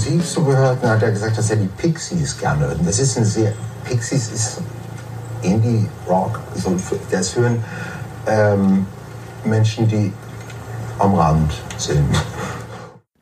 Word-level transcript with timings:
Musik 0.00 0.22
so 0.22 0.42
gehört? 0.42 0.82
Dann 0.82 0.92
hat 0.92 1.02
er 1.02 1.10
gesagt, 1.10 1.36
dass 1.36 1.50
er 1.50 1.56
die 1.56 1.68
Pixies 1.76 2.38
gerne 2.38 2.68
hört. 2.68 2.78
Und 2.78 2.88
Das 2.88 2.98
ist 2.98 3.18
ein 3.18 3.24
sehr. 3.26 3.52
Pixies 3.84 4.32
ist 4.32 4.62
Indie-Rock. 5.42 6.40
So, 6.54 6.74
für 6.78 7.46
einen, 7.46 7.62
ähm, 8.26 8.86
Menschen, 9.44 9.86
die 9.88 10.10
am 10.98 11.14
Rand 11.14 11.52
sind. 11.76 12.08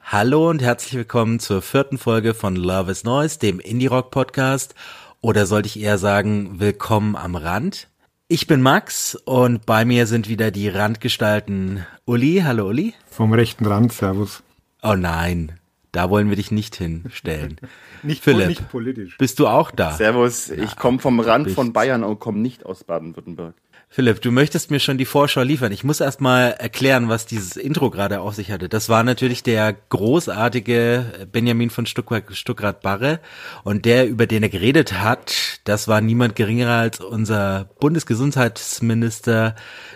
Hallo 0.04 0.50
und 0.50 0.62
herzlich 0.62 0.94
willkommen 0.94 1.40
zur 1.40 1.62
vierten 1.62 1.98
Folge 1.98 2.32
von 2.32 2.54
Love 2.54 2.92
is 2.92 3.02
Noise, 3.02 3.40
dem 3.40 3.58
Indie-Rock-Podcast. 3.58 4.76
Oder 5.20 5.46
sollte 5.46 5.66
ich 5.66 5.80
eher 5.80 5.98
sagen, 5.98 6.60
willkommen 6.60 7.16
am 7.16 7.34
Rand? 7.34 7.88
Ich 8.28 8.46
bin 8.46 8.62
Max 8.62 9.16
und 9.24 9.66
bei 9.66 9.84
mir 9.84 10.06
sind 10.06 10.28
wieder 10.28 10.52
die 10.52 10.68
Randgestalten 10.68 11.84
Uli. 12.04 12.42
Hallo 12.44 12.68
Uli. 12.68 12.94
Vom 13.10 13.32
rechten 13.32 13.66
Rand, 13.66 13.92
Servus. 13.92 14.44
Oh 14.80 14.94
nein, 14.94 15.58
da 15.92 16.10
wollen 16.10 16.28
wir 16.28 16.36
dich 16.36 16.50
nicht 16.50 16.76
hinstellen. 16.76 17.56
Nicht, 18.04 18.22
Philipp. 18.22 18.48
nicht 18.48 18.68
politisch. 18.70 19.18
Bist 19.18 19.40
du 19.40 19.48
auch 19.48 19.72
da? 19.72 19.90
Servus, 19.92 20.50
ich 20.50 20.76
komme 20.76 21.00
vom 21.00 21.18
Rand 21.18 21.46
bist- 21.46 21.56
von 21.56 21.72
Bayern 21.72 22.04
und 22.04 22.20
komme 22.20 22.38
nicht 22.38 22.64
aus 22.64 22.84
Baden-Württemberg. 22.84 23.54
Philipp, 23.90 24.20
du 24.20 24.30
möchtest 24.30 24.70
mir 24.70 24.78
schon 24.80 24.98
die 24.98 25.06
Vorschau 25.06 25.40
liefern. 25.42 25.72
Ich 25.72 25.82
muss 25.82 26.00
erst 26.00 26.20
mal 26.20 26.50
erklären, 26.50 27.08
was 27.08 27.24
dieses 27.26 27.56
Intro 27.56 27.90
gerade 27.90 28.20
auf 28.20 28.34
sich 28.34 28.50
hatte. 28.52 28.68
Das 28.68 28.88
war 28.90 29.02
natürlich 29.02 29.42
der 29.42 29.72
großartige 29.72 31.26
Benjamin 31.32 31.70
von 31.70 31.86
Stuttgart- 31.86 32.36
Stuckrad-Barre. 32.36 33.18
Und 33.64 33.84
der, 33.86 34.06
über 34.06 34.26
den 34.26 34.42
er 34.42 34.48
geredet 34.50 34.92
hat, 35.00 35.60
das 35.64 35.88
war 35.88 36.00
niemand 36.02 36.36
geringerer 36.36 36.74
als 36.78 37.00
unser 37.00 37.70
Bundesgesundheitsminister 37.80 39.54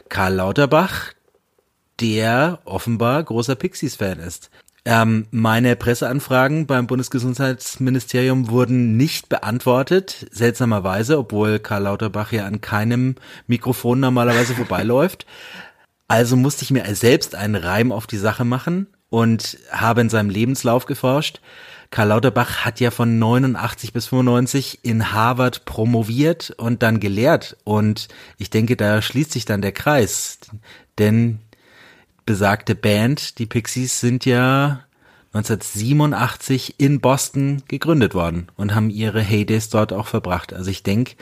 Karl 0.09 0.35
Lauterbach, 0.35 1.13
der 2.01 2.61
offenbar 2.65 3.23
großer 3.23 3.55
Pixies-Fan 3.55 4.19
ist. 4.19 4.51
Ähm, 4.85 5.29
meine 5.31 5.77
Presseanfragen 5.77 6.67
beim 6.67 6.89
Bundesgesundheitsministerium 6.89 8.51
wurden 8.51 8.97
nicht 8.97 9.29
beantwortet, 9.29 10.27
seltsamerweise, 10.33 11.19
obwohl 11.19 11.61
Karl 11.61 11.85
Lauterbach 11.85 12.33
ja 12.33 12.47
an 12.47 12.61
keinem 12.61 13.15
Mikrofon 13.47 14.01
normalerweise 14.01 14.55
vorbeiläuft. 14.55 15.27
Also 16.09 16.37
musste 16.37 16.63
ich 16.63 16.71
mir 16.71 16.85
selbst 16.95 17.35
einen 17.35 17.55
Reim 17.55 17.91
auf 17.91 18.07
die 18.07 18.19
Sache 18.19 18.45
machen 18.45 18.87
und 19.09 19.57
habe 19.71 20.03
in 20.03 20.11
seinem 20.11 20.29
Lebenslauf 20.29 20.85
geforscht. 20.85 21.41
Karl 21.91 22.09
Lauterbach 22.09 22.67
hat 22.67 22.81
ja 22.81 22.91
von 22.91 23.19
89 23.19 23.95
bis 23.95 24.09
95 24.09 24.81
in 24.83 25.13
Harvard 25.13 25.65
promoviert 25.65 26.53
und 26.59 26.83
dann 26.83 27.01
gelehrt. 27.01 27.57
Und 27.65 28.09
ich 28.37 28.51
denke, 28.51 28.77
da 28.77 29.01
schließt 29.01 29.33
sich 29.33 29.47
dann 29.47 29.63
der 29.63 29.73
Kreis. 29.73 30.39
Denn 30.99 31.41
besagte 32.27 32.75
Band, 32.75 33.39
die 33.39 33.47
Pixies, 33.47 34.01
sind 34.01 34.25
ja 34.25 34.85
1987 35.35 36.75
in 36.79 37.01
Boston 37.01 37.63
gegründet 37.69 38.15
worden 38.15 38.49
und 38.57 38.75
haben 38.75 38.91
ihre 38.91 39.21
Heydays 39.23 39.69
dort 39.71 39.93
auch 39.93 40.07
verbracht. 40.07 40.53
Also 40.53 40.71
ich 40.71 40.83
denke, 40.83 41.15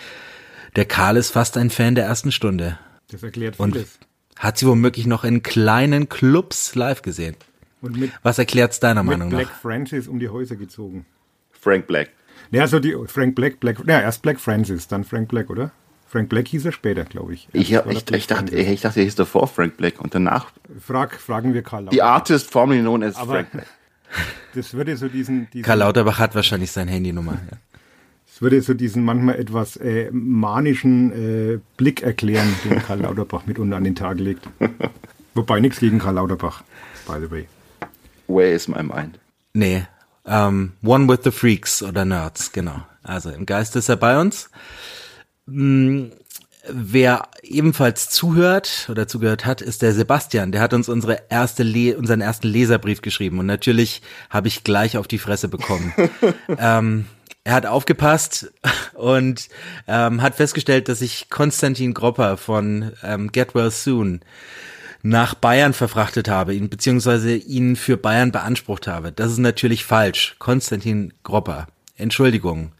der 0.76 0.84
Karl 0.84 1.16
ist 1.16 1.30
fast 1.30 1.56
ein 1.56 1.70
Fan 1.70 1.94
der 1.94 2.04
ersten 2.04 2.32
Stunde 2.32 2.78
Das 3.08 3.22
erklärt 3.22 3.58
und 3.58 3.72
vieles. 3.72 3.98
hat 4.38 4.58
sie 4.58 4.66
womöglich 4.66 5.06
noch 5.06 5.24
in 5.24 5.42
kleinen 5.42 6.08
Clubs 6.08 6.74
live 6.74 7.02
gesehen. 7.02 7.36
Und 7.82 7.96
mit, 7.98 8.10
Was 8.22 8.38
erklärt's 8.38 8.80
deiner 8.80 9.02
mit 9.02 9.12
Meinung 9.12 9.30
Black 9.30 9.46
nach? 9.48 9.60
Francis 9.60 10.06
um 10.06 10.18
die 10.18 10.28
Häuser 10.28 10.56
gezogen. 10.56 11.06
Frank 11.52 11.86
Black. 11.86 12.10
Ja, 12.50 12.66
so 12.66 12.78
die 12.80 12.96
Frank 13.06 13.34
Black, 13.36 13.60
Black, 13.60 13.78
ja, 13.86 14.00
erst 14.00 14.22
Black 14.22 14.40
Francis, 14.40 14.88
dann 14.88 15.04
Frank 15.04 15.28
Black, 15.28 15.50
oder? 15.50 15.70
Frank 16.10 16.28
Black 16.28 16.48
hieß 16.48 16.64
er 16.64 16.72
später, 16.72 17.04
glaube 17.04 17.34
ich. 17.34 17.46
Ich, 17.52 17.70
Erst 17.70 17.86
hab, 17.86 17.92
ich, 17.92 18.10
er 18.10 18.16
ich, 18.16 18.26
dachte, 18.26 18.56
ich 18.56 18.80
dachte, 18.80 18.98
er 18.98 19.04
hieß 19.04 19.14
davor 19.14 19.46
Frank 19.46 19.76
Black 19.76 20.00
und 20.00 20.12
danach 20.12 20.50
Frag, 20.84 21.14
fragen 21.14 21.54
wir 21.54 21.62
Karl 21.62 21.84
die 21.84 21.98
Lauterbach. 21.98 22.14
Artist 22.14 22.50
formerly 22.50 22.80
known 22.80 23.04
as 23.04 23.14
Aber 23.14 23.34
Frank 23.34 23.52
Black. 23.52 23.66
das 24.56 24.74
würde 24.74 24.96
so 24.96 25.06
diesen, 25.06 25.48
diesen 25.52 25.64
Karl 25.64 25.78
Lauterbach 25.78 26.18
hat 26.18 26.34
wahrscheinlich 26.34 26.72
seine 26.72 26.90
Handynummer. 26.90 27.34
Ja. 27.34 27.58
das 28.26 28.42
würde 28.42 28.60
so 28.60 28.74
diesen 28.74 29.04
manchmal 29.04 29.38
etwas 29.38 29.76
äh, 29.76 30.10
manischen 30.10 31.12
äh, 31.12 31.60
Blick 31.76 32.02
erklären, 32.02 32.52
den 32.64 32.82
Karl 32.82 32.98
Lauterbach 33.02 33.46
mitunter 33.46 33.76
an 33.76 33.84
den 33.84 33.94
Tag 33.94 34.18
legt. 34.18 34.48
Wobei 35.34 35.60
nichts 35.60 35.78
gegen 35.78 36.00
Karl 36.00 36.16
Lauterbach, 36.16 36.64
by 37.06 37.20
the 37.20 37.30
way. 37.30 37.46
Where 38.26 38.50
is 38.50 38.66
my 38.66 38.82
mind? 38.82 39.20
Nee, 39.52 39.84
ähm, 40.26 40.72
One 40.82 41.08
with 41.08 41.20
the 41.22 41.30
Freaks 41.30 41.84
oder 41.84 42.04
Nerds, 42.04 42.50
genau. 42.50 42.82
Also 43.04 43.30
im 43.30 43.46
Geist 43.46 43.76
ist 43.76 43.88
er 43.88 43.96
bei 43.96 44.20
uns. 44.20 44.50
Hm, 45.50 46.12
Wer 46.68 47.28
ebenfalls 47.42 48.10
zuhört 48.10 48.88
oder 48.90 49.08
zugehört 49.08 49.46
hat, 49.46 49.62
ist 49.62 49.80
der 49.80 49.94
Sebastian. 49.94 50.52
Der 50.52 50.60
hat 50.60 50.74
uns 50.74 50.88
unsere 50.88 51.22
erste 51.30 51.62
Le 51.62 51.96
unseren 51.96 52.20
ersten 52.20 52.48
Leserbrief 52.48 53.00
geschrieben 53.00 53.38
und 53.38 53.46
natürlich 53.46 54.02
habe 54.28 54.48
ich 54.48 54.62
gleich 54.62 54.98
auf 54.98 55.08
die 55.08 55.18
Fresse 55.18 55.48
bekommen. 55.48 55.94
ähm, 56.58 57.06
er 57.44 57.54
hat 57.54 57.66
aufgepasst 57.66 58.52
und 58.94 59.48
ähm, 59.88 60.20
hat 60.20 60.34
festgestellt, 60.34 60.88
dass 60.88 61.00
ich 61.00 61.30
Konstantin 61.30 61.94
Gropper 61.94 62.36
von 62.36 62.92
ähm, 63.02 63.32
Get 63.32 63.54
Well 63.54 63.70
Soon 63.70 64.20
nach 65.02 65.34
Bayern 65.34 65.72
verfrachtet 65.72 66.28
habe, 66.28 66.54
ihn 66.54 66.68
beziehungsweise 66.68 67.34
ihn 67.34 67.74
für 67.74 67.96
Bayern 67.96 68.32
beansprucht 68.32 68.86
habe. 68.86 69.12
Das 69.12 69.32
ist 69.32 69.38
natürlich 69.38 69.86
falsch. 69.86 70.36
Konstantin 70.38 71.14
Gropper. 71.24 71.68
Entschuldigung. 71.96 72.72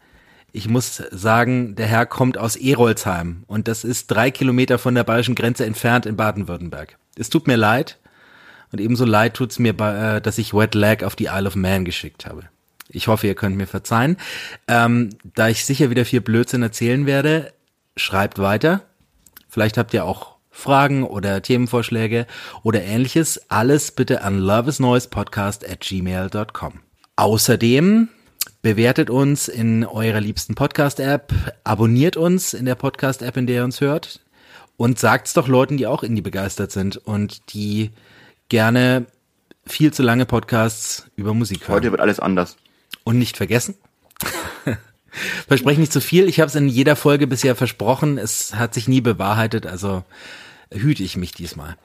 Ich 0.53 0.67
muss 0.67 1.01
sagen, 1.11 1.75
der 1.75 1.87
Herr 1.87 2.05
kommt 2.05 2.37
aus 2.37 2.55
Erolsheim 2.55 3.43
und 3.47 3.67
das 3.67 3.83
ist 3.83 4.07
drei 4.07 4.31
Kilometer 4.31 4.77
von 4.77 4.95
der 4.95 5.05
bayerischen 5.05 5.35
Grenze 5.35 5.65
entfernt 5.65 6.05
in 6.05 6.17
Baden-Württemberg. 6.17 6.97
Es 7.17 7.29
tut 7.29 7.47
mir 7.47 7.55
leid 7.55 7.99
und 8.71 8.81
ebenso 8.81 9.05
leid 9.05 9.33
tut's 9.33 9.59
mir, 9.59 9.79
äh, 9.79 10.21
dass 10.21 10.37
ich 10.37 10.53
Wet 10.53 10.75
Leg 10.75 11.03
auf 11.03 11.15
die 11.15 11.25
Isle 11.25 11.47
of 11.47 11.55
Man 11.55 11.85
geschickt 11.85 12.25
habe. 12.25 12.43
Ich 12.89 13.07
hoffe, 13.07 13.27
ihr 13.27 13.35
könnt 13.35 13.55
mir 13.55 13.67
verzeihen. 13.67 14.17
Ähm, 14.67 15.09
da 15.35 15.47
ich 15.47 15.65
sicher 15.65 15.89
wieder 15.89 16.03
viel 16.03 16.19
Blödsinn 16.19 16.61
erzählen 16.61 17.05
werde, 17.05 17.53
schreibt 17.95 18.37
weiter. 18.37 18.81
Vielleicht 19.47 19.77
habt 19.77 19.93
ihr 19.93 20.03
auch 20.03 20.35
Fragen 20.49 21.03
oder 21.03 21.41
Themenvorschläge 21.41 22.27
oder 22.63 22.83
ähnliches. 22.83 23.49
Alles 23.49 23.91
bitte 23.91 24.23
an 24.23 24.37
loveisnoisepodcast 24.37 25.67
at 25.69 25.79
gmail.com. 25.79 26.81
Außerdem 27.15 28.09
bewertet 28.61 29.09
uns 29.09 29.47
in 29.47 29.85
eurer 29.85 30.21
liebsten 30.21 30.55
Podcast-App, 30.55 31.33
abonniert 31.63 32.17
uns 32.17 32.53
in 32.53 32.65
der 32.65 32.75
Podcast-App, 32.75 33.37
in 33.37 33.47
der 33.47 33.57
ihr 33.57 33.63
uns 33.63 33.81
hört 33.81 34.21
und 34.77 34.99
sagt's 34.99 35.33
doch 35.33 35.47
Leuten, 35.47 35.77
die 35.77 35.87
auch 35.87 36.03
Indie 36.03 36.21
begeistert 36.21 36.71
sind 36.71 36.97
und 36.97 37.53
die 37.53 37.91
gerne 38.49 39.05
viel 39.65 39.93
zu 39.93 40.03
lange 40.03 40.25
Podcasts 40.25 41.05
über 41.15 41.33
Musik 41.33 41.67
hören. 41.67 41.75
Heute 41.75 41.91
wird 41.91 42.01
alles 42.01 42.19
anders. 42.19 42.57
Und 43.03 43.17
nicht 43.17 43.37
vergessen. 43.37 43.75
Verspreche 45.47 45.79
nicht 45.79 45.93
zu 45.93 46.01
viel. 46.01 46.27
Ich 46.27 46.39
habe 46.39 46.47
es 46.47 46.55
in 46.55 46.67
jeder 46.67 46.95
Folge 46.95 47.27
bisher 47.27 47.55
versprochen. 47.55 48.17
Es 48.17 48.55
hat 48.55 48.73
sich 48.73 48.87
nie 48.87 49.01
bewahrheitet, 49.01 49.65
also 49.65 50.03
hüte 50.71 51.03
ich 51.03 51.17
mich 51.17 51.31
diesmal. 51.31 51.77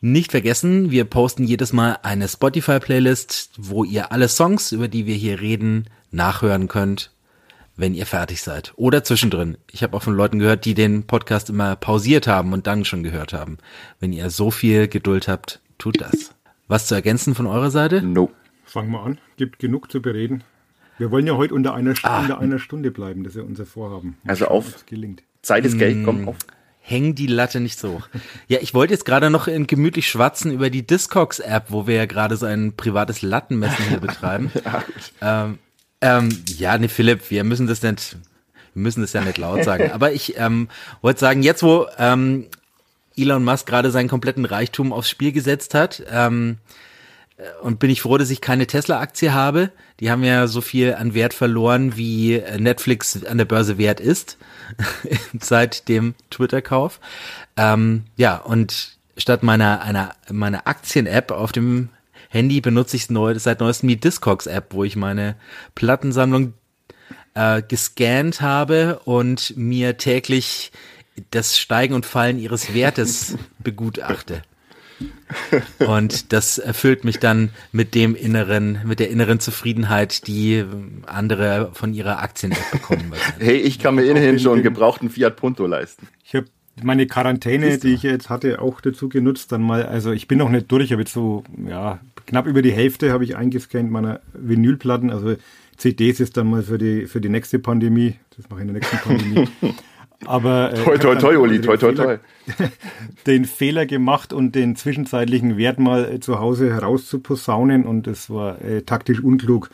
Nicht 0.00 0.30
vergessen, 0.30 0.90
wir 0.90 1.04
posten 1.04 1.44
jedes 1.44 1.72
Mal 1.72 1.98
eine 2.02 2.28
Spotify-Playlist, 2.28 3.50
wo 3.58 3.82
ihr 3.84 4.12
alle 4.12 4.28
Songs, 4.28 4.70
über 4.72 4.86
die 4.86 5.06
wir 5.06 5.16
hier 5.16 5.40
reden, 5.40 5.86
nachhören 6.12 6.68
könnt, 6.68 7.10
wenn 7.76 7.94
ihr 7.94 8.06
fertig 8.06 8.40
seid. 8.42 8.72
Oder 8.76 9.02
zwischendrin. 9.02 9.56
Ich 9.72 9.82
habe 9.82 9.96
auch 9.96 10.02
von 10.02 10.14
Leuten 10.14 10.38
gehört, 10.38 10.64
die 10.64 10.74
den 10.74 11.04
Podcast 11.04 11.50
immer 11.50 11.74
pausiert 11.74 12.28
haben 12.28 12.52
und 12.52 12.68
dann 12.68 12.84
schon 12.84 13.02
gehört 13.02 13.32
haben. 13.32 13.58
Wenn 13.98 14.12
ihr 14.12 14.30
so 14.30 14.52
viel 14.52 14.86
Geduld 14.86 15.26
habt, 15.26 15.60
tut 15.78 16.00
das. 16.00 16.32
Was 16.68 16.86
zu 16.86 16.94
ergänzen 16.94 17.34
von 17.34 17.46
eurer 17.46 17.70
Seite? 17.70 18.00
No. 18.02 18.30
Fangen 18.64 18.90
wir 18.92 19.02
an. 19.02 19.18
Gibt 19.36 19.58
genug 19.58 19.90
zu 19.90 20.00
bereden. 20.00 20.44
Wir 20.98 21.10
wollen 21.10 21.26
ja 21.26 21.36
heute 21.36 21.54
unter 21.54 21.74
einer, 21.74 21.94
St 21.96 22.04
Ah. 22.04 22.20
unter 22.20 22.38
einer 22.38 22.58
Stunde 22.58 22.90
bleiben. 22.90 23.24
Das 23.24 23.34
ist 23.34 23.38
ja 23.40 23.44
unser 23.44 23.66
Vorhaben. 23.66 24.16
Also 24.26 24.44
schauen, 24.44 24.54
auf-. 24.58 24.84
Zeit 25.42 25.64
ist 25.64 25.78
Geld, 25.78 26.04
komm 26.04 26.22
Mm. 26.24 26.28
auf. 26.28 26.36
Häng 26.88 27.14
die 27.14 27.26
Latte 27.26 27.60
nicht 27.60 27.78
so 27.78 27.94
hoch. 27.94 28.08
Ja, 28.46 28.60
ich 28.62 28.72
wollte 28.72 28.94
jetzt 28.94 29.04
gerade 29.04 29.28
noch 29.28 29.46
in 29.46 29.66
gemütlich 29.66 30.08
schwatzen 30.08 30.50
über 30.50 30.70
die 30.70 30.86
Discogs-App, 30.86 31.66
wo 31.68 31.86
wir 31.86 31.96
ja 31.96 32.06
gerade 32.06 32.38
so 32.38 32.46
ein 32.46 32.72
privates 32.76 33.20
Lattenmessen 33.20 33.84
hier 33.90 34.00
betreiben. 34.00 34.50
ähm, 35.20 35.58
ähm, 36.00 36.44
ja, 36.56 36.78
ne, 36.78 36.88
Philipp, 36.88 37.30
wir 37.30 37.44
müssen 37.44 37.66
das 37.66 37.82
nicht, 37.82 38.16
wir 38.72 38.82
müssen 38.82 39.02
das 39.02 39.12
ja 39.12 39.20
nicht 39.20 39.36
laut 39.36 39.64
sagen. 39.64 39.90
Aber 39.92 40.12
ich 40.12 40.38
ähm, 40.38 40.68
wollte 41.02 41.20
sagen, 41.20 41.42
jetzt 41.42 41.62
wo 41.62 41.86
ähm, 41.98 42.46
Elon 43.18 43.44
Musk 43.44 43.66
gerade 43.66 43.90
seinen 43.90 44.08
kompletten 44.08 44.46
Reichtum 44.46 44.94
aufs 44.94 45.10
Spiel 45.10 45.32
gesetzt 45.32 45.74
hat, 45.74 46.02
ähm, 46.10 46.56
und 47.62 47.78
bin 47.78 47.90
ich 47.90 48.02
froh, 48.02 48.18
dass 48.18 48.30
ich 48.30 48.40
keine 48.40 48.66
Tesla-Aktie 48.66 49.32
habe. 49.32 49.70
Die 50.00 50.10
haben 50.10 50.24
ja 50.24 50.46
so 50.46 50.60
viel 50.60 50.94
an 50.94 51.14
Wert 51.14 51.34
verloren, 51.34 51.96
wie 51.96 52.34
äh, 52.34 52.58
Netflix 52.58 53.24
an 53.24 53.38
der 53.38 53.44
Börse 53.44 53.78
wert 53.78 54.00
ist 54.00 54.38
seit 55.40 55.88
dem 55.88 56.14
Twitter-Kauf. 56.30 57.00
Ähm, 57.56 58.04
ja, 58.16 58.36
und 58.36 58.96
statt 59.16 59.42
meiner 59.42 59.82
einer 59.82 60.14
meiner 60.30 60.66
Aktien-App 60.66 61.30
auf 61.30 61.52
dem 61.52 61.90
Handy 62.28 62.60
benutze 62.60 62.96
ich 62.96 63.08
neu, 63.08 63.38
seit 63.38 63.60
neuestem 63.60 63.88
die 63.88 64.00
Discogs-App, 64.00 64.74
wo 64.74 64.84
ich 64.84 64.96
meine 64.96 65.36
Plattensammlung 65.74 66.54
äh, 67.34 67.62
gescannt 67.62 68.40
habe 68.40 69.00
und 69.04 69.56
mir 69.56 69.96
täglich 69.96 70.72
das 71.30 71.58
Steigen 71.58 71.94
und 71.94 72.06
Fallen 72.06 72.38
ihres 72.38 72.74
Wertes 72.74 73.36
begutachte. 73.58 74.42
Und 75.86 76.32
das 76.32 76.58
erfüllt 76.58 77.04
mich 77.04 77.18
dann 77.18 77.50
mit 77.72 77.94
dem 77.94 78.14
inneren, 78.14 78.80
mit 78.84 79.00
der 79.00 79.10
inneren 79.10 79.40
Zufriedenheit, 79.40 80.26
die 80.26 80.64
andere 81.06 81.70
von 81.72 81.94
ihrer 81.94 82.20
Aktien 82.20 82.54
bekommen. 82.72 83.12
Hey, 83.38 83.56
ich 83.56 83.78
kann 83.78 83.94
mir 83.94 84.04
immerhin 84.04 84.38
schon 84.38 84.54
einen 84.54 84.62
gebrauchten 84.62 85.10
Fiat 85.10 85.36
Punto 85.36 85.66
leisten. 85.66 86.08
Ich 86.24 86.34
habe 86.34 86.46
meine 86.82 87.06
Quarantäne, 87.06 87.78
die 87.78 87.94
ich 87.94 88.02
jetzt 88.02 88.30
hatte, 88.30 88.60
auch 88.60 88.80
dazu 88.80 89.08
genutzt. 89.08 89.52
Dann 89.52 89.62
mal, 89.62 89.84
also 89.84 90.12
ich 90.12 90.28
bin 90.28 90.38
noch 90.38 90.48
nicht 90.48 90.70
durch, 90.70 90.92
aber 90.92 91.02
jetzt 91.02 91.12
so, 91.12 91.44
ja, 91.66 92.00
knapp 92.26 92.46
über 92.46 92.62
die 92.62 92.72
Hälfte 92.72 93.12
habe 93.12 93.24
ich 93.24 93.36
eingescannt 93.36 93.90
meiner 93.90 94.20
Vinylplatten. 94.32 95.10
Also 95.10 95.36
CDs 95.76 96.20
ist 96.20 96.36
dann 96.36 96.48
mal 96.48 96.62
für 96.62 96.78
die, 96.78 97.06
für 97.06 97.20
die 97.20 97.28
nächste 97.28 97.58
Pandemie. 97.58 98.16
Das 98.36 98.48
mache 98.50 98.60
ich 98.60 98.68
in 98.68 98.74
der 98.74 98.82
nächsten 98.82 98.98
Pandemie. 98.98 99.48
Aber 100.26 100.72
äh, 100.72 100.82
toi, 100.82 100.98
toi, 100.98 101.14
toi, 101.16 101.36
Uli, 101.36 101.60
toi, 101.60 101.76
toi, 101.76 101.92
toi. 101.92 102.18
Den 103.26 103.44
Fehler 103.44 103.86
gemacht 103.86 104.32
und 104.32 104.54
den 104.54 104.74
zwischenzeitlichen 104.74 105.56
Wert 105.56 105.78
mal 105.78 106.12
äh, 106.12 106.20
zu 106.20 106.40
Hause 106.40 106.72
herauszuposaunen 106.72 107.84
und 107.84 108.06
es 108.06 108.28
war 108.28 108.60
äh, 108.60 108.82
taktisch 108.82 109.22
unklug, 109.22 109.70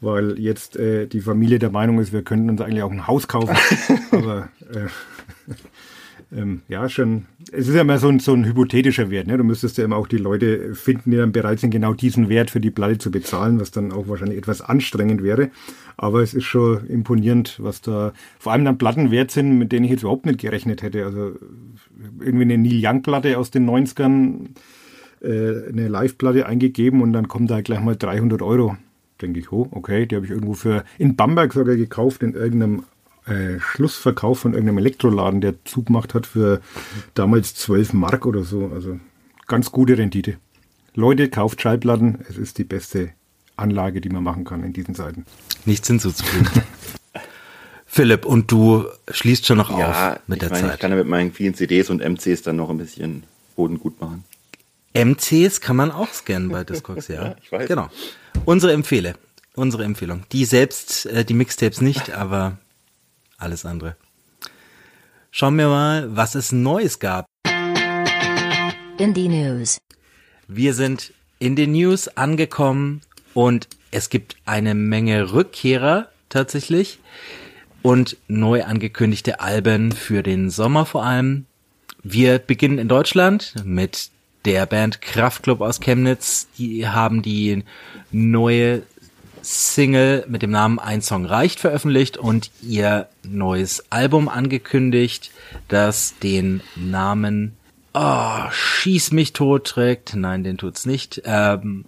weil 0.00 0.38
jetzt 0.38 0.76
äh, 0.76 1.06
die 1.06 1.20
Familie 1.20 1.58
der 1.58 1.70
Meinung 1.70 2.00
ist, 2.00 2.12
wir 2.12 2.22
könnten 2.22 2.50
uns 2.50 2.60
eigentlich 2.60 2.82
auch 2.82 2.90
ein 2.90 3.06
Haus 3.06 3.28
kaufen. 3.28 3.56
Aber 4.10 4.48
äh, 4.72 4.88
ähm, 6.34 6.62
ja, 6.68 6.88
schon, 6.88 7.26
es 7.52 7.68
ist 7.68 7.74
ja 7.74 7.82
immer 7.82 7.98
so 7.98 8.08
ein, 8.08 8.18
so 8.18 8.32
ein 8.32 8.44
hypothetischer 8.44 9.10
Wert. 9.10 9.28
Ne? 9.28 9.38
Du 9.38 9.44
müsstest 9.44 9.78
ja 9.78 9.84
immer 9.84 9.96
auch 9.96 10.08
die 10.08 10.16
Leute 10.16 10.74
finden, 10.74 11.12
die 11.12 11.16
dann 11.16 11.30
bereit 11.30 11.60
sind, 11.60 11.70
genau 11.70 11.94
diesen 11.94 12.28
Wert 12.28 12.50
für 12.50 12.60
die 12.60 12.72
Platte 12.72 12.98
zu 12.98 13.12
bezahlen, 13.12 13.60
was 13.60 13.70
dann 13.70 13.92
auch 13.92 14.08
wahrscheinlich 14.08 14.38
etwas 14.38 14.60
anstrengend 14.60 15.22
wäre. 15.22 15.50
Aber 15.96 16.22
es 16.22 16.34
ist 16.34 16.44
schon 16.44 16.86
imponierend, 16.88 17.58
was 17.62 17.80
da 17.80 18.12
vor 18.40 18.52
allem 18.52 18.64
dann 18.64 18.78
Platten 18.78 19.12
wert 19.12 19.30
sind, 19.30 19.56
mit 19.56 19.70
denen 19.70 19.84
ich 19.84 19.92
jetzt 19.92 20.02
überhaupt 20.02 20.26
nicht 20.26 20.40
gerechnet 20.40 20.82
hätte. 20.82 21.04
Also 21.04 21.34
irgendwie 22.20 22.42
eine 22.42 22.58
Neil 22.58 22.80
Young-Platte 22.84 23.38
aus 23.38 23.52
den 23.52 23.68
90ern, 23.68 24.48
äh, 25.22 25.68
eine 25.68 25.86
Live-Platte 25.86 26.46
eingegeben 26.46 27.02
und 27.02 27.12
dann 27.12 27.28
kommt 27.28 27.50
da 27.52 27.60
gleich 27.60 27.80
mal 27.80 27.96
300 27.96 28.42
Euro. 28.42 28.76
Denke 29.22 29.38
ich, 29.38 29.52
oh, 29.52 29.68
okay, 29.70 30.06
die 30.06 30.16
habe 30.16 30.26
ich 30.26 30.32
irgendwo 30.32 30.54
für 30.54 30.84
in 30.98 31.14
Bamberg 31.14 31.52
sogar 31.52 31.76
gekauft, 31.76 32.22
in 32.24 32.34
irgendeinem 32.34 32.82
äh, 33.26 33.58
Schlussverkauf 33.60 34.38
von 34.40 34.52
irgendeinem 34.52 34.78
Elektroladen, 34.78 35.40
der 35.40 35.54
zugemacht 35.64 36.14
hat 36.14 36.26
für 36.26 36.60
damals 37.14 37.54
12 37.54 37.92
Mark 37.92 38.26
oder 38.26 38.44
so. 38.44 38.70
Also 38.72 38.98
ganz 39.46 39.72
gute 39.72 39.98
Rendite. 39.98 40.36
Leute, 40.94 41.28
kauft 41.28 41.60
Schallplatten. 41.60 42.24
Es 42.28 42.36
ist 42.38 42.58
die 42.58 42.64
beste 42.64 43.10
Anlage, 43.56 44.00
die 44.00 44.08
man 44.08 44.22
machen 44.22 44.44
kann 44.44 44.62
in 44.64 44.72
diesen 44.72 44.94
Zeiten. 44.94 45.26
Nichts 45.64 45.88
hinzuzufügen. 45.88 46.48
Philipp, 47.86 48.26
und 48.26 48.50
du 48.52 48.84
schließt 49.10 49.46
schon 49.46 49.56
noch 49.58 49.70
Ja, 49.76 50.12
auf 50.14 50.20
mit 50.26 50.36
ich 50.42 50.48
der 50.48 50.50
meine, 50.50 50.66
ich 50.66 50.70
Zeit. 50.72 50.80
kann 50.80 50.90
ja 50.90 50.96
mit 50.98 51.06
meinen 51.06 51.32
vielen 51.32 51.54
CDs 51.54 51.88
und 51.88 52.02
MCs 52.02 52.42
dann 52.42 52.56
noch 52.56 52.68
ein 52.68 52.78
bisschen 52.78 53.22
Boden 53.56 53.78
gut 53.78 54.00
machen. 54.00 54.24
MCs 54.92 55.60
kann 55.60 55.76
man 55.76 55.90
auch 55.90 56.12
scannen 56.12 56.50
bei 56.50 56.64
Discogs, 56.64 57.08
ja. 57.08 57.14
Ja, 57.24 57.36
ich 57.42 57.50
weiß. 57.52 57.68
Genau. 57.68 57.88
Unsere 58.44 58.72
Empfehle. 58.72 59.14
Unsere 59.54 59.84
Empfehlung. 59.84 60.24
Die 60.32 60.44
selbst, 60.44 61.06
äh, 61.06 61.24
die 61.24 61.32
Mixtapes 61.34 61.80
nicht, 61.80 62.10
aber 62.12 62.58
alles 63.38 63.64
andere. 63.64 63.96
Schauen 65.30 65.58
wir 65.58 65.68
mal, 65.68 66.16
was 66.16 66.34
es 66.34 66.52
Neues 66.52 66.98
gab. 66.98 67.26
Indie 68.98 69.28
News. 69.28 69.78
Wir 70.48 70.72
sind 70.74 71.12
in 71.38 71.56
den 71.56 71.72
News 71.72 72.08
angekommen 72.08 73.02
und 73.34 73.68
es 73.90 74.08
gibt 74.08 74.36
eine 74.46 74.74
Menge 74.74 75.32
Rückkehrer 75.32 76.08
tatsächlich 76.28 76.98
und 77.82 78.16
neu 78.28 78.64
angekündigte 78.64 79.40
Alben 79.40 79.92
für 79.92 80.22
den 80.22 80.50
Sommer 80.50 80.86
vor 80.86 81.04
allem. 81.04 81.46
Wir 82.02 82.38
beginnen 82.38 82.78
in 82.78 82.88
Deutschland 82.88 83.54
mit 83.64 84.10
der 84.44 84.64
Band 84.66 85.02
Kraftklub 85.02 85.60
aus 85.60 85.80
Chemnitz. 85.80 86.46
Die 86.56 86.88
haben 86.88 87.20
die 87.20 87.64
neue 88.12 88.82
Single 89.46 90.24
mit 90.28 90.42
dem 90.42 90.50
Namen 90.50 90.78
Ein 90.78 91.02
Song 91.02 91.24
reicht 91.24 91.60
veröffentlicht 91.60 92.16
und 92.16 92.50
ihr 92.62 93.08
neues 93.22 93.84
Album 93.90 94.28
angekündigt, 94.28 95.30
das 95.68 96.18
den 96.18 96.60
Namen 96.74 97.56
Oh, 97.98 98.50
schieß 98.50 99.12
mich 99.12 99.32
tot 99.32 99.64
trägt. 99.68 100.14
Nein, 100.14 100.44
den 100.44 100.58
tut's 100.58 100.84
nicht. 100.84 101.22
Ähm, 101.24 101.86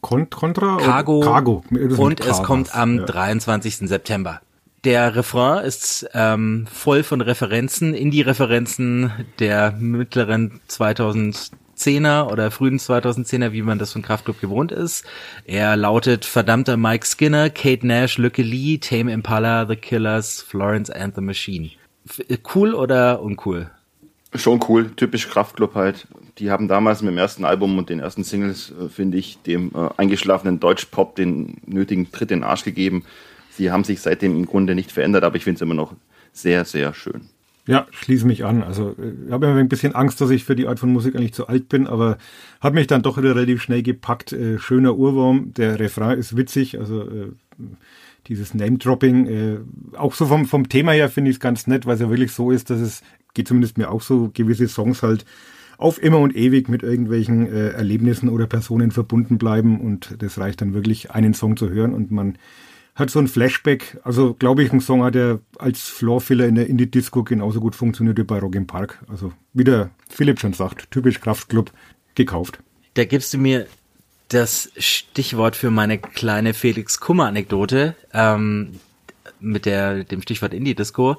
Kon 0.00 0.30
Contra? 0.30 0.78
Cargo. 0.78 1.20
Cargo. 1.20 1.62
Und 1.70 2.20
es 2.20 2.42
kommt 2.42 2.74
am 2.74 3.00
Ja. 3.00 3.04
23. 3.04 3.86
September. 3.88 4.40
Der 4.84 5.14
Refrain 5.14 5.62
ist 5.62 6.08
ähm, 6.14 6.66
voll 6.72 7.02
von 7.02 7.20
Referenzen, 7.20 7.92
Indie-Referenzen 7.92 9.10
der 9.40 9.72
mittleren 9.72 10.60
2010er 11.80 12.30
oder 12.30 12.50
frühen 12.50 12.78
2010er, 12.78 13.52
wie 13.52 13.62
man 13.62 13.78
das 13.78 13.92
von 13.92 14.02
Kraftklub 14.02 14.40
gewohnt 14.40 14.72
ist. 14.72 15.04
Er 15.44 15.76
lautet 15.76 16.24
verdammter 16.24 16.76
Mike 16.76 17.06
Skinner, 17.06 17.50
Kate 17.50 17.86
Nash, 17.86 18.18
Lücke 18.18 18.42
Lee, 18.42 18.78
Tame 18.78 19.12
Impala, 19.12 19.66
The 19.66 19.76
Killers, 19.76 20.42
Florence 20.42 20.90
and 20.90 21.14
the 21.14 21.20
Machine. 21.20 21.70
F 22.06 22.20
cool 22.54 22.74
oder 22.74 23.22
uncool? 23.22 23.70
Schon 24.34 24.60
cool, 24.68 24.90
typisch 24.94 25.28
Kraftklub 25.28 25.74
halt. 25.74 26.06
Die 26.38 26.50
haben 26.50 26.68
damals 26.68 27.02
mit 27.02 27.10
dem 27.10 27.18
ersten 27.18 27.44
Album 27.44 27.76
und 27.78 27.90
den 27.90 27.98
ersten 27.98 28.22
Singles, 28.22 28.70
äh, 28.70 28.88
finde 28.88 29.18
ich, 29.18 29.42
dem 29.42 29.72
äh, 29.74 29.88
eingeschlafenen 29.96 30.60
Deutschpop 30.60 31.16
den 31.16 31.56
nötigen 31.66 32.10
Tritt 32.12 32.30
in 32.30 32.40
den 32.40 32.44
Arsch 32.44 32.64
gegeben. 32.64 33.04
Sie 33.50 33.72
haben 33.72 33.84
sich 33.84 34.00
seitdem 34.00 34.36
im 34.36 34.46
Grunde 34.46 34.74
nicht 34.74 34.92
verändert, 34.92 35.24
aber 35.24 35.36
ich 35.36 35.44
finde 35.44 35.56
es 35.56 35.62
immer 35.62 35.74
noch 35.74 35.94
sehr, 36.32 36.64
sehr 36.64 36.94
schön. 36.94 37.28
Ja, 37.70 37.86
schließe 37.92 38.26
mich 38.26 38.44
an. 38.44 38.64
Also 38.64 38.96
ich 38.98 39.30
habe 39.30 39.46
immer 39.46 39.54
ein 39.54 39.68
bisschen 39.68 39.94
Angst, 39.94 40.20
dass 40.20 40.30
ich 40.30 40.42
für 40.42 40.56
die 40.56 40.66
Art 40.66 40.80
von 40.80 40.92
Musik 40.92 41.14
eigentlich 41.14 41.34
zu 41.34 41.46
alt 41.46 41.68
bin, 41.68 41.86
aber 41.86 42.18
hat 42.60 42.74
mich 42.74 42.88
dann 42.88 43.02
doch 43.02 43.16
wieder 43.16 43.36
relativ 43.36 43.62
schnell 43.62 43.84
gepackt. 43.84 44.32
Äh, 44.32 44.58
schöner 44.58 44.96
Urwurm, 44.96 45.54
der 45.54 45.78
Refrain 45.78 46.18
ist 46.18 46.36
witzig, 46.36 46.80
also 46.80 47.02
äh, 47.02 47.28
dieses 48.26 48.54
Name-Dropping, 48.54 49.26
äh, 49.26 49.58
auch 49.96 50.14
so 50.14 50.26
vom, 50.26 50.46
vom 50.46 50.68
Thema 50.68 50.90
her 50.90 51.08
finde 51.08 51.30
ich 51.30 51.36
es 51.36 51.40
ganz 51.40 51.68
nett, 51.68 51.86
weil 51.86 51.94
es 51.94 52.00
ja 52.00 52.10
wirklich 52.10 52.32
so 52.32 52.50
ist, 52.50 52.70
dass 52.70 52.80
es, 52.80 53.02
geht 53.34 53.46
zumindest 53.46 53.78
mir 53.78 53.92
auch 53.92 54.02
so, 54.02 54.32
gewisse 54.34 54.66
Songs 54.66 55.04
halt 55.04 55.24
auf 55.78 56.02
immer 56.02 56.18
und 56.18 56.34
ewig 56.34 56.68
mit 56.68 56.82
irgendwelchen 56.82 57.46
äh, 57.46 57.68
Erlebnissen 57.68 58.30
oder 58.30 58.48
Personen 58.48 58.90
verbunden 58.90 59.38
bleiben 59.38 59.80
und 59.80 60.16
das 60.18 60.38
reicht 60.38 60.60
dann 60.60 60.74
wirklich, 60.74 61.12
einen 61.12 61.34
Song 61.34 61.56
zu 61.56 61.70
hören 61.70 61.94
und 61.94 62.10
man 62.10 62.36
hat 63.00 63.10
so 63.10 63.18
ein 63.18 63.28
Flashback. 63.28 63.98
Also 64.04 64.34
glaube 64.34 64.62
ich, 64.62 64.72
ein 64.72 64.80
Song 64.80 65.02
hat 65.02 65.16
er 65.16 65.40
als 65.58 65.88
Floorfiller 65.88 66.46
in 66.46 66.54
der 66.54 66.68
Indie-Disco 66.68 67.24
genauso 67.24 67.60
gut 67.60 67.74
funktioniert 67.74 68.18
wie 68.18 68.24
bei 68.24 68.38
Rock 68.38 68.54
im 68.54 68.66
Park. 68.66 69.02
Also 69.08 69.32
wie 69.52 69.64
der 69.64 69.90
Philipp 70.08 70.38
schon 70.38 70.52
sagt, 70.52 70.90
typisch 70.90 71.20
Kraftclub, 71.20 71.72
gekauft. 72.14 72.58
Da 72.94 73.04
gibst 73.04 73.32
du 73.34 73.38
mir 73.38 73.66
das 74.28 74.70
Stichwort 74.76 75.56
für 75.56 75.70
meine 75.70 75.98
kleine 75.98 76.54
Felix 76.54 77.00
Kummer-Anekdote 77.00 77.96
ähm, 78.12 78.78
mit 79.40 79.66
der 79.66 80.04
dem 80.04 80.22
Stichwort 80.22 80.54
Indie-Disco. 80.54 81.16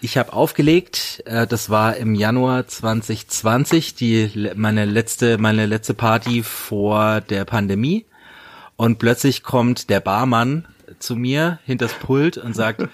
Ich 0.00 0.18
habe 0.18 0.32
aufgelegt, 0.32 1.22
äh, 1.26 1.46
das 1.46 1.70
war 1.70 1.96
im 1.96 2.14
Januar 2.14 2.66
2020, 2.66 3.94
die 3.94 4.50
meine 4.54 4.84
letzte 4.84 5.38
meine 5.38 5.66
letzte 5.66 5.94
Party 5.94 6.42
vor 6.42 7.20
der 7.20 7.44
Pandemie 7.44 8.04
und 8.76 8.98
plötzlich 8.98 9.42
kommt 9.42 9.90
der 9.90 10.00
Barmann 10.00 10.66
zu 11.02 11.16
mir 11.16 11.58
hinters 11.64 11.92
Pult 11.94 12.38
und 12.38 12.54
sagt, 12.54 12.88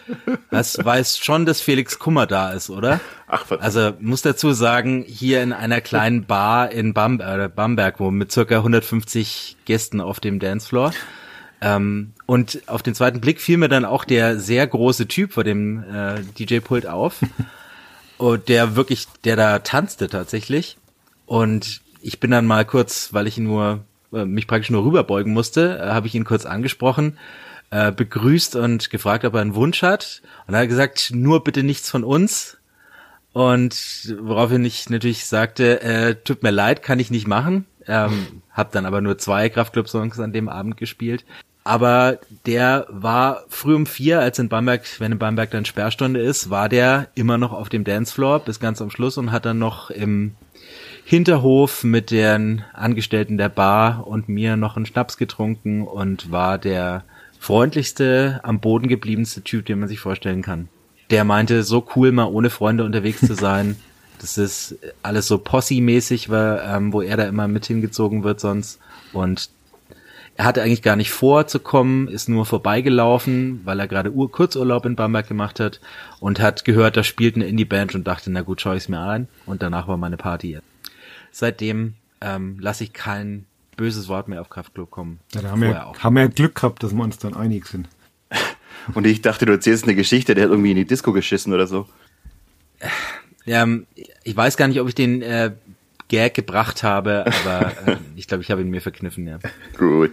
was 0.50 0.82
weißt 0.82 1.24
schon, 1.24 1.46
dass 1.46 1.60
Felix 1.60 1.98
Kummer 1.98 2.26
da 2.26 2.50
ist, 2.50 2.70
oder? 2.70 3.00
Ach, 3.26 3.46
verdammt. 3.46 3.64
Also 3.64 3.92
muss 4.00 4.22
dazu 4.22 4.52
sagen, 4.52 5.04
hier 5.06 5.42
in 5.42 5.52
einer 5.52 5.80
kleinen 5.80 6.24
Bar 6.24 6.72
in 6.72 6.94
Bam 6.94 7.20
äh, 7.20 7.48
Bamberg, 7.54 8.00
wo 8.00 8.10
mit 8.10 8.32
circa 8.32 8.56
150 8.56 9.56
Gästen 9.64 10.00
auf 10.00 10.20
dem 10.20 10.38
Dancefloor. 10.38 10.92
Ähm, 11.60 12.12
und 12.26 12.62
auf 12.66 12.82
den 12.82 12.94
zweiten 12.94 13.20
Blick 13.20 13.40
fiel 13.40 13.56
mir 13.56 13.68
dann 13.68 13.84
auch 13.84 14.04
der 14.04 14.38
sehr 14.38 14.66
große 14.66 15.08
Typ 15.08 15.32
vor 15.32 15.44
dem 15.44 15.82
äh, 15.82 16.20
DJ-Pult 16.38 16.86
auf. 16.86 17.16
und 18.18 18.48
der 18.48 18.76
wirklich, 18.76 19.06
der 19.24 19.36
da 19.36 19.58
tanzte 19.60 20.08
tatsächlich. 20.08 20.76
Und 21.26 21.82
ich 22.00 22.20
bin 22.20 22.30
dann 22.30 22.46
mal 22.46 22.64
kurz, 22.64 23.12
weil 23.12 23.26
ich 23.26 23.38
ihn 23.38 23.44
nur, 23.44 23.84
äh, 24.12 24.24
mich 24.24 24.46
praktisch 24.46 24.70
nur 24.70 24.84
rüberbeugen 24.84 25.32
musste, 25.32 25.78
äh, 25.78 25.90
habe 25.90 26.06
ich 26.06 26.14
ihn 26.14 26.24
kurz 26.24 26.46
angesprochen, 26.46 27.18
äh, 27.70 27.92
begrüßt 27.92 28.56
und 28.56 28.90
gefragt, 28.90 29.24
ob 29.24 29.34
er 29.34 29.40
einen 29.40 29.54
Wunsch 29.54 29.82
hat. 29.82 30.22
Und 30.46 30.54
er 30.54 30.60
hat 30.60 30.68
gesagt, 30.68 31.10
nur 31.12 31.44
bitte 31.44 31.62
nichts 31.62 31.90
von 31.90 32.04
uns. 32.04 32.58
Und 33.32 34.14
woraufhin 34.20 34.64
ich 34.64 34.88
natürlich 34.90 35.26
sagte, 35.26 35.82
äh, 35.82 36.14
tut 36.16 36.42
mir 36.42 36.50
leid, 36.50 36.82
kann 36.82 36.98
ich 36.98 37.10
nicht 37.10 37.26
machen. 37.26 37.66
ähm, 37.86 38.42
habe 38.52 38.70
dann 38.72 38.86
aber 38.86 39.00
nur 39.00 39.18
zwei 39.18 39.48
Kraftclub-Songs 39.48 40.18
an 40.20 40.32
dem 40.32 40.48
Abend 40.48 40.76
gespielt. 40.76 41.24
Aber 41.64 42.18
der 42.46 42.86
war 42.88 43.44
früh 43.48 43.74
um 43.74 43.84
vier, 43.84 44.20
als 44.20 44.38
in 44.38 44.48
Bamberg, 44.48 44.84
wenn 45.00 45.12
in 45.12 45.18
Bamberg 45.18 45.50
dann 45.50 45.66
Sperrstunde 45.66 46.20
ist, 46.20 46.48
war 46.48 46.68
der 46.68 47.08
immer 47.14 47.36
noch 47.36 47.52
auf 47.52 47.68
dem 47.68 47.84
Dancefloor 47.84 48.40
bis 48.40 48.58
ganz 48.58 48.80
am 48.80 48.90
Schluss 48.90 49.18
und 49.18 49.32
hat 49.32 49.44
dann 49.44 49.58
noch 49.58 49.90
im 49.90 50.34
Hinterhof 51.04 51.84
mit 51.84 52.10
den 52.10 52.64
Angestellten 52.72 53.36
der 53.38 53.50
Bar 53.50 54.06
und 54.06 54.28
mir 54.28 54.56
noch 54.56 54.76
einen 54.76 54.86
Schnaps 54.86 55.18
getrunken 55.18 55.86
und 55.86 56.32
war 56.32 56.58
der 56.58 57.04
freundlichste, 57.38 58.40
am 58.42 58.60
Boden 58.60 58.88
gebliebenste 58.88 59.42
Typ, 59.42 59.66
den 59.66 59.80
man 59.80 59.88
sich 59.88 60.00
vorstellen 60.00 60.42
kann. 60.42 60.68
Der 61.10 61.24
meinte, 61.24 61.62
so 61.62 61.86
cool 61.96 62.12
mal 62.12 62.26
ohne 62.26 62.50
Freunde 62.50 62.84
unterwegs 62.84 63.20
zu 63.20 63.34
sein. 63.34 63.76
Das 64.20 64.36
ist 64.36 64.74
alles 65.00 65.28
so 65.28 65.38
Posse-mäßig, 65.38 66.28
ähm, 66.32 66.92
wo 66.92 67.02
er 67.02 67.16
da 67.16 67.28
immer 67.28 67.46
mit 67.46 67.66
hingezogen 67.66 68.24
wird 68.24 68.40
sonst. 68.40 68.80
Und 69.12 69.48
er 70.38 70.44
hatte 70.44 70.62
eigentlich 70.62 70.82
gar 70.82 70.94
nicht 70.94 71.10
vor 71.10 71.48
zu 71.48 71.58
kommen, 71.58 72.06
ist 72.06 72.28
nur 72.28 72.46
vorbeigelaufen, 72.46 73.60
weil 73.64 73.80
er 73.80 73.88
gerade 73.88 74.12
Ur 74.12 74.30
Kurzurlaub 74.30 74.86
in 74.86 74.94
Bamberg 74.94 75.26
gemacht 75.26 75.58
hat 75.58 75.80
und 76.20 76.38
hat 76.38 76.64
gehört, 76.64 76.96
da 76.96 77.02
spielt 77.02 77.34
eine 77.34 77.46
Indie-Band 77.46 77.96
und 77.96 78.06
dachte, 78.06 78.30
na 78.30 78.42
gut, 78.42 78.60
schau 78.60 78.72
ich's 78.72 78.88
mir 78.88 79.00
ein. 79.00 79.26
Und 79.46 79.62
danach 79.62 79.88
war 79.88 79.96
meine 79.96 80.16
Party. 80.16 80.58
Seitdem 81.32 81.94
ähm, 82.20 82.56
lasse 82.60 82.84
ich 82.84 82.92
kein 82.92 83.46
böses 83.78 84.08
Wort 84.08 84.28
mehr 84.28 84.42
auf 84.42 84.50
Kraftclub 84.50 84.90
kommen. 84.90 85.20
Ja, 85.32 85.40
da 85.40 85.50
haben 85.52 85.62
wir, 85.62 85.86
auch. 85.86 85.98
haben 86.00 86.16
wir 86.16 86.28
Glück 86.28 86.56
gehabt, 86.56 86.82
dass 86.82 86.92
wir 86.92 87.02
uns 87.02 87.16
dann 87.16 87.34
einig 87.34 87.66
sind. 87.66 87.88
Und 88.94 89.06
ich 89.06 89.22
dachte, 89.22 89.46
du 89.46 89.52
erzählst 89.52 89.84
eine 89.84 89.94
Geschichte, 89.94 90.34
der 90.34 90.44
hat 90.44 90.50
irgendwie 90.50 90.72
in 90.72 90.76
die 90.76 90.84
Disco 90.84 91.12
geschissen 91.12 91.54
oder 91.54 91.66
so. 91.66 91.88
Ja, 93.46 93.62
ähm, 93.62 93.86
ich 94.24 94.36
weiß 94.36 94.58
gar 94.58 94.68
nicht, 94.68 94.80
ob 94.80 94.88
ich 94.88 94.94
den 94.94 95.22
äh, 95.22 95.52
Gag 96.08 96.34
gebracht 96.34 96.82
habe, 96.82 97.24
aber 97.26 97.72
äh, 97.86 97.96
ich 98.16 98.26
glaube, 98.26 98.42
ich 98.42 98.50
habe 98.50 98.60
ihn 98.60 98.68
mir 98.68 98.82
verkniffen, 98.82 99.26
ja. 99.26 99.38
Gut. 99.78 100.12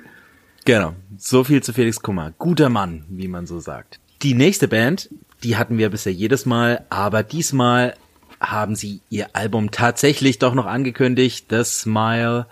Genau. 0.63 0.95
So 1.17 1.43
viel 1.43 1.61
zu 1.61 1.73
Felix 1.73 2.01
Kummer. 2.01 2.33
Guter 2.37 2.69
Mann, 2.69 3.05
wie 3.09 3.27
man 3.27 3.45
so 3.45 3.59
sagt. 3.59 3.99
Die 4.21 4.33
nächste 4.33 4.67
Band, 4.67 5.09
die 5.43 5.57
hatten 5.57 5.77
wir 5.77 5.89
bisher 5.89 6.13
jedes 6.13 6.45
Mal, 6.45 6.85
aber 6.89 7.23
diesmal 7.23 7.95
haben 8.39 8.75
sie 8.75 9.01
ihr 9.09 9.29
Album 9.33 9.71
tatsächlich 9.71 10.39
doch 10.39 10.53
noch 10.53 10.65
angekündigt. 10.65 11.47
The 11.49 11.63
Smile 11.63 12.47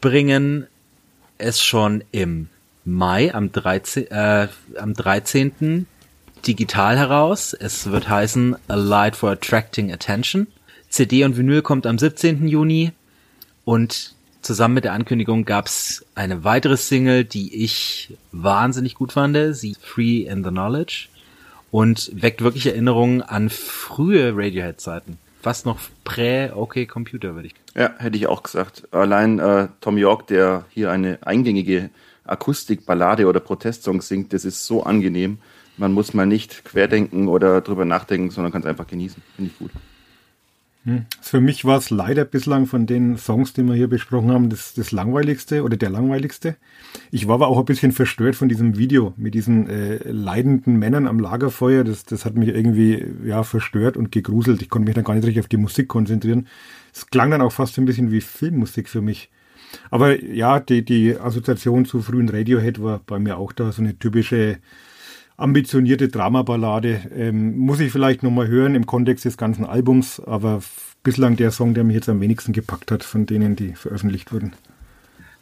bringen 0.00 0.66
es 1.38 1.62
schon 1.62 2.04
im 2.10 2.48
Mai 2.84 3.34
am 3.34 3.52
13. 3.52 4.10
Äh, 4.10 4.48
am 4.78 4.94
13. 4.94 5.86
digital 6.46 6.96
heraus. 6.96 7.52
Es 7.52 7.90
wird 7.90 8.08
heißen 8.08 8.56
A 8.68 8.74
Light 8.74 9.16
for 9.16 9.30
Attracting 9.30 9.92
Attention. 9.92 10.46
CD 10.88 11.24
und 11.24 11.36
Vinyl 11.36 11.62
kommt 11.62 11.86
am 11.86 11.98
17. 11.98 12.48
Juni 12.48 12.92
und 13.64 14.14
zusammen 14.40 14.74
mit 14.74 14.84
der 14.84 14.94
Ankündigung 14.94 15.44
gab's 15.44 16.04
eine 16.14 16.44
weitere 16.44 16.76
Single, 16.76 17.24
die 17.24 17.62
ich 17.64 18.16
wahnsinnig 18.32 18.94
gut 18.94 19.12
fand, 19.12 19.36
sie 19.54 19.76
Free 19.78 20.22
in 20.22 20.42
the 20.42 20.50
Knowledge 20.50 21.08
und 21.70 22.10
weckt 22.14 22.40
wirklich 22.40 22.66
Erinnerungen 22.66 23.20
an 23.20 23.50
frühe 23.50 24.32
Radiohead-Zeiten. 24.34 25.18
Fast 25.40 25.66
noch 25.66 25.78
prä-OK 26.04 26.88
Computer, 26.88 27.34
würde 27.34 27.48
ich. 27.48 27.54
Ja, 27.74 27.94
hätte 27.98 28.16
ich 28.16 28.26
auch 28.26 28.42
gesagt. 28.42 28.88
Allein 28.92 29.38
äh, 29.38 29.68
Tom 29.80 29.96
York, 29.96 30.26
der 30.26 30.64
hier 30.70 30.90
eine 30.90 31.18
eingängige 31.22 31.90
Akustikballade 32.24 33.26
oder 33.26 33.40
Protestsong 33.40 34.02
singt, 34.02 34.32
das 34.32 34.44
ist 34.44 34.66
so 34.66 34.82
angenehm. 34.82 35.38
Man 35.76 35.92
muss 35.92 36.12
mal 36.12 36.26
nicht 36.26 36.64
querdenken 36.64 37.28
oder 37.28 37.60
drüber 37.60 37.84
nachdenken, 37.84 38.30
sondern 38.30 38.52
kann 38.52 38.62
es 38.62 38.66
einfach 38.66 38.86
genießen. 38.86 39.22
Finde 39.36 39.52
ich 39.52 39.58
gut. 39.58 39.70
Hm. 40.88 41.04
Für 41.20 41.42
mich 41.42 41.66
war 41.66 41.76
es 41.76 41.90
leider 41.90 42.24
bislang 42.24 42.64
von 42.64 42.86
den 42.86 43.18
Songs, 43.18 43.52
die 43.52 43.62
wir 43.62 43.74
hier 43.74 43.88
besprochen 43.88 44.32
haben, 44.32 44.48
das, 44.48 44.72
das 44.72 44.90
langweiligste 44.90 45.62
oder 45.62 45.76
der 45.76 45.90
langweiligste. 45.90 46.56
Ich 47.10 47.28
war 47.28 47.34
aber 47.34 47.48
auch 47.48 47.58
ein 47.58 47.66
bisschen 47.66 47.92
verstört 47.92 48.36
von 48.36 48.48
diesem 48.48 48.78
Video 48.78 49.12
mit 49.18 49.34
diesen 49.34 49.68
äh, 49.68 49.98
leidenden 50.10 50.78
Männern 50.78 51.06
am 51.06 51.20
Lagerfeuer. 51.20 51.84
Das, 51.84 52.04
das 52.04 52.24
hat 52.24 52.36
mich 52.36 52.48
irgendwie 52.48 53.04
ja 53.22 53.42
verstört 53.42 53.98
und 53.98 54.12
gegruselt. 54.12 54.62
Ich 54.62 54.70
konnte 54.70 54.86
mich 54.86 54.94
dann 54.94 55.04
gar 55.04 55.12
nicht 55.12 55.26
richtig 55.26 55.40
auf 55.40 55.48
die 55.48 55.58
Musik 55.58 55.88
konzentrieren. 55.88 56.46
Es 56.94 57.06
klang 57.08 57.30
dann 57.30 57.42
auch 57.42 57.52
fast 57.52 57.76
ein 57.76 57.84
bisschen 57.84 58.10
wie 58.10 58.22
Filmmusik 58.22 58.88
für 58.88 59.02
mich. 59.02 59.28
Aber 59.90 60.24
ja, 60.24 60.58
die, 60.58 60.82
die 60.82 61.18
Assoziation 61.18 61.84
zu 61.84 62.00
frühen 62.00 62.30
Radiohead 62.30 62.82
war 62.82 63.02
bei 63.04 63.18
mir 63.18 63.36
auch 63.36 63.52
da 63.52 63.72
so 63.72 63.82
eine 63.82 63.98
typische 63.98 64.56
ambitionierte 65.38 66.08
Dramaballade. 66.08 67.00
Ähm, 67.16 67.56
muss 67.56 67.80
ich 67.80 67.90
vielleicht 67.90 68.22
nochmal 68.22 68.48
hören 68.48 68.74
im 68.74 68.84
Kontext 68.84 69.24
des 69.24 69.38
ganzen 69.38 69.64
Albums, 69.64 70.20
aber 70.20 70.60
bislang 71.02 71.36
der 71.36 71.50
Song, 71.52 71.72
der 71.72 71.84
mich 71.84 71.94
jetzt 71.94 72.10
am 72.10 72.20
wenigsten 72.20 72.52
gepackt 72.52 72.90
hat 72.90 73.02
von 73.04 73.24
denen, 73.24 73.56
die 73.56 73.74
veröffentlicht 73.74 74.32
wurden. 74.32 74.52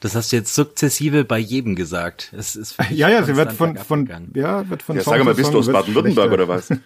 Das 0.00 0.14
hast 0.14 0.30
du 0.30 0.36
jetzt 0.36 0.54
sukzessive 0.54 1.24
bei 1.24 1.38
jedem 1.38 1.74
gesagt. 1.74 2.32
Es 2.36 2.54
ist 2.54 2.76
ja, 2.90 3.08
ja, 3.08 3.24
sie 3.24 3.34
wird 3.34 3.52
von, 3.52 3.76
von, 3.76 4.08
ja, 4.34 4.68
wird 4.68 4.82
von 4.82 4.96
ja, 4.96 5.02
Song 5.02 5.14
sag 5.14 5.24
mal, 5.24 5.34
bist 5.34 5.52
du 5.52 5.58
aus 5.58 5.72
Baden-Württemberg 5.72 6.30
oder 6.30 6.46
was? 6.46 6.68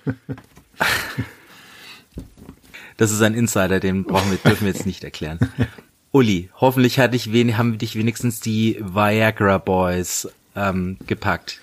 das 2.96 3.10
ist 3.10 3.20
ein 3.20 3.34
Insider, 3.34 3.80
den 3.80 4.04
brauchen 4.04 4.30
wir, 4.30 4.38
dürfen 4.38 4.66
wir 4.66 4.72
jetzt 4.72 4.86
nicht 4.86 5.02
erklären. 5.02 5.40
Uli, 6.12 6.50
hoffentlich 6.54 6.98
hat 6.98 7.12
dich 7.14 7.32
wen, 7.32 7.58
haben 7.58 7.78
dich 7.78 7.96
wenigstens 7.96 8.40
die 8.40 8.80
Viagra 8.80 9.58
Boys 9.58 10.28
ähm, 10.54 10.96
gepackt. 11.06 11.60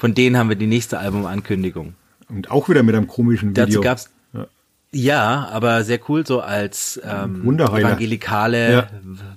Von 0.00 0.14
denen 0.14 0.38
haben 0.38 0.48
wir 0.48 0.56
die 0.56 0.66
nächste 0.66 0.98
Albumankündigung. 0.98 1.92
Und 2.30 2.50
auch 2.50 2.70
wieder 2.70 2.82
mit 2.82 2.94
einem 2.94 3.06
komischen 3.06 3.50
Video. 3.50 3.66
Dazu 3.66 3.80
gab's 3.82 4.10
ja, 4.32 4.46
ja 4.92 5.48
aber 5.52 5.84
sehr 5.84 6.00
cool, 6.08 6.26
so 6.26 6.40
als 6.40 6.98
ähm, 7.04 7.42
evangelikale 7.58 8.72
ja. 8.72 8.88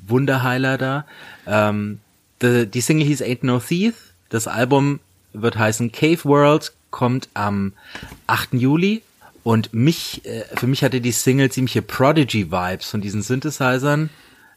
Wunderheiler 0.08 0.78
da. 0.78 1.06
Ähm, 1.46 2.00
die, 2.42 2.66
die 2.66 2.80
Single 2.80 3.06
hieß 3.06 3.22
Ain't 3.24 3.40
No 3.42 3.60
Thief. 3.60 4.14
Das 4.30 4.48
Album 4.48 5.02
wird 5.34 5.58
heißen 5.58 5.92
Cave 5.92 6.24
World, 6.24 6.72
kommt 6.92 7.28
am 7.34 7.74
8. 8.28 8.54
Juli. 8.54 9.02
Und 9.44 9.74
mich, 9.74 10.26
äh, 10.26 10.46
für 10.56 10.68
mich 10.68 10.82
hatte 10.82 11.02
die 11.02 11.12
Single 11.12 11.52
ziemliche 11.52 11.82
Prodigy-Vibes 11.82 12.90
von 12.90 13.02
diesen 13.02 13.22
Synthesizern. 13.22 14.10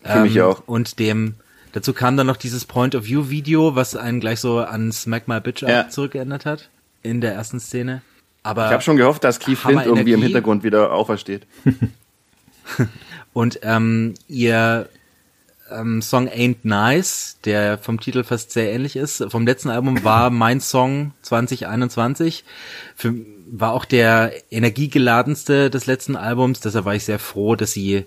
Für 0.03 0.19
ähm, 0.19 0.23
mich 0.23 0.41
auch. 0.41 0.63
Und 0.67 1.01
dem 1.01 1.35
Dazu 1.77 1.93
kam 1.93 2.17
dann 2.17 2.27
noch 2.27 2.39
dieses 2.39 2.65
Point-of-View-Video, 2.65 3.75
was 3.75 3.97
einen 3.97 4.19
gleich 4.19 4.41
so 4.41 4.61
an 4.61 4.93
Smack 4.93 5.29
My 5.29 5.41
Bitch 5.41 5.61
ja. 5.61 5.91
zurückgeändert 5.91 6.47
hat 6.47 6.71
in 7.03 7.21
der 7.21 7.35
ersten 7.35 7.61
Szene. 7.61 8.01
Aber 8.43 8.65
ich 8.65 8.73
habe 8.73 8.83
schon 8.83 8.97
gehofft, 8.97 9.25
dass 9.25 9.41
Keith 9.41 9.59
Flint 9.59 9.85
irgendwie 9.85 10.15
im 10.15 10.23
Hintergrund 10.23 10.65
wieder 10.65 10.91
aufersteht. 10.91 11.47
Und 13.35 13.59
ähm, 13.61 14.15
ihr 14.27 14.89
ähm, 15.71 16.01
Song 16.01 16.31
Ain't 16.31 16.61
Nice, 16.63 17.37
der 17.45 17.77
vom 17.77 18.01
Titel 18.01 18.25
fast 18.25 18.53
sehr 18.53 18.73
ähnlich 18.73 18.97
ist, 18.97 19.27
vom 19.29 19.47
letzten 19.47 19.69
Album 19.69 20.03
war 20.03 20.31
mein 20.31 20.63
Song 20.63 21.13
2021. 21.21 22.45
Für, 22.95 23.13
war 23.51 23.75
auch 23.75 23.85
der 23.85 24.33
energiegeladenste 24.51 25.69
des 25.69 25.85
letzten 25.85 26.17
Albums, 26.17 26.61
deshalb 26.61 26.87
war 26.87 26.95
ich 26.95 27.05
sehr 27.05 27.19
froh, 27.19 27.55
dass 27.55 27.73
sie 27.73 28.07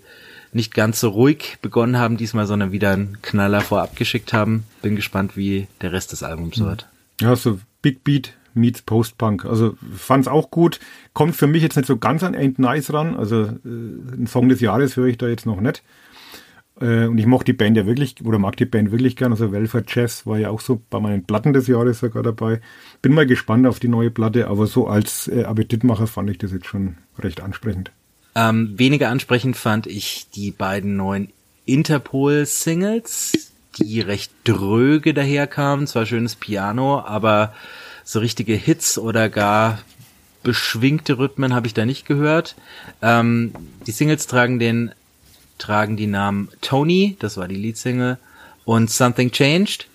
nicht 0.51 0.73
ganz 0.73 0.99
so 0.99 1.09
ruhig 1.09 1.57
begonnen 1.61 1.97
haben 1.97 2.17
diesmal, 2.17 2.47
sondern 2.47 2.71
wieder 2.71 2.91
einen 2.91 3.21
Knaller 3.21 3.61
vorab 3.61 3.95
geschickt 3.95 4.33
haben. 4.33 4.63
Bin 4.81 4.95
gespannt, 4.95 5.37
wie 5.37 5.67
der 5.81 5.91
Rest 5.91 6.11
des 6.11 6.23
Albums 6.23 6.57
mhm. 6.57 6.65
wird. 6.65 6.87
Ja, 7.21 7.35
so 7.35 7.59
Big 7.81 8.03
Beat 8.03 8.33
meets 8.53 8.81
Post-Punk. 8.81 9.45
Also 9.45 9.75
fand's 9.95 10.27
auch 10.27 10.51
gut. 10.51 10.79
Kommt 11.13 11.35
für 11.35 11.47
mich 11.47 11.61
jetzt 11.61 11.75
nicht 11.75 11.85
so 11.85 11.97
ganz 11.97 12.23
an 12.23 12.35
Ain't 12.35 12.59
Nice 12.59 12.93
ran. 12.93 13.15
Also 13.15 13.43
äh, 13.43 13.49
ein 13.65 14.27
Song 14.27 14.49
des 14.49 14.59
Jahres 14.59 14.95
höre 14.97 15.07
ich 15.07 15.17
da 15.17 15.27
jetzt 15.27 15.45
noch 15.45 15.61
nicht. 15.61 15.83
Äh, 16.81 17.05
und 17.05 17.17
ich 17.17 17.25
mochte 17.25 17.45
die 17.45 17.53
Band 17.53 17.77
ja 17.77 17.85
wirklich, 17.85 18.15
oder 18.23 18.39
mag 18.39 18.57
die 18.57 18.65
Band 18.65 18.91
wirklich 18.91 19.15
gern. 19.15 19.31
Also 19.31 19.51
Welfare 19.51 19.83
Jazz 19.87 20.25
war 20.25 20.37
ja 20.37 20.49
auch 20.49 20.61
so 20.61 20.81
bei 20.89 20.99
meinen 20.99 21.25
Platten 21.25 21.53
des 21.53 21.67
Jahres 21.67 21.99
sogar 21.99 22.23
dabei. 22.23 22.61
Bin 23.01 23.13
mal 23.13 23.25
gespannt 23.25 23.67
auf 23.67 23.79
die 23.79 23.87
neue 23.87 24.11
Platte, 24.11 24.47
aber 24.47 24.67
so 24.67 24.87
als 24.87 25.27
äh, 25.27 25.43
Appetitmacher 25.43 26.07
fand 26.07 26.29
ich 26.29 26.37
das 26.37 26.51
jetzt 26.51 26.67
schon 26.67 26.97
recht 27.17 27.41
ansprechend. 27.41 27.91
Ähm, 28.35 28.77
weniger 28.77 29.09
ansprechend 29.09 29.57
fand 29.57 29.87
ich 29.87 30.27
die 30.33 30.51
beiden 30.51 30.95
neuen 30.95 31.31
Interpol-Singles, 31.65 33.51
die 33.77 34.01
recht 34.01 34.31
dröge 34.43 35.13
daherkamen. 35.13 35.87
Zwar 35.87 36.05
schönes 36.05 36.35
Piano, 36.35 36.99
aber 36.99 37.53
so 38.03 38.19
richtige 38.19 38.53
Hits 38.53 38.97
oder 38.97 39.29
gar 39.29 39.79
beschwingte 40.43 41.17
Rhythmen 41.17 41.53
habe 41.53 41.67
ich 41.67 41.73
da 41.73 41.85
nicht 41.85 42.05
gehört. 42.05 42.55
Ähm, 43.01 43.53
die 43.85 43.91
Singles 43.91 44.27
tragen 44.27 44.59
den 44.59 44.91
tragen 45.57 45.97
die 45.97 46.07
Namen 46.07 46.49
Tony, 46.61 47.17
das 47.19 47.37
war 47.37 47.47
die 47.47 47.55
Leadsingle, 47.55 48.17
und 48.65 48.89
Something 48.89 49.31
Changed. 49.31 49.87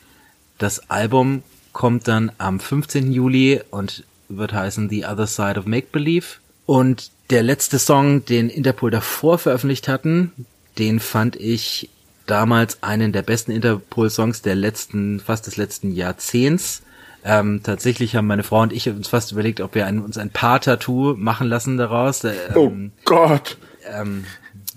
Das 0.58 0.90
Album 0.90 1.42
kommt 1.72 2.06
dann 2.06 2.30
am 2.38 2.60
15. 2.60 3.12
Juli 3.12 3.60
und 3.70 4.04
wird 4.28 4.52
heißen 4.52 4.88
The 4.88 5.06
Other 5.06 5.26
Side 5.26 5.58
of 5.58 5.66
Make 5.66 5.88
Believe. 5.90 6.26
Und 6.66 7.10
der 7.30 7.42
letzte 7.42 7.78
Song, 7.78 8.24
den 8.24 8.50
Interpol 8.50 8.90
davor 8.90 9.38
veröffentlicht 9.38 9.88
hatten, 9.88 10.32
den 10.78 11.00
fand 11.00 11.36
ich 11.36 11.90
damals 12.26 12.82
einen 12.82 13.12
der 13.12 13.22
besten 13.22 13.52
Interpol-Songs 13.52 14.42
der 14.42 14.54
letzten, 14.54 15.20
fast 15.20 15.46
des 15.46 15.56
letzten 15.56 15.92
Jahrzehnts. 15.92 16.82
Ähm, 17.24 17.60
tatsächlich 17.62 18.16
haben 18.16 18.26
meine 18.26 18.42
Frau 18.42 18.60
und 18.60 18.72
ich 18.72 18.88
uns 18.88 19.08
fast 19.08 19.32
überlegt, 19.32 19.60
ob 19.60 19.74
wir 19.74 19.86
ein, 19.86 20.00
uns 20.00 20.18
ein 20.18 20.30
Paar-Tattoo 20.30 21.14
machen 21.16 21.48
lassen 21.48 21.78
daraus. 21.78 22.24
Äh, 22.24 22.34
oh 22.54 22.66
ähm, 22.66 22.92
oh 22.94 23.00
Gott! 23.04 23.56
Ähm, 23.90 24.24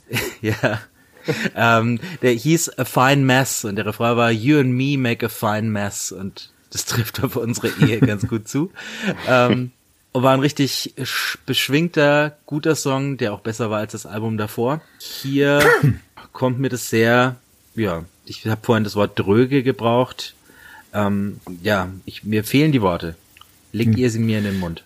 ja. 0.42 0.80
ähm, 1.56 2.00
der 2.22 2.32
hieß 2.32 2.80
A 2.80 2.86
Fine 2.86 3.24
Mess 3.24 3.66
und 3.66 3.76
der 3.76 3.86
Refrain 3.86 4.16
war 4.16 4.32
You 4.32 4.60
and 4.60 4.72
me 4.72 4.98
make 4.98 5.26
a 5.26 5.30
fine 5.30 5.64
mess 5.64 6.14
und 6.14 6.52
das 6.72 6.86
trifft 6.86 7.22
auf 7.22 7.36
unsere 7.36 7.68
Ehe 7.82 8.00
ganz 8.00 8.28
gut 8.28 8.48
zu. 8.48 8.72
Ähm, 9.28 9.72
und 10.18 10.24
war 10.24 10.34
ein 10.34 10.40
richtig 10.40 10.96
beschwingter, 11.46 12.38
guter 12.48 12.74
Song, 12.74 13.18
der 13.18 13.34
auch 13.34 13.42
besser 13.42 13.70
war 13.70 13.78
als 13.78 13.92
das 13.92 14.08
Album 14.08 14.36
davor. 14.36 14.82
Hier 15.00 15.64
kommt 16.34 16.58
mir 16.58 16.70
das 16.70 16.90
sehr, 16.90 17.36
ja, 17.76 18.04
ich 18.26 18.48
habe 18.48 18.62
vorhin 18.64 18.84
das 18.84 18.96
Wort 18.96 19.12
dröge 19.20 19.62
gebraucht. 19.62 20.34
Ähm, 20.92 21.40
ja, 21.62 21.90
ich, 22.06 22.24
mir 22.24 22.44
fehlen 22.44 22.72
die 22.72 22.82
Worte. 22.82 23.16
Legt 23.72 23.94
hm. 23.94 23.98
ihr 24.00 24.10
sie 24.10 24.18
mir 24.18 24.40
in 24.40 24.46
den 24.46 24.60
Mund? 24.60 24.84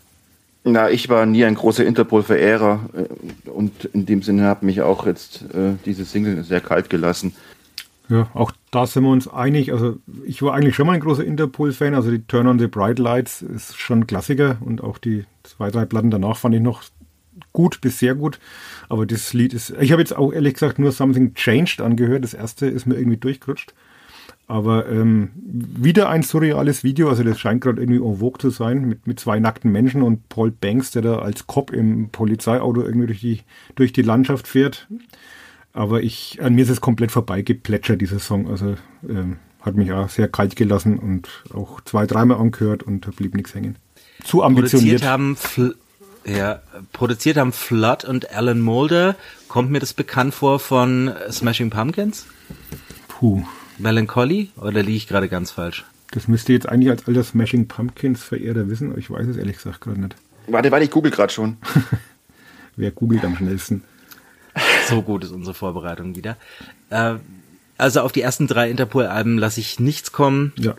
Na, 0.65 0.89
ich 0.89 1.07
war 1.07 1.25
nie 1.25 1.45
ein 1.45 1.55
großer 1.55 1.85
Interpol-Verehrer 1.85 2.89
äh, 2.93 3.49
und 3.49 3.85
in 3.85 4.05
dem 4.05 4.23
Sinne 4.23 4.43
hat 4.47 4.63
mich 4.63 4.81
auch 4.81 5.05
jetzt 5.05 5.43
äh, 5.53 5.75
diese 5.85 6.03
Single 6.03 6.43
sehr 6.43 6.59
kalt 6.59 6.89
gelassen. 6.89 7.33
Ja, 8.11 8.29
auch 8.33 8.51
da 8.71 8.85
sind 8.85 9.03
wir 9.03 9.09
uns 9.09 9.29
einig. 9.29 9.71
Also 9.71 9.97
ich 10.25 10.41
war 10.41 10.53
eigentlich 10.53 10.75
schon 10.75 10.85
mal 10.85 10.93
ein 10.93 10.99
großer 10.99 11.23
Interpol-Fan. 11.23 11.95
Also 11.95 12.11
die 12.11 12.21
Turn 12.27 12.45
on 12.45 12.59
the 12.59 12.67
Bright 12.67 12.99
Lights 12.99 13.41
ist 13.41 13.79
schon 13.79 14.01
ein 14.01 14.07
Klassiker 14.07 14.57
und 14.59 14.83
auch 14.83 14.97
die 14.97 15.23
zwei, 15.43 15.71
drei 15.71 15.85
Platten 15.85 16.11
danach 16.11 16.35
fand 16.35 16.53
ich 16.53 16.61
noch 16.61 16.83
gut 17.53 17.79
bis 17.79 17.99
sehr 17.99 18.13
gut. 18.15 18.37
Aber 18.89 19.05
das 19.05 19.31
Lied 19.31 19.53
ist, 19.53 19.73
ich 19.79 19.93
habe 19.93 20.01
jetzt 20.01 20.13
auch 20.13 20.33
ehrlich 20.33 20.55
gesagt 20.55 20.77
nur 20.77 20.91
Something 20.91 21.35
Changed 21.35 21.79
angehört. 21.79 22.25
Das 22.25 22.33
erste 22.33 22.65
ist 22.65 22.85
mir 22.85 22.95
irgendwie 22.95 23.15
durchgerutscht. 23.15 23.73
Aber 24.45 24.89
ähm, 24.89 25.29
wieder 25.37 26.09
ein 26.09 26.23
surreales 26.23 26.83
Video, 26.83 27.07
also 27.07 27.23
das 27.23 27.39
scheint 27.39 27.61
gerade 27.61 27.81
irgendwie 27.81 28.05
en 28.05 28.17
vogue 28.17 28.39
zu 28.39 28.49
sein, 28.49 28.83
mit, 28.83 29.07
mit 29.07 29.21
zwei 29.21 29.39
nackten 29.39 29.71
Menschen 29.71 30.01
und 30.01 30.27
Paul 30.27 30.51
Banks, 30.51 30.91
der 30.91 31.01
da 31.01 31.19
als 31.19 31.47
Cop 31.47 31.71
im 31.71 32.09
Polizeiauto 32.09 32.81
irgendwie 32.81 33.07
durch 33.07 33.21
die, 33.21 33.39
durch 33.75 33.93
die 33.93 34.01
Landschaft 34.01 34.49
fährt. 34.49 34.89
Aber 35.73 36.03
ich, 36.03 36.39
an 36.41 36.53
mir 36.53 36.63
ist 36.63 36.69
es 36.69 36.81
komplett 36.81 37.11
vorbeigeplätschert, 37.11 38.01
dieser 38.01 38.19
Song. 38.19 38.49
Also 38.49 38.75
ähm, 39.07 39.37
hat 39.61 39.75
mich 39.75 39.91
auch 39.91 40.09
sehr 40.09 40.27
kalt 40.27 40.55
gelassen 40.55 40.97
und 40.97 41.29
auch 41.53 41.81
zwei, 41.81 42.05
dreimal 42.05 42.37
angehört 42.37 42.83
und 42.83 43.05
da 43.05 43.11
blieb 43.11 43.35
nichts 43.35 43.53
hängen. 43.53 43.77
Zu 44.23 44.43
ambitioniert. 44.43 45.01
Produziert 45.01 45.11
haben, 45.11 45.35
Fl 45.35 45.75
ja, 46.23 46.61
produziert 46.93 47.37
haben 47.37 47.51
Flood 47.51 48.05
und 48.05 48.31
Alan 48.31 48.59
Mulder. 48.59 49.15
Kommt 49.47 49.71
mir 49.71 49.79
das 49.79 49.93
bekannt 49.93 50.35
vor 50.35 50.59
von 50.59 51.11
Smashing 51.31 51.71
Pumpkins? 51.71 52.27
Puh, 53.07 53.43
Melancholy 53.79 54.51
oder 54.57 54.83
liege 54.83 54.97
ich 54.97 55.07
gerade 55.07 55.29
ganz 55.29 55.49
falsch? 55.49 55.83
Das 56.11 56.27
müsste 56.27 56.53
jetzt 56.53 56.69
eigentlich 56.69 56.91
als 56.91 57.07
alter 57.07 57.23
Smashing 57.23 57.67
Pumpkins 57.67 58.21
Verehrer 58.21 58.69
wissen, 58.69 58.91
aber 58.91 58.99
ich 58.99 59.09
weiß 59.09 59.27
es 59.27 59.37
ehrlich 59.37 59.57
gesagt 59.57 59.81
gerade 59.81 59.99
nicht. 59.99 60.15
Warte, 60.47 60.71
warte, 60.71 60.85
ich 60.85 60.91
google 60.91 61.11
gerade 61.11 61.33
schon. 61.33 61.57
Wer 62.75 62.91
googelt 62.91 63.23
am 63.25 63.35
schnellsten? 63.35 63.83
So 64.87 65.01
gut 65.01 65.23
ist 65.23 65.31
unsere 65.31 65.53
Vorbereitung 65.53 66.15
wieder. 66.15 66.37
Äh, 66.89 67.15
also 67.77 68.01
auf 68.01 68.11
die 68.11 68.21
ersten 68.21 68.47
drei 68.47 68.69
Interpol-Alben 68.69 69.37
lasse 69.37 69.59
ich 69.59 69.79
nichts 69.79 70.11
kommen. 70.11 70.53
Ja. 70.57 70.75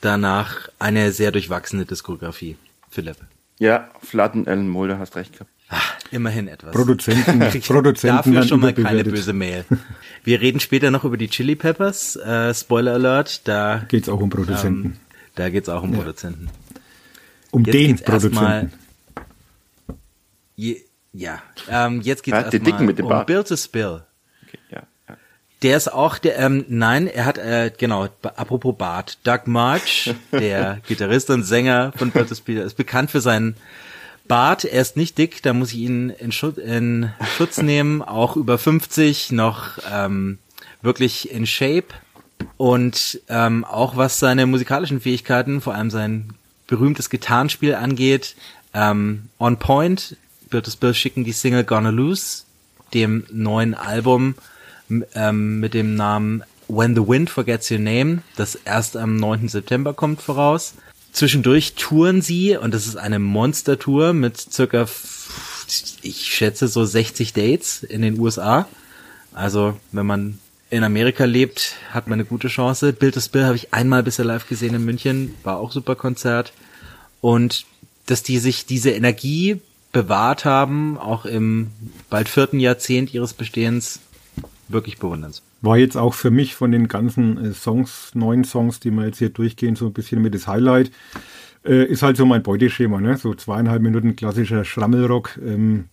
Danach 0.00 0.68
eine 0.78 1.12
sehr 1.12 1.32
durchwachsene 1.32 1.84
Diskografie. 1.84 2.56
Philipp. 2.90 3.16
Ja, 3.58 3.90
Flatten, 4.02 4.46
Alan 4.46 4.68
Mulder, 4.68 4.98
hast 4.98 5.16
recht 5.16 5.32
gehabt. 5.32 5.50
Ach, 5.68 5.96
immerhin 6.10 6.48
etwas. 6.48 6.72
Produzenten, 6.72 7.40
Produzenten 7.60 8.16
Dafür 8.16 8.42
schon 8.44 8.60
mal 8.60 8.72
keine 8.72 9.04
böse 9.04 9.32
Mail. 9.32 9.64
Wir 10.24 10.40
reden 10.40 10.60
später 10.60 10.90
noch 10.90 11.04
über 11.04 11.16
die 11.16 11.28
Chili 11.28 11.56
Peppers. 11.56 12.16
Äh, 12.16 12.54
Spoiler 12.54 12.94
Alert, 12.94 13.46
da 13.46 13.84
geht's 13.88 14.08
auch 14.08 14.20
um 14.20 14.30
Produzenten. 14.30 14.84
Ähm, 14.84 14.96
da 15.34 15.50
geht's 15.50 15.68
auch 15.68 15.82
um 15.82 15.92
ja. 15.92 15.98
Produzenten. 15.98 16.48
Um 17.50 17.64
jetzt 17.64 17.74
den 17.74 17.96
Produzenten. 17.96 18.34
Mal, 18.34 18.70
je, 20.56 20.82
ja, 21.18 21.42
ähm, 21.68 22.00
jetzt 22.02 22.22
geht's 22.22 22.36
ja, 22.36 22.44
erstmal 22.44 23.00
um 23.00 23.08
Bart. 23.08 23.26
Bill 23.26 23.42
to 23.42 23.56
Spill. 23.56 24.02
Okay, 24.46 24.58
ja, 24.70 24.82
ja. 25.08 25.16
Der 25.62 25.76
ist 25.76 25.92
auch 25.92 26.18
der, 26.18 26.38
ähm, 26.38 26.64
nein, 26.68 27.08
er 27.08 27.24
hat, 27.24 27.38
äh, 27.38 27.72
genau, 27.76 28.08
apropos 28.22 28.76
Bart, 28.78 29.18
Doug 29.24 29.40
March, 29.46 30.14
der 30.32 30.80
Gitarrist 30.86 31.30
und 31.30 31.42
Sänger 31.42 31.92
von 31.96 32.12
Bill 32.12 32.24
to 32.24 32.36
Spill, 32.36 32.58
ist 32.58 32.76
bekannt 32.76 33.10
für 33.10 33.20
seinen 33.20 33.56
Bart, 34.28 34.64
er 34.64 34.80
ist 34.80 34.96
nicht 34.96 35.18
dick, 35.18 35.42
da 35.42 35.52
muss 35.52 35.72
ich 35.72 35.80
ihn 35.80 36.10
in, 36.10 36.30
Schutz, 36.30 36.58
in 36.58 37.10
Schutz 37.36 37.58
nehmen, 37.62 38.02
auch 38.02 38.36
über 38.36 38.56
50, 38.56 39.32
noch 39.32 39.78
ähm, 39.92 40.38
wirklich 40.82 41.32
in 41.32 41.46
Shape 41.46 41.88
und 42.56 43.20
ähm, 43.28 43.64
auch 43.64 43.96
was 43.96 44.20
seine 44.20 44.46
musikalischen 44.46 45.00
Fähigkeiten, 45.00 45.60
vor 45.60 45.74
allem 45.74 45.90
sein 45.90 46.34
berühmtes 46.68 47.10
Gitarrenspiel 47.10 47.74
angeht, 47.74 48.36
ähm, 48.72 49.30
on 49.40 49.58
point. 49.58 50.16
Birtus 50.48 50.76
Bill 50.76 50.94
schicken 50.94 51.24
die 51.24 51.32
Single 51.32 51.64
Gonna 51.64 51.90
Lose, 51.90 52.44
dem 52.94 53.24
neuen 53.30 53.74
Album 53.74 54.34
ähm, 55.14 55.60
mit 55.60 55.74
dem 55.74 55.94
Namen 55.94 56.42
When 56.68 56.94
the 56.94 57.06
Wind 57.06 57.30
Forgets 57.30 57.70
Your 57.70 57.78
Name, 57.78 58.22
das 58.36 58.54
erst 58.54 58.96
am 58.96 59.16
9. 59.16 59.48
September 59.48 59.94
kommt 59.94 60.20
voraus. 60.20 60.74
Zwischendurch 61.12 61.74
touren 61.74 62.20
sie 62.20 62.56
und 62.56 62.74
das 62.74 62.86
ist 62.86 62.96
eine 62.96 63.18
Monster-Tour 63.18 64.12
mit 64.12 64.36
circa, 64.36 64.86
ich 66.02 66.26
schätze 66.26 66.68
so 66.68 66.84
60 66.84 67.32
Dates 67.32 67.82
in 67.82 68.02
den 68.02 68.18
USA. 68.20 68.68
Also 69.32 69.78
wenn 69.92 70.06
man 70.06 70.38
in 70.70 70.84
Amerika 70.84 71.24
lebt, 71.24 71.76
hat 71.90 72.06
man 72.06 72.18
eine 72.18 72.26
gute 72.26 72.48
Chance. 72.48 72.92
Bild 72.92 73.14
to 73.14 73.20
Bill 73.32 73.44
habe 73.44 73.56
ich 73.56 73.72
einmal 73.72 74.02
bisher 74.02 74.24
live 74.24 74.46
gesehen 74.46 74.74
in 74.74 74.84
München, 74.84 75.34
war 75.42 75.58
auch 75.58 75.72
super 75.72 75.96
Konzert. 75.96 76.52
Und 77.20 77.64
dass 78.06 78.22
die 78.22 78.38
sich 78.38 78.66
diese 78.66 78.90
Energie 78.90 79.60
bewahrt 79.92 80.44
haben, 80.44 80.98
auch 80.98 81.24
im 81.24 81.70
bald 82.10 82.28
vierten 82.28 82.60
Jahrzehnt 82.60 83.14
ihres 83.14 83.32
Bestehens, 83.32 84.00
wirklich 84.68 84.98
bewundernswert. 84.98 85.48
War 85.60 85.76
jetzt 85.76 85.96
auch 85.96 86.14
für 86.14 86.30
mich 86.30 86.54
von 86.54 86.70
den 86.70 86.88
ganzen 86.88 87.46
äh, 87.46 87.52
Songs, 87.52 88.12
neuen 88.14 88.44
Songs, 88.44 88.80
die 88.80 88.90
wir 88.90 89.06
jetzt 89.06 89.18
hier 89.18 89.30
durchgehen, 89.30 89.76
so 89.76 89.86
ein 89.86 89.92
bisschen 89.92 90.22
mit 90.22 90.34
das 90.34 90.46
Highlight. 90.46 90.92
Äh, 91.64 91.84
ist 91.84 92.02
halt 92.02 92.16
so 92.16 92.26
mein 92.26 92.42
Beuteschema, 92.42 93.00
ne? 93.00 93.16
So 93.16 93.34
zweieinhalb 93.34 93.82
Minuten 93.82 94.14
klassischer 94.14 94.64
Schrammelrock. 94.64 95.38
Ähm, 95.44 95.86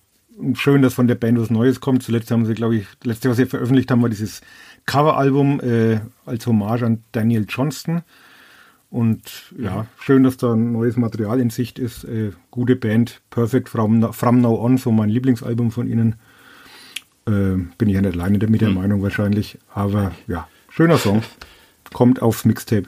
schön, 0.53 0.81
dass 0.81 0.93
von 0.93 1.07
der 1.07 1.15
Band 1.15 1.39
was 1.39 1.49
Neues 1.49 1.79
kommt. 1.79 2.03
Zuletzt 2.03 2.29
haben 2.29 2.45
sie, 2.45 2.53
glaube 2.53 2.75
ich, 2.75 2.85
letzte, 3.03 3.29
was 3.29 3.37
sie 3.37 3.47
veröffentlicht 3.47 3.89
haben, 3.89 4.01
war 4.01 4.09
dieses 4.09 4.41
Coveralbum 4.85 5.59
äh, 5.61 5.99
als 6.25 6.45
Hommage 6.45 6.83
an 6.83 7.03
Daniel 7.11 7.45
Johnston. 7.47 8.03
Und 8.95 9.53
ja, 9.59 9.87
schön, 9.99 10.23
dass 10.23 10.37
da 10.37 10.53
ein 10.53 10.71
neues 10.71 10.95
Material 10.95 11.41
in 11.41 11.49
Sicht 11.49 11.79
ist. 11.79 12.05
Äh, 12.05 12.31
gute 12.49 12.77
Band, 12.77 13.19
Perfect 13.29 13.67
from, 13.67 14.13
from 14.13 14.39
Now 14.39 14.57
On, 14.63 14.77
so 14.77 14.89
mein 14.89 15.09
Lieblingsalbum 15.09 15.71
von 15.71 15.89
ihnen. 15.89 16.15
Äh, 17.27 17.59
bin 17.77 17.89
ich 17.89 17.95
ja 17.95 18.01
nicht 18.01 18.13
alleine 18.13 18.37
mit 18.47 18.61
der 18.61 18.69
hm. 18.69 18.75
Meinung 18.75 19.03
wahrscheinlich. 19.03 19.57
Aber 19.73 20.13
ja, 20.27 20.47
schöner 20.69 20.97
Song. 20.97 21.23
Kommt 21.91 22.21
aufs 22.21 22.45
Mixtape. 22.45 22.85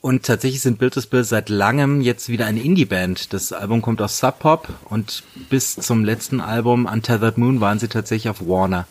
Und 0.00 0.22
tatsächlich 0.22 0.62
sind 0.62 0.78
Build 0.78 1.10
Bill 1.10 1.22
seit 1.22 1.50
langem 1.50 2.00
jetzt 2.00 2.30
wieder 2.30 2.46
eine 2.46 2.62
Indie-Band. 2.62 3.34
Das 3.34 3.52
Album 3.52 3.82
kommt 3.82 4.00
aus 4.00 4.20
Sub 4.20 4.38
Pop 4.38 4.70
und 4.88 5.22
bis 5.50 5.74
zum 5.74 6.02
letzten 6.02 6.40
Album 6.40 6.86
Untethered 6.86 7.36
Moon 7.36 7.60
waren 7.60 7.78
sie 7.78 7.88
tatsächlich 7.88 8.30
auf 8.30 8.40
Warner. 8.48 8.86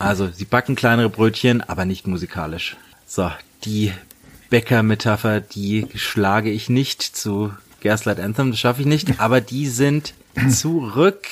Also 0.00 0.26
sie 0.26 0.44
backen 0.44 0.74
kleinere 0.74 1.08
Brötchen, 1.08 1.60
aber 1.60 1.84
nicht 1.84 2.08
musikalisch. 2.08 2.76
So, 3.06 3.30
die 3.64 3.92
Bäcker-Metapher, 4.50 5.40
die 5.40 5.86
schlage 5.94 6.50
ich 6.50 6.68
nicht 6.68 7.02
zu 7.02 7.52
Gaslight 7.80 8.20
Anthem, 8.20 8.50
das 8.50 8.60
schaffe 8.60 8.82
ich 8.82 8.86
nicht, 8.86 9.18
aber 9.20 9.40
die 9.40 9.66
sind 9.66 10.14
zurück 10.50 11.26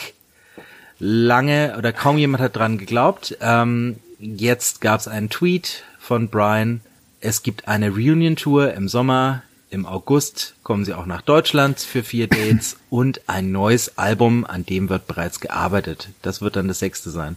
lange 0.98 1.76
oder 1.78 1.92
kaum 1.92 2.18
jemand 2.18 2.42
hat 2.42 2.57
dran 2.57 2.78
geglaubt. 2.78 3.37
Ähm, 3.40 3.96
jetzt 4.18 4.81
gab 4.81 5.00
es 5.00 5.09
einen 5.09 5.31
Tweet 5.31 5.85
von 5.98 6.28
Brian. 6.28 6.81
Es 7.20 7.42
gibt 7.42 7.68
eine 7.68 7.90
Reunion-Tour 7.90 8.74
im 8.74 8.88
Sommer. 8.88 9.42
Im 9.70 9.85
August 9.85 10.54
kommen 10.62 10.85
sie 10.85 10.94
auch 10.94 11.07
nach 11.07 11.20
Deutschland 11.20 11.81
für 11.81 12.02
vier 12.02 12.26
Dates 12.26 12.76
und 12.90 13.20
ein 13.28 13.52
neues 13.52 13.98
Album, 13.98 14.44
an 14.44 14.64
dem 14.64 14.88
wird 14.88 15.07
bereits 15.07 15.40
gearbeitet. 15.40 16.09
Das 16.22 16.40
wird 16.40 16.57
dann 16.57 16.68
das 16.68 16.78
sechste 16.78 17.11
sein. 17.11 17.37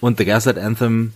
Und 0.00 0.18
The 0.18 0.24
Gaslight 0.24 0.58
Anthem 0.58 1.12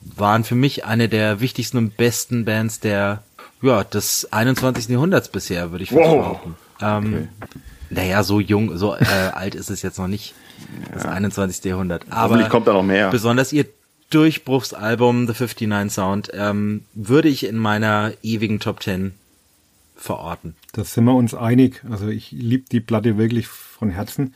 waren 0.00 0.44
für 0.44 0.54
mich 0.54 0.84
eine 0.84 1.08
der 1.08 1.40
wichtigsten 1.40 1.78
und 1.78 1.96
besten 1.96 2.44
Bands 2.44 2.80
der, 2.80 3.22
ja, 3.62 3.84
des 3.84 4.32
21. 4.32 4.88
Jahrhunderts 4.88 5.28
bisher, 5.28 5.70
würde 5.70 5.84
ich 5.84 5.92
wow. 5.92 6.18
behaupten. 6.18 6.54
Ähm, 6.80 7.14
okay. 7.14 7.52
Naja, 7.90 8.22
so 8.22 8.40
jung, 8.40 8.76
so 8.76 8.94
äh, 8.94 9.04
alt 9.32 9.54
ist 9.54 9.70
es 9.70 9.82
jetzt 9.82 9.98
noch 9.98 10.08
nicht 10.08 10.34
das 10.92 11.04
ja. 11.04 11.10
21. 11.10 11.64
Jahrhundert. 11.64 12.04
Aber 12.10 12.42
kommt 12.48 12.66
da 12.66 12.72
noch 12.72 12.82
mehr. 12.82 13.10
Besonders 13.10 13.52
ihr 13.52 13.66
Durchbruchsalbum 14.10 15.26
The 15.26 15.32
59 15.32 15.92
Sound 15.92 16.30
ähm, 16.32 16.84
würde 16.94 17.28
ich 17.28 17.46
in 17.46 17.58
meiner 17.58 18.12
ewigen 18.22 18.60
Top 18.60 18.82
10 18.82 19.14
verorten. 19.96 20.54
Da 20.72 20.84
sind 20.84 21.04
wir 21.04 21.14
uns 21.14 21.34
einig. 21.34 21.82
Also 21.90 22.08
ich 22.08 22.30
liebe 22.30 22.64
die 22.70 22.80
Platte 22.80 23.18
wirklich 23.18 23.48
von 23.48 23.90
Herzen. 23.90 24.34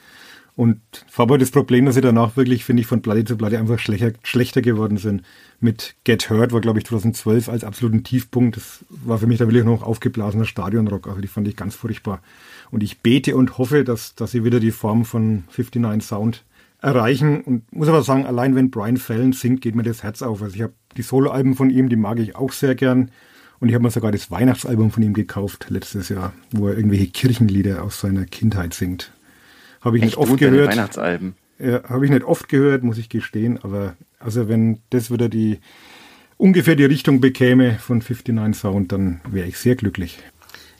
Und 0.56 0.80
habe 1.16 1.38
das 1.38 1.52
Problem, 1.52 1.86
dass 1.86 1.94
sie 1.94 2.00
danach 2.00 2.36
wirklich, 2.36 2.64
finde 2.64 2.82
ich, 2.82 2.86
von 2.86 3.00
Platte 3.00 3.24
zu 3.24 3.36
Platte 3.36 3.58
einfach 3.58 3.78
schlechter, 3.78 4.12
schlechter 4.22 4.60
geworden 4.60 4.98
sind. 4.98 5.22
Mit 5.60 5.94
Get 6.04 6.30
Hurt 6.30 6.52
war, 6.52 6.60
glaube 6.60 6.78
ich, 6.78 6.86
2012 6.86 7.50
als 7.50 7.64
absoluten 7.64 8.02
Tiefpunkt. 8.02 8.56
Das 8.56 8.84
war 8.88 9.18
für 9.18 9.26
mich 9.26 9.38
da 9.38 9.46
wirklich 9.46 9.64
noch 9.64 9.82
aufgeblasener 9.82 10.46
Stadionrock. 10.46 11.06
Also 11.06 11.20
die 11.20 11.28
fand 11.28 11.46
ich 11.48 11.56
ganz 11.56 11.74
furchtbar. 11.74 12.22
Und 12.70 12.82
ich 12.82 13.00
bete 13.00 13.36
und 13.36 13.58
hoffe, 13.58 13.84
dass, 13.84 14.14
dass 14.14 14.30
sie 14.30 14.44
wieder 14.44 14.58
die 14.58 14.70
Form 14.70 15.04
von 15.04 15.44
59 15.56 16.02
Sound 16.02 16.44
erreichen. 16.80 17.42
Und 17.42 17.70
muss 17.72 17.88
aber 17.88 18.02
sagen, 18.02 18.24
allein 18.24 18.54
wenn 18.54 18.70
Brian 18.70 18.96
Fallon 18.96 19.32
singt, 19.32 19.60
geht 19.60 19.74
mir 19.74 19.82
das 19.82 20.02
Herz 20.02 20.22
auf. 20.22 20.42
Also 20.42 20.54
ich 20.56 20.62
habe 20.62 20.72
die 20.96 21.02
Soloalben 21.02 21.54
von 21.54 21.70
ihm, 21.70 21.88
die 21.88 21.96
mag 21.96 22.18
ich 22.18 22.36
auch 22.36 22.52
sehr 22.52 22.74
gern. 22.74 23.10
Und 23.58 23.68
ich 23.68 23.74
habe 23.74 23.84
mir 23.84 23.90
sogar 23.90 24.10
das 24.10 24.30
Weihnachtsalbum 24.30 24.90
von 24.90 25.02
ihm 25.02 25.12
gekauft 25.12 25.66
letztes 25.68 26.08
Jahr, 26.08 26.32
wo 26.50 26.68
er 26.68 26.76
irgendwelche 26.76 27.08
Kirchenlieder 27.08 27.82
aus 27.82 28.00
seiner 28.00 28.24
Kindheit 28.24 28.72
singt. 28.72 29.12
Habe 29.82 29.98
ich 29.98 30.04
Echt 30.04 30.16
nicht 30.16 30.18
oft 30.18 30.38
gehört. 30.38 30.70
Weihnachtsalben. 30.70 31.34
Ja, 31.58 31.82
habe 31.84 32.06
ich 32.06 32.10
nicht 32.10 32.24
oft 32.24 32.48
gehört, 32.48 32.82
muss 32.82 32.96
ich 32.96 33.10
gestehen. 33.10 33.58
Aber 33.62 33.96
also 34.20 34.48
wenn 34.48 34.80
das 34.90 35.10
wieder 35.10 35.28
die 35.28 35.58
ungefähr 36.36 36.76
die 36.76 36.84
Richtung 36.84 37.20
bekäme 37.20 37.78
von 37.78 37.98
59 37.98 38.54
Sound, 38.54 38.92
dann 38.92 39.20
wäre 39.30 39.48
ich 39.48 39.58
sehr 39.58 39.74
glücklich. 39.74 40.18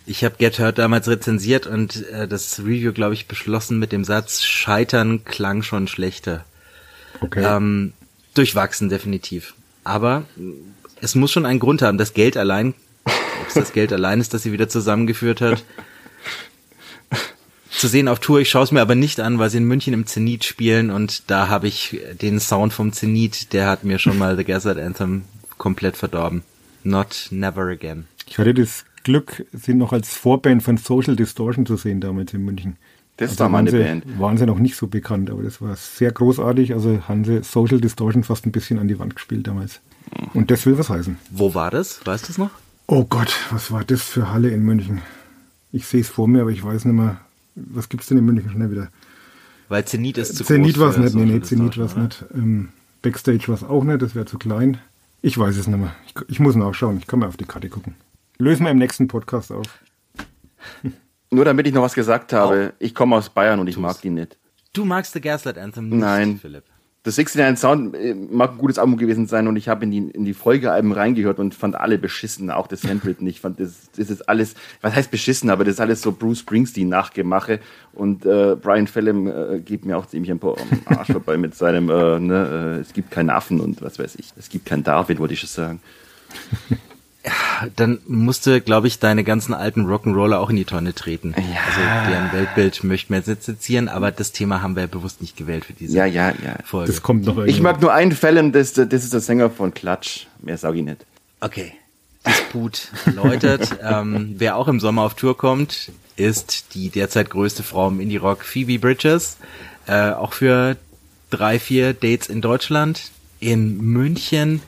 Ich 0.06 0.24
habe 0.24 0.36
Get 0.38 0.58
Hurt 0.58 0.78
damals 0.78 1.08
rezensiert 1.08 1.66
und 1.66 2.08
äh, 2.08 2.26
das 2.26 2.60
Review, 2.60 2.92
glaube 2.92 3.14
ich, 3.14 3.28
beschlossen 3.28 3.78
mit 3.78 3.92
dem 3.92 4.04
Satz, 4.04 4.42
Scheitern 4.42 5.24
klang 5.24 5.62
schon 5.62 5.88
schlechter. 5.88 6.44
Okay. 7.20 7.44
Ähm, 7.44 7.92
durchwachsen, 8.34 8.88
definitiv. 8.88 9.54
Aber 9.84 10.24
es 11.00 11.14
muss 11.14 11.30
schon 11.30 11.46
einen 11.46 11.60
Grund 11.60 11.82
haben. 11.82 11.98
Das 11.98 12.14
Geld 12.14 12.36
allein, 12.36 12.74
ob 13.04 13.48
es 13.48 13.54
das 13.54 13.72
Geld 13.72 13.92
allein 13.92 14.20
ist, 14.20 14.32
das 14.34 14.42
sie 14.42 14.52
wieder 14.52 14.68
zusammengeführt 14.68 15.40
hat. 15.40 15.64
Zu 17.70 17.88
sehen 17.88 18.08
auf 18.08 18.18
Tour, 18.18 18.40
ich 18.40 18.50
schaue 18.50 18.64
es 18.64 18.72
mir 18.72 18.80
aber 18.80 18.94
nicht 18.94 19.20
an, 19.20 19.38
weil 19.38 19.48
sie 19.48 19.58
in 19.58 19.64
München 19.64 19.94
im 19.94 20.06
Zenit 20.06 20.44
spielen 20.44 20.90
und 20.90 21.30
da 21.30 21.48
habe 21.48 21.68
ich 21.68 22.00
den 22.20 22.40
Sound 22.40 22.72
vom 22.72 22.92
Zenit, 22.92 23.52
der 23.52 23.68
hat 23.68 23.84
mir 23.84 23.98
schon 23.98 24.18
mal 24.18 24.36
The 24.36 24.44
Gazette 24.44 24.84
Anthem 24.84 25.24
komplett 25.56 25.96
verdorben. 25.96 26.42
Not 26.82 27.28
never 27.30 27.68
again. 27.68 28.06
Ich 28.26 28.38
hatte 28.38 28.54
das 28.54 28.84
Glück, 29.04 29.46
sie 29.52 29.74
noch 29.74 29.92
als 29.92 30.14
Vorband 30.14 30.62
von 30.62 30.76
Social 30.76 31.16
Distortion 31.16 31.64
zu 31.64 31.76
sehen 31.76 32.00
damals 32.00 32.34
in 32.34 32.44
München. 32.44 32.76
Das 33.16 33.30
Also 33.30 33.44
war 33.44 33.48
meine 33.50 33.70
waren 33.72 33.78
sie, 33.78 33.84
Band. 33.84 34.18
Waren 34.20 34.38
sie 34.38 34.46
noch 34.46 34.58
nicht 34.58 34.76
so 34.76 34.86
bekannt, 34.86 35.30
aber 35.30 35.42
das 35.42 35.60
war 35.60 35.76
sehr 35.76 36.10
großartig. 36.10 36.72
Also 36.72 37.02
haben 37.06 37.24
sie 37.24 37.42
Social 37.42 37.80
Distortion 37.80 38.24
fast 38.24 38.46
ein 38.46 38.52
bisschen 38.52 38.78
an 38.78 38.88
die 38.88 38.98
Wand 38.98 39.14
gespielt 39.14 39.46
damals. 39.46 39.80
Und 40.34 40.50
das 40.50 40.66
will 40.66 40.78
was 40.78 40.88
heißen. 40.90 41.18
Wo 41.30 41.54
war 41.54 41.70
das? 41.70 42.00
Weißt 42.04 42.28
du 42.28 42.32
es 42.32 42.38
noch? 42.38 42.50
Oh 42.86 43.04
Gott, 43.04 43.32
was 43.50 43.70
war 43.70 43.84
das 43.84 44.02
für 44.02 44.30
Halle 44.32 44.48
in 44.50 44.62
München? 44.62 45.02
Ich 45.70 45.86
sehe 45.86 46.00
es 46.00 46.08
vor 46.08 46.26
mir, 46.28 46.42
aber 46.42 46.50
ich 46.50 46.64
weiß 46.64 46.84
nicht 46.86 46.94
mehr. 46.94 47.20
Was 47.68 47.88
gibt's 47.88 48.06
denn 48.06 48.18
in 48.18 48.24
München 48.24 48.50
schnell 48.50 48.70
wieder? 48.70 48.88
Weil 49.68 49.84
Zenit 49.84 50.18
ist 50.18 50.36
zu 50.36 50.44
Zenit 50.44 50.74
groß 50.74 50.82
war 50.82 50.90
es 50.90 50.96
nicht, 50.98 51.14
nee, 51.14 51.24
nee, 51.24 51.40
Zenit 51.40 51.78
war 51.78 51.86
es 51.86 51.94
Distortion, 51.94 52.28
nicht. 52.30 52.34
Ähm, 52.34 52.68
Backstage 53.02 53.48
war 53.48 53.54
es 53.54 53.64
auch 53.64 53.84
nicht, 53.84 54.02
das 54.02 54.14
wäre 54.14 54.26
zu 54.26 54.38
klein. 54.38 54.78
Ich 55.22 55.38
weiß 55.38 55.56
es 55.56 55.66
nicht 55.66 55.78
mehr. 55.78 55.94
Ich, 56.06 56.14
ich 56.28 56.40
muss 56.40 56.56
nachschauen, 56.56 56.98
ich 56.98 57.06
kann 57.06 57.18
mal 57.20 57.28
auf 57.28 57.36
die 57.36 57.44
Karte 57.44 57.68
gucken. 57.68 57.94
Lösen 58.38 58.64
wir 58.64 58.70
im 58.70 58.78
nächsten 58.78 59.06
Podcast 59.06 59.52
auf. 59.52 59.66
Nur 61.30 61.44
damit 61.44 61.66
ich 61.66 61.74
noch 61.74 61.82
was 61.82 61.94
gesagt 61.94 62.32
habe, 62.32 62.72
ich 62.78 62.94
komme 62.94 63.16
aus 63.16 63.30
Bayern 63.30 63.60
und 63.60 63.68
ich 63.68 63.76
mag 63.76 64.00
die 64.00 64.10
nicht. 64.10 64.36
Du 64.72 64.84
magst 64.84 65.12
The 65.12 65.20
Gaslight 65.20 65.58
Anthem 65.58 65.88
nicht, 65.88 66.00
Nein. 66.00 66.38
Philipp. 66.38 66.64
Das 67.02 67.16
69 67.16 67.58
Sound 67.58 67.94
äh, 67.94 68.14
mag 68.14 68.52
ein 68.52 68.58
gutes 68.58 68.78
Album 68.78 68.98
gewesen 68.98 69.26
sein 69.26 69.48
und 69.48 69.56
ich 69.56 69.70
habe 69.70 69.84
in 69.84 69.90
die, 69.90 69.98
in 69.98 70.26
die 70.26 70.34
Folgealben 70.34 70.92
reingehört 70.92 71.38
und 71.38 71.54
fand 71.54 71.74
alle 71.74 71.96
beschissen, 71.96 72.50
auch 72.50 72.66
das 72.66 72.84
Handwritten. 72.84 73.26
Ich 73.26 73.40
fand 73.40 73.58
das, 73.58 73.90
das 73.96 74.10
ist 74.10 74.28
alles, 74.28 74.54
was 74.82 74.94
heißt 74.94 75.10
beschissen, 75.10 75.48
aber 75.48 75.64
das 75.64 75.74
ist 75.74 75.80
alles 75.80 76.02
so 76.02 76.12
Bruce 76.12 76.40
Springsteen 76.40 76.90
Nachgemache 76.90 77.60
und 77.94 78.26
äh, 78.26 78.54
Brian 78.54 78.86
Fallon 78.86 79.26
äh, 79.28 79.60
geht 79.64 79.86
mir 79.86 79.96
auch 79.96 80.06
ziemlich 80.06 80.30
ein 80.30 80.40
paar 80.40 80.56
am 80.58 80.96
Arsch 80.98 81.08
vorbei 81.12 81.38
mit 81.38 81.54
seinem, 81.54 81.88
äh, 81.88 82.20
ne, 82.20 82.76
äh, 82.76 82.80
es 82.80 82.92
gibt 82.92 83.10
keinen 83.10 83.30
Affen 83.30 83.60
und 83.60 83.80
was 83.80 83.98
weiß 83.98 84.16
ich, 84.16 84.32
es 84.36 84.50
gibt 84.50 84.66
keinen 84.66 84.84
David, 84.84 85.20
wollte 85.20 85.32
ich 85.32 85.40
schon 85.40 85.48
sagen. 85.48 85.80
Dann 87.76 87.98
musste, 88.06 88.60
glaube 88.60 88.86
ich, 88.86 88.98
deine 88.98 89.24
ganzen 89.24 89.54
alten 89.54 89.86
Rock'n'Roller 89.86 90.36
auch 90.38 90.50
in 90.50 90.56
die 90.56 90.64
Tonne 90.64 90.94
treten. 90.94 91.34
Also 91.34 92.10
deren 92.10 92.32
Weltbild 92.32 92.82
möchten 92.84 93.12
wir 93.12 93.18
jetzt 93.18 93.28
nicht 93.28 93.42
sezieren, 93.42 93.88
aber 93.88 94.10
das 94.10 94.32
Thema 94.32 94.62
haben 94.62 94.76
wir 94.76 94.86
bewusst 94.86 95.20
nicht 95.20 95.36
gewählt 95.36 95.64
für 95.64 95.72
diese 95.72 95.96
Ja, 95.96 96.04
ja, 96.06 96.30
ja. 96.30 96.56
Folge. 96.64 96.90
Das 96.92 97.02
kommt 97.02 97.24
noch 97.24 97.34
Ich 97.38 97.56
irgendwann. 97.56 97.62
mag 97.62 97.80
nur 97.82 97.92
einen 97.92 98.12
Fallon, 98.12 98.52
das, 98.52 98.72
das 98.72 98.92
ist 98.92 99.12
der 99.12 99.20
Sänger 99.20 99.50
von 99.50 99.74
Klatsch, 99.74 100.26
mehr 100.40 100.56
sage 100.58 100.78
ich 100.78 100.84
nicht. 100.84 101.04
Okay. 101.40 101.72
Disput 102.26 102.88
erläutert. 103.06 103.78
ähm, 103.82 104.34
wer 104.38 104.56
auch 104.56 104.68
im 104.68 104.78
Sommer 104.80 105.02
auf 105.02 105.14
Tour 105.14 105.36
kommt, 105.36 105.90
ist 106.16 106.74
die 106.74 106.90
derzeit 106.90 107.30
größte 107.30 107.62
Frau 107.62 107.88
im 107.88 108.00
Indie-Rock, 108.00 108.44
Phoebe 108.44 108.78
Bridges. 108.78 109.38
Äh, 109.86 110.10
auch 110.10 110.34
für 110.34 110.76
drei, 111.30 111.58
vier 111.58 111.94
Dates 111.94 112.28
in 112.28 112.40
Deutschland, 112.42 113.10
in 113.40 113.78
München, 113.80 114.60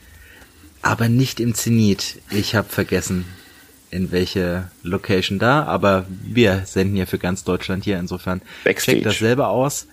aber 0.83 1.09
nicht 1.09 1.41
im 1.41 1.55
Zenit. 1.55 2.21
Ich 2.31 2.55
habe 2.55 2.69
vergessen, 2.69 3.25
in 3.91 4.11
welche 4.11 4.71
Location 4.83 5.39
da, 5.39 5.65
aber 5.65 6.07
wir 6.09 6.63
senden 6.67 6.97
ja 6.97 7.07
für 7.07 7.19
ganz 7.19 7.45
Deutschland 7.45 7.85
hier, 7.85 7.99
insofern 7.99 8.43
Backstage. 8.65 8.97
checkt 8.97 9.07
das 9.07 9.19
selber 9.19 9.49
aus. 9.49 9.87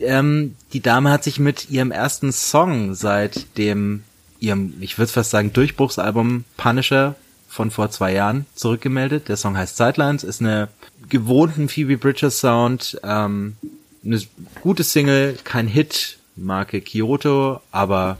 Ähm, 0.00 0.54
die 0.72 0.80
Dame 0.80 1.10
hat 1.10 1.24
sich 1.24 1.38
mit 1.38 1.70
ihrem 1.70 1.90
ersten 1.90 2.32
Song 2.32 2.94
seit 2.94 3.56
dem, 3.58 4.04
ihrem, 4.38 4.74
ich 4.80 4.98
würde 4.98 5.12
fast 5.12 5.30
sagen, 5.30 5.52
Durchbruchsalbum 5.52 6.44
Punisher 6.56 7.14
von 7.48 7.70
vor 7.70 7.90
zwei 7.90 8.12
Jahren 8.14 8.46
zurückgemeldet. 8.54 9.28
Der 9.28 9.36
Song 9.36 9.56
heißt 9.56 9.76
Sidelines, 9.76 10.24
ist 10.24 10.40
eine 10.40 10.68
gewohnten 11.08 11.68
Phoebe 11.68 11.98
Bridges 11.98 12.40
Sound, 12.40 12.98
ähm, 13.02 13.56
eine 14.04 14.20
gute 14.62 14.84
Single, 14.84 15.38
kein 15.44 15.68
Hit, 15.68 16.18
Marke 16.36 16.80
Kyoto, 16.80 17.60
aber 17.70 18.18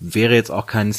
wäre 0.00 0.34
jetzt 0.34 0.50
auch 0.50 0.66
kein 0.66 0.92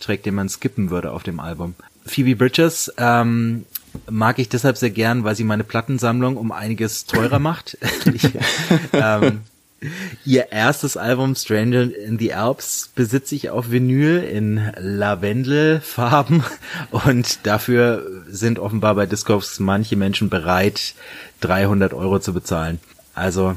Track, 0.00 0.22
den 0.22 0.34
man 0.34 0.48
skippen 0.48 0.90
würde 0.90 1.12
auf 1.12 1.22
dem 1.22 1.40
Album. 1.40 1.74
Phoebe 2.06 2.36
Bridges 2.36 2.92
ähm, 2.96 3.66
mag 4.10 4.38
ich 4.38 4.48
deshalb 4.48 4.76
sehr 4.76 4.90
gern, 4.90 5.24
weil 5.24 5.36
sie 5.36 5.44
meine 5.44 5.64
Plattensammlung 5.64 6.36
um 6.36 6.52
einiges 6.52 7.04
teurer 7.06 7.38
macht. 7.38 7.78
ich, 8.14 8.30
ähm, 8.92 9.42
ihr 10.24 10.50
erstes 10.50 10.96
Album 10.96 11.34
Stranger 11.36 11.94
in 11.94 12.18
the 12.18 12.34
Alps 12.34 12.90
besitze 12.94 13.34
ich 13.34 13.50
auf 13.50 13.70
Vinyl 13.70 14.22
in 14.22 14.72
Lavendelfarben 14.76 16.42
und 16.90 17.46
dafür 17.46 18.04
sind 18.28 18.58
offenbar 18.58 18.94
bei 18.94 19.06
Discogs 19.06 19.60
manche 19.60 19.96
Menschen 19.96 20.30
bereit, 20.30 20.94
300 21.40 21.94
Euro 21.94 22.18
zu 22.18 22.32
bezahlen. 22.32 22.80
Also 23.14 23.54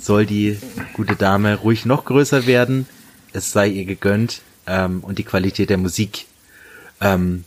soll 0.00 0.26
die 0.26 0.58
gute 0.94 1.16
Dame 1.16 1.56
ruhig 1.56 1.86
noch 1.86 2.04
größer 2.04 2.46
werden, 2.46 2.86
es 3.32 3.52
sei 3.52 3.68
ihr 3.68 3.84
gegönnt 3.84 4.42
ähm, 4.66 5.00
und 5.00 5.18
die 5.18 5.24
Qualität 5.24 5.70
der 5.70 5.78
Musik 5.78 6.26
ähm, 7.00 7.44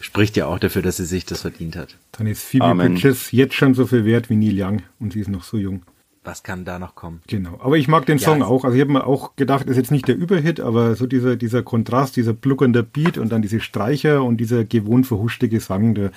spricht 0.00 0.36
ja 0.36 0.46
auch 0.46 0.58
dafür, 0.58 0.82
dass 0.82 0.96
sie 0.96 1.04
sich 1.04 1.24
das 1.24 1.42
verdient 1.42 1.76
hat. 1.76 1.96
Dann 2.12 2.26
ist 2.26 2.42
Phoebe 2.42 2.64
Amen. 2.64 2.94
Bridges 2.94 3.32
jetzt 3.32 3.54
schon 3.54 3.74
so 3.74 3.86
viel 3.86 4.04
wert 4.04 4.30
wie 4.30 4.36
Neil 4.36 4.60
Young 4.60 4.82
und 5.00 5.12
sie 5.12 5.20
ist 5.20 5.28
noch 5.28 5.44
so 5.44 5.56
jung. 5.56 5.82
Was 6.24 6.44
kann 6.44 6.64
da 6.64 6.78
noch 6.78 6.94
kommen? 6.94 7.20
Genau. 7.26 7.58
Aber 7.60 7.76
ich 7.76 7.88
mag 7.88 8.06
den 8.06 8.18
Ja, 8.18 8.26
Song 8.26 8.42
auch. 8.42 8.64
Also 8.64 8.76
ich 8.76 8.80
habe 8.80 8.92
mir 8.92 9.06
auch 9.06 9.34
gedacht, 9.34 9.66
ist 9.66 9.76
jetzt 9.76 9.90
nicht 9.90 10.06
der 10.06 10.16
Überhit, 10.16 10.60
aber 10.60 10.94
so 10.94 11.06
dieser, 11.06 11.34
dieser 11.34 11.64
Kontrast, 11.64 12.14
dieser 12.14 12.32
bluckernde 12.32 12.84
Beat 12.84 13.18
und 13.18 13.30
dann 13.30 13.42
diese 13.42 13.58
Streicher 13.58 14.22
und 14.22 14.36
dieser 14.36 14.64
gewohnt 14.64 15.06
verhuschte 15.08 15.48
Gesang, 15.48 15.96
der, 15.96 16.12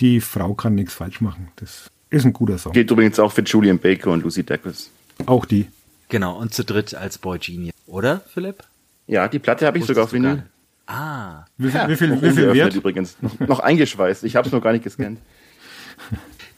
die 0.00 0.22
Frau 0.22 0.54
kann 0.54 0.74
nichts 0.74 0.94
falsch 0.94 1.20
machen. 1.20 1.48
Das 1.56 1.90
ist 2.08 2.24
ein 2.24 2.32
guter 2.32 2.56
Song. 2.56 2.72
Gilt 2.72 2.90
übrigens 2.90 3.18
auch 3.18 3.32
für 3.32 3.42
Julian 3.42 3.78
Baker 3.78 4.12
und 4.12 4.22
Lucy 4.22 4.42
Dacus. 4.42 4.90
Auch 5.26 5.44
die. 5.44 5.66
Genau, 6.08 6.38
und 6.38 6.54
zu 6.54 6.64
dritt 6.64 6.94
als 6.94 7.18
Boy 7.18 7.38
Genius. 7.38 7.74
Oder, 7.86 8.20
Philipp? 8.32 8.64
Ja, 9.12 9.28
die 9.28 9.38
Platte 9.38 9.66
habe 9.66 9.78
ich 9.78 9.84
sogar 9.84 10.04
auf 10.04 10.12
Vinyl. 10.12 10.42
Ah, 10.86 11.44
Wie 11.58 11.70
viel, 11.70 11.80
Ja, 11.80 11.88
wie 11.88 11.96
viel, 11.96 12.08
noch 12.08 12.22
wie 12.22 12.30
viel 12.30 12.54
wert? 12.54 12.74
übrigens. 12.74 13.16
Noch, 13.20 13.38
noch 13.40 13.60
eingeschweißt. 13.60 14.24
Ich 14.24 14.36
habe 14.36 14.46
es 14.48 14.52
noch 14.52 14.62
gar 14.62 14.72
nicht 14.72 14.84
gescannt. 14.84 15.18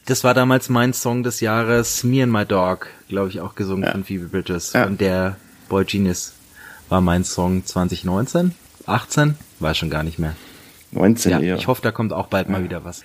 das 0.05 0.23
war 0.23 0.33
damals 0.33 0.69
mein 0.69 0.93
Song 0.93 1.23
des 1.23 1.41
Jahres, 1.41 2.03
Me 2.03 2.23
and 2.23 2.31
My 2.31 2.45
Dog, 2.45 2.87
glaube 3.09 3.29
ich, 3.29 3.41
auch 3.41 3.55
gesungen 3.55 3.83
Ja. 3.85 3.91
von 3.91 4.03
Phoebe 4.03 4.25
Bridges. 4.27 4.73
Ja. 4.73 4.85
Und 4.85 5.01
der 5.01 5.35
Boy 5.69 5.83
Genius 5.85 6.33
war 6.89 7.01
mein 7.01 7.23
Song 7.23 7.65
2019, 7.65 8.53
18, 8.85 9.35
weiß 9.59 9.77
schon 9.77 9.89
gar 9.89 10.03
nicht 10.03 10.17
mehr. 10.19 10.35
19 10.91 11.31
Ja, 11.31 11.39
eher. 11.39 11.55
ich 11.57 11.67
hoffe, 11.67 11.81
da 11.81 11.91
kommt 11.91 12.13
auch 12.13 12.27
bald 12.27 12.47
mal 12.49 12.63
wieder 12.63 12.85
was. 12.85 13.03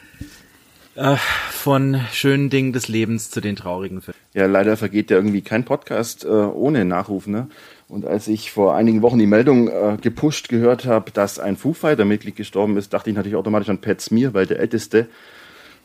Äh, 0.94 1.16
von 1.50 2.00
schönen 2.12 2.50
Dingen 2.50 2.72
des 2.72 2.88
Lebens 2.88 3.30
zu 3.30 3.40
den 3.40 3.56
traurigen 3.56 4.00
Filmen. 4.02 4.18
Ja, 4.34 4.46
leider 4.46 4.76
vergeht 4.76 5.10
ja 5.10 5.16
irgendwie 5.16 5.40
kein 5.42 5.64
Podcast 5.64 6.24
äh, 6.24 6.28
ohne 6.28 6.84
Nachruf. 6.84 7.26
Ne? 7.26 7.48
Und 7.90 8.06
als 8.06 8.28
ich 8.28 8.52
vor 8.52 8.76
einigen 8.76 9.02
Wochen 9.02 9.18
die 9.18 9.26
Meldung 9.26 9.66
äh, 9.66 9.96
gepusht 10.00 10.48
gehört 10.48 10.86
habe, 10.86 11.10
dass 11.10 11.40
ein 11.40 11.56
Foo 11.56 11.72
Fighter-Mitglied 11.72 12.36
gestorben 12.36 12.76
ist, 12.76 12.92
dachte 12.92 13.10
ich 13.10 13.16
natürlich 13.16 13.34
automatisch 13.34 13.68
an 13.68 13.80
Pat 13.80 14.00
Smear, 14.00 14.32
weil 14.32 14.46
der 14.46 14.60
Älteste. 14.60 15.08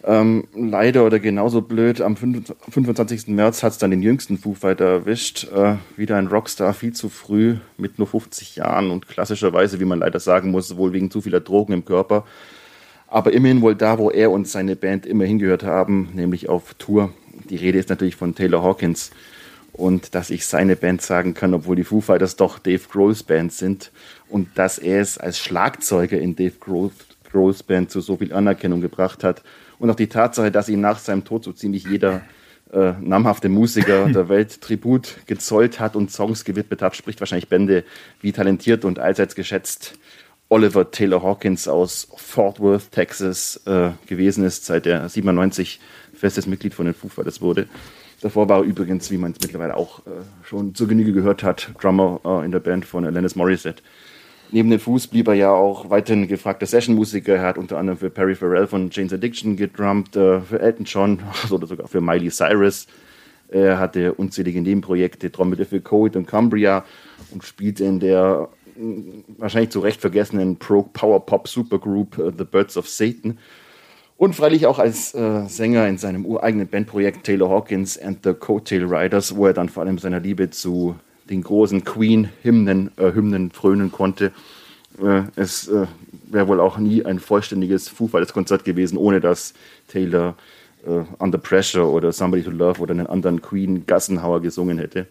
Ähm, 0.04 0.48
leider 0.54 1.04
oder 1.04 1.18
genauso 1.18 1.64
blöd, 1.64 2.02
am 2.02 2.16
25. 2.16 3.30
März 3.30 3.64
hat 3.64 3.72
es 3.72 3.80
dann 3.80 3.90
den 3.90 4.04
jüngsten 4.04 4.38
Foo 4.38 4.54
Fighter 4.54 4.86
erwischt. 4.86 5.48
Äh, 5.52 5.78
wieder 5.98 6.18
ein 6.18 6.28
Rockstar, 6.28 6.76
viel 6.76 6.94
zu 6.94 7.10
früh, 7.10 7.56
mit 7.78 7.98
nur 7.98 8.08
50 8.08 8.56
Jahren 8.56 8.92
und 8.92 9.08
klassischerweise, 9.08 9.80
wie 9.80 9.86
man 9.86 9.98
leider 9.98 10.20
sagen 10.20 10.52
muss, 10.52 10.78
wohl 10.78 10.94
wegen 10.94 11.10
zu 11.10 11.22
vieler 11.22 11.40
Drogen 11.40 11.74
im 11.74 11.86
Körper. 11.86 12.24
Aber 13.08 13.34
immerhin 13.34 13.64
wohl 13.64 13.74
da, 13.74 13.98
wo 13.98 14.12
er 14.12 14.30
und 14.30 14.48
seine 14.48 14.76
Band 14.76 15.08
immer 15.08 15.26
hingehört 15.26 15.64
haben, 15.64 16.10
nämlich 16.14 16.50
auf 16.50 16.76
Tour. 16.76 17.12
Die 17.50 17.56
Rede 17.56 17.80
ist 17.80 17.90
natürlich 17.90 18.16
von 18.16 18.36
Taylor 18.36 18.62
Hawkins. 18.62 19.10
Und 19.76 20.16
dass 20.16 20.30
ich 20.30 20.46
seine 20.46 20.78
Band 20.78 21.02
sagen 21.02 21.34
kann, 21.34 21.54
obwohl 21.54 21.76
die 21.76 21.84
Foo 21.84 22.00
Fighters 22.00 22.38
doch 22.38 22.60
Dave 22.60 22.82
Grohls 22.90 23.24
Band 23.24 23.52
sind. 23.52 23.92
Und 24.30 24.48
dass 24.56 24.78
er 24.78 25.02
es 25.02 25.18
als 25.18 25.38
Schlagzeuger 25.38 26.18
in 26.18 26.38
Dave 26.38 26.56
Grohl, 26.60 26.92
Grohls 27.30 27.62
Band 27.62 27.92
zu 27.92 28.00
so 28.00 28.16
viel 28.16 28.32
Anerkennung 28.32 28.80
gebracht 28.80 29.24
hat. 29.24 29.44
Und 29.78 29.90
auch 29.90 29.96
die 29.96 30.08
Tatsache, 30.08 30.50
dass 30.50 30.70
ihn 30.70 30.80
nach 30.80 31.00
seinem 31.00 31.26
Tod 31.26 31.44
so 31.44 31.52
ziemlich 31.52 31.86
jeder 31.86 32.22
äh, 32.72 32.94
namhafte 33.02 33.50
Musiker 33.50 34.08
der 34.14 34.30
Welt 34.30 34.62
Tribut 34.62 35.18
gezollt 35.28 35.82
hat 35.82 35.98
und 35.98 36.10
Songs 36.10 36.46
gewidmet 36.46 36.82
hat, 36.82 36.96
spricht 36.96 37.20
wahrscheinlich 37.20 37.50
Bände 37.50 37.84
wie 38.22 38.32
talentiert 38.32 38.86
und 38.86 39.00
allseits 39.00 39.36
geschätzt 39.36 40.00
Oliver 40.48 40.90
Taylor 40.90 41.24
Hawkins 41.24 41.68
aus 41.68 42.08
Fort 42.16 42.60
Worth, 42.60 42.92
Texas 42.92 43.62
äh, 43.66 43.90
gewesen 44.06 44.46
ist, 44.46 44.66
seit 44.66 44.86
er 44.86 45.10
97 45.10 45.80
festes 46.14 46.48
Mitglied 46.48 46.74
von 46.74 46.86
den 46.86 46.96
Foo 46.96 47.10
Fighters 47.10 47.42
wurde. 47.42 47.68
Davor 48.26 48.50
war 48.50 48.62
er 48.62 48.64
übrigens, 48.64 49.12
wie 49.12 49.20
man 49.20 49.34
es 49.34 49.40
mittlerweile 49.40 49.78
auch 49.78 50.00
äh, 50.00 50.10
schon 50.42 50.74
zur 50.74 50.88
Genüge 50.88 51.14
gehört 51.14 51.44
hat, 51.44 51.70
Drummer 51.80 52.20
äh, 52.26 52.44
in 52.44 52.52
der 52.52 52.60
Band 52.60 52.84
von 52.84 53.06
Alanis 53.06 53.36
Morissette. 53.36 53.84
Neben 54.50 54.72
den 54.72 54.80
Fuß 54.80 55.06
blieb 55.06 55.28
er 55.28 55.36
ja 55.36 55.52
auch 55.52 55.92
weiterhin 55.92 56.28
gefragter 56.28 56.66
Sessionmusiker. 56.66 57.36
Er 57.36 57.44
hat 57.44 57.60
unter 57.60 57.78
anderem 57.78 58.00
für 58.00 58.10
Perry 58.10 58.34
Farrell 58.34 58.66
von 58.66 58.90
Jane's 58.90 59.14
Addiction 59.14 59.58
gedrummt, 59.58 60.16
äh, 60.16 60.42
für 60.42 60.60
Elton 60.60 60.86
John 60.86 61.20
oder 61.52 61.68
sogar 61.68 61.88
für 61.88 62.02
Miley 62.02 62.32
Cyrus. 62.32 62.88
Er 63.50 63.78
hatte 63.78 64.16
unzählige 64.16 64.60
Nebenprojekte, 64.60 65.32
trommelte 65.32 65.66
für 65.66 65.82
Coed 65.82 66.16
und 66.16 66.26
Cumbria 66.26 66.84
und 67.30 67.44
spielte 67.44 67.86
in 67.86 68.00
der 68.00 68.50
wahrscheinlich 69.38 69.70
zu 69.70 69.82
Recht 69.82 70.02
vergessenen 70.02 70.58
Pro-Power-Pop-Supergroup 70.58 72.18
uh, 72.18 72.32
The 72.36 72.44
Birds 72.44 72.76
of 72.76 72.90
Satan. 72.90 73.38
Und 74.18 74.34
freilich 74.34 74.66
auch 74.66 74.80
als 74.80 75.14
äh, 75.14 75.46
Sänger 75.48 75.88
in 75.88 75.98
seinem 75.98 76.26
ureigenen 76.26 76.68
Bandprojekt 76.68 77.26
Taylor 77.26 77.50
Hawkins 77.50 77.98
and 77.98 78.20
the 78.24 78.34
Coattail 78.34 78.86
Riders, 78.86 79.36
wo 79.36 79.48
er 79.48 79.54
dann 79.54 79.68
vor 79.68 79.84
allem 79.84 79.98
seiner 79.98 80.22
Liebe 80.22 80.50
zu 80.50 80.96
den 81.30 81.42
großen 81.42 81.84
Queen-Hymnen 81.84 82.92
äh, 82.98 83.12
Hymnen 83.12 83.52
frönen 83.52 83.92
konnte. 83.92 84.32
Äh, 85.02 85.24
es 85.36 85.68
äh, 85.68 85.88
wäre 86.32 86.48
wohl 86.48 86.62
auch 86.62 86.78
nie 86.78 87.04
ein 87.06 87.20
vollständiges 87.20 87.90
Foo 87.90 88.08
Fighters 88.08 88.32
Konzert 88.32 88.64
gewesen, 88.64 88.98
ohne 88.98 89.20
dass 89.20 89.54
Taylor 89.90 90.36
äh, 90.86 91.04
Under 91.20 91.38
Pressure 91.38 91.86
oder 91.86 92.14
Somebody 92.14 92.44
to 92.44 92.52
Love 92.52 92.80
oder 92.80 92.92
einen 92.92 93.08
anderen 93.08 93.42
Queen 93.42 93.86
Gassenhauer 93.86 94.42
gesungen 94.42 94.78
hätte. 94.78 95.08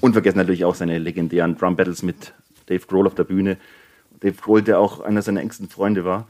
Und 0.00 0.14
vergessen 0.14 0.38
natürlich 0.38 0.64
auch 0.64 0.74
seine 0.74 0.98
legendären 0.98 1.56
Drum 1.56 1.76
Battles 1.76 2.02
mit 2.02 2.32
Dave 2.66 2.84
Grohl 2.86 3.06
auf 3.06 3.14
der 3.14 3.24
Bühne. 3.24 3.58
Dave 4.20 4.34
Grohl, 4.40 4.62
der 4.62 4.80
auch 4.80 5.00
einer 5.00 5.22
seiner 5.22 5.40
engsten 5.40 5.68
Freunde 5.68 6.04
war. 6.04 6.26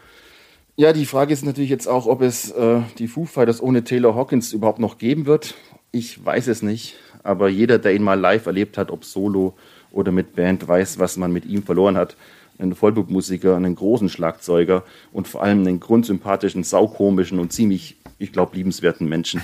Ja, 0.80 0.92
die 0.92 1.06
Frage 1.06 1.32
ist 1.32 1.44
natürlich 1.44 1.70
jetzt 1.70 1.88
auch, 1.88 2.06
ob 2.06 2.22
es 2.22 2.52
äh, 2.52 2.82
die 2.98 3.08
Foo 3.08 3.24
Fighters 3.24 3.60
ohne 3.60 3.82
Taylor 3.82 4.14
Hawkins 4.14 4.52
überhaupt 4.52 4.78
noch 4.78 4.98
geben 4.98 5.26
wird. 5.26 5.56
Ich 5.90 6.24
weiß 6.24 6.46
es 6.46 6.62
nicht, 6.62 6.94
aber 7.24 7.48
jeder, 7.48 7.80
der 7.80 7.96
ihn 7.96 8.04
mal 8.04 8.14
live 8.14 8.46
erlebt 8.46 8.78
hat, 8.78 8.92
ob 8.92 9.04
solo 9.04 9.54
oder 9.90 10.12
mit 10.12 10.36
Band, 10.36 10.68
weiß, 10.68 11.00
was 11.00 11.16
man 11.16 11.32
mit 11.32 11.46
ihm 11.46 11.64
verloren 11.64 11.96
hat. 11.96 12.16
Einen 12.60 12.76
Vollblutmusiker, 12.76 13.56
einen 13.56 13.74
großen 13.74 14.08
Schlagzeuger 14.08 14.84
und 15.12 15.26
vor 15.26 15.42
allem 15.42 15.66
einen 15.66 15.80
grundsympathischen, 15.80 16.62
saukomischen 16.62 17.40
und 17.40 17.52
ziemlich, 17.52 17.96
ich 18.20 18.32
glaube, 18.32 18.54
liebenswerten 18.56 19.08
Menschen. 19.08 19.42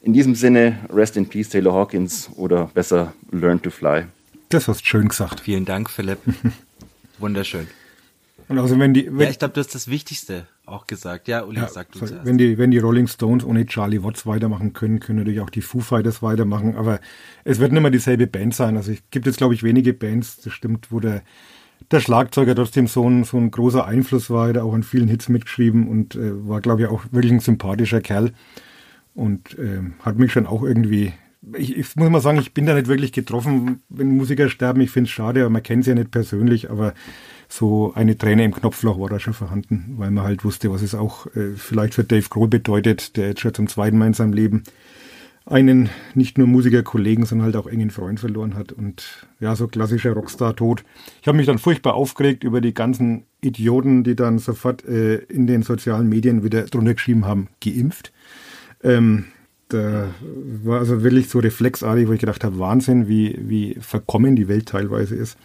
In 0.00 0.14
diesem 0.14 0.34
Sinne, 0.34 0.78
rest 0.90 1.18
in 1.18 1.28
peace, 1.28 1.50
Taylor 1.50 1.74
Hawkins, 1.74 2.30
oder 2.36 2.70
besser, 2.72 3.12
learn 3.30 3.60
to 3.60 3.68
fly. 3.68 4.04
Das 4.48 4.68
hast 4.68 4.80
du 4.80 4.86
schön 4.86 5.08
gesagt. 5.08 5.40
Vielen 5.40 5.66
Dank, 5.66 5.90
Philipp. 5.90 6.20
Wunderschön. 7.18 7.66
Und 8.48 8.58
also 8.58 8.78
wenn 8.78 8.94
die, 8.94 9.06
wenn, 9.12 9.26
ja, 9.26 9.30
ich 9.30 9.38
glaube, 9.38 9.52
du 9.52 9.60
hast 9.60 9.74
das 9.74 9.88
Wichtigste 9.88 10.46
auch 10.64 10.86
gesagt. 10.86 11.28
Ja, 11.28 11.44
Uli, 11.44 11.58
ja, 11.58 11.68
sag 11.68 11.90
du 11.92 11.98
so, 11.98 12.06
zuerst. 12.06 12.24
wenn 12.24 12.38
die, 12.38 12.56
wenn 12.58 12.70
die 12.70 12.78
Rolling 12.78 13.06
Stones 13.06 13.44
ohne 13.44 13.66
Charlie 13.66 14.02
Watts 14.02 14.26
weitermachen 14.26 14.72
können, 14.72 15.00
können 15.00 15.18
natürlich 15.18 15.40
auch 15.40 15.50
die 15.50 15.60
Foo 15.62 15.80
Fighters 15.80 16.22
weitermachen. 16.22 16.76
Aber 16.76 17.00
es 17.44 17.58
wird 17.58 17.72
nicht 17.72 17.82
mehr 17.82 17.90
dieselbe 17.90 18.26
Band 18.26 18.54
sein. 18.54 18.76
Also 18.76 18.92
es 18.92 18.98
gibt 19.10 19.26
jetzt, 19.26 19.38
glaube 19.38 19.54
ich, 19.54 19.62
wenige 19.62 19.92
Bands, 19.92 20.40
das 20.40 20.52
stimmt, 20.52 20.92
wo 20.92 21.00
der, 21.00 21.22
der 21.90 22.00
Schlagzeuger 22.00 22.54
trotzdem 22.54 22.86
so 22.86 23.08
ein, 23.08 23.24
so 23.24 23.38
ein 23.38 23.50
großer 23.50 23.84
Einfluss 23.84 24.30
war. 24.30 24.52
Der 24.52 24.64
auch 24.64 24.74
an 24.74 24.84
vielen 24.84 25.08
Hits 25.08 25.28
mitgeschrieben 25.28 25.88
und 25.88 26.14
äh, 26.14 26.48
war, 26.48 26.60
glaube 26.60 26.82
ich, 26.82 26.88
auch 26.88 27.04
wirklich 27.10 27.32
ein 27.32 27.40
sympathischer 27.40 28.00
Kerl. 28.00 28.32
Und 29.14 29.58
äh, 29.58 29.82
hat 30.00 30.18
mich 30.18 30.32
schon 30.32 30.46
auch 30.46 30.62
irgendwie 30.62 31.12
ich, 31.56 31.76
ich 31.76 31.96
muss 31.96 32.08
mal 32.08 32.20
sagen, 32.20 32.38
ich 32.38 32.54
bin 32.54 32.66
da 32.66 32.74
nicht 32.74 32.86
wirklich 32.86 33.12
getroffen, 33.12 33.82
wenn 33.88 34.16
Musiker 34.16 34.48
sterben. 34.48 34.80
Ich 34.80 34.90
finde 34.90 35.08
es 35.08 35.12
schade, 35.12 35.40
aber 35.40 35.50
man 35.50 35.62
kennt 35.62 35.84
sie 35.84 35.90
ja 35.90 35.96
nicht 35.96 36.10
persönlich, 36.10 36.70
aber 36.70 36.94
so 37.52 37.92
eine 37.94 38.16
Träne 38.16 38.44
im 38.44 38.54
Knopfloch 38.54 38.98
war 38.98 39.10
da 39.10 39.20
schon 39.20 39.34
vorhanden, 39.34 39.94
weil 39.98 40.10
man 40.10 40.24
halt 40.24 40.42
wusste, 40.42 40.72
was 40.72 40.80
es 40.80 40.94
auch 40.94 41.26
äh, 41.36 41.54
vielleicht 41.54 41.92
für 41.92 42.02
Dave 42.02 42.26
Grohl 42.30 42.48
bedeutet, 42.48 43.18
der 43.18 43.28
jetzt 43.28 43.40
schon 43.40 43.52
zum 43.52 43.68
zweiten 43.68 43.98
Mal 43.98 44.06
in 44.06 44.14
seinem 44.14 44.32
Leben 44.32 44.62
einen 45.44 45.90
nicht 46.14 46.38
nur 46.38 46.46
Musikerkollegen, 46.46 47.26
sondern 47.26 47.46
halt 47.46 47.56
auch 47.56 47.66
engen 47.66 47.90
Freund 47.90 48.20
verloren 48.20 48.54
hat 48.54 48.72
und 48.72 49.26
ja, 49.38 49.54
so 49.54 49.68
klassischer 49.68 50.12
Rockstar-Tod. 50.12 50.82
Ich 51.20 51.28
habe 51.28 51.36
mich 51.36 51.46
dann 51.46 51.58
furchtbar 51.58 51.92
aufgeregt 51.92 52.42
über 52.42 52.62
die 52.62 52.72
ganzen 52.72 53.24
Idioten, 53.42 54.02
die 54.02 54.16
dann 54.16 54.38
sofort 54.38 54.86
äh, 54.86 55.16
in 55.16 55.46
den 55.46 55.62
sozialen 55.62 56.08
Medien 56.08 56.42
wieder 56.42 56.62
drunter 56.62 56.94
geschrieben 56.94 57.26
haben, 57.26 57.48
geimpft. 57.62 58.12
Ähm, 58.82 59.26
da 59.68 60.08
war 60.64 60.78
also 60.78 61.02
wirklich 61.02 61.28
so 61.28 61.38
reflexartig, 61.38 62.08
wo 62.08 62.12
ich 62.12 62.20
gedacht 62.20 62.44
habe, 62.44 62.58
Wahnsinn, 62.58 63.08
wie, 63.08 63.38
wie 63.42 63.76
verkommen 63.78 64.36
die 64.36 64.48
Welt 64.48 64.70
teilweise 64.70 65.16
ist. 65.16 65.36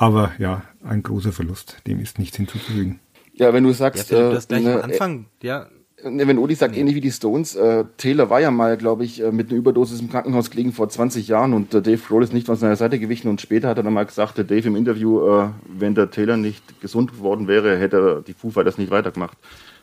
Aber 0.00 0.32
ja, 0.38 0.62
ein 0.82 1.02
großer 1.02 1.30
Verlust, 1.32 1.76
dem 1.86 2.00
ist 2.00 2.18
nichts 2.18 2.36
hinzuzufügen. 2.38 3.00
Ja, 3.34 3.52
wenn 3.52 3.64
du 3.64 3.72
sagst, 3.72 4.10
ja, 4.10 4.16
Philipp, 4.16 4.30
äh, 4.30 4.34
das 4.34 4.48
gleich 4.48 4.64
ne, 4.64 4.74
am 4.76 4.90
Anfang, 4.90 5.26
ja, 5.42 5.66
Ne, 6.02 6.26
wenn 6.26 6.38
Uli 6.38 6.54
sagt, 6.54 6.74
ähnlich 6.78 6.94
wie 6.94 7.02
die 7.02 7.10
Stones, 7.10 7.54
äh, 7.56 7.84
Taylor 7.98 8.30
war 8.30 8.40
ja 8.40 8.50
mal, 8.50 8.78
glaube 8.78 9.04
ich, 9.04 9.22
äh, 9.22 9.30
mit 9.32 9.50
einer 9.50 9.58
Überdosis 9.58 10.00
im 10.00 10.08
Krankenhaus 10.08 10.50
gelegen 10.50 10.72
vor 10.72 10.88
20 10.88 11.28
Jahren 11.28 11.52
und 11.52 11.74
äh, 11.74 11.82
Dave 11.82 11.98
Grohl 11.98 12.24
ist 12.24 12.32
nicht 12.32 12.46
von 12.46 12.56
seiner 12.56 12.76
Seite 12.76 12.98
gewichen 12.98 13.28
und 13.28 13.42
später 13.42 13.68
hat 13.68 13.76
er 13.76 13.82
dann 13.82 13.92
mal 13.92 14.06
gesagt, 14.06 14.38
der 14.38 14.44
Dave 14.44 14.66
im 14.68 14.76
Interview, 14.76 15.20
äh, 15.28 15.48
wenn 15.68 15.94
der 15.94 16.10
Taylor 16.10 16.38
nicht 16.38 16.80
gesund 16.80 17.12
geworden 17.12 17.48
wäre, 17.48 17.76
hätte 17.78 17.96
er 17.98 18.22
die 18.22 18.32
Foo 18.32 18.48
Fighters 18.48 18.78
nicht 18.78 18.90
weitergemacht. 18.90 19.36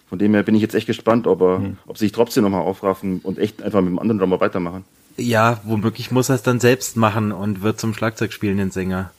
Von 0.10 0.18
dem 0.18 0.34
her 0.34 0.42
bin 0.42 0.56
ich 0.56 0.62
jetzt 0.64 0.74
echt 0.74 0.88
gespannt, 0.88 1.28
ob 1.28 1.40
er, 1.42 1.58
Hm. 1.60 1.78
ob 1.86 2.00
sie 2.00 2.06
sich 2.06 2.14
trotzdem 2.14 2.44
nochmal 2.46 2.62
aufraffen 2.62 3.20
und 3.22 3.38
echt 3.38 3.62
einfach 3.62 3.82
mit 3.82 3.90
dem 3.90 4.00
anderen 4.00 4.18
Drummer 4.18 4.40
weitermachen. 4.40 4.86
ja, 5.18 5.60
womöglich 5.66 6.10
muss 6.10 6.30
er 6.30 6.36
es 6.36 6.42
dann 6.42 6.60
selbst 6.60 6.98
machen 6.98 7.32
und 7.32 7.62
wird 7.62 7.80
zum 7.80 7.94
Schlagzeugspielenden 7.94 8.72
Sänger. 8.72 9.12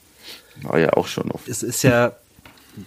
War 0.63 0.79
ja 0.79 0.93
auch 0.93 1.07
schon 1.07 1.31
oft. 1.31 1.47
Es 1.47 1.63
ist 1.63 1.83
ja 1.83 2.13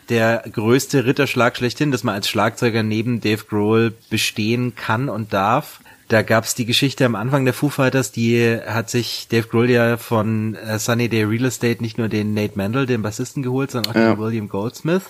der 0.08 0.42
größte 0.50 1.04
Ritterschlag 1.04 1.56
schlechthin, 1.56 1.90
dass 1.90 2.04
man 2.04 2.14
als 2.14 2.28
Schlagzeuger 2.28 2.82
neben 2.82 3.20
Dave 3.20 3.44
Grohl 3.44 3.92
bestehen 4.10 4.74
kann 4.74 5.08
und 5.08 5.32
darf. 5.32 5.80
Da 6.08 6.22
gab's 6.22 6.54
die 6.54 6.66
Geschichte 6.66 7.04
am 7.06 7.14
Anfang 7.14 7.44
der 7.44 7.54
Foo 7.54 7.68
Fighters, 7.70 8.12
die 8.12 8.58
hat 8.66 8.90
sich 8.90 9.28
Dave 9.30 9.48
Grohl 9.48 9.70
ja 9.70 9.96
von 9.96 10.54
äh, 10.56 10.78
Sunny 10.78 11.08
Day 11.08 11.24
Real 11.24 11.46
Estate 11.46 11.82
nicht 11.82 11.96
nur 11.98 12.08
den 12.08 12.34
Nate 12.34 12.56
Mandel, 12.56 12.86
den 12.86 13.00
Bassisten 13.02 13.42
geholt, 13.42 13.70
sondern 13.70 13.92
auch 13.92 13.96
Ja. 13.98 14.10
den 14.14 14.18
William 14.18 14.48
Goldsmith, 14.48 15.02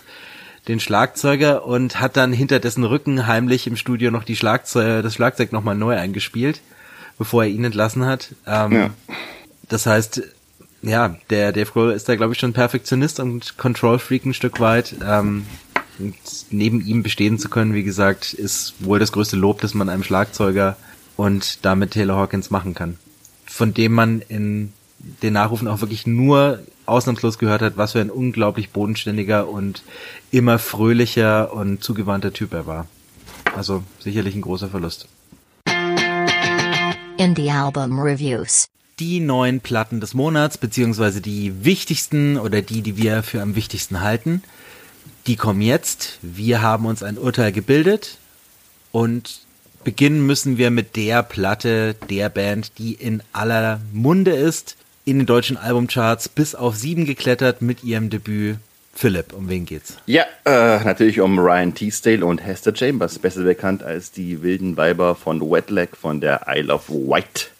den 0.68 0.78
Schlagzeuger 0.78 1.64
und 1.66 1.98
hat 2.00 2.16
dann 2.16 2.32
hinter 2.32 2.60
dessen 2.60 2.84
Rücken 2.84 3.26
heimlich 3.26 3.66
im 3.66 3.76
Studio 3.76 4.10
noch 4.12 4.22
die 4.24 4.36
Schlagzeug, 4.36 5.02
das 5.02 5.14
Schlagzeug 5.14 5.50
nochmal 5.52 5.74
neu 5.74 5.96
eingespielt, 5.96 6.60
bevor 7.18 7.42
er 7.44 7.50
ihn 7.50 7.64
entlassen 7.64 8.04
hat. 8.06 8.28
Ähm, 8.46 8.72
Ja. 8.72 8.90
Das 9.68 9.86
heißt, 9.86 10.22
ja, 10.82 11.16
der 11.30 11.52
Dave 11.52 11.70
Grohl 11.70 11.92
ist 11.92 12.08
da, 12.08 12.16
glaube 12.16 12.34
ich, 12.34 12.40
schon 12.40 12.52
Perfektionist 12.52 13.20
und 13.20 13.56
Control-Freak 13.56 14.26
ein 14.26 14.34
Stück 14.34 14.60
weit. 14.60 14.96
Ähm, 15.06 15.46
neben 16.50 16.84
ihm 16.84 17.02
bestehen 17.02 17.38
zu 17.38 17.48
können, 17.48 17.74
wie 17.74 17.84
gesagt, 17.84 18.32
ist 18.32 18.74
wohl 18.80 18.98
das 18.98 19.12
größte 19.12 19.36
Lob, 19.36 19.60
das 19.60 19.74
man 19.74 19.88
einem 19.88 20.02
Schlagzeuger 20.02 20.76
und 21.16 21.64
damit 21.64 21.92
Taylor 21.92 22.16
Hawkins 22.16 22.50
machen 22.50 22.74
kann. 22.74 22.98
Von 23.46 23.74
dem 23.74 23.92
man 23.92 24.22
in 24.28 24.72
den 25.22 25.34
Nachrufen 25.34 25.68
auch 25.68 25.80
wirklich 25.80 26.06
nur 26.06 26.60
ausnahmslos 26.86 27.38
gehört 27.38 27.62
hat, 27.62 27.76
was 27.76 27.92
für 27.92 28.00
ein 28.00 28.10
unglaublich 28.10 28.70
bodenständiger 28.70 29.48
und 29.48 29.82
immer 30.30 30.58
fröhlicher 30.58 31.52
und 31.52 31.82
zugewandter 31.82 32.32
Typ 32.32 32.52
er 32.52 32.66
war. 32.66 32.86
Also 33.56 33.84
sicherlich 34.00 34.34
ein 34.34 34.40
großer 34.40 34.68
Verlust. 34.68 35.06
Indie 37.18 37.50
Album 37.50 38.00
Reviews. 38.00 38.66
Die 38.98 39.20
neuen 39.20 39.60
Platten 39.60 40.00
des 40.00 40.14
Monats, 40.14 40.58
beziehungsweise 40.58 41.20
die 41.20 41.64
wichtigsten 41.64 42.38
oder 42.38 42.62
die, 42.62 42.82
die 42.82 42.96
wir 42.96 43.22
für 43.22 43.42
am 43.42 43.56
wichtigsten 43.56 44.00
halten. 44.00 44.42
Die 45.26 45.36
kommen 45.36 45.62
jetzt. 45.62 46.18
Wir 46.22 46.62
haben 46.62 46.86
uns 46.86 47.02
ein 47.02 47.18
Urteil 47.18 47.52
gebildet 47.52 48.18
und 48.90 49.40
beginnen 49.84 50.26
müssen 50.26 50.58
wir 50.58 50.70
mit 50.70 50.96
der 50.96 51.22
Platte 51.22 51.94
der 52.10 52.28
Band, 52.28 52.78
die 52.78 52.94
in 52.94 53.22
aller 53.32 53.80
Munde 53.92 54.32
ist, 54.32 54.76
in 55.04 55.18
den 55.18 55.26
deutschen 55.26 55.56
Albumcharts 55.56 56.28
bis 56.28 56.54
auf 56.54 56.76
sieben 56.76 57.04
geklettert 57.04 57.62
mit 57.62 57.82
ihrem 57.82 58.10
Debüt. 58.10 58.58
Philipp, 58.94 59.32
um 59.32 59.48
wen 59.48 59.64
geht's? 59.64 59.96
Ja, 60.06 60.24
äh, 60.44 60.84
natürlich 60.84 61.20
um 61.20 61.38
Ryan 61.38 61.74
Teasdale 61.74 62.24
und 62.24 62.38
Hester 62.38 62.76
Chambers, 62.76 63.18
besser 63.18 63.42
bekannt 63.42 63.82
als 63.82 64.12
die 64.12 64.42
wilden 64.42 64.76
Weiber 64.76 65.14
von 65.14 65.40
Wet 65.40 65.70
Leg 65.70 65.96
von 65.96 66.20
der 66.20 66.46
Isle 66.46 66.74
of 66.74 66.88
Wight. 66.90 67.50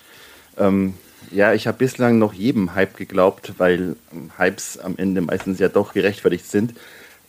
Ähm, 0.58 0.94
ja, 1.32 1.52
ich 1.52 1.66
habe 1.66 1.78
bislang 1.78 2.18
noch 2.18 2.32
jedem 2.32 2.74
Hype 2.74 2.96
geglaubt, 2.96 3.54
weil 3.58 3.96
ähm, 4.12 4.30
Hypes 4.38 4.78
am 4.78 4.94
Ende 4.96 5.20
meistens 5.20 5.58
ja 5.58 5.68
doch 5.68 5.92
gerechtfertigt 5.92 6.50
sind. 6.50 6.74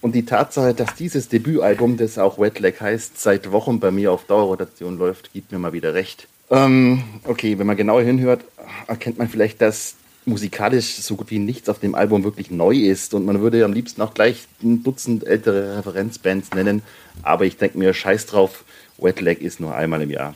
Und 0.02 0.16
die 0.16 0.26
Tatsache, 0.26 0.74
dass 0.74 0.96
dieses 0.96 1.30
Debütalbum, 1.30 1.96
das 1.96 2.18
auch 2.18 2.38
Wet 2.38 2.60
Leg 2.60 2.82
heißt, 2.82 3.22
seit 3.22 3.52
Wochen 3.52 3.80
bei 3.80 3.90
mir 3.90 4.12
auf 4.12 4.26
Dauerrotation 4.26 4.98
läuft, 4.98 5.32
gibt 5.32 5.52
mir 5.52 5.60
mal 5.60 5.72
wieder 5.72 5.94
recht. 5.94 6.28
Ähm, 6.50 7.04
okay, 7.24 7.58
wenn 7.58 7.68
man 7.68 7.78
genauer 7.78 8.02
hinhört, 8.02 8.44
erkennt 8.88 9.18
man 9.18 9.30
vielleicht, 9.30 9.62
dass 9.62 9.96
musikalisch 10.26 10.96
so 10.98 11.16
gut 11.16 11.32
wie 11.32 11.40
nichts 11.40 11.70
auf 11.70 11.80
dem 11.80 11.96
Album 11.96 12.24
wirklich 12.24 12.52
neu 12.52 12.76
ist. 12.76 13.14
Und 13.14 13.26
man 13.26 13.42
würde 13.42 13.64
am 13.64 13.74
liebsten 13.74 14.02
auch 14.02 14.14
gleich 14.14 14.48
ein 14.62 14.84
Dutzend 14.84 15.26
ältere 15.26 15.78
Referenzbands 15.78 16.52
nennen. 16.52 16.82
Aber 17.22 17.46
ich 17.46 17.58
denke 17.58 17.78
mir, 17.78 17.94
scheiß 17.94 18.26
drauf, 18.26 18.66
Wet 18.98 19.22
Leg 19.22 19.42
ist 19.42 19.60
nur 19.60 19.74
einmal 19.74 20.02
im 20.02 20.12
Jahr. 20.12 20.36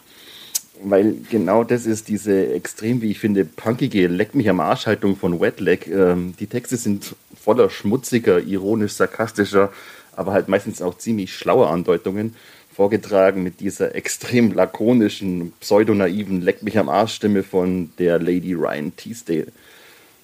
Weil 0.84 1.16
genau 1.30 1.64
das 1.64 1.86
ist 1.86 2.08
diese 2.08 2.54
extrem, 2.54 3.02
wie 3.02 3.12
ich 3.12 3.20
finde, 3.20 3.46
punkige 3.46 4.08
Leck 4.08 4.36
mich 4.36 4.50
am 4.50 4.60
Arsch-Haltung 4.60 5.16
von 5.16 5.40
Wetleg. 5.40 5.88
Ähm, 5.88 6.34
die 6.40 6.48
Texte 6.48 6.78
sind 6.78 7.16
voller 7.40 7.70
schmutziger, 7.70 8.40
ironisch, 8.40 8.94
sarkastischer, 8.94 9.72
aber 10.16 10.34
halt 10.34 10.48
meistens 10.48 10.82
auch 10.82 10.98
ziemlich 10.98 11.34
schlauer 11.34 11.70
Andeutungen 11.70 12.36
vorgetragen 12.74 13.42
mit 13.42 13.60
dieser 13.60 13.96
extrem 13.96 14.52
lakonischen, 14.52 15.54
pseudonaiven 15.60 16.42
Leck 16.42 16.62
mich 16.62 16.78
am 16.78 16.90
Arsch-Stimme 16.90 17.44
von 17.44 17.92
der 17.98 18.20
Lady 18.20 18.54
Ryan 18.54 18.96
Teasdale. 18.96 19.48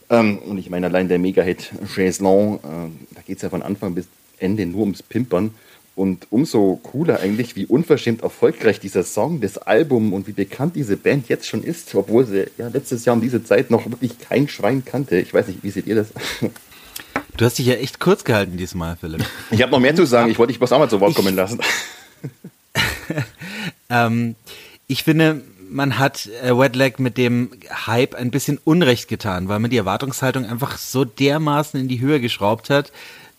Ähm, 0.09 0.37
und 0.37 0.57
ich 0.57 0.69
meine, 0.69 0.87
allein 0.87 1.07
der 1.07 1.17
Mega-Hit 1.17 1.71
Chaiselon, 1.93 2.55
äh, 2.57 3.15
da 3.15 3.21
geht 3.25 3.37
es 3.37 3.41
ja 3.41 3.49
von 3.49 3.63
Anfang 3.63 3.95
bis 3.95 4.05
Ende 4.37 4.65
nur 4.65 4.81
ums 4.81 5.01
Pimpern. 5.01 5.55
Und 5.95 6.25
umso 6.31 6.79
cooler 6.81 7.19
eigentlich, 7.19 7.55
wie 7.55 7.67
unverschämt 7.67 8.23
erfolgreich 8.23 8.79
dieser 8.79 9.03
Song, 9.03 9.41
das 9.41 9.59
Album 9.59 10.13
und 10.13 10.27
wie 10.27 10.31
bekannt 10.31 10.75
diese 10.75 10.97
Band 10.97 11.29
jetzt 11.29 11.47
schon 11.47 11.63
ist, 11.63 11.93
obwohl 11.93 12.25
sie 12.25 12.47
ja 12.57 12.67
letztes 12.67 13.05
Jahr 13.05 13.15
um 13.15 13.21
diese 13.21 13.43
Zeit 13.43 13.69
noch 13.69 13.85
wirklich 13.89 14.17
kein 14.17 14.47
Schwein 14.47 14.83
kannte. 14.83 15.19
Ich 15.19 15.33
weiß 15.33 15.47
nicht, 15.47 15.63
wie 15.63 15.69
seht 15.69 15.85
ihr 15.85 15.95
das? 15.95 16.07
Du 17.37 17.45
hast 17.45 17.57
dich 17.57 17.65
ja 17.65 17.75
echt 17.75 17.99
kurz 17.99 18.23
gehalten 18.23 18.57
diesmal, 18.57 18.95
Philipp. 18.95 19.25
Ich 19.51 19.61
habe 19.61 19.71
noch 19.71 19.79
mehr 19.79 19.95
zu 19.95 20.05
sagen, 20.05 20.29
ich 20.29 20.37
wollte 20.37 20.51
dich 20.51 20.59
bloß 20.59 20.71
auch 20.71 20.79
mal 20.79 20.89
zu 20.89 20.99
Wort 20.99 21.15
kommen 21.15 21.35
lassen. 21.35 21.59
ähm, 23.89 24.35
ich 24.87 25.03
finde, 25.03 25.41
man 25.69 25.97
hat 25.97 26.29
äh, 26.43 26.55
Wetlag 26.55 26.99
mit 26.99 27.17
dem 27.17 27.51
Hype 27.87 28.15
ein 28.15 28.29
bisschen 28.29 28.59
Unrecht 28.63 29.07
getan, 29.07 29.47
weil 29.47 29.59
man 29.59 29.71
die 29.71 29.77
Erwartungshaltung 29.77 30.45
einfach 30.45 30.77
so 30.77 31.05
dermaßen 31.05 31.79
in 31.79 31.87
die 31.87 31.99
Höhe 31.99 32.19
geschraubt 32.19 32.69
hat, 32.69 32.91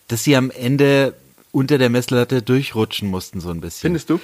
dass 0.07 0.23
sie 0.23 0.35
am 0.35 0.51
Ende 0.51 1.13
unter 1.55 1.77
der 1.77 1.89
Messlatte 1.89 2.41
durchrutschen 2.41 3.09
mussten, 3.09 3.39
so 3.39 3.49
ein 3.49 3.61
bisschen. 3.61 3.81
Findest 3.81 4.09
du? 4.09 4.19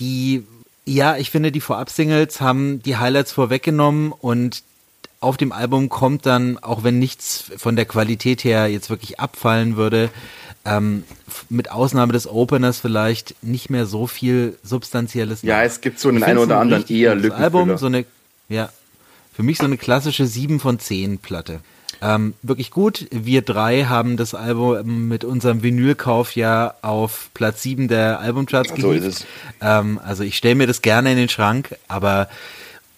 Die, 0.00 0.44
ja, 0.86 1.18
ich 1.18 1.30
finde, 1.30 1.52
die 1.52 1.60
Vorab-Singles 1.60 2.40
haben 2.40 2.82
die 2.82 2.96
Highlights 2.96 3.32
vorweggenommen 3.32 4.12
und 4.12 4.62
auf 5.20 5.36
dem 5.36 5.52
Album 5.52 5.90
kommt 5.90 6.24
dann, 6.24 6.56
auch 6.56 6.84
wenn 6.84 6.98
nichts 6.98 7.50
von 7.58 7.76
der 7.76 7.84
Qualität 7.84 8.44
her 8.44 8.66
jetzt 8.68 8.88
wirklich 8.88 9.20
abfallen 9.20 9.76
würde, 9.76 10.08
ähm, 10.64 11.04
mit 11.50 11.70
Ausnahme 11.70 12.14
des 12.14 12.26
Openers 12.26 12.78
vielleicht 12.78 13.34
nicht 13.42 13.68
mehr 13.68 13.84
so 13.84 14.06
viel 14.06 14.56
Substanzielles. 14.62 15.42
Ja, 15.42 15.62
es 15.62 15.82
gibt 15.82 16.00
so 16.00 16.08
einen 16.08 16.22
einen 16.22 16.38
oder 16.38 16.60
anderen 16.60 16.86
eher 16.88 17.14
Lückenfüller. 17.14 17.44
Album, 17.44 17.76
so 17.76 17.86
eine, 17.86 18.06
ja, 18.48 18.70
für 19.34 19.42
mich 19.42 19.58
so 19.58 19.64
eine 19.64 19.76
klassische 19.76 20.26
7 20.26 20.60
von 20.60 20.78
10 20.78 21.18
Platte. 21.18 21.60
Ähm, 22.00 22.34
wirklich 22.42 22.70
gut. 22.70 23.06
Wir 23.10 23.42
drei 23.42 23.84
haben 23.84 24.16
das 24.16 24.34
Album 24.34 25.08
mit 25.08 25.24
unserem 25.24 25.62
Vinylkauf 25.62 26.36
ja 26.36 26.74
auf 26.82 27.30
Platz 27.34 27.62
7 27.62 27.88
der 27.88 28.20
Albumcharts 28.20 28.72
so 28.76 28.92
ist 28.92 29.04
es. 29.04 29.26
Ähm, 29.60 29.98
also 30.04 30.22
ich 30.22 30.36
stelle 30.36 30.54
mir 30.54 30.66
das 30.66 30.82
gerne 30.82 31.10
in 31.10 31.16
den 31.16 31.28
Schrank, 31.28 31.76
aber 31.88 32.28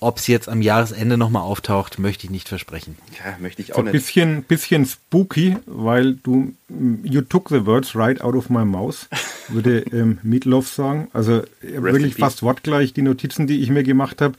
ob 0.00 0.16
es 0.16 0.26
jetzt 0.26 0.48
am 0.48 0.62
Jahresende 0.62 1.18
nochmal 1.18 1.42
auftaucht, 1.42 1.98
möchte 1.98 2.24
ich 2.24 2.30
nicht 2.30 2.48
versprechen. 2.48 2.96
Ja, 3.22 3.36
möchte 3.38 3.60
ich 3.60 3.72
auch 3.72 3.76
so 3.76 3.82
nicht. 3.82 3.90
Ein 3.90 3.92
bisschen, 3.92 4.42
bisschen 4.44 4.86
spooky, 4.86 5.56
weil 5.66 6.14
du, 6.14 6.54
you 7.02 7.20
took 7.20 7.50
the 7.50 7.66
words 7.66 7.94
right 7.94 8.20
out 8.22 8.34
of 8.34 8.48
my 8.48 8.64
mouth, 8.64 9.08
würde 9.48 9.80
ähm, 9.92 10.18
Meatloaf 10.22 10.68
sagen. 10.68 11.08
Also 11.12 11.42
wirklich 11.60 12.14
fast 12.14 12.42
wortgleich 12.42 12.94
die 12.94 13.02
Notizen, 13.02 13.46
die 13.46 13.60
ich 13.60 13.68
mir 13.68 13.82
gemacht 13.82 14.22
habe, 14.22 14.34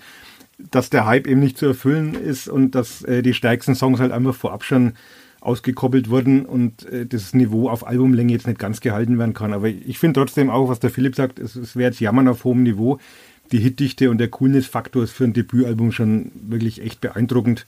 dass 0.69 0.89
der 0.89 1.05
Hype 1.05 1.27
eben 1.27 1.39
nicht 1.39 1.57
zu 1.57 1.65
erfüllen 1.65 2.13
ist 2.13 2.47
und 2.47 2.75
dass 2.75 3.03
äh, 3.03 3.21
die 3.21 3.33
stärksten 3.33 3.75
Songs 3.75 3.99
halt 3.99 4.11
einfach 4.11 4.35
vorab 4.35 4.63
schon 4.63 4.93
ausgekoppelt 5.41 6.09
wurden 6.09 6.45
und 6.45 6.85
äh, 6.85 7.05
das 7.05 7.33
Niveau 7.33 7.69
auf 7.69 7.85
Albumlänge 7.85 8.31
jetzt 8.31 8.47
nicht 8.47 8.59
ganz 8.59 8.79
gehalten 8.79 9.17
werden 9.17 9.33
kann. 9.33 9.53
Aber 9.53 9.67
ich 9.67 9.97
finde 9.97 10.19
trotzdem 10.19 10.49
auch, 10.49 10.69
was 10.69 10.79
der 10.79 10.91
Philipp 10.91 11.15
sagt, 11.15 11.39
es, 11.39 11.55
es 11.55 11.75
wäre 11.75 11.89
jetzt 11.89 11.99
Jammern 11.99 12.27
auf 12.27 12.43
hohem 12.43 12.63
Niveau 12.63 12.99
die 13.51 13.59
Hitdichte 13.59 14.09
und 14.09 14.17
der 14.17 14.29
Coolness-Faktor 14.29 15.03
ist 15.03 15.11
für 15.11 15.25
ein 15.25 15.33
Debütalbum 15.33 15.91
schon 15.91 16.31
wirklich 16.41 16.81
echt 16.81 17.01
beeindruckend. 17.01 17.65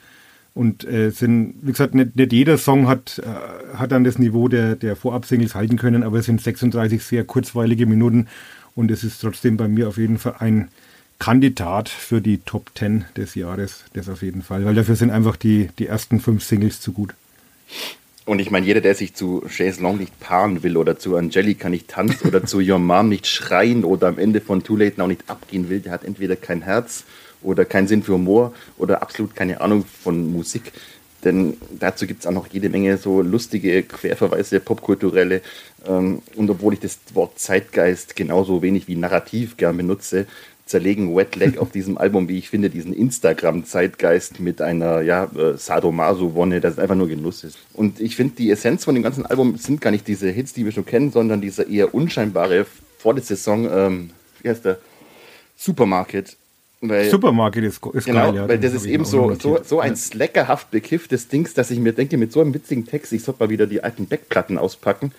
Und 0.55 0.87
äh, 0.87 1.09
sind, 1.09 1.55
wie 1.61 1.71
gesagt, 1.71 1.95
nicht, 1.95 2.15
nicht 2.15 2.31
jeder 2.31 2.59
Song 2.59 2.87
hat, 2.87 3.19
äh, 3.19 3.75
hat 3.75 3.91
dann 3.91 4.03
das 4.03 4.19
Niveau 4.19 4.47
der, 4.47 4.75
der 4.75 4.95
Vorab-Singles 4.95 5.55
halten 5.55 5.77
können, 5.77 6.03
aber 6.03 6.19
es 6.19 6.27
sind 6.27 6.41
36 6.41 7.03
sehr 7.03 7.23
kurzweilige 7.23 7.87
Minuten 7.87 8.27
und 8.75 8.91
es 8.91 9.03
ist 9.03 9.19
trotzdem 9.19 9.57
bei 9.57 9.67
mir 9.67 9.87
auf 9.87 9.97
jeden 9.97 10.19
Fall 10.19 10.35
ein 10.39 10.67
Kandidat 11.19 11.89
für 11.89 12.21
die 12.21 12.39
Top 12.39 12.71
10 12.75 13.05
des 13.15 13.35
Jahres, 13.35 13.83
das 13.93 14.09
auf 14.09 14.21
jeden 14.21 14.41
Fall, 14.41 14.65
weil 14.65 14.75
dafür 14.75 14.95
sind 14.95 15.11
einfach 15.11 15.35
die, 15.35 15.69
die 15.79 15.87
ersten 15.87 16.19
fünf 16.19 16.43
Singles 16.43 16.81
zu 16.81 16.91
gut. 16.91 17.13
Und 18.25 18.39
ich 18.39 18.51
meine, 18.51 18.65
jeder, 18.65 18.79
der 18.79 18.95
sich 18.95 19.13
zu 19.13 19.43
Chaise 19.49 19.81
Long 19.81 19.97
nicht 19.97 20.17
paaren 20.19 20.63
will 20.63 20.77
oder 20.77 20.97
zu 20.97 21.17
Angelica 21.17 21.69
nicht 21.69 21.89
tanzt 21.89 22.25
oder 22.25 22.45
zu 22.45 22.59
Your 22.59 22.79
Mom 22.79 23.09
nicht 23.09 23.27
schreien 23.27 23.83
oder 23.83 24.07
am 24.07 24.17
Ende 24.17 24.39
von 24.39 24.63
Too 24.63 24.77
Late 24.77 24.95
Now 24.97 25.07
nicht 25.07 25.29
abgehen 25.29 25.69
will, 25.69 25.81
der 25.81 25.91
hat 25.91 26.05
entweder 26.05 26.37
kein 26.37 26.61
Herz 26.61 27.03
oder 27.41 27.65
keinen 27.65 27.87
Sinn 27.87 28.03
für 28.03 28.13
Humor 28.13 28.53
oder 28.77 29.01
absolut 29.01 29.35
keine 29.35 29.59
Ahnung 29.59 29.83
von 30.03 30.31
Musik. 30.31 30.71
Denn 31.25 31.57
dazu 31.79 32.05
gibt 32.05 32.21
es 32.21 32.27
auch 32.27 32.31
noch 32.31 32.47
jede 32.47 32.69
Menge 32.69 32.97
so 32.97 33.21
lustige 33.21 33.83
Querverweise, 33.83 34.59
popkulturelle. 34.59 35.41
Ähm, 35.85 36.21
und 36.35 36.49
obwohl 36.49 36.73
ich 36.73 36.79
das 36.79 36.99
Wort 37.13 37.39
Zeitgeist 37.39 38.15
genauso 38.15 38.61
wenig 38.61 38.87
wie 38.87 38.95
Narrativ 38.95 39.57
gern 39.57 39.77
benutze, 39.77 40.27
zerlegen 40.65 41.15
Wet 41.15 41.35
Leg 41.35 41.57
auf 41.57 41.71
diesem 41.71 41.97
Album, 41.97 42.29
wie 42.29 42.37
ich 42.37 42.49
finde, 42.49 42.69
diesen 42.69 42.93
Instagram-Zeitgeist 42.93 44.39
mit 44.39 44.61
einer 44.61 45.01
ja, 45.01 45.25
äh, 45.25 45.57
Sadomaso-Wonne, 45.57 46.61
das 46.61 46.79
einfach 46.79 46.95
nur 46.95 47.07
Genuss 47.07 47.43
ist. 47.43 47.57
Und 47.73 47.99
ich 47.99 48.15
finde, 48.15 48.35
die 48.35 48.49
Essenz 48.49 48.85
von 48.85 48.95
dem 48.95 49.03
ganzen 49.03 49.25
Album 49.25 49.57
sind 49.57 49.81
gar 49.81 49.91
nicht 49.91 50.07
diese 50.07 50.29
Hits, 50.29 50.53
die 50.53 50.65
wir 50.65 50.71
schon 50.71 50.85
kennen, 50.85 51.11
sondern 51.11 51.41
dieser 51.41 51.67
eher 51.67 51.93
unscheinbare 51.93 52.65
vorletzte 52.97 53.35
Song, 53.35 53.69
ähm, 53.69 54.09
wie 54.41 54.49
heißt 54.49 54.63
der? 54.65 54.79
Supermarket. 55.57 56.37
Weil, 56.79 57.09
Supermarket 57.09 57.63
ist, 57.63 57.85
ist 57.93 58.05
genau, 58.05 58.31
geil, 58.31 58.35
ja, 58.35 58.49
weil 58.49 58.59
das 58.59 58.73
ist 58.73 58.85
eben 58.85 59.05
so, 59.05 59.33
so, 59.35 59.59
so 59.63 59.79
ein 59.79 59.95
sleckerhaft 59.95 60.69
bekifftes 60.71 61.29
Dings, 61.29 61.53
dass 61.53 61.71
ich 61.71 61.79
mir 61.79 61.93
denke, 61.93 62.17
mit 62.17 62.33
so 62.33 62.41
einem 62.41 62.53
witzigen 62.53 62.85
Text, 62.85 63.13
ich 63.13 63.23
sollte 63.23 63.43
mal 63.43 63.49
wieder 63.49 63.67
die 63.67 63.83
alten 63.83 64.05
Backplatten 64.05 64.57
auspacken 64.57 65.13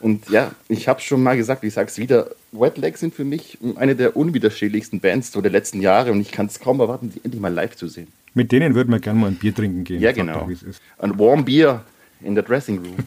und 0.00 0.28
ja, 0.28 0.52
ich 0.68 0.88
habe 0.88 1.00
schon 1.00 1.22
mal 1.22 1.36
gesagt, 1.36 1.64
ich 1.64 1.74
sage 1.74 1.88
es 1.88 1.98
wieder, 1.98 2.30
Wet 2.52 2.78
Leg 2.78 2.98
sind 2.98 3.14
für 3.14 3.24
mich 3.24 3.58
eine 3.76 3.96
der 3.96 4.16
unwiderstehlichsten 4.16 5.00
Bands 5.00 5.30
der 5.30 5.50
letzten 5.50 5.80
Jahre 5.80 6.12
und 6.12 6.20
ich 6.20 6.32
kann 6.32 6.46
es 6.46 6.60
kaum 6.60 6.80
erwarten, 6.80 7.10
sie 7.12 7.20
endlich 7.24 7.40
mal 7.40 7.52
live 7.52 7.76
zu 7.76 7.88
sehen. 7.88 8.08
Mit 8.34 8.52
denen 8.52 8.74
würden 8.74 8.90
wir 8.90 9.00
gerne 9.00 9.18
mal 9.18 9.28
ein 9.28 9.36
Bier 9.36 9.54
trinken 9.54 9.84
gehen. 9.84 10.00
Ja, 10.00 10.12
genau. 10.12 10.48
Ein 10.98 11.18
Warm 11.18 11.44
Beer 11.44 11.84
in 12.20 12.34
der 12.34 12.44
Dressing 12.44 12.78
Room. 12.78 12.96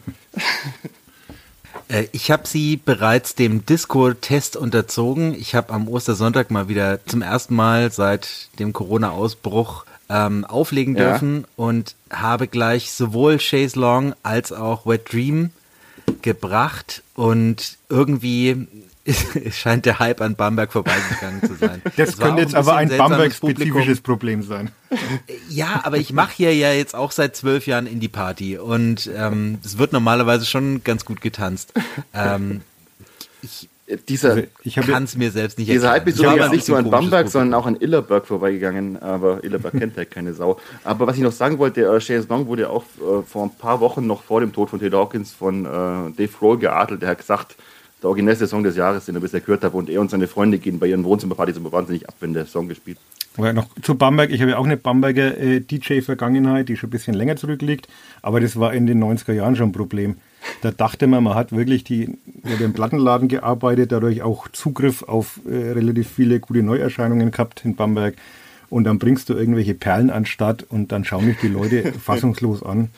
Äh, 1.88 2.08
ich 2.12 2.30
habe 2.30 2.48
sie 2.48 2.78
bereits 2.78 3.36
dem 3.36 3.66
Disco-Test 3.66 4.56
unterzogen. 4.56 5.34
Ich 5.34 5.56
habe 5.56 5.74
am 5.74 5.88
Ostersonntag 5.88 6.52
mal 6.52 6.68
wieder 6.68 7.04
zum 7.06 7.22
ersten 7.22 7.56
Mal 7.56 7.92
seit 7.92 8.50
dem 8.60 8.74
Corona-Ausbruch 8.74 9.86
ähm, 10.08 10.46
auflegen 10.46 10.96
dürfen 10.96 11.42
ja. 11.42 11.48
und 11.56 11.96
habe 12.12 12.48
gleich 12.48 12.92
sowohl 12.92 13.38
Chase 13.38 13.80
Long 13.80 14.14
als 14.24 14.52
auch 14.52 14.86
Wet 14.86 15.12
Dream 15.12 15.52
gebracht 16.22 17.04
und 17.16 17.78
irgendwie 17.90 18.68
scheint 19.52 19.86
der 19.86 20.00
Hype 20.00 20.22
an 20.22 20.36
Bamberg 20.36 20.72
vorbeigegangen 20.72 21.42
zu 21.44 21.56
sein. 21.56 21.82
Das, 21.98 22.12
das 22.12 22.18
könnte 22.18 22.42
jetzt 22.42 22.56
aber 22.56 22.76
ein 22.76 22.90
Bamberg-spezifisches 22.90 24.02
Problem 24.02 24.44
sein. 24.44 24.72
Ja, 25.50 25.82
aber 25.84 25.98
ich 25.98 26.14
mache 26.14 26.34
hier 26.36 26.56
ja 26.56 26.74
jetzt 26.74 26.96
auch 26.96 27.12
seit 27.12 27.36
zwölf 27.36 27.68
Jahren 27.68 27.88
Indie-Party 27.88 28.58
und 28.58 29.10
ähm, 29.16 29.60
es 29.64 29.78
wird 29.78 29.94
normalerweise 29.94 30.46
schon 30.46 30.84
ganz 30.84 31.06
gut 31.06 31.22
getanzt. 31.22 31.74
Ähm, 32.14 32.62
ich 33.42 33.69
dieser, 34.08 34.32
also 34.32 34.44
ich 34.64 34.76
kann 34.76 35.04
es 35.04 35.18
mir 35.18 35.32
selbst 35.32 35.58
nicht 35.58 35.70
erklären. 35.70 36.04
Dieser 36.06 36.32
Hype 36.32 36.44
ist 36.44 36.52
nicht 36.52 36.66
so 36.66 36.76
an 36.76 36.90
Bamberg, 36.90 37.30
sondern 37.30 37.54
auch 37.60 37.66
an 37.66 37.78
Illerberg 37.80 38.26
vorbeigegangen, 38.26 39.02
aber 39.02 39.44
Illerberg 39.44 39.78
kennt 39.78 39.98
halt 39.98 40.12
keine 40.12 40.34
Sau. 40.34 40.60
Aber 40.84 41.08
was 41.08 41.18
ich 41.18 41.24
noch 41.24 41.32
sagen 41.32 41.58
wollte, 41.58 41.82
äh, 41.82 42.00
Chase 42.00 42.28
Long 42.30 42.48
wurde 42.48 42.70
auch 42.70 42.84
äh, 42.98 43.24
vor 43.26 43.44
ein 43.44 43.52
paar 43.52 43.80
Wochen 43.80 44.06
noch 44.06 44.24
vor 44.24 44.42
dem 44.42 44.54
Tod 44.54 44.70
von 44.70 44.80
Ted 44.80 44.94
Hawkins 44.94 45.32
von 45.32 45.66
äh, 45.66 45.68
Dave 45.68 46.30
Grohl 46.38 46.58
geadelt. 46.58 47.02
Der 47.02 47.10
hat 47.10 47.18
gesagt, 47.20 47.56
der 48.02 48.10
originellste 48.10 48.48
Song 48.48 48.64
des 48.64 48.76
Jahres, 48.76 49.06
den 49.06 49.16
er 49.16 49.22
bisher 49.22 49.42
gehört 49.42 49.64
hat, 49.64 49.74
und 49.74 49.90
er 49.90 50.02
und 50.02 50.10
seine 50.10 50.28
Freunde 50.28 50.58
gehen 50.58 50.80
bei 50.80 50.88
ihren 50.88 51.04
Wohnzimmerpartys 51.04 51.58
immer 51.58 51.72
wahnsinnig 51.72 52.08
ab, 52.08 52.16
wenn 52.20 52.34
der 52.34 52.46
Song 52.46 52.68
gespielt 52.68 52.98
aber 53.38 53.54
noch 53.54 53.68
zu 53.82 53.96
Bamberg, 53.96 54.32
ich 54.32 54.42
habe 54.42 54.52
ja 54.52 54.58
auch 54.58 54.66
eine 54.66 54.78
Bamberger 54.78 55.38
äh, 55.38 55.62
DJ-Vergangenheit, 55.62 56.68
die 56.68 56.76
schon 56.76 56.90
ein 56.90 56.92
bisschen 56.92 57.14
länger 57.14 57.38
zurückliegt, 57.38 57.88
aber 58.22 58.40
das 58.42 58.60
war 58.60 58.74
in 58.74 58.86
den 58.86 59.02
90er 59.02 59.34
Jahren 59.34 59.56
schon 59.56 59.70
ein 59.70 59.74
Problem. 59.74 60.18
Da 60.62 60.72
dachte 60.72 61.08
man, 61.08 61.24
man 61.24 61.36
hat 61.36 61.52
wirklich 61.52 61.84
die, 61.84 62.18
mit 62.44 62.60
dem 62.60 62.74
Plattenladen 62.74 63.28
gearbeitet, 63.28 63.92
dadurch 63.92 64.22
auch 64.22 64.48
Zugriff 64.50 65.04
auf 65.04 65.40
äh, 65.50 65.72
relativ 65.72 66.10
viele 66.10 66.40
gute 66.40 66.64
Neuerscheinungen 66.64 67.32
gehabt 67.32 67.62
in 67.64 67.76
Bamberg. 67.76 68.16
Und 68.70 68.84
dann 68.84 69.00
bringst 69.00 69.30
du 69.30 69.34
irgendwelche 69.34 69.74
Perlen 69.74 70.10
an 70.10 70.26
Start 70.26 70.66
und 70.70 70.92
dann 70.92 71.04
schauen 71.04 71.26
mich 71.26 71.38
die 71.40 71.48
Leute 71.48 71.94
fassungslos 72.00 72.64
an. 72.64 72.90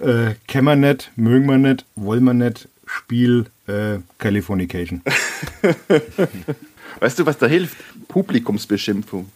Äh, 0.00 0.34
kennen 0.46 0.66
wir 0.66 0.76
nicht, 0.76 1.10
mögen 1.16 1.46
wir 1.46 1.58
nicht, 1.58 1.84
wollen 1.96 2.24
wir 2.24 2.34
nicht, 2.34 2.68
Spiel 2.86 3.46
äh, 3.66 3.98
Californication. 4.18 5.02
weißt 7.00 7.18
du, 7.18 7.26
was 7.26 7.38
da 7.38 7.46
hilft? 7.46 7.76
Publikumsbeschimpfung. 8.08 9.28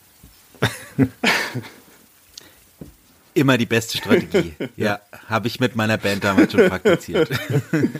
Immer 3.35 3.59
die 3.59 3.67
beste 3.67 3.99
Strategie. 3.99 4.53
Ja, 4.77 5.01
habe 5.29 5.49
ich 5.49 5.61
mit 5.61 5.77
meiner 5.77 5.97
Band 5.97 6.25
damals 6.25 6.53
schon 6.53 6.69
praktiziert. 6.69 7.31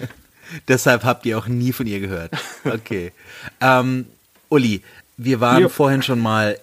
Deshalb 0.69 1.05
habt 1.05 1.25
ihr 1.27 1.39
auch 1.39 1.47
nie 1.47 1.73
von 1.73 1.87
ihr 1.87 2.01
gehört. 2.01 2.33
Okay. 2.65 3.13
Ähm, 3.61 4.07
Uli, 4.49 4.83
wir 5.17 5.41
waren 5.41 5.63
ja. 5.63 5.69
vorhin 5.69 6.03
schon 6.03 6.21
mal 6.21 6.59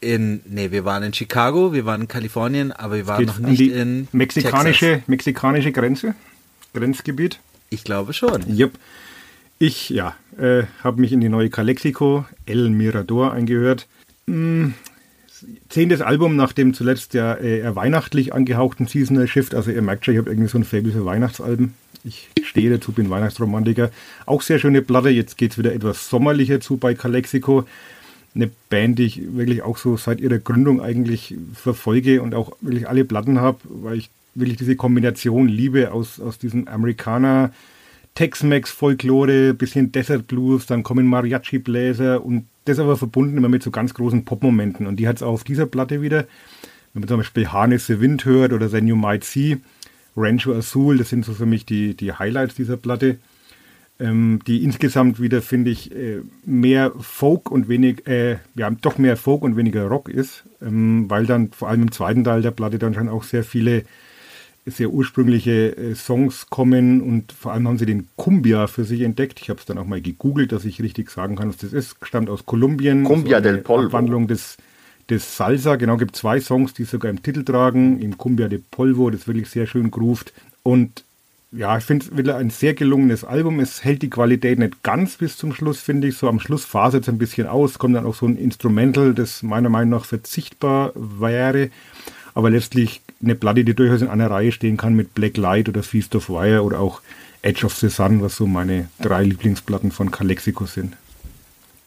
in, 0.00 0.40
nee, 0.46 0.70
wir 0.70 0.84
waren 0.84 1.02
in 1.02 1.12
Chicago, 1.12 1.72
wir 1.72 1.84
waren 1.84 2.02
in 2.02 2.08
Kalifornien, 2.08 2.72
aber 2.72 2.96
wir 2.96 3.06
waren 3.06 3.24
noch 3.24 3.38
nicht 3.38 3.60
in 3.60 4.08
mexikanische, 4.12 4.86
Texas. 4.86 5.08
mexikanische 5.08 5.72
Grenze, 5.72 6.14
Grenzgebiet. 6.74 7.38
Ich 7.68 7.84
glaube 7.84 8.12
schon. 8.12 8.42
Jupp. 8.56 8.72
Ich, 9.58 9.90
ja, 9.90 10.16
äh, 10.38 10.62
habe 10.82 11.00
mich 11.00 11.12
in 11.12 11.20
die 11.20 11.28
neue 11.28 11.50
Calexico, 11.50 12.24
El 12.46 12.70
Mirador, 12.70 13.32
eingehört. 13.32 13.86
Hm, 14.26 14.74
zehntes 15.68 16.00
Album 16.00 16.36
nach 16.36 16.52
dem 16.52 16.74
zuletzt 16.74 17.14
ja 17.14 17.34
äh, 17.34 17.60
eher 17.60 17.76
weihnachtlich 17.76 18.32
angehauchten 18.34 18.86
Seasonal 18.86 19.28
Shift. 19.28 19.54
Also 19.54 19.70
ihr 19.70 19.82
merkt 19.82 20.04
schon, 20.04 20.14
ich 20.14 20.18
habe 20.18 20.30
irgendwie 20.30 20.48
so 20.48 20.58
ein 20.58 20.64
Fable 20.64 20.92
für 20.92 21.04
Weihnachtsalben. 21.04 21.74
Ich 22.04 22.28
stehe 22.42 22.70
dazu, 22.70 22.92
bin 22.92 23.10
Weihnachtsromantiker. 23.10 23.90
Auch 24.26 24.42
sehr 24.42 24.58
schöne 24.58 24.82
Platte. 24.82 25.10
Jetzt 25.10 25.36
geht 25.36 25.52
es 25.52 25.58
wieder 25.58 25.74
etwas 25.74 26.08
sommerlicher 26.08 26.60
zu 26.60 26.76
bei 26.76 26.94
Calexico. 26.94 27.66
Eine 28.34 28.50
Band, 28.70 28.98
die 28.98 29.04
ich 29.04 29.36
wirklich 29.36 29.62
auch 29.62 29.76
so 29.76 29.96
seit 29.96 30.20
ihrer 30.20 30.38
Gründung 30.38 30.80
eigentlich 30.80 31.34
verfolge 31.54 32.22
und 32.22 32.34
auch 32.34 32.52
wirklich 32.60 32.88
alle 32.88 33.04
Platten 33.04 33.40
habe, 33.40 33.58
weil 33.64 33.98
ich 33.98 34.10
wirklich 34.34 34.56
diese 34.56 34.76
Kombination 34.76 35.48
liebe 35.48 35.92
aus, 35.92 36.20
aus 36.20 36.38
diesem 36.38 36.68
Amerikaner, 36.68 37.52
Tex-Mex-Folklore, 38.14 39.54
bisschen 39.54 39.92
Desert 39.92 40.26
Blues, 40.26 40.66
dann 40.66 40.82
kommen 40.82 41.06
Mariachi-Bläser 41.06 42.24
und 42.24 42.46
das 42.70 42.78
aber 42.78 42.96
verbunden 42.96 43.36
immer 43.36 43.48
mit 43.48 43.62
so 43.62 43.70
ganz 43.70 43.94
großen 43.94 44.24
Pop-Momenten. 44.24 44.86
Und 44.86 44.96
die 44.96 45.08
hat 45.08 45.16
es 45.16 45.22
auf 45.22 45.44
dieser 45.44 45.66
Platte 45.66 46.02
wieder. 46.02 46.26
Wenn 46.92 47.00
man 47.00 47.08
zum 47.08 47.18
Beispiel 47.18 47.48
Harness 47.48 47.86
the 47.86 48.00
Wind 48.00 48.24
hört 48.24 48.52
oder 48.52 48.70
Then 48.70 48.88
You 48.88 48.96
Might 48.96 49.24
See, 49.24 49.58
Rancho 50.16 50.54
Azul, 50.54 50.98
das 50.98 51.08
sind 51.10 51.24
so 51.24 51.32
für 51.32 51.46
mich 51.46 51.66
die, 51.66 51.94
die 51.94 52.12
Highlights 52.12 52.54
dieser 52.54 52.76
Platte. 52.76 53.18
Ähm, 53.98 54.40
die 54.46 54.64
insgesamt 54.64 55.20
wieder, 55.20 55.42
finde 55.42 55.70
ich, 55.70 55.94
äh, 55.94 56.22
mehr 56.46 56.92
Folk 56.98 57.50
und 57.50 57.68
wenig, 57.68 58.06
äh, 58.06 58.38
ja, 58.54 58.70
doch 58.70 58.96
mehr 58.96 59.18
Folk 59.18 59.42
und 59.42 59.58
weniger 59.58 59.84
Rock 59.84 60.08
ist, 60.08 60.44
ähm, 60.62 61.04
weil 61.10 61.26
dann 61.26 61.52
vor 61.52 61.68
allem 61.68 61.82
im 61.82 61.92
zweiten 61.92 62.24
Teil 62.24 62.40
der 62.40 62.50
Platte 62.50 62.78
dann 62.78 62.94
schon 62.94 63.10
auch 63.10 63.24
sehr 63.24 63.44
viele 63.44 63.84
sehr 64.66 64.90
ursprüngliche 64.90 65.76
äh, 65.76 65.94
Songs 65.94 66.48
kommen 66.50 67.00
und 67.00 67.32
vor 67.32 67.52
allem 67.52 67.66
haben 67.66 67.78
sie 67.78 67.86
den 67.86 68.08
Cumbia 68.16 68.66
für 68.66 68.84
sich 68.84 69.00
entdeckt. 69.00 69.40
Ich 69.40 69.50
habe 69.50 69.58
es 69.58 69.66
dann 69.66 69.78
auch 69.78 69.86
mal 69.86 70.00
gegoogelt, 70.00 70.52
dass 70.52 70.64
ich 70.64 70.82
richtig 70.82 71.10
sagen 71.10 71.36
kann, 71.36 71.48
was 71.48 71.56
das 71.56 71.72
ist. 71.72 71.96
Stammt 72.02 72.28
aus 72.28 72.46
Kolumbien. 72.46 73.04
Cumbia 73.04 73.38
eine 73.38 73.52
del 73.52 73.58
Polvo. 73.58 73.86
Abwandlung 73.86 74.28
des, 74.28 74.58
des 75.08 75.36
Salsa. 75.36 75.76
Genau, 75.76 75.96
gibt 75.96 76.16
zwei 76.16 76.40
Songs, 76.40 76.74
die 76.74 76.84
sogar 76.84 77.10
im 77.10 77.22
Titel 77.22 77.44
tragen. 77.44 78.00
Im 78.00 78.18
Cumbia 78.18 78.48
del 78.48 78.62
Polvo, 78.70 79.10
das 79.10 79.26
wirklich 79.26 79.48
sehr 79.48 79.66
schön 79.66 79.90
groovt. 79.90 80.32
Und 80.62 81.04
ja, 81.52 81.76
ich 81.78 81.84
finde 81.84 82.06
es 82.06 82.16
wieder 82.16 82.36
ein 82.36 82.50
sehr 82.50 82.74
gelungenes 82.74 83.24
Album. 83.24 83.58
Es 83.58 83.82
hält 83.82 84.02
die 84.02 84.10
Qualität 84.10 84.58
nicht 84.58 84.82
ganz 84.82 85.16
bis 85.16 85.36
zum 85.36 85.52
Schluss, 85.52 85.80
finde 85.80 86.06
ich. 86.06 86.16
So 86.16 86.28
am 86.28 86.38
Schluss 86.38 86.64
fasert 86.64 87.04
es 87.04 87.08
ein 87.08 87.18
bisschen 87.18 87.46
aus. 87.46 87.78
Kommt 87.78 87.96
dann 87.96 88.06
auch 88.06 88.14
so 88.14 88.26
ein 88.26 88.36
Instrumental, 88.36 89.14
das 89.14 89.42
meiner 89.42 89.68
Meinung 89.68 89.90
nach 89.90 90.04
verzichtbar 90.04 90.92
wäre. 90.94 91.70
Aber 92.34 92.50
letztlich 92.50 93.00
eine 93.22 93.34
Platte, 93.34 93.64
die 93.64 93.74
durchaus 93.74 94.02
in 94.02 94.08
einer 94.08 94.30
Reihe 94.30 94.52
stehen 94.52 94.76
kann 94.76 94.94
mit 94.94 95.14
Black 95.14 95.36
Light 95.36 95.68
oder 95.68 95.82
Feast 95.82 96.14
of 96.14 96.28
Wire 96.28 96.62
oder 96.62 96.80
auch 96.80 97.00
Edge 97.42 97.64
of 97.64 97.74
the 97.74 97.88
Sun, 97.88 98.22
was 98.22 98.36
so 98.36 98.46
meine 98.46 98.88
drei 99.00 99.24
Lieblingsplatten 99.24 99.92
von 99.92 100.10
Calexico 100.10 100.66
sind. 100.66 100.96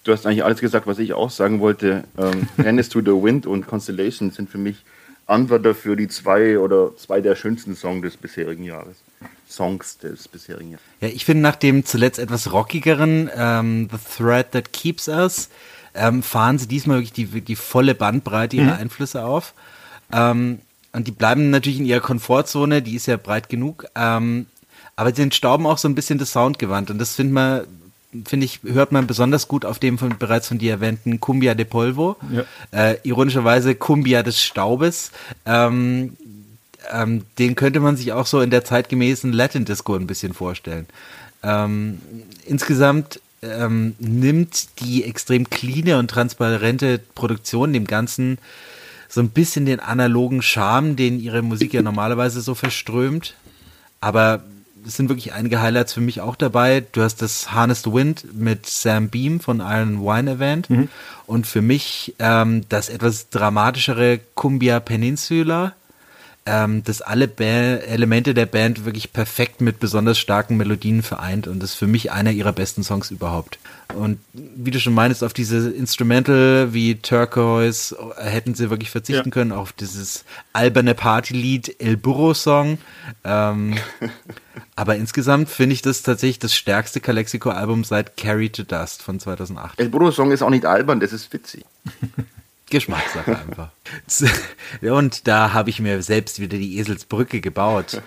Du 0.03 0.11
hast 0.11 0.25
eigentlich 0.25 0.43
alles 0.43 0.59
gesagt, 0.59 0.85
was 0.85 0.99
ich 0.99 1.13
auch 1.13 1.29
sagen 1.29 1.59
wollte. 1.59 2.03
Ähm, 2.17 2.47
to 2.89 2.99
the 2.99 3.11
Wind 3.11 3.45
und 3.45 3.67
Constellation 3.67 4.31
sind 4.31 4.49
für 4.49 4.57
mich 4.57 4.83
Antworter 5.25 5.73
für 5.73 5.95
die 5.95 6.09
zwei 6.09 6.59
oder 6.59 6.95
zwei 6.97 7.21
der 7.21 7.35
schönsten 7.35 7.75
Songs 7.75 8.01
des 8.01 8.17
bisherigen 8.17 8.63
Jahres. 8.63 8.97
Songs 9.49 9.97
des 9.99 10.27
bisherigen 10.27 10.71
Jahres. 10.71 10.85
Ja, 10.99 11.07
ich 11.07 11.23
finde 11.25 11.43
nach 11.43 11.55
dem 11.55 11.85
zuletzt 11.85 12.19
etwas 12.19 12.51
rockigeren 12.51 13.29
ähm, 13.35 13.87
The 13.91 13.97
Thread 14.17 14.51
That 14.51 14.73
Keeps 14.73 15.07
Us 15.07 15.49
ähm, 15.93 16.23
fahren 16.23 16.57
sie 16.57 16.67
diesmal 16.67 16.97
wirklich 16.97 17.13
die, 17.13 17.41
die 17.41 17.55
volle 17.55 17.95
Bandbreite 17.95 18.57
ihrer 18.57 18.77
Einflüsse 18.77 19.23
auf. 19.23 19.53
Ähm, 20.11 20.59
und 20.93 21.07
die 21.07 21.11
bleiben 21.11 21.49
natürlich 21.49 21.79
in 21.79 21.85
ihrer 21.85 21.99
Komfortzone, 21.99 22.81
die 22.81 22.95
ist 22.95 23.07
ja 23.07 23.17
breit 23.17 23.49
genug. 23.49 23.85
Ähm, 23.95 24.45
aber 24.95 25.13
sie 25.13 25.23
entstauben 25.23 25.65
auch 25.65 25.79
so 25.79 25.87
ein 25.87 25.95
bisschen 25.95 26.19
das 26.19 26.31
Soundgewand. 26.31 26.91
Und 26.91 26.99
das 26.99 27.15
findet 27.15 27.33
man, 27.33 27.61
finde 28.25 28.45
ich, 28.45 28.59
hört 28.63 28.91
man 28.91 29.07
besonders 29.07 29.47
gut 29.47 29.65
auf 29.65 29.79
dem 29.79 29.97
von, 29.97 30.17
bereits 30.19 30.47
von 30.47 30.59
dir 30.59 30.73
erwähnten 30.73 31.19
Cumbia 31.19 31.55
de 31.55 31.65
Polvo. 31.65 32.15
Ja. 32.31 32.43
Äh, 32.71 32.97
ironischerweise 33.03 33.73
Cumbia 33.73 34.21
des 34.21 34.39
Staubes. 34.39 35.11
Ähm, 35.47 36.15
ähm, 36.91 37.25
den 37.39 37.55
könnte 37.55 37.79
man 37.79 37.97
sich 37.97 38.13
auch 38.13 38.27
so 38.27 38.41
in 38.41 38.51
der 38.51 38.63
zeitgemäßen 38.63 39.33
Latin 39.33 39.65
Disco 39.65 39.95
ein 39.95 40.05
bisschen 40.05 40.33
vorstellen. 40.33 40.85
Ähm, 41.41 41.99
insgesamt 42.45 43.19
ähm, 43.41 43.95
nimmt 43.99 44.79
die 44.79 45.03
extrem 45.03 45.49
cleane 45.49 45.97
und 45.97 46.09
transparente 46.09 46.99
Produktion 47.15 47.73
dem 47.73 47.87
Ganzen 47.87 48.37
so 49.09 49.21
ein 49.21 49.29
bisschen 49.29 49.65
den 49.65 49.79
analogen 49.79 50.41
Charme, 50.41 50.95
den 50.95 51.19
ihre 51.19 51.41
Musik 51.41 51.73
ja 51.73 51.81
normalerweise 51.81 52.41
so 52.41 52.55
verströmt. 52.55 53.35
Aber 54.01 54.43
es 54.85 54.97
sind 54.97 55.09
wirklich 55.09 55.33
einige 55.33 55.61
Highlights 55.61 55.93
für 55.93 56.01
mich 56.01 56.21
auch 56.21 56.35
dabei. 56.35 56.83
Du 56.91 57.01
hast 57.01 57.21
das 57.21 57.51
Harness 57.51 57.83
the 57.83 57.93
Wind 57.93 58.25
mit 58.33 58.65
Sam 58.65 59.09
Beam 59.09 59.39
von 59.39 59.59
Iron 59.59 60.01
Wine 60.03 60.31
erwähnt. 60.31 60.67
Und 61.25 61.47
für 61.47 61.61
mich 61.61 62.15
ähm, 62.19 62.63
das 62.69 62.89
etwas 62.89 63.29
dramatischere 63.29 64.19
Cumbia 64.35 64.79
Peninsula, 64.79 65.73
ähm, 66.45 66.83
das 66.83 67.01
alle 67.01 67.27
ba 67.27 67.43
Elemente 67.43 68.33
der 68.33 68.45
Band 68.45 68.85
wirklich 68.85 69.13
perfekt 69.13 69.61
mit 69.61 69.79
besonders 69.79 70.17
starken 70.19 70.57
Melodien 70.57 71.01
vereint 71.01 71.47
und 71.47 71.63
ist 71.63 71.75
für 71.75 71.87
mich 71.87 72.11
einer 72.11 72.31
ihrer 72.31 72.51
besten 72.51 72.83
Songs 72.83 73.11
überhaupt. 73.11 73.59
Und 73.95 74.19
wie 74.33 74.71
du 74.71 74.79
schon 74.79 74.93
meinst, 74.93 75.23
auf 75.23 75.33
diese 75.33 75.69
Instrumental 75.69 76.73
wie 76.73 76.95
Turquoise 76.95 77.95
hätten 78.17 78.55
sie 78.55 78.69
wirklich 78.69 78.89
verzichten 78.89 79.29
Ja. 79.29 79.33
können, 79.33 79.51
auf 79.51 79.71
dieses 79.71 80.25
alberne 80.51 80.95
Partylied 80.95 81.79
El 81.79 81.95
Burro 81.97 82.33
Song. 82.33 82.77
Ähm, 83.23 83.75
aber 84.75 84.95
insgesamt 84.95 85.49
finde 85.49 85.73
ich 85.73 85.81
das 85.81 86.01
tatsächlich 86.01 86.39
das 86.39 86.53
stärkste 86.55 86.99
Calexico-Album 86.99 87.83
seit 87.83 88.17
Carry 88.17 88.49
to 88.49 88.63
Dust 88.63 89.01
von 89.01 89.19
2008. 89.19 89.79
El 89.79 89.89
Burro 89.89 90.11
Song 90.11 90.31
ist 90.31 90.41
auch 90.41 90.49
nicht 90.49 90.65
albern, 90.65 90.99
das 90.99 91.13
ist 91.13 91.31
witzig. 91.31 91.65
Geschmackssache 92.73 93.39
einfach. 93.39 93.69
Und 94.81 95.27
da 95.27 95.53
habe 95.53 95.69
ich 95.69 95.79
mir 95.79 96.01
selbst 96.01 96.41
wieder 96.41 96.57
die 96.57 96.77
Eselsbrücke 96.77 97.39
gebaut. 97.39 98.01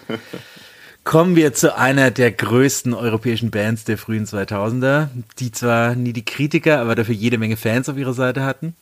Kommen 1.04 1.36
wir 1.36 1.54
zu 1.54 1.76
einer 1.76 2.10
der 2.10 2.32
größten 2.32 2.92
europäischen 2.92 3.52
Bands 3.52 3.84
der 3.84 3.96
frühen 3.96 4.26
2000er, 4.26 5.08
die 5.38 5.52
zwar 5.52 5.94
nie 5.94 6.12
die 6.12 6.24
Kritiker, 6.24 6.80
aber 6.80 6.96
dafür 6.96 7.14
jede 7.14 7.38
Menge 7.38 7.56
Fans 7.56 7.88
auf 7.88 7.96
ihrer 7.96 8.12
Seite 8.12 8.42
hatten, 8.42 8.74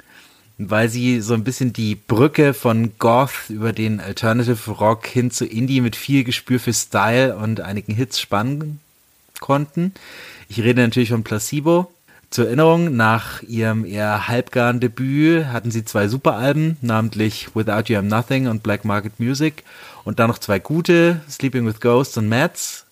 weil 0.57 0.89
sie 0.89 1.21
so 1.21 1.35
ein 1.35 1.45
bisschen 1.45 1.75
die 1.75 1.95
Brücke 1.95 2.55
von 2.55 2.93
Goth 2.99 3.51
über 3.51 3.75
den 3.75 4.01
Alternative 4.01 4.71
Rock 4.71 5.07
hin 5.07 5.31
zu 5.31 5.45
Indie 5.45 5.83
mit 5.83 5.97
viel 5.97 6.25
Gespür 6.25 6.59
für 6.59 6.73
Style 6.73 7.37
und 7.37 7.61
einigen 7.61 7.95
Hits 7.95 8.19
spannen 8.19 8.81
konnten. 9.41 9.93
Ich 10.49 10.61
rede 10.61 10.81
natürlich 10.81 11.11
von 11.11 11.25
Placebo. 11.25 11.94
Zur 12.35 12.47
Erinnerung, 12.47 12.97
nach 12.97 13.45
ihrem 13.45 13.85
eher 13.85 14.27
halbgaren 14.27 14.81
Debüt 14.81 15.47
hatten 15.53 15.71
sie 15.71 15.85
zwei 15.85 16.09
Superalben, 16.09 16.77
namentlich 16.81 17.55
Without 17.55 17.93
You 17.93 18.01
I'm 18.01 18.09
Nothing 18.09 18.49
und 18.49 18.65
Black 18.65 18.85
Market 18.85 19.21
Music 19.21 19.63
und 20.03 20.19
dann 20.19 20.31
noch 20.31 20.39
zwei 20.39 20.59
gute, 20.59 21.21
Sleeping 21.31 21.65
with 21.65 21.81
Ghosts 21.81 22.17
und 22.17 22.29
Mats. 22.29 22.87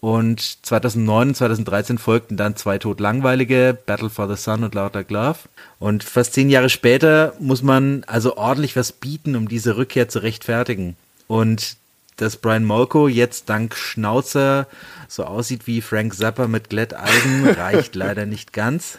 Und 0.00 0.64
2009 0.64 1.28
und 1.28 1.34
2013 1.34 1.98
folgten 1.98 2.38
dann 2.38 2.56
zwei 2.56 2.78
totlangweilige, 2.78 3.76
Battle 3.84 4.08
for 4.08 4.26
the 4.26 4.42
Sun 4.42 4.64
und 4.64 4.74
Louder 4.74 5.04
Glove. 5.04 5.40
Und 5.78 6.02
fast 6.02 6.32
zehn 6.32 6.48
Jahre 6.48 6.70
später 6.70 7.34
muss 7.40 7.62
man 7.62 8.04
also 8.06 8.38
ordentlich 8.38 8.74
was 8.74 8.92
bieten, 8.92 9.36
um 9.36 9.48
diese 9.48 9.76
Rückkehr 9.76 10.08
zu 10.08 10.20
rechtfertigen. 10.20 10.96
Und 11.26 11.76
dass 12.18 12.36
Brian 12.36 12.64
Molko 12.64 13.08
jetzt 13.08 13.48
dank 13.48 13.74
Schnauzer 13.74 14.66
so 15.08 15.24
aussieht 15.24 15.66
wie 15.66 15.80
Frank 15.80 16.14
Zappa 16.14 16.46
mit 16.46 16.68
Glätteisen, 16.68 17.48
reicht 17.56 17.94
leider 17.94 18.26
nicht 18.26 18.52
ganz. 18.52 18.98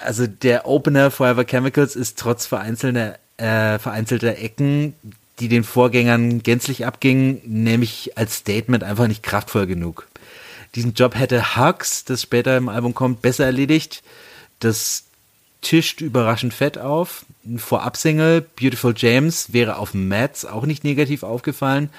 Also 0.00 0.26
der 0.26 0.66
Opener 0.66 1.10
Forever 1.10 1.44
Chemicals 1.44 1.94
ist 1.94 2.18
trotz 2.18 2.46
vereinzelter, 2.46 3.18
äh, 3.36 3.78
vereinzelter 3.78 4.38
Ecken, 4.38 4.94
die 5.38 5.48
den 5.48 5.64
Vorgängern 5.64 6.42
gänzlich 6.42 6.86
abgingen, 6.86 7.40
nämlich 7.44 8.16
als 8.16 8.36
Statement 8.36 8.84
einfach 8.84 9.08
nicht 9.08 9.22
kraftvoll 9.22 9.66
genug. 9.66 10.08
Diesen 10.74 10.94
Job 10.94 11.14
hätte 11.14 11.56
Hugs, 11.56 12.04
das 12.04 12.22
später 12.22 12.56
im 12.56 12.68
Album 12.68 12.94
kommt, 12.94 13.22
besser 13.22 13.44
erledigt. 13.44 14.02
Das 14.60 15.04
tischt 15.60 16.00
überraschend 16.00 16.54
fett 16.54 16.78
auf. 16.78 17.24
Ein 17.44 17.58
Vorab-Single, 17.58 18.42
Beautiful 18.42 18.94
James, 18.96 19.52
wäre 19.52 19.76
auf 19.76 19.94
Mats 19.94 20.44
auch 20.44 20.64
nicht 20.64 20.84
negativ 20.84 21.22
aufgefallen. 21.22 21.90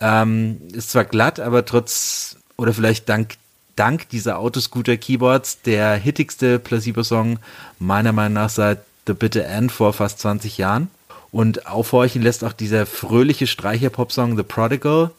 Ähm, 0.00 0.60
ist 0.72 0.90
zwar 0.90 1.04
glatt, 1.04 1.40
aber 1.40 1.64
trotz, 1.64 2.36
oder 2.56 2.72
vielleicht 2.72 3.08
dank, 3.08 3.34
dank 3.76 4.08
dieser 4.08 4.38
Autoscooter-Keyboards, 4.38 5.62
der 5.62 5.94
hittigste 5.96 6.58
Placebo-Song 6.58 7.38
meiner 7.78 8.12
Meinung 8.12 8.34
nach 8.34 8.50
seit 8.50 8.78
The 9.06 9.12
Bitter 9.12 9.44
End 9.46 9.70
vor 9.70 9.92
fast 9.92 10.18
20 10.20 10.58
Jahren. 10.58 10.88
Und 11.30 11.66
aufhorchen 11.66 12.22
lässt 12.22 12.44
auch 12.44 12.52
dieser 12.54 12.86
fröhliche 12.86 13.46
Streicher-Pop-Song 13.46 14.36
The 14.36 14.42
Prodigal, 14.42 15.10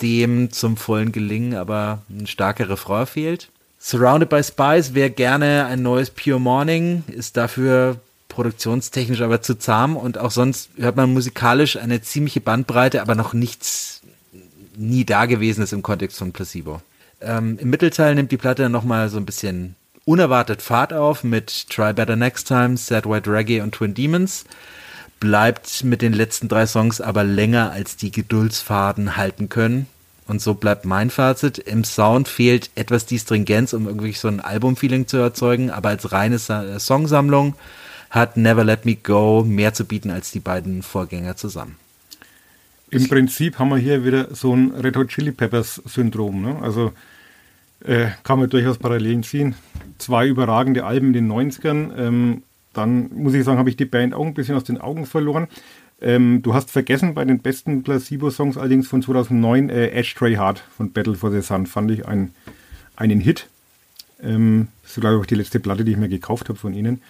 dem 0.00 0.50
zum 0.50 0.76
vollen 0.76 1.12
Gelingen 1.12 1.54
aber 1.54 2.02
ein 2.08 2.26
starker 2.26 2.68
Refrain 2.68 3.06
fehlt. 3.06 3.48
Surrounded 3.78 4.28
by 4.28 4.42
Spies 4.42 4.94
wäre 4.94 5.10
gerne 5.10 5.66
ein 5.66 5.82
neues 5.82 6.10
Pure 6.10 6.40
Morning, 6.40 7.04
ist 7.08 7.36
dafür 7.36 7.96
produktionstechnisch 8.32 9.20
aber 9.20 9.42
zu 9.42 9.58
zahm 9.58 9.96
und 9.96 10.18
auch 10.18 10.30
sonst 10.30 10.70
hört 10.76 10.96
man 10.96 11.12
musikalisch 11.12 11.76
eine 11.76 12.00
ziemliche 12.00 12.40
Bandbreite, 12.40 13.02
aber 13.02 13.14
noch 13.14 13.34
nichts 13.34 14.00
nie 14.74 15.04
dagewesenes 15.04 15.72
im 15.72 15.82
Kontext 15.82 16.18
von 16.18 16.32
Placebo. 16.32 16.80
Ähm, 17.20 17.58
Im 17.60 17.70
Mittelteil 17.70 18.14
nimmt 18.14 18.32
die 18.32 18.38
Platte 18.38 18.68
nochmal 18.70 19.10
so 19.10 19.18
ein 19.18 19.26
bisschen 19.26 19.76
unerwartet 20.04 20.62
Fahrt 20.62 20.92
auf 20.92 21.22
mit 21.22 21.68
Try 21.68 21.92
Better 21.92 22.16
Next 22.16 22.48
Time, 22.48 22.76
Sad 22.76 23.06
White 23.06 23.30
Reggae 23.30 23.60
und 23.60 23.74
Twin 23.74 23.94
Demons, 23.94 24.44
bleibt 25.20 25.84
mit 25.84 26.00
den 26.00 26.14
letzten 26.14 26.48
drei 26.48 26.66
Songs 26.66 27.00
aber 27.00 27.22
länger 27.22 27.70
als 27.70 27.96
die 27.96 28.10
Geduldsfaden 28.10 29.16
halten 29.16 29.48
können. 29.48 29.86
Und 30.26 30.40
so 30.40 30.54
bleibt 30.54 30.86
mein 30.86 31.10
Fazit. 31.10 31.58
Im 31.58 31.84
Sound 31.84 32.28
fehlt 32.28 32.70
etwas 32.76 33.04
die 33.06 33.18
Stringenz, 33.18 33.74
um 33.74 33.86
irgendwie 33.86 34.12
so 34.12 34.28
ein 34.28 34.40
Albumfeeling 34.40 35.06
zu 35.06 35.18
erzeugen, 35.18 35.70
aber 35.70 35.90
als 35.90 36.12
reine 36.12 36.38
Songsammlung 36.38 37.54
hat 38.12 38.36
Never 38.36 38.62
Let 38.62 38.84
Me 38.84 38.94
Go 38.94 39.42
mehr 39.42 39.72
zu 39.72 39.86
bieten 39.86 40.10
als 40.10 40.30
die 40.30 40.40
beiden 40.40 40.82
Vorgänger 40.82 41.34
zusammen. 41.34 41.76
Im 42.90 43.08
Prinzip 43.08 43.58
haben 43.58 43.70
wir 43.70 43.78
hier 43.78 44.04
wieder 44.04 44.34
so 44.34 44.54
ein 44.54 44.70
Red 44.72 44.98
Hot 44.98 45.08
Chili 45.08 45.32
Peppers 45.32 45.80
Syndrom. 45.86 46.42
Ne? 46.42 46.58
Also 46.60 46.92
äh, 47.82 48.08
kann 48.22 48.38
man 48.38 48.50
durchaus 48.50 48.76
Parallelen 48.76 49.22
ziehen. 49.22 49.54
Zwei 49.96 50.28
überragende 50.28 50.84
Alben 50.84 51.08
in 51.08 51.12
den 51.14 51.32
90ern. 51.32 51.96
Ähm, 51.96 52.42
dann 52.74 53.10
muss 53.14 53.32
ich 53.32 53.44
sagen, 53.44 53.58
habe 53.58 53.70
ich 53.70 53.76
die 53.76 53.86
Band 53.86 54.12
auch 54.12 54.26
ein 54.26 54.34
bisschen 54.34 54.56
aus 54.56 54.64
den 54.64 54.78
Augen 54.78 55.06
verloren. 55.06 55.48
Ähm, 56.02 56.42
du 56.42 56.52
hast 56.52 56.70
vergessen 56.70 57.14
bei 57.14 57.24
den 57.24 57.38
besten 57.38 57.82
Placebo-Songs 57.82 58.58
allerdings 58.58 58.88
von 58.88 59.00
2009 59.00 59.70
äh, 59.70 59.88
Ashtray 59.88 60.34
Heart 60.34 60.62
von 60.76 60.92
Battle 60.92 61.14
for 61.14 61.30
the 61.30 61.40
Sun. 61.40 61.66
Fand 61.66 61.90
ich 61.90 62.06
ein, 62.06 62.34
einen 62.94 63.20
Hit. 63.20 63.48
Ähm, 64.22 64.68
das 64.82 64.98
ist, 64.98 65.00
glaube 65.00 65.16
ich, 65.16 65.22
auch 65.22 65.26
die 65.26 65.36
letzte 65.36 65.60
Platte, 65.60 65.86
die 65.86 65.92
ich 65.92 65.98
mir 65.98 66.10
gekauft 66.10 66.50
habe 66.50 66.58
von 66.58 66.74
ihnen. 66.74 67.00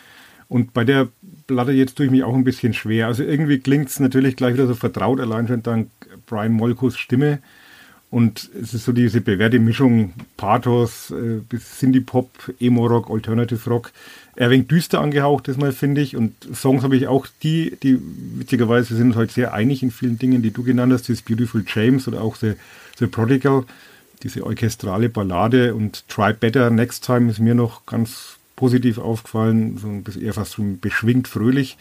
Und 0.52 0.74
bei 0.74 0.84
der 0.84 1.08
Platte 1.46 1.72
jetzt 1.72 1.96
tue 1.96 2.04
ich 2.04 2.12
mich 2.12 2.24
auch 2.24 2.34
ein 2.34 2.44
bisschen 2.44 2.74
schwer. 2.74 3.06
Also 3.06 3.22
irgendwie 3.22 3.58
klingt 3.58 3.88
es 3.88 4.00
natürlich 4.00 4.36
gleich 4.36 4.52
wieder 4.52 4.66
so 4.66 4.74
vertraut, 4.74 5.18
allein 5.18 5.48
schon 5.48 5.62
dank 5.62 5.88
Brian 6.26 6.52
Molkos 6.52 6.98
Stimme. 6.98 7.38
Und 8.10 8.50
es 8.60 8.74
ist 8.74 8.84
so 8.84 8.92
diese 8.92 9.22
bewährte 9.22 9.58
Mischung 9.58 10.12
Pathos 10.36 11.10
äh, 11.10 11.40
bis 11.48 11.78
Cindy-Pop, 11.78 12.52
Emo-Rock, 12.60 13.08
Alternative-Rock. 13.08 13.92
Er 14.36 14.50
wenig 14.50 14.68
düster 14.68 15.00
angehaucht 15.00 15.46
diesmal, 15.46 15.72
finde 15.72 16.02
ich. 16.02 16.16
Und 16.16 16.34
Songs 16.54 16.82
habe 16.82 16.96
ich 16.96 17.06
auch 17.06 17.26
die, 17.42 17.78
die 17.82 17.98
witzigerweise 18.34 18.94
sind 18.94 19.16
halt 19.16 19.30
sehr 19.30 19.54
einig 19.54 19.82
in 19.82 19.90
vielen 19.90 20.18
Dingen, 20.18 20.42
die 20.42 20.50
du 20.50 20.62
genannt 20.62 20.92
hast. 20.92 21.08
Das 21.08 21.22
Beautiful 21.22 21.64
James 21.66 22.06
oder 22.06 22.20
auch 22.20 22.36
The, 22.36 22.56
The 22.98 23.06
Prodigal, 23.06 23.64
diese 24.22 24.44
orchestrale 24.44 25.08
Ballade. 25.08 25.74
Und 25.74 26.06
Try 26.08 26.34
Better 26.34 26.68
Next 26.68 27.06
Time 27.06 27.30
ist 27.30 27.38
mir 27.38 27.54
noch 27.54 27.86
ganz 27.86 28.36
positiv 28.56 28.98
aufgefallen, 28.98 29.78
so 29.78 29.88
ein 29.88 30.02
bisschen 30.02 30.22
eher 30.22 30.34
fast 30.34 30.52
so 30.52 30.62
beschwingt 30.80 31.28
fröhlich. 31.28 31.76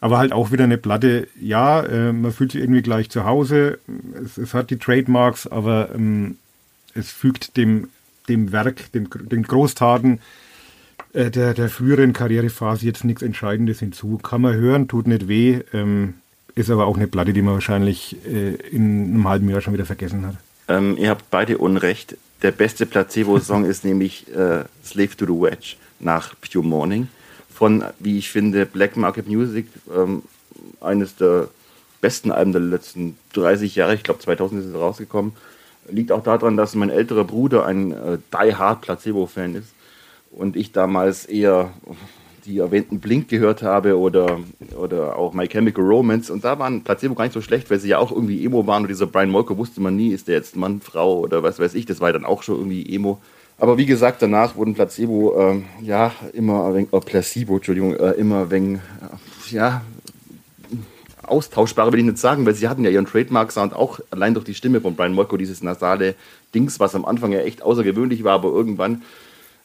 Aber 0.00 0.18
halt 0.18 0.32
auch 0.32 0.52
wieder 0.52 0.64
eine 0.64 0.76
Platte, 0.76 1.28
ja, 1.40 1.80
äh, 1.80 2.12
man 2.12 2.32
fühlt 2.32 2.52
sich 2.52 2.60
irgendwie 2.60 2.82
gleich 2.82 3.08
zu 3.08 3.24
Hause. 3.24 3.78
Es, 4.22 4.36
es 4.36 4.52
hat 4.52 4.70
die 4.70 4.78
Trademarks, 4.78 5.46
aber 5.46 5.94
ähm, 5.94 6.36
es 6.94 7.10
fügt 7.10 7.56
dem, 7.56 7.88
dem 8.28 8.52
Werk, 8.52 8.92
dem, 8.92 9.08
den 9.10 9.44
Großtaten 9.44 10.20
äh, 11.14 11.30
der, 11.30 11.54
der 11.54 11.68
früheren 11.68 12.12
Karrierephase 12.12 12.84
jetzt 12.84 13.04
nichts 13.04 13.22
Entscheidendes 13.22 13.78
hinzu. 13.78 14.18
Kann 14.18 14.42
man 14.42 14.54
hören, 14.54 14.88
tut 14.88 15.06
nicht 15.06 15.28
weh, 15.28 15.60
ähm, 15.72 16.14
ist 16.54 16.70
aber 16.70 16.86
auch 16.86 16.96
eine 16.96 17.06
Platte, 17.06 17.32
die 17.32 17.42
man 17.42 17.54
wahrscheinlich 17.54 18.16
äh, 18.26 18.54
in 18.54 19.04
einem 19.04 19.28
halben 19.28 19.48
Jahr 19.48 19.60
schon 19.60 19.72
wieder 19.72 19.86
vergessen 19.86 20.26
hat. 20.26 20.36
Ähm, 20.68 20.96
ihr 20.98 21.10
habt 21.10 21.30
beide 21.30 21.58
Unrecht. 21.58 22.16
Der 22.42 22.50
beste 22.50 22.84
Placebo-Song 22.84 23.64
ist 23.70 23.84
nämlich 23.84 24.26
äh, 24.34 24.64
Slave 24.84 25.16
to 25.16 25.26
the 25.26 25.32
Wedge 25.32 25.76
nach 26.00 26.34
Pure 26.40 26.64
Morning 26.64 27.08
von, 27.52 27.84
wie 27.98 28.18
ich 28.18 28.30
finde, 28.30 28.66
Black 28.66 28.96
Market 28.96 29.28
Music, 29.28 29.66
ähm, 29.94 30.22
eines 30.80 31.16
der 31.16 31.48
besten 32.00 32.30
Alben 32.30 32.52
der 32.52 32.60
letzten 32.60 33.16
30 33.32 33.76
Jahre, 33.76 33.94
ich 33.94 34.02
glaube 34.02 34.20
2000 34.20 34.60
ist 34.60 34.66
es 34.68 34.74
rausgekommen. 34.74 35.32
Liegt 35.88 36.12
auch 36.12 36.22
daran, 36.22 36.56
dass 36.56 36.74
mein 36.74 36.90
älterer 36.90 37.24
Bruder 37.24 37.66
ein 37.66 37.92
äh, 37.92 38.18
Die 38.32 38.54
Hard 38.54 38.82
Placebo-Fan 38.82 39.54
ist 39.54 39.68
und 40.30 40.56
ich 40.56 40.72
damals 40.72 41.26
eher 41.26 41.72
die 42.44 42.58
erwähnten 42.58 43.00
Blink 43.00 43.28
gehört 43.28 43.62
habe 43.62 43.98
oder, 43.98 44.40
oder 44.76 45.16
auch 45.16 45.32
My 45.32 45.48
Chemical 45.48 45.84
Romance. 45.84 46.30
Und 46.30 46.44
da 46.44 46.58
waren 46.58 46.84
Placebo 46.84 47.14
gar 47.14 47.24
nicht 47.24 47.32
so 47.32 47.40
schlecht, 47.40 47.70
weil 47.70 47.78
sie 47.78 47.88
ja 47.88 47.98
auch 47.98 48.12
irgendwie 48.12 48.44
Emo 48.44 48.66
waren. 48.66 48.82
Und 48.82 48.88
dieser 48.88 49.06
Brian 49.06 49.30
Molko 49.30 49.56
wusste 49.56 49.80
man 49.80 49.96
nie, 49.96 50.08
ist 50.08 50.28
der 50.28 50.36
jetzt 50.36 50.56
Mann, 50.56 50.80
Frau 50.80 51.20
oder 51.20 51.42
was 51.42 51.58
weiß 51.58 51.74
ich. 51.74 51.86
Das 51.86 52.00
war 52.00 52.12
dann 52.12 52.24
auch 52.24 52.42
schon 52.42 52.56
irgendwie 52.56 52.94
Emo. 52.94 53.20
Aber 53.58 53.78
wie 53.78 53.86
gesagt, 53.86 54.20
danach 54.20 54.56
wurden 54.56 54.74
Placebo, 54.74 55.38
ähm, 55.38 55.64
ja, 55.80 56.12
immer 56.32 56.74
äh, 56.74 57.00
Placebo, 57.00 57.56
Entschuldigung, 57.56 57.94
äh, 57.94 58.12
immer 58.12 58.50
wegen, 58.50 58.76
äh, 58.76 59.54
ja, 59.54 59.82
austauschbare 61.22 61.92
will 61.92 62.00
ich 62.00 62.04
nicht 62.04 62.18
sagen, 62.18 62.44
weil 62.44 62.54
sie 62.54 62.68
hatten 62.68 62.84
ja 62.84 62.90
ihren 62.90 63.06
Trademark-Sound 63.06 63.74
auch 63.74 64.00
allein 64.10 64.34
durch 64.34 64.44
die 64.44 64.54
Stimme 64.54 64.80
von 64.80 64.94
Brian 64.96 65.14
Molko, 65.14 65.36
dieses 65.36 65.62
nasale 65.62 66.14
Dings, 66.54 66.80
was 66.80 66.94
am 66.94 67.04
Anfang 67.04 67.32
ja 67.32 67.40
echt 67.40 67.62
außergewöhnlich 67.62 68.24
war, 68.24 68.34
aber 68.34 68.50
irgendwann 68.50 69.02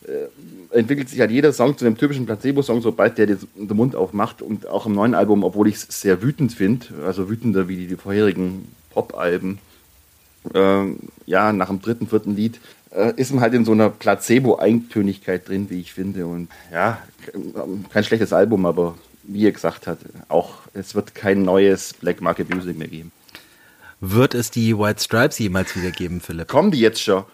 äh, 0.05 0.77
entwickelt 0.77 1.09
sich 1.09 1.19
halt 1.19 1.31
jeder 1.31 1.51
Song 1.51 1.77
zu 1.77 1.85
einem 1.85 1.97
typischen 1.97 2.25
Placebo-Song, 2.25 2.81
sobald 2.81 3.17
der 3.17 3.25
den 3.25 3.39
Mund 3.55 3.95
aufmacht 3.95 4.41
und 4.41 4.67
auch 4.67 4.85
im 4.85 4.93
neuen 4.93 5.15
Album, 5.15 5.43
obwohl 5.43 5.67
ich 5.67 5.75
es 5.75 5.87
sehr 6.01 6.21
wütend 6.21 6.53
finde, 6.53 6.87
also 7.05 7.29
wütender 7.29 7.67
wie 7.67 7.87
die 7.87 7.95
vorherigen 7.95 8.67
Pop-Alben, 8.91 9.59
äh, 10.53 10.85
ja, 11.25 11.51
nach 11.53 11.67
dem 11.67 11.81
dritten, 11.81 12.07
vierten 12.07 12.35
Lied 12.35 12.59
äh, 12.91 13.13
ist 13.15 13.31
man 13.31 13.41
halt 13.41 13.53
in 13.53 13.65
so 13.65 13.71
einer 13.71 13.89
Placebo-Eintönigkeit 13.89 15.47
drin, 15.47 15.69
wie 15.69 15.79
ich 15.79 15.93
finde. 15.93 16.25
Und 16.25 16.49
ja, 16.71 16.99
kein 17.91 18.03
schlechtes 18.03 18.33
Album, 18.33 18.65
aber 18.65 18.95
wie 19.23 19.41
ihr 19.41 19.51
gesagt 19.51 19.87
habt, 19.87 20.03
auch 20.27 20.55
es 20.73 20.95
wird 20.95 21.13
kein 21.15 21.43
neues 21.43 21.93
Black 21.93 22.21
Market 22.21 22.53
Music 22.53 22.77
mehr 22.77 22.87
geben. 22.87 23.11
Wird 24.01 24.33
es 24.33 24.49
die 24.49 24.77
White 24.77 25.03
Stripes 25.03 25.37
jemals 25.39 25.75
wieder 25.75 25.91
geben, 25.91 26.21
Philipp? 26.21 26.47
Kommen 26.47 26.71
die 26.71 26.79
jetzt 26.79 27.01
schon? 27.01 27.25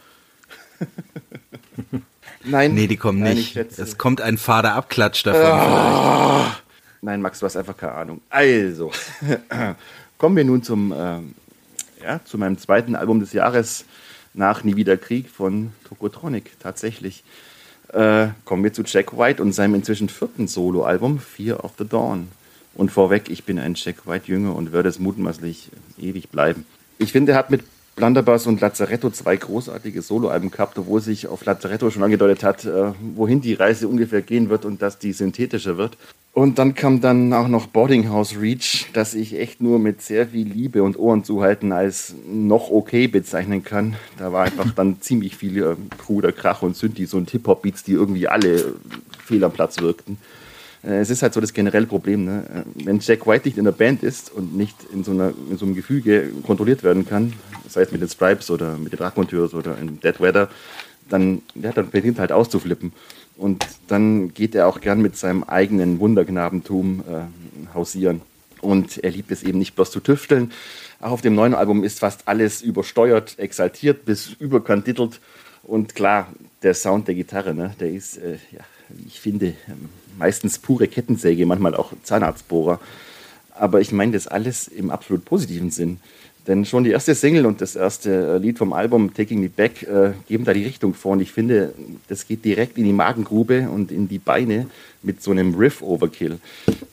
nein. 2.43 2.73
Nee, 2.73 2.87
die 2.87 2.97
kommen 2.97 3.19
nein, 3.19 3.35
nicht. 3.35 3.55
Es 3.55 3.97
kommt 3.97 4.19
ein 4.19 4.37
fader 4.37 4.73
Abklatsch 4.73 5.23
davon. 5.25 5.41
Oh. 5.43 6.45
Nein, 7.01 7.21
Max, 7.21 7.39
du 7.39 7.45
hast 7.45 7.55
einfach 7.55 7.77
keine 7.77 7.93
Ahnung. 7.93 8.21
Also, 8.29 8.91
kommen 10.17 10.35
wir 10.35 10.43
nun 10.43 10.63
zum, 10.63 10.91
ähm, 10.97 11.35
ja, 12.03 12.19
zu 12.25 12.39
meinem 12.39 12.57
zweiten 12.57 12.95
Album 12.95 13.19
des 13.19 13.31
Jahres 13.31 13.85
nach 14.35 14.63
Nie 14.63 14.75
wieder 14.75 14.97
Krieg 14.97 15.29
von 15.29 15.71
Tokotronic 15.87 16.59
tatsächlich. 16.59 17.23
Äh, 17.89 18.27
kommen 18.43 18.63
wir 18.63 18.73
zu 18.73 18.83
Jack 18.83 19.17
White 19.17 19.41
und 19.41 19.53
seinem 19.53 19.75
inzwischen 19.75 20.09
vierten 20.09 20.47
Soloalbum 20.47 21.19
Fear 21.19 21.63
of 21.63 21.73
the 21.77 21.87
Dawn. 21.87 22.29
Und 22.73 22.91
vorweg, 22.91 23.29
ich 23.29 23.45
bin 23.45 23.57
ein 23.57 23.75
Jack 23.75 24.05
White-Jünger 24.05 24.53
und 24.55 24.73
werde 24.73 24.89
es 24.89 24.99
mutmaßlich 24.99 25.69
ewig 25.97 26.29
bleiben. 26.29 26.65
Ich 26.97 27.13
finde, 27.13 27.33
er 27.33 27.37
hat 27.37 27.49
mit 27.49 27.63
Blunderbuss 27.95 28.45
und 28.45 28.59
Lazzaretto 28.59 29.09
zwei 29.09 29.37
großartige 29.37 30.01
Soloalben 30.01 30.51
gehabt, 30.51 30.77
obwohl 30.77 30.99
sich 30.99 31.27
auf 31.27 31.45
Lazzaretto 31.45 31.89
schon 31.89 32.03
angedeutet 32.03 32.43
hat, 32.43 32.65
äh, 32.65 32.91
wohin 33.15 33.39
die 33.39 33.53
Reise 33.53 33.87
ungefähr 33.87 34.21
gehen 34.21 34.49
wird 34.49 34.65
und 34.65 34.81
dass 34.81 34.99
die 34.99 35.13
synthetischer 35.13 35.77
wird. 35.77 35.97
Und 36.33 36.59
dann 36.59 36.75
kam 36.75 36.99
dann 36.99 37.31
auch 37.31 37.47
noch 37.47 37.67
Boarding 37.67 38.09
House 38.09 38.35
Reach, 38.37 38.87
das 38.91 39.13
ich 39.13 39.39
echt 39.39 39.61
nur 39.61 39.79
mit 39.79 40.01
sehr 40.01 40.27
viel 40.27 40.45
Liebe 40.45 40.83
und 40.83 40.99
Ohren 40.99 41.23
zuhalten 41.23 41.71
als 41.71 42.13
noch 42.27 42.69
okay 42.69 43.07
bezeichnen 43.07 43.63
kann. 43.63 43.95
Da 44.17 44.33
war 44.33 44.43
einfach 44.43 44.69
dann 44.71 44.97
ziemlich 44.99 45.37
viel 45.37 45.63
äh, 45.63 45.75
kruder 45.97 46.33
Krach 46.33 46.61
und 46.61 46.75
Synthes 46.75 47.13
und 47.13 47.29
Hip-Hop-Beats, 47.29 47.83
die 47.83 47.93
irgendwie 47.93 48.27
alle 48.27 48.73
fehl 49.23 49.45
am 49.45 49.53
Platz 49.53 49.79
wirkten. 49.79 50.17
Äh, 50.85 50.99
es 50.99 51.09
ist 51.09 51.21
halt 51.21 51.33
so 51.33 51.41
das 51.41 51.53
generelle 51.53 51.87
Problem. 51.87 52.25
Ne? 52.25 52.43
Äh, 52.53 52.85
wenn 52.85 52.99
Jack 52.99 53.25
White 53.27 53.47
nicht 53.47 53.57
in 53.57 53.65
der 53.65 53.71
Band 53.71 54.03
ist 54.03 54.31
und 54.31 54.55
nicht 54.55 54.75
in 54.93 55.03
so, 55.03 55.11
einer, 55.11 55.33
in 55.49 55.57
so 55.57 55.65
einem 55.65 55.75
Gefüge 55.75 56.31
kontrolliert 56.45 56.83
werden 56.83 57.05
kann, 57.05 57.33
sei 57.67 57.81
es 57.81 57.91
mit 57.91 58.01
den 58.01 58.09
Stripes 58.09 58.51
oder 58.51 58.77
mit 58.77 58.93
den 58.93 58.99
Raconteurs 58.99 59.53
oder 59.53 59.77
in 59.77 59.99
Dead 59.99 60.19
Weather, 60.19 60.49
dann, 61.09 61.41
ja, 61.55 61.71
dann 61.71 61.89
beginnt 61.89 62.19
halt 62.19 62.31
auszuflippen. 62.31 62.93
Und 63.37 63.65
dann 63.87 64.33
geht 64.33 64.55
er 64.55 64.67
auch 64.67 64.79
gern 64.79 65.01
mit 65.01 65.17
seinem 65.17 65.43
eigenen 65.43 65.99
Wunderknabentum 65.99 67.01
äh, 67.01 67.73
hausieren. 67.73 68.21
Und 68.61 69.03
er 69.03 69.11
liebt 69.11 69.31
es 69.31 69.43
eben 69.43 69.59
nicht 69.59 69.75
bloß 69.75 69.91
zu 69.91 69.99
tüfteln. 69.99 70.51
Auch 70.99 71.11
auf 71.11 71.21
dem 71.21 71.35
neuen 71.35 71.53
Album 71.53 71.83
ist 71.83 71.99
fast 71.99 72.27
alles 72.27 72.61
übersteuert, 72.61 73.37
exaltiert 73.37 74.05
bis 74.05 74.29
überkandidelt. 74.39 75.19
Und 75.63 75.95
klar, 75.95 76.33
der 76.63 76.73
Sound 76.73 77.07
der 77.07 77.15
Gitarre, 77.15 77.53
ne, 77.53 77.75
der 77.79 77.91
ist, 77.91 78.17
äh, 78.17 78.37
ja, 78.51 78.61
ich 79.05 79.19
finde, 79.19 79.53
meistens 80.17 80.59
pure 80.59 80.87
Kettensäge, 80.87 81.45
manchmal 81.45 81.75
auch 81.75 81.93
Zahnarztbohrer. 82.03 82.79
Aber 83.57 83.81
ich 83.81 83.91
meine 83.91 84.11
das 84.11 84.27
alles 84.27 84.67
im 84.67 84.89
absolut 84.89 85.25
positiven 85.25 85.71
Sinn. 85.71 85.99
Denn 86.47 86.63
schon 86.65 86.83
die 86.83 86.91
erste 86.91 87.15
Single 87.15 87.45
und 87.47 87.59
das 87.59 87.75
erste 87.75 88.35
äh, 88.35 88.37
Lied 88.37 88.59
vom 88.59 88.73
Album 88.73 89.13
Taking 89.13 89.39
Me 89.39 89.49
Back 89.49 89.81
äh, 89.83 90.11
geben 90.27 90.45
da 90.45 90.53
die 90.53 90.63
Richtung 90.63 90.93
vor. 90.93 91.13
Und 91.13 91.21
ich 91.21 91.31
finde, 91.31 91.73
das 92.07 92.27
geht 92.27 92.45
direkt 92.45 92.77
in 92.77 92.83
die 92.83 92.93
Magengrube 92.93 93.67
und 93.69 93.91
in 93.91 94.07
die 94.07 94.19
Beine 94.19 94.67
mit 95.01 95.23
so 95.23 95.31
einem 95.31 95.55
Riff-Overkill. 95.55 96.37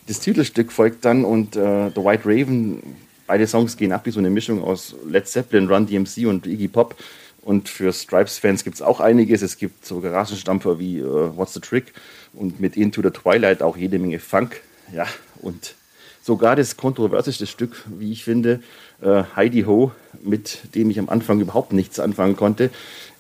Das 0.07 0.21
Titelstück 0.21 0.73
folgt 0.73 1.05
dann 1.05 1.25
und 1.25 1.57
äh, 1.57 1.91
The 1.91 2.03
White 2.03 2.23
Raven, 2.25 2.83
beide 3.27 3.47
Songs 3.47 3.77
gehen 3.77 3.93
ab 3.93 4.07
wie 4.07 4.11
so 4.11 4.21
eine 4.21 4.31
Mischung 4.31 4.63
aus 4.65 4.95
Led 5.07 5.29
Zeppelin, 5.29 5.69
Run 5.69 5.87
DMC 5.87 6.27
und 6.27 6.47
Iggy 6.47 6.69
Pop. 6.69 6.97
Und 7.43 7.69
für 7.69 7.93
Stripes-Fans 7.93 8.65
gibt 8.65 8.77
es 8.77 8.83
auch 8.83 9.01
einiges. 9.01 9.43
Es 9.43 9.59
gibt 9.59 9.85
so 9.85 10.01
Garagenstampfer 10.01 10.79
wie 10.79 11.03
uh, 11.03 11.37
What's 11.37 11.53
the 11.55 11.61
Trick 11.61 11.93
und 12.35 12.61
mit 12.61 12.77
Into 12.77 13.03
the 13.03 13.11
Twilight 13.11 13.63
auch 13.63 13.77
jede 13.77 13.99
Menge 13.99 14.19
Funk. 14.19 14.61
Ja, 14.93 15.07
und 15.41 15.75
sogar 16.23 16.57
das 16.57 16.77
kontroverseste 16.77 17.47
Stück, 17.47 17.85
wie 17.99 18.13
ich 18.13 18.25
finde, 18.25 18.63
äh, 19.01 19.25
Heidi 19.35 19.63
Ho, 19.63 19.93
mit 20.23 20.75
dem 20.75 20.91
ich 20.91 20.99
am 20.99 21.09
Anfang 21.09 21.41
überhaupt 21.41 21.73
nichts 21.73 21.99
anfangen 21.99 22.37
konnte, 22.37 22.71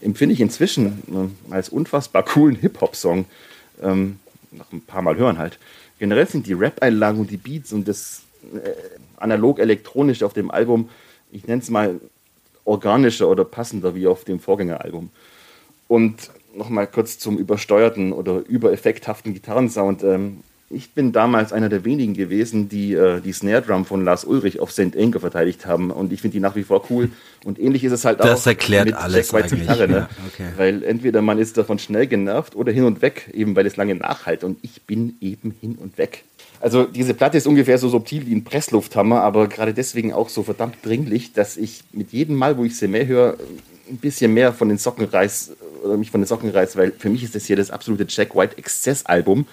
empfinde 0.00 0.32
ich 0.32 0.40
inzwischen 0.40 1.32
äh, 1.48 1.52
als 1.52 1.68
unfassbar 1.68 2.24
coolen 2.24 2.56
Hip-Hop-Song. 2.56 3.26
Ähm, 3.82 4.18
nach 4.50 4.70
ein 4.72 4.82
paar 4.82 5.02
Mal 5.02 5.16
hören 5.16 5.38
halt. 5.38 5.58
Generell 5.98 6.28
sind 6.28 6.46
die 6.46 6.52
Rap-Einlagen 6.52 7.20
und 7.20 7.30
die 7.30 7.36
Beats 7.36 7.72
und 7.72 7.88
das 7.88 8.22
äh, 8.54 8.70
analog-elektronische 9.16 10.26
auf 10.26 10.32
dem 10.32 10.50
Album, 10.50 10.90
ich 11.30 11.46
nenne 11.46 11.62
es 11.62 11.70
mal 11.70 12.00
organischer 12.64 13.28
oder 13.28 13.44
passender 13.44 13.94
wie 13.94 14.06
auf 14.06 14.24
dem 14.24 14.38
Vorgängeralbum. 14.38 15.10
Und 15.88 16.30
nochmal 16.56 16.86
kurz 16.86 17.18
zum 17.18 17.38
übersteuerten 17.38 18.12
oder 18.12 18.42
übereffekthaften 18.46 19.34
Gitarrensound. 19.34 20.02
Ähm, 20.02 20.38
ich 20.72 20.94
bin 20.94 21.12
damals 21.12 21.52
einer 21.52 21.68
der 21.68 21.84
wenigen 21.84 22.14
gewesen, 22.14 22.68
die 22.68 22.94
äh, 22.94 23.20
die 23.20 23.32
Snare 23.32 23.62
Drum 23.62 23.84
von 23.84 24.04
Lars 24.04 24.24
Ulrich 24.24 24.58
auf 24.60 24.72
St. 24.72 24.96
Anger 24.96 25.20
verteidigt 25.20 25.66
haben. 25.66 25.90
Und 25.90 26.12
ich 26.12 26.22
finde 26.22 26.36
die 26.36 26.40
nach 26.40 26.56
wie 26.56 26.62
vor 26.62 26.84
cool. 26.90 27.10
Und 27.44 27.58
ähnlich 27.58 27.84
ist 27.84 27.92
es 27.92 28.04
halt 28.04 28.20
das 28.20 28.26
auch 28.26 28.34
Das 28.34 28.46
erklärt 28.46 28.92
alles 28.94 29.30
Jack 29.30 29.42
Whites. 29.42 29.58
Gitarre. 29.58 29.88
Ne? 29.88 29.94
Ja, 29.94 30.08
okay. 30.26 30.48
Weil 30.56 30.82
entweder 30.82 31.20
man 31.20 31.38
ist 31.38 31.58
davon 31.58 31.78
schnell 31.78 32.06
genervt 32.06 32.56
oder 32.56 32.72
hin 32.72 32.84
und 32.84 33.02
weg, 33.02 33.30
eben 33.34 33.54
weil 33.54 33.66
es 33.66 33.76
lange 33.76 33.94
nachhalt. 33.94 34.44
Und 34.44 34.58
ich 34.62 34.82
bin 34.82 35.16
eben 35.20 35.54
hin 35.60 35.76
und 35.78 35.98
weg. 35.98 36.24
Also 36.60 36.84
diese 36.84 37.12
Platte 37.14 37.36
ist 37.36 37.46
ungefähr 37.46 37.76
so 37.76 37.88
subtil 37.88 38.26
wie 38.26 38.34
ein 38.34 38.44
Presslufthammer, 38.44 39.20
aber 39.20 39.48
gerade 39.48 39.74
deswegen 39.74 40.12
auch 40.12 40.28
so 40.28 40.44
verdammt 40.44 40.76
dringlich, 40.84 41.32
dass 41.32 41.56
ich 41.56 41.82
mit 41.92 42.12
jedem 42.12 42.36
Mal, 42.36 42.56
wo 42.56 42.64
ich 42.64 42.78
sie 42.78 42.86
mehr 42.86 43.06
höre, 43.06 43.36
ein 43.88 43.96
bisschen 43.98 44.34
mehr 44.34 44.52
von 44.52 44.68
den 44.68 44.78
Socken 44.78 45.04
reiß 45.04 45.52
oder 45.82 45.96
mich 45.96 46.10
von 46.10 46.20
den 46.20 46.26
Socken 46.26 46.50
reiß, 46.50 46.76
weil 46.76 46.92
für 46.92 47.10
mich 47.10 47.22
ist 47.22 47.34
das 47.34 47.44
hier 47.44 47.56
das 47.56 47.70
absolute 47.70 48.06
Jack 48.08 48.34
White 48.34 48.58
Exzess-Album, 48.58 49.46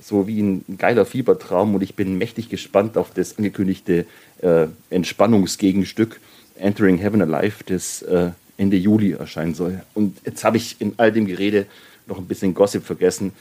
so 0.00 0.26
wie 0.26 0.40
ein 0.40 0.64
geiler 0.78 1.06
Fiebertraum 1.06 1.74
und 1.74 1.82
ich 1.82 1.94
bin 1.94 2.18
mächtig 2.18 2.48
gespannt 2.48 2.96
auf 2.96 3.12
das 3.12 3.38
angekündigte 3.38 4.06
äh, 4.42 4.66
Entspannungsgegenstück 4.90 6.20
Entering 6.56 6.98
Heaven 6.98 7.22
Alive, 7.22 7.64
das 7.66 8.02
äh, 8.02 8.30
Ende 8.56 8.76
Juli 8.76 9.12
erscheinen 9.12 9.54
soll. 9.54 9.82
Und 9.94 10.18
jetzt 10.24 10.44
habe 10.44 10.56
ich 10.56 10.80
in 10.80 10.94
all 10.96 11.10
dem 11.12 11.26
Gerede 11.26 11.66
noch 12.06 12.18
ein 12.18 12.26
bisschen 12.26 12.54
Gossip 12.54 12.84
vergessen, 12.84 13.32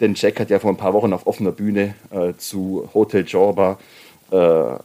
denn 0.00 0.14
Jack 0.14 0.40
hat 0.40 0.50
ja 0.50 0.58
vor 0.58 0.70
ein 0.70 0.76
paar 0.76 0.94
Wochen 0.94 1.12
auf 1.12 1.26
offener 1.26 1.52
Bühne 1.52 1.94
äh, 2.10 2.32
zu 2.38 2.88
Hotel 2.94 3.24
Jorba 3.26 3.78
äh, 4.30 4.36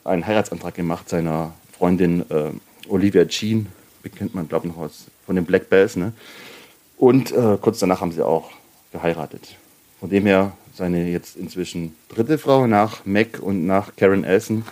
einen 0.04 0.26
Heiratsantrag 0.26 0.74
gemacht 0.74 1.10
seiner 1.10 1.54
Freundin 1.78 2.22
äh, 2.30 2.52
Olivia 2.88 3.26
Jean, 3.26 3.68
kennt 4.10 4.36
man 4.36 4.48
glaube 4.48 4.68
ich 4.68 4.74
noch 4.74 4.82
aus 4.82 5.06
von 5.26 5.36
den 5.36 5.46
Black 5.46 5.70
Bells, 5.70 5.96
ne? 5.96 6.14
Und 6.98 7.32
äh, 7.32 7.58
kurz 7.60 7.80
danach 7.80 8.02
haben 8.02 8.12
sie 8.12 8.22
auch 8.26 8.52
geheiratet. 8.92 9.56
Von 10.00 10.10
dem 10.10 10.26
her 10.26 10.54
seine 10.74 11.10
jetzt 11.10 11.36
inzwischen 11.36 11.96
dritte 12.10 12.38
Frau 12.38 12.68
nach 12.68 13.06
Mac 13.06 13.40
und 13.42 13.66
nach 13.66 13.96
Karen 13.96 14.24
Elson. 14.24 14.64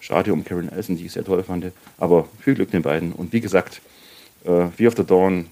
Schade 0.00 0.32
um 0.32 0.44
Karen 0.44 0.70
Elson, 0.70 0.96
die 0.96 1.06
ich 1.06 1.12
sehr 1.12 1.24
toll 1.24 1.42
fand. 1.42 1.72
Aber 1.98 2.26
viel 2.40 2.54
Glück 2.54 2.70
den 2.70 2.82
beiden. 2.82 3.12
Und 3.12 3.32
wie 3.32 3.40
gesagt, 3.40 3.80
äh, 4.44 4.68
Fear 4.76 4.88
of 4.88 4.94
the 4.96 5.04
Dawn, 5.04 5.46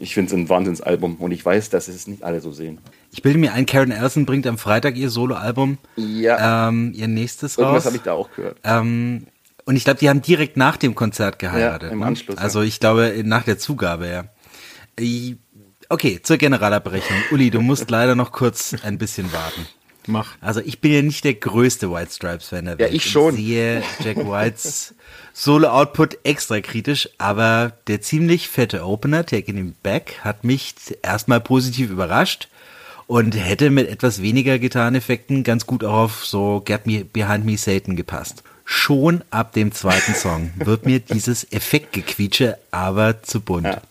ich 0.00 0.14
finde 0.14 0.28
es 0.34 0.40
ein 0.40 0.48
Wahnsinnsalbum. 0.48 1.16
Und 1.16 1.30
ich 1.32 1.44
weiß, 1.44 1.70
dass 1.70 1.86
es 1.88 2.06
nicht 2.06 2.22
alle 2.22 2.40
so 2.40 2.50
sehen. 2.52 2.78
Ich 3.12 3.22
bilde 3.22 3.38
mir 3.38 3.52
ein, 3.52 3.66
Karen 3.66 3.90
Elson 3.92 4.24
bringt 4.26 4.46
am 4.46 4.58
Freitag 4.58 4.96
ihr 4.96 5.10
Soloalbum, 5.10 5.78
Ja, 5.96 6.68
ähm, 6.68 6.92
ihr 6.96 7.06
nächstes 7.06 7.58
irgendwas 7.58 7.82
raus. 7.82 7.86
habe 7.86 7.96
ich 7.96 8.02
da 8.02 8.12
auch 8.14 8.30
gehört. 8.34 8.56
Ähm, 8.64 9.26
und 9.64 9.76
ich 9.76 9.84
glaube, 9.84 9.98
die 10.00 10.08
haben 10.08 10.22
direkt 10.22 10.56
nach 10.56 10.76
dem 10.76 10.94
Konzert 10.94 11.38
geheiratet. 11.38 11.88
Ja, 11.88 11.92
im 11.92 12.00
ne? 12.00 12.06
Anschluss, 12.06 12.36
ja. 12.36 12.42
Also 12.42 12.62
ich 12.62 12.80
glaube, 12.80 13.22
nach 13.24 13.44
der 13.44 13.58
Zugabe, 13.58 14.08
ja. 14.08 14.24
Ich- 14.98 15.36
Okay, 15.90 16.20
zur 16.22 16.38
Generalabrechnung. 16.38 17.18
Uli, 17.30 17.50
du 17.50 17.60
musst 17.60 17.90
leider 17.90 18.14
noch 18.14 18.32
kurz 18.32 18.74
ein 18.82 18.96
bisschen 18.96 19.30
warten. 19.34 19.66
Mach. 20.06 20.34
Also 20.40 20.60
ich 20.60 20.80
bin 20.80 20.92
ja 20.92 21.02
nicht 21.02 21.24
der 21.24 21.34
größte 21.34 21.90
White 21.92 22.10
Stripes-Fan 22.12 22.64
der 22.64 22.74
Ja, 22.74 22.78
Welt. 22.80 22.94
ich 22.94 23.04
schon. 23.10 23.34
Und 23.34 23.36
sehe 23.36 23.82
Jack 24.02 24.16
Whites 24.16 24.94
Solo-Output 25.34 26.18
extra 26.24 26.60
kritisch, 26.60 27.08
aber 27.18 27.72
der 27.86 28.00
ziemlich 28.00 28.48
fette 28.48 28.84
Opener, 28.84 29.26
Taking 29.26 29.56
Him 29.56 29.74
Back, 29.82 30.20
hat 30.22 30.42
mich 30.44 30.74
erstmal 31.02 31.40
positiv 31.40 31.90
überrascht 31.90 32.48
und 33.06 33.32
hätte 33.36 33.68
mit 33.70 33.88
etwas 33.88 34.22
weniger 34.22 34.58
Gitarreneffekten 34.58 35.44
ganz 35.44 35.66
gut 35.66 35.84
auch 35.84 35.92
auf 36.04 36.24
so 36.24 36.62
Get 36.64 36.86
Me 36.86 37.04
Behind 37.04 37.44
Me 37.44 37.58
Satan 37.58 37.94
gepasst. 37.94 38.42
Schon 38.64 39.22
ab 39.30 39.52
dem 39.52 39.72
zweiten 39.72 40.14
Song 40.14 40.52
wird 40.56 40.86
mir 40.86 41.00
dieses 41.00 41.50
Effektgequietsche 41.52 42.58
aber 42.70 43.22
zu 43.22 43.40
bunt. 43.40 43.66
Ja. 43.66 43.82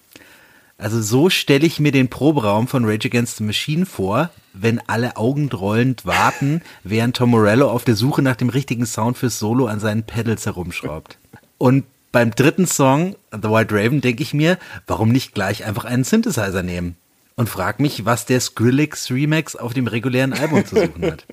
Also 0.78 1.02
so 1.02 1.30
stelle 1.30 1.66
ich 1.66 1.80
mir 1.80 1.92
den 1.92 2.10
Proberaum 2.10 2.68
von 2.68 2.84
Rage 2.84 3.08
Against 3.08 3.38
the 3.38 3.44
Machine 3.44 3.86
vor, 3.86 4.32
wenn 4.54 4.82
alle 4.88 5.16
augenrollend 5.16 6.06
warten, 6.06 6.62
während 6.84 7.16
Tom 7.16 7.30
Morello 7.30 7.70
auf 7.70 7.84
der 7.86 7.96
Suche 7.96 8.22
nach 8.22 8.36
dem 8.36 8.50
richtigen 8.50 8.86
Sound 8.86 9.18
fürs 9.18 9.40
Solo 9.40 9.68
an 9.68 9.80
seinen 9.80 10.04
Pedals 10.04 10.46
herumschraubt. 10.46 11.18
Und 11.58 11.86
beim 12.12 12.32
dritten 12.32 12.68
Song, 12.68 13.16
The 13.32 13.50
White 13.50 13.74
Raven, 13.74 14.02
denke 14.02 14.22
ich 14.22 14.34
mir, 14.34 14.58
warum 14.86 15.10
nicht 15.10 15.34
gleich 15.34 15.66
einfach 15.66 15.86
einen 15.86 16.04
Synthesizer 16.04 16.64
nehmen? 16.64 16.96
Und 17.36 17.50
frag 17.50 17.80
mich, 17.80 18.06
was 18.06 18.26
der 18.26 18.40
Skrillex 18.40 19.10
Remix 19.10 19.56
auf 19.56 19.74
dem 19.74 19.88
regulären 19.88 20.34
Album 20.34 20.66
zu 20.66 20.76
suchen 20.76 21.04
hat. 21.04 21.26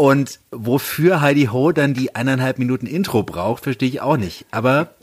Und 0.00 0.40
wofür 0.50 1.20
Heidi 1.20 1.50
Ho 1.52 1.72
dann 1.72 1.92
die 1.92 2.14
eineinhalb 2.14 2.58
Minuten 2.58 2.86
Intro 2.86 3.22
braucht, 3.22 3.64
verstehe 3.64 3.90
ich 3.90 4.00
auch 4.00 4.16
nicht. 4.16 4.46
Aber 4.50 4.94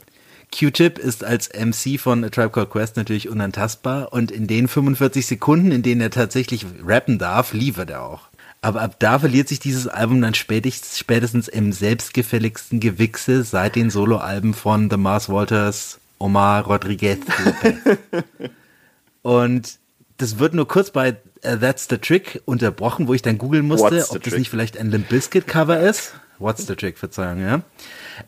Q-Tip 0.52 0.98
ist 0.98 1.22
als 1.22 1.50
MC 1.50 2.00
von 2.00 2.24
A 2.24 2.30
Tribe 2.30 2.50
Called 2.50 2.70
Quest 2.70 2.96
natürlich 2.96 3.28
unantastbar 3.28 4.12
und 4.12 4.32
in 4.32 4.48
den 4.48 4.66
45 4.66 5.24
Sekunden, 5.24 5.70
in 5.70 5.84
denen 5.84 6.00
er 6.00 6.10
tatsächlich 6.10 6.66
rappen 6.84 7.16
darf, 7.20 7.52
liefert 7.52 7.90
er 7.90 8.02
auch. 8.02 8.22
Aber 8.60 8.82
ab 8.82 8.96
da 8.98 9.20
verliert 9.20 9.46
sich 9.46 9.60
dieses 9.60 9.86
Album 9.86 10.20
dann 10.20 10.34
spätestens, 10.34 10.98
spätestens 10.98 11.46
im 11.46 11.72
selbstgefälligsten 11.72 12.80
Gewichse 12.80 13.44
seit 13.44 13.76
den 13.76 13.90
Soloalben 13.90 14.52
von 14.52 14.90
The 14.90 14.96
Mars 14.96 15.28
Walters, 15.28 16.00
Omar 16.18 16.64
Rodriguez. 16.64 17.20
Lopez. 17.44 17.98
und 19.22 19.78
das 20.16 20.40
wird 20.40 20.54
nur 20.54 20.66
kurz 20.66 20.90
bei 20.90 21.16
That's 21.42 21.86
the 21.88 21.98
Trick 21.98 22.42
unterbrochen, 22.44 23.08
wo 23.08 23.14
ich 23.14 23.22
dann 23.22 23.38
googeln 23.38 23.66
musste, 23.66 24.06
ob 24.10 24.22
das 24.22 24.22
trick? 24.22 24.38
nicht 24.38 24.50
vielleicht 24.50 24.76
ein 24.78 24.90
Limp 24.90 25.08
Bizkit 25.08 25.46
Cover 25.46 25.78
ist. 25.80 26.14
What's 26.38 26.66
the 26.66 26.74
Trick, 26.74 26.98
Verzeihung, 26.98 27.40
ja. 27.40 27.62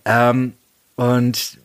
Ähm, 0.05 0.55
und 0.97 1.59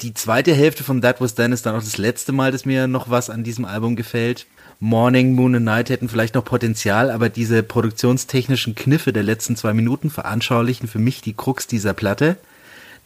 die 0.00 0.14
zweite 0.14 0.54
Hälfte 0.54 0.84
von 0.84 1.02
That 1.02 1.20
Was 1.20 1.34
Then 1.34 1.52
ist 1.52 1.66
dann 1.66 1.74
auch 1.74 1.82
das 1.82 1.98
letzte 1.98 2.32
Mal, 2.32 2.52
dass 2.52 2.64
mir 2.64 2.86
noch 2.86 3.10
was 3.10 3.30
an 3.30 3.44
diesem 3.44 3.64
Album 3.64 3.96
gefällt. 3.96 4.46
Morning, 4.80 5.34
Moon 5.34 5.56
and 5.56 5.64
Night 5.64 5.90
hätten 5.90 6.08
vielleicht 6.08 6.34
noch 6.34 6.44
Potenzial, 6.44 7.10
aber 7.10 7.28
diese 7.28 7.62
produktionstechnischen 7.62 8.74
Kniffe 8.74 9.12
der 9.12 9.22
letzten 9.22 9.54
zwei 9.54 9.74
Minuten 9.74 10.10
veranschaulichen 10.10 10.88
für 10.88 10.98
mich 10.98 11.20
die 11.20 11.34
Krux 11.34 11.66
dieser 11.66 11.92
Platte. 11.92 12.36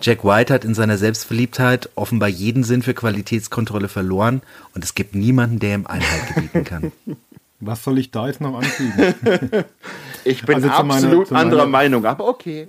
Jack 0.01 0.25
White 0.25 0.53
hat 0.53 0.65
in 0.65 0.75
seiner 0.75 0.99
Selbstverliebtheit 0.99 1.89
offenbar 1.95 2.29
jeden 2.29 2.63
Sinn 2.65 2.83
für 2.83 2.95
Qualitätskontrolle 2.95 3.89
verloren 3.89 4.43
und 4.75 4.85
es 4.85 4.95
gibt 4.95 5.15
niemanden, 5.15 5.59
der 5.59 5.75
ihm 5.75 5.87
Einhalt 5.87 6.35
gebieten 6.35 6.65
kann. 6.65 6.93
Was 7.67 7.83
soll 7.85 7.99
ich 7.99 8.11
da 8.11 8.27
jetzt 8.27 8.41
noch 8.41 8.57
anfügen? 8.57 9.15
Ich 10.27 10.43
bin 10.43 10.55
Also 10.55 10.69
zu 10.69 10.85
meiner- 10.85 10.95
absolut 10.95 11.27
zu 11.29 11.35
meiner- 11.35 11.45
anderer 11.45 11.67
Meinung, 11.67 12.07
aber 12.07 12.27
okay. 12.27 12.67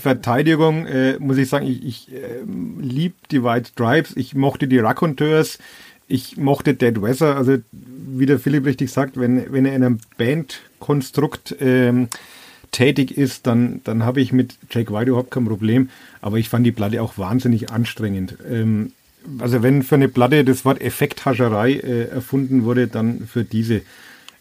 Verteidigung 0.00 0.86
äh, 0.86 1.18
muss 1.18 1.36
ich 1.36 1.48
sagen, 1.48 1.66
ich, 1.66 1.84
ich 1.84 2.12
äh, 2.12 2.42
lieb 2.78 3.14
die 3.30 3.42
White 3.42 3.70
Stripes, 3.70 4.16
ich 4.16 4.36
mochte 4.36 4.68
die 4.68 4.78
Raconteurs, 4.78 5.58
ich 6.06 6.36
mochte 6.36 6.74
Dead 6.74 7.00
Weather, 7.02 7.36
also 7.36 7.56
wie 7.72 8.26
der 8.26 8.38
Philipp 8.38 8.66
richtig 8.66 8.92
sagt, 8.92 9.18
wenn, 9.18 9.52
wenn 9.52 9.66
er 9.66 9.74
in 9.74 9.82
einem 9.82 9.98
Bandkonstrukt 10.16 11.56
ähm, 11.60 12.08
tätig 12.70 13.16
ist, 13.18 13.46
dann, 13.48 13.80
dann 13.84 14.04
habe 14.04 14.20
ich 14.20 14.32
mit 14.32 14.56
Jack 14.70 14.92
White 14.92 15.10
überhaupt 15.10 15.30
kein 15.30 15.46
Problem, 15.46 15.88
aber 16.20 16.36
ich 16.38 16.48
fand 16.48 16.64
die 16.66 16.72
Platte 16.72 17.02
auch 17.02 17.18
wahnsinnig 17.18 17.70
anstrengend. 17.72 18.36
Ähm, 18.48 18.92
also 19.38 19.62
wenn 19.62 19.82
für 19.82 19.94
eine 19.94 20.08
Platte 20.08 20.44
das 20.44 20.64
Wort 20.64 20.80
Effekthascherei 20.80 21.72
äh, 21.74 22.04
erfunden 22.08 22.64
wurde, 22.64 22.88
dann 22.88 23.26
für 23.26 23.44
diese 23.44 23.82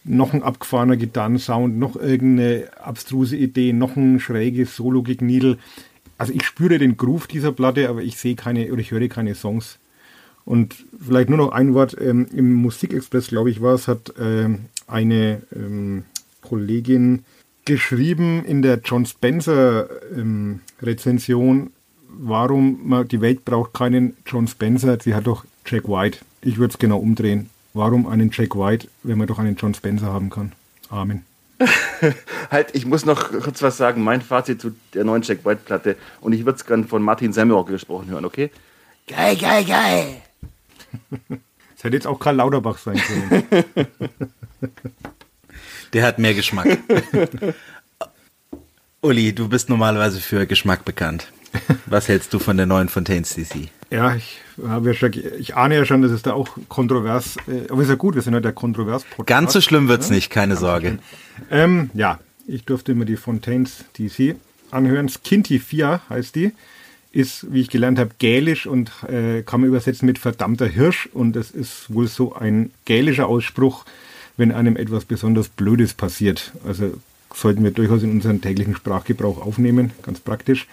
noch 0.03 0.34
ein 0.34 0.43
abgefahrener 0.43 0.97
Gitarrensound, 0.97 1.77
noch 1.77 1.95
irgendeine 1.95 2.67
abstruse 2.81 3.38
Idee, 3.38 3.73
noch 3.73 3.95
ein 3.95 4.19
schräges 4.19 4.75
Solo-Gegniedel. 4.75 5.57
Also 6.17 6.34
ich 6.34 6.43
spüre 6.43 6.77
den 6.77 6.97
Groove 6.97 7.27
dieser 7.27 7.51
Platte, 7.51 7.89
aber 7.89 8.01
ich 8.01 8.17
sehe 8.17 8.36
keine 8.36 8.71
oder 8.71 8.81
ich 8.81 8.91
höre 8.91 9.07
keine 9.07 9.36
Songs. 9.36 9.79
Und 10.45 10.75
vielleicht 10.99 11.29
nur 11.29 11.38
noch 11.38 11.53
ein 11.53 11.73
Wort, 11.73 11.95
ähm, 11.99 12.27
im 12.34 12.53
Musikexpress, 12.53 13.27
glaube 13.27 13.49
ich, 13.49 13.61
war 13.61 13.75
es, 13.75 13.88
hat 13.88 14.13
ähm, 14.19 14.65
eine 14.88 15.41
ähm, 15.55 16.03
Kollegin 16.41 17.23
geschrieben 17.63 18.43
in 18.43 18.61
der 18.61 18.81
John 18.84 19.05
Spencer 19.05 19.88
ähm, 20.13 20.59
Rezension, 20.81 21.71
warum 22.18 22.88
man, 22.88 23.07
die 23.07 23.22
Welt 23.22 23.45
braucht 23.45 23.74
keinen 23.74 24.16
John 24.26 24.47
Spencer, 24.47 24.97
sie 25.01 25.16
hat 25.16 25.28
doch 25.28 25.45
Jack 25.66 25.88
White. 25.88 26.20
Ich 26.41 26.57
würde 26.57 26.74
es 26.74 26.80
genau 26.80 26.97
umdrehen. 26.97 27.49
Warum 27.74 28.07
einen 28.07 28.30
Jack 28.32 28.55
White, 28.55 28.88
wenn 29.03 29.18
man 29.18 29.28
doch 29.28 29.39
einen 29.39 29.55
John 29.55 29.74
Spencer 29.74 30.07
haben 30.07 30.30
kann? 30.30 30.51
Amen. 30.89 31.26
Halt, 32.51 32.70
ich 32.74 32.86
muss 32.86 33.05
noch 33.05 33.32
kurz 33.32 33.61
was 33.61 33.78
sagen. 33.78 34.03
Mein 34.03 34.22
Fazit 34.22 34.61
zu 34.61 34.76
der 34.93 35.03
neuen 35.03 35.24
Jack 35.24 35.45
White-Platte. 35.45 35.95
Und 36.22 36.34
ich 36.34 36.45
würde 36.45 36.57
es 36.57 36.66
gerne 36.66 36.84
von 36.86 37.01
Martin 37.01 37.34
Semmelrock 37.34 37.68
gesprochen 37.68 38.09
hören, 38.09 38.26
okay? 38.26 38.51
Geil, 39.07 39.36
geil, 39.38 39.66
geil. 39.66 40.16
Es 41.76 41.86
hätte 41.86 41.97
jetzt 41.97 42.07
auch 42.07 42.18
Karl 42.18 42.38
Lauterbach 42.38 42.78
sein 42.78 42.95
können. 42.95 43.43
Der 45.91 46.05
hat 46.05 46.18
mehr 46.18 46.34
Geschmack. 46.34 46.78
Uli, 49.01 49.36
du 49.36 49.49
bist 49.49 49.68
normalerweise 49.68 50.22
für 50.22 50.47
Geschmack 50.47 50.86
bekannt. 50.86 51.28
Was 51.86 52.08
hältst 52.08 52.34
du 52.34 52.39
von 52.39 52.58
der 52.58 52.66
neuen 52.66 52.89
Fontaines 52.89 53.36
DC? 53.36 53.70
Ja, 53.89 54.16
ich 54.16 54.41
habe 54.66 54.89
ja 54.89 54.93
schon, 54.95 55.12
ich 55.39 55.56
ahne 55.56 55.76
ja 55.76 55.86
schon, 55.86 56.01
dass 56.01 56.12
es 56.12 56.24
da 56.24 56.34
auch 56.34 56.49
kontrovers, 56.68 57.38
äh, 57.47 57.70
aber 57.70 57.84
ist 57.84 57.89
ja 57.89 57.95
gut, 57.95 58.16
wir 58.16 58.22
sind 58.22 58.34
ja 58.34 58.39
der 58.39 58.54
kontrovers 58.54 59.06
-Podcast. 59.06 59.26
Ganz 59.26 59.54
so 59.54 59.62
schlimm 59.62 59.88
wird's 59.88 60.10
ja? 60.10 60.16
nicht, 60.16 60.30
keine 60.30 60.54
Ganz 60.54 60.62
Sorge. 60.62 60.99
So 61.49 61.56
ähm, 61.56 61.89
ja, 61.93 62.20
ich 62.47 62.66
durfte 62.66 62.95
mir 62.95 63.06
die 63.06 63.18
Fontaines 63.18 63.86
DC 63.97 64.36
anhören. 64.72 65.10
Skinty 65.10 65.60
4 65.60 66.01
heißt 66.10 66.36
die. 66.36 66.51
Ist, 67.12 67.54
wie 67.54 67.62
ich 67.62 67.70
gelernt 67.70 67.99
habe, 67.99 68.10
gälisch 68.18 68.66
und 68.66 68.91
äh, 69.08 69.43
kann 69.43 69.62
man 69.62 69.68
übersetzen 69.68 70.08
mit 70.08 70.18
verdammter 70.18 70.66
Hirsch. 70.66 71.08
Und 71.14 71.36
es 71.36 71.51
ist 71.51 71.93
wohl 71.93 72.08
so 72.08 72.34
ein 72.34 72.72
gälischer 72.86 73.28
Ausspruch, 73.28 73.86
wenn 74.36 74.51
einem 74.51 74.76
etwas 74.76 75.06
besonders 75.06 75.47
Blödes 75.47 75.93
passiert. 75.93 76.54
Also 76.66 76.95
sollten 77.32 77.64
wir 77.64 77.70
durchaus 77.70 78.01
in 78.01 78.12
unseren 78.12 78.41
täglichen 78.41 78.76
Sprachgebrauch 78.76 79.45
aufnehmen, 79.45 79.91
ganz 80.01 80.20
praktisch. 80.20 80.68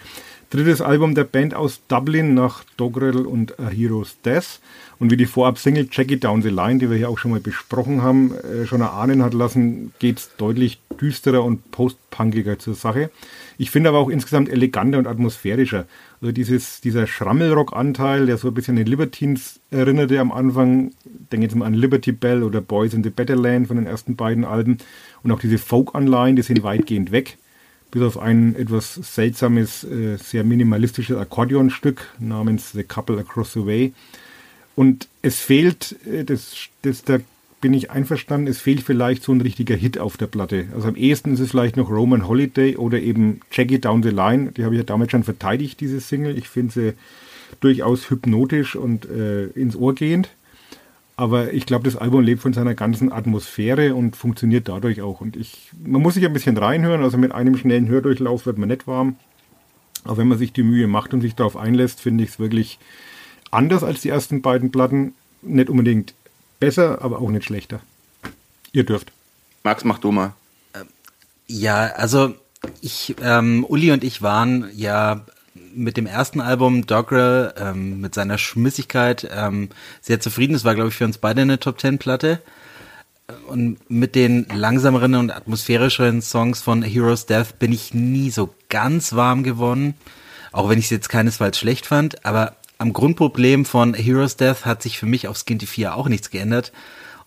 Drittes 0.51 0.81
Album 0.81 1.15
der 1.15 1.23
Band 1.23 1.53
aus 1.53 1.79
Dublin 1.87 2.33
nach 2.33 2.65
Dogrel 2.75 3.25
und 3.25 3.57
A 3.57 3.69
Hero's 3.69 4.17
Death. 4.25 4.59
Und 4.99 5.09
wie 5.09 5.15
die 5.15 5.25
Vorab-Single 5.25 5.87
Jackie 5.89 6.19
Down 6.19 6.41
the 6.41 6.49
Line, 6.49 6.77
die 6.77 6.89
wir 6.89 6.97
hier 6.97 7.09
auch 7.09 7.17
schon 7.17 7.31
mal 7.31 7.39
besprochen 7.39 8.01
haben, 8.01 8.33
äh, 8.35 8.65
schon 8.65 8.81
erahnen 8.81 9.23
hat 9.23 9.33
lassen, 9.33 9.93
geht 9.99 10.17
es 10.17 10.31
deutlich 10.35 10.81
düsterer 10.99 11.45
und 11.45 11.71
postpunkiger 11.71 12.59
zur 12.59 12.75
Sache. 12.75 13.11
Ich 13.57 13.71
finde 13.71 13.87
aber 13.87 13.99
auch 13.99 14.09
insgesamt 14.09 14.49
eleganter 14.49 14.97
und 14.97 15.07
atmosphärischer. 15.07 15.85
Also 16.19 16.33
dieses, 16.33 16.81
dieser 16.81 17.07
Schrammelrock-Anteil, 17.07 18.25
der 18.25 18.35
so 18.35 18.49
ein 18.49 18.53
bisschen 18.53 18.77
an 18.77 18.85
Libertines 18.85 19.61
erinnerte 19.71 20.19
am 20.19 20.33
Anfang, 20.33 20.91
denke 21.31 21.45
jetzt 21.45 21.55
mal 21.55 21.65
an 21.65 21.75
Liberty 21.75 22.11
Bell 22.11 22.43
oder 22.43 22.59
Boys 22.59 22.93
in 22.93 23.05
the 23.05 23.09
Better 23.09 23.37
Land 23.37 23.69
von 23.69 23.77
den 23.77 23.85
ersten 23.85 24.17
beiden 24.17 24.43
Alben. 24.43 24.79
Und 25.23 25.31
auch 25.31 25.39
diese 25.39 25.57
Folk-Anleihen, 25.57 26.35
die 26.35 26.41
sind 26.41 26.61
weitgehend 26.61 27.13
weg 27.13 27.37
bis 27.91 28.01
auf 28.01 28.17
ein 28.17 28.55
etwas 28.55 28.95
seltsames, 28.95 29.83
äh, 29.83 30.17
sehr 30.17 30.43
minimalistisches 30.43 31.17
Akkordeonstück 31.17 32.07
namens 32.19 32.71
The 32.71 32.83
Couple 32.83 33.19
Across 33.19 33.53
the 33.53 33.65
Way. 33.65 33.93
Und 34.75 35.09
es 35.21 35.39
fehlt, 35.39 35.97
äh, 36.05 36.23
das, 36.23 36.69
das, 36.81 37.03
da 37.03 37.19
bin 37.59 37.73
ich 37.73 37.91
einverstanden, 37.91 38.47
es 38.47 38.59
fehlt 38.59 38.81
vielleicht 38.81 39.23
so 39.23 39.31
ein 39.31 39.41
richtiger 39.41 39.75
Hit 39.75 39.99
auf 39.99 40.17
der 40.17 40.27
Platte. 40.27 40.65
Also 40.73 40.87
am 40.87 40.95
ehesten 40.95 41.33
ist 41.33 41.39
es 41.39 41.51
vielleicht 41.51 41.77
noch 41.77 41.91
Roman 41.91 42.27
Holiday 42.27 42.75
oder 42.75 42.99
eben 42.99 43.41
Jackie 43.51 43.79
Down 43.79 44.01
the 44.01 44.09
Line. 44.09 44.51
Die 44.51 44.63
habe 44.63 44.73
ich 44.73 44.79
ja 44.79 44.85
damals 44.85 45.11
schon 45.11 45.23
verteidigt, 45.23 45.79
diese 45.79 45.99
Single. 45.99 46.37
Ich 46.37 46.49
finde 46.49 46.73
sie 46.73 46.93
durchaus 47.59 48.09
hypnotisch 48.09 48.75
und 48.75 49.05
äh, 49.05 49.47
ins 49.47 49.75
Ohr 49.75 49.93
gehend. 49.93 50.29
Aber 51.21 51.53
ich 51.53 51.67
glaube, 51.67 51.83
das 51.83 51.97
Album 51.97 52.23
lebt 52.23 52.41
von 52.41 52.51
seiner 52.51 52.73
ganzen 52.73 53.11
Atmosphäre 53.11 53.93
und 53.93 54.15
funktioniert 54.15 54.67
dadurch 54.67 55.03
auch. 55.03 55.21
Und 55.21 55.35
ich, 55.35 55.69
man 55.79 56.01
muss 56.01 56.15
sich 56.15 56.25
ein 56.25 56.33
bisschen 56.33 56.57
reinhören, 56.57 57.03
also 57.03 57.19
mit 57.19 57.31
einem 57.31 57.55
schnellen 57.55 57.87
Hördurchlauf 57.87 58.47
wird 58.47 58.57
man 58.57 58.69
nicht 58.69 58.87
warm. 58.87 59.17
Aber 60.03 60.17
wenn 60.17 60.27
man 60.27 60.39
sich 60.39 60.51
die 60.51 60.63
Mühe 60.63 60.87
macht 60.87 61.13
und 61.13 61.21
sich 61.21 61.35
darauf 61.35 61.57
einlässt, 61.57 62.01
finde 62.01 62.23
ich 62.23 62.31
es 62.31 62.39
wirklich 62.39 62.79
anders 63.51 63.83
als 63.83 64.01
die 64.01 64.09
ersten 64.09 64.41
beiden 64.41 64.71
Platten. 64.71 65.13
Nicht 65.43 65.69
unbedingt 65.69 66.15
besser, 66.59 67.03
aber 67.03 67.21
auch 67.21 67.29
nicht 67.29 67.45
schlechter. 67.45 67.81
Ihr 68.71 68.83
dürft. 68.83 69.11
Max, 69.63 69.83
mach 69.83 69.99
du 69.99 70.11
mal. 70.11 70.33
Ja, 71.45 71.85
also 71.97 72.33
ich, 72.81 73.13
ähm, 73.21 73.63
Uli 73.69 73.91
und 73.91 74.03
ich 74.03 74.23
waren 74.23 74.71
ja 74.73 75.23
mit 75.73 75.97
dem 75.97 76.05
ersten 76.05 76.41
Album 76.41 76.85
Doggerel, 76.85 77.53
ähm, 77.57 78.01
mit 78.01 78.15
seiner 78.15 78.37
Schmissigkeit, 78.37 79.29
ähm, 79.33 79.69
sehr 80.01 80.19
zufrieden. 80.19 80.53
Das 80.53 80.63
war, 80.63 80.75
glaube 80.75 80.89
ich, 80.89 80.95
für 80.95 81.05
uns 81.05 81.17
beide 81.17 81.41
eine 81.41 81.59
Top 81.59 81.77
Ten 81.77 81.97
Platte. 81.97 82.41
Und 83.47 83.77
mit 83.89 84.15
den 84.15 84.45
langsameren 84.53 85.15
und 85.15 85.31
atmosphärischeren 85.31 86.21
Songs 86.21 86.61
von 86.61 86.83
Heroes 86.83 87.25
Death 87.25 87.59
bin 87.59 87.71
ich 87.71 87.93
nie 87.93 88.29
so 88.29 88.53
ganz 88.69 89.13
warm 89.13 89.43
geworden. 89.43 89.95
Auch 90.51 90.69
wenn 90.69 90.79
ich 90.79 90.85
es 90.85 90.91
jetzt 90.91 91.09
keinesfalls 91.09 91.57
schlecht 91.57 91.85
fand. 91.85 92.25
Aber 92.25 92.55
am 92.77 92.93
Grundproblem 92.93 93.63
von 93.65 93.93
Heroes 93.93 94.35
Death 94.35 94.65
hat 94.65 94.81
sich 94.81 94.99
für 94.99 95.05
mich 95.05 95.27
auf 95.27 95.37
Skinty 95.37 95.65
4 95.65 95.95
auch 95.95 96.09
nichts 96.09 96.29
geändert. 96.29 96.71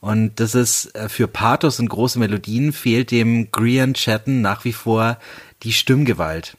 Und 0.01 0.39
das 0.39 0.55
ist 0.55 0.95
äh, 0.95 1.09
für 1.09 1.29
Pathos 1.29 1.81
und 1.81 1.89
große 1.89 2.19
Melodien 2.19 2.75
fehlt 2.75 3.11
dem 3.11 3.51
Grian 3.51 3.95
Chatten 3.95 4.43
nach 4.43 4.67
wie 4.67 4.75
vor 4.75 5.19
die 5.63 5.73
Stimmgewalt 5.73 6.59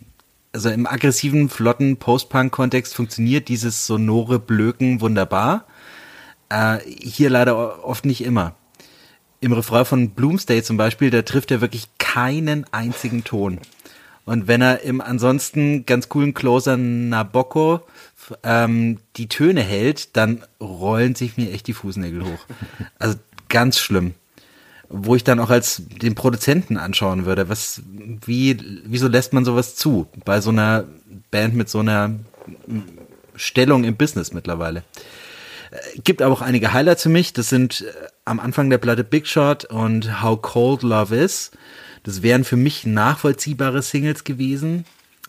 also 0.55 0.69
im 0.69 0.87
aggressiven, 0.87 1.49
flotten 1.49 1.97
Post-Punk-Kontext 1.97 2.95
funktioniert 2.95 3.49
dieses 3.49 3.85
sonore 3.85 4.39
Blöken 4.39 5.01
wunderbar. 5.01 5.65
Äh, 6.47 6.77
hier 6.85 7.29
leider 7.29 7.83
oft 7.83 8.05
nicht 8.05 8.23
immer. 8.23 8.55
Im 9.41 9.51
Refrain 9.51 9.83
von 9.83 10.09
Bloomsday 10.11 10.63
zum 10.63 10.77
Beispiel, 10.77 11.09
da 11.09 11.23
trifft 11.23 11.51
er 11.51 11.59
wirklich 11.59 11.89
keinen 11.97 12.65
einzigen 12.71 13.25
Ton. 13.25 13.59
Und 14.23 14.47
wenn 14.47 14.61
er 14.61 14.81
im 14.81 15.01
ansonsten 15.01 15.85
ganz 15.85 16.07
coolen 16.07 16.33
Closer 16.33 16.77
Nabokko 16.77 17.81
ähm, 18.43 18.99
die 19.17 19.27
Töne 19.27 19.61
hält, 19.61 20.15
dann 20.15 20.41
rollen 20.61 21.15
sich 21.15 21.35
mir 21.35 21.51
echt 21.51 21.67
die 21.67 21.73
Fußnägel 21.73 22.23
hoch. 22.23 22.45
Also 22.97 23.17
ganz 23.49 23.77
schlimm 23.77 24.15
wo 24.89 25.15
ich 25.15 25.23
dann 25.23 25.39
auch 25.39 25.49
als 25.49 25.83
den 25.87 26.15
Produzenten 26.15 26.77
anschauen 26.77 27.25
würde, 27.25 27.49
was, 27.49 27.81
wie, 28.25 28.57
wieso 28.85 29.07
lässt 29.07 29.33
man 29.33 29.45
sowas 29.45 29.75
zu 29.75 30.07
bei 30.23 30.41
so 30.41 30.49
einer 30.49 30.85
Band 31.31 31.55
mit 31.55 31.69
so 31.69 31.79
einer 31.79 32.11
Stellung 33.35 33.83
im 33.83 33.95
Business 33.95 34.33
mittlerweile? 34.33 34.83
Äh, 35.71 35.99
gibt 36.03 36.21
aber 36.21 36.33
auch 36.33 36.41
einige 36.41 36.73
Highlights 36.73 37.03
für 37.03 37.09
mich. 37.09 37.33
Das 37.33 37.49
sind 37.49 37.81
äh, 37.81 38.07
am 38.25 38.39
Anfang 38.39 38.69
der 38.69 38.77
Platte 38.77 39.03
Big 39.03 39.27
Shot 39.27 39.65
und 39.65 40.21
How 40.21 40.41
Cold 40.41 40.83
Love 40.83 41.15
Is. 41.15 41.51
Das 42.03 42.21
wären 42.21 42.43
für 42.43 42.57
mich 42.57 42.85
nachvollziehbare 42.85 43.81
Singles 43.81 44.23
gewesen. 44.23 44.85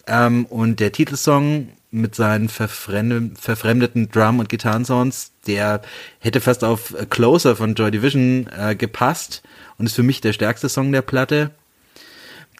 Ähm, 0.07 0.47
und 0.47 0.81
der 0.81 0.93
Titelsong 0.93 1.69
mit 1.91 2.15
seinen 2.15 2.49
verfremdeten 2.49 4.11
Drum- 4.11 4.39
und 4.39 4.49
Gitarrensounds, 4.49 5.33
der 5.47 5.83
hätte 6.19 6.41
fast 6.41 6.63
auf 6.63 6.95
Closer 7.11 7.57
von 7.57 7.75
Joy 7.75 7.91
Division 7.91 8.49
äh, 8.57 8.75
gepasst 8.75 9.43
und 9.79 9.87
ist 9.87 9.95
für 9.95 10.03
mich 10.03 10.21
der 10.21 10.33
stärkste 10.33 10.69
Song 10.69 10.93
der 10.93 11.03
Platte. 11.03 11.53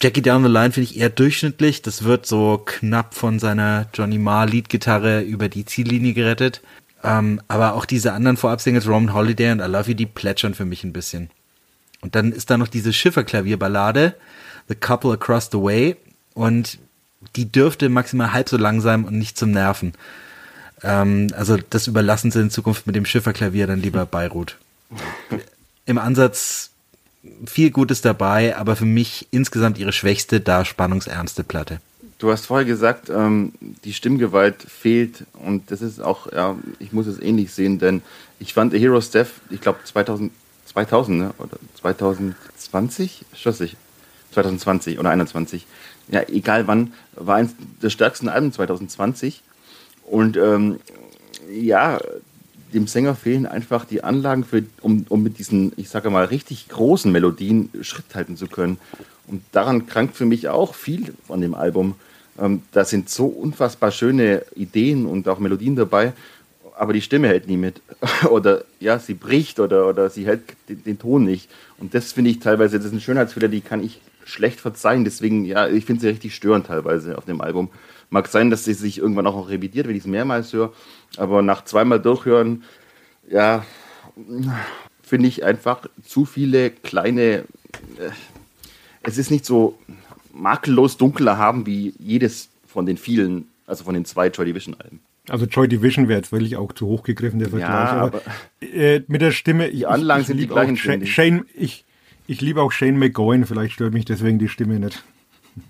Jackie 0.01 0.23
Down 0.23 0.43
the 0.43 0.51
Line 0.51 0.73
finde 0.73 0.91
ich 0.91 0.99
eher 0.99 1.09
durchschnittlich. 1.09 1.83
Das 1.83 2.05
wird 2.05 2.27
so 2.27 2.63
knapp 2.65 3.15
von 3.15 3.39
seiner 3.39 3.87
Johnny 3.95 4.19
Marr 4.19 4.47
Leadgitarre 4.47 5.23
über 5.23 5.49
die 5.49 5.65
Ziellinie 5.65 6.13
gerettet. 6.13 6.63
Ähm, 7.03 7.41
aber 7.49 7.75
auch 7.75 7.85
diese 7.85 8.13
anderen 8.13 8.37
Vorab-Singles, 8.37 8.87
Roman 8.87 9.15
Holiday 9.15 9.53
und 9.53 9.61
I 9.61 9.65
Love 9.65 9.91
You, 9.91 9.97
die 9.97 10.07
plätschern 10.07 10.55
für 10.55 10.65
mich 10.65 10.85
ein 10.85 10.93
bisschen. 10.93 11.31
Und 12.01 12.15
dann 12.15 12.33
ist 12.33 12.51
da 12.51 12.59
noch 12.59 12.69
diese 12.69 12.93
Schifferklavierballade, 12.93 14.15
The 14.69 14.75
Couple 14.75 15.13
Across 15.13 15.51
the 15.53 15.59
Way. 15.59 15.97
Und 16.35 16.79
die 17.35 17.51
dürfte 17.51 17.89
maximal 17.89 18.33
halb 18.33 18.49
so 18.49 18.57
lang 18.57 18.81
sein 18.81 19.05
und 19.05 19.19
nicht 19.19 19.39
zum 19.39 19.51
Nerven. 19.51 19.95
Ähm, 20.83 21.29
also 21.37 21.57
das 21.71 21.87
überlassen 21.87 22.31
sie 22.31 22.41
in 22.41 22.51
Zukunft 22.51 22.87
mit 22.87 22.97
dem 22.97 23.07
Schifferklavier 23.07 23.67
dann 23.67 23.81
lieber 23.81 24.07
Beirut. 24.07 24.57
Im 25.87 25.99
Ansatz 25.99 26.71
viel 27.47 27.71
Gutes 27.71 28.03
dabei, 28.03 28.57
aber 28.57 28.77
für 28.77 28.85
mich 28.85 29.27
insgesamt 29.31 29.79
ihre 29.79 29.93
schwächste, 29.93 30.41
da 30.41 30.65
spannungsärmste 30.65 31.45
Platte. 31.45 31.81
Du 32.19 32.31
hast 32.31 32.47
vorher 32.47 32.65
gesagt, 32.65 33.11
ähm, 33.11 33.53
die 33.85 33.93
Stimmgewalt 33.93 34.57
fehlt 34.63 35.25
und 35.35 35.71
das 35.71 35.83
ist 35.83 36.01
auch, 36.01 36.33
ja, 36.33 36.57
ich 36.79 36.93
muss 36.93 37.07
es 37.07 37.21
ähnlich 37.21 37.53
sehen, 37.53 37.79
denn 37.79 38.01
ich 38.39 38.55
fand 38.55 38.73
The 38.73 38.79
Hero 38.79 39.01
Steph, 39.01 39.33
ich 39.51 39.61
glaube 39.61 39.81
2000, 39.85 40.33
2000 40.67 41.19
ne? 41.19 41.35
oder 41.39 41.59
2020, 41.81 43.25
schoss 43.35 43.61
ich, 43.61 43.77
2020 44.33 44.95
oder 44.95 45.11
2021, 45.11 45.67
ja, 46.09 46.23
egal 46.29 46.67
wann, 46.67 46.93
war 47.15 47.37
eines 47.37 47.55
der 47.83 47.91
stärksten 47.91 48.29
Alben 48.29 48.53
2020. 48.53 49.43
Und 50.05 50.37
ähm, 50.37 50.79
ja, 51.51 51.99
dem 52.73 52.87
Sänger 52.87 53.15
fehlen 53.15 53.47
einfach 53.47 53.85
die 53.85 54.05
Anlagen, 54.05 54.45
für, 54.45 54.65
um, 54.83 55.07
um 55.09 55.23
mit 55.23 55.39
diesen, 55.39 55.73
ich 55.77 55.89
sage 55.89 56.11
mal, 56.11 56.27
richtig 56.27 56.69
großen 56.69 57.11
Melodien 57.11 57.71
Schritt 57.83 58.15
halten 58.15 58.37
zu 58.37 58.47
können. 58.47 58.79
Und 59.27 59.43
daran 59.53 59.87
krankt 59.87 60.17
für 60.17 60.27
mich 60.27 60.49
auch 60.49 60.75
viel 60.75 61.15
von 61.27 61.41
dem 61.41 61.55
Album. 61.55 61.97
Ähm, 62.39 62.63
da 62.73 62.85
sind 62.85 63.09
so 63.09 63.27
unfassbar 63.27 63.91
schöne 63.91 64.45
Ideen 64.55 65.07
und 65.07 65.29
auch 65.29 65.39
Melodien 65.39 65.75
dabei, 65.75 66.13
aber 66.77 66.93
die 66.93 67.01
Stimme 67.01 67.29
hält 67.29 67.49
nie 67.49 67.57
mit. 67.57 67.81
oder 68.31 68.65
ja, 68.79 68.99
sie 68.99 69.15
bricht 69.15 69.59
oder, 69.59 69.89
oder 69.89 70.11
sie 70.11 70.27
hält 70.27 70.43
den, 70.69 70.85
den 70.85 70.99
Ton 70.99 71.25
nicht. 71.25 71.49
Und 71.79 71.95
das 71.95 72.13
finde 72.13 72.31
ich 72.31 72.39
teilweise, 72.39 72.79
das 72.79 72.91
sind 72.91 73.03
Schönheitsfehler, 73.03 73.49
die 73.49 73.61
kann 73.61 73.83
ich 73.83 74.01
schlecht 74.27 74.61
verzeihen. 74.61 75.05
Deswegen, 75.05 75.45
ja, 75.45 75.69
ich 75.69 75.85
finde 75.85 76.03
sie 76.03 76.09
richtig 76.09 76.35
störend 76.35 76.67
teilweise 76.67 77.17
auf 77.17 77.25
dem 77.25 77.41
Album. 77.41 77.71
Mag 78.11 78.29
sein, 78.29 78.51
dass 78.51 78.65
sie 78.65 78.75
sich 78.75 78.99
irgendwann 78.99 79.27
auch 79.27 79.49
revidiert, 79.49 79.89
wenn 79.89 79.97
ich 79.97 80.03
es 80.03 80.07
mehrmals 80.07 80.53
höre. 80.53 80.73
Aber 81.17 81.43
nach 81.43 81.65
zweimal 81.65 82.01
durchhören, 82.01 82.65
ja, 83.29 83.65
finde 85.03 85.29
ich 85.29 85.45
einfach 85.45 85.87
zu 86.05 86.25
viele 86.25 86.71
kleine. 86.71 87.45
Äh, 87.99 88.11
es 89.03 89.19
ist 89.19 89.31
nicht 89.31 89.47
so 89.47 89.79
makellos 90.33 90.97
dunkler 90.97 91.39
haben 91.39 91.65
wie 91.65 91.95
jedes 91.99 92.49
von 92.67 92.87
den 92.87 92.97
vielen, 92.97 93.47
also 93.67 93.85
von 93.85 93.95
den 93.95 94.05
zwei 94.05 94.29
Joy 94.29 94.47
Division 94.47 94.75
Alben. 94.75 95.01
Also 95.29 95.47
Joy 95.47 95.69
Division 95.69 96.09
wäre 96.09 96.19
jetzt 96.19 96.33
wirklich 96.33 96.57
auch 96.57 96.73
zu 96.73 96.87
hoch 96.87 97.03
gegriffen, 97.03 97.39
der 97.39 97.49
Vergleich. 97.49 97.69
Ja, 97.69 97.91
aber, 97.93 98.23
aber 98.23 98.23
äh, 98.61 99.03
mit 99.07 99.23
der 99.23 99.33
Stimme. 99.33 99.71
Die 99.71 99.87
Anlagen 99.87 100.21
ich, 100.21 100.25
ich 100.25 100.27
sind 100.29 100.39
die 100.39 100.47
gleichen. 100.47 101.07
Shane, 101.07 101.45
ich, 101.55 101.85
ich 102.27 102.41
liebe 102.41 102.63
auch 102.63 102.73
Shane 102.73 102.99
McGowan, 102.99 103.47
vielleicht 103.47 103.75
stört 103.75 103.93
mich 103.93 104.05
deswegen 104.05 104.39
die 104.39 104.49
Stimme 104.49 104.79
nicht. 104.79 105.05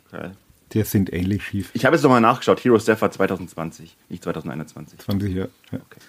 Okay. 0.07 0.31
der 0.75 0.85
singt 0.85 1.13
ähnlich 1.13 1.45
schief. 1.45 1.71
Ich 1.75 1.85
habe 1.85 1.95
jetzt 1.95 2.03
nochmal 2.03 2.21
nachgeschaut. 2.21 2.63
Hero 2.65 2.79
Steph 2.79 3.03
war 3.03 3.11
2020, 3.11 3.97
nicht 4.09 4.25
2021. 4.25 4.99
20, 4.99 5.35
ja. 5.35 5.47
ja. 5.73 5.79
Okay. 5.79 6.01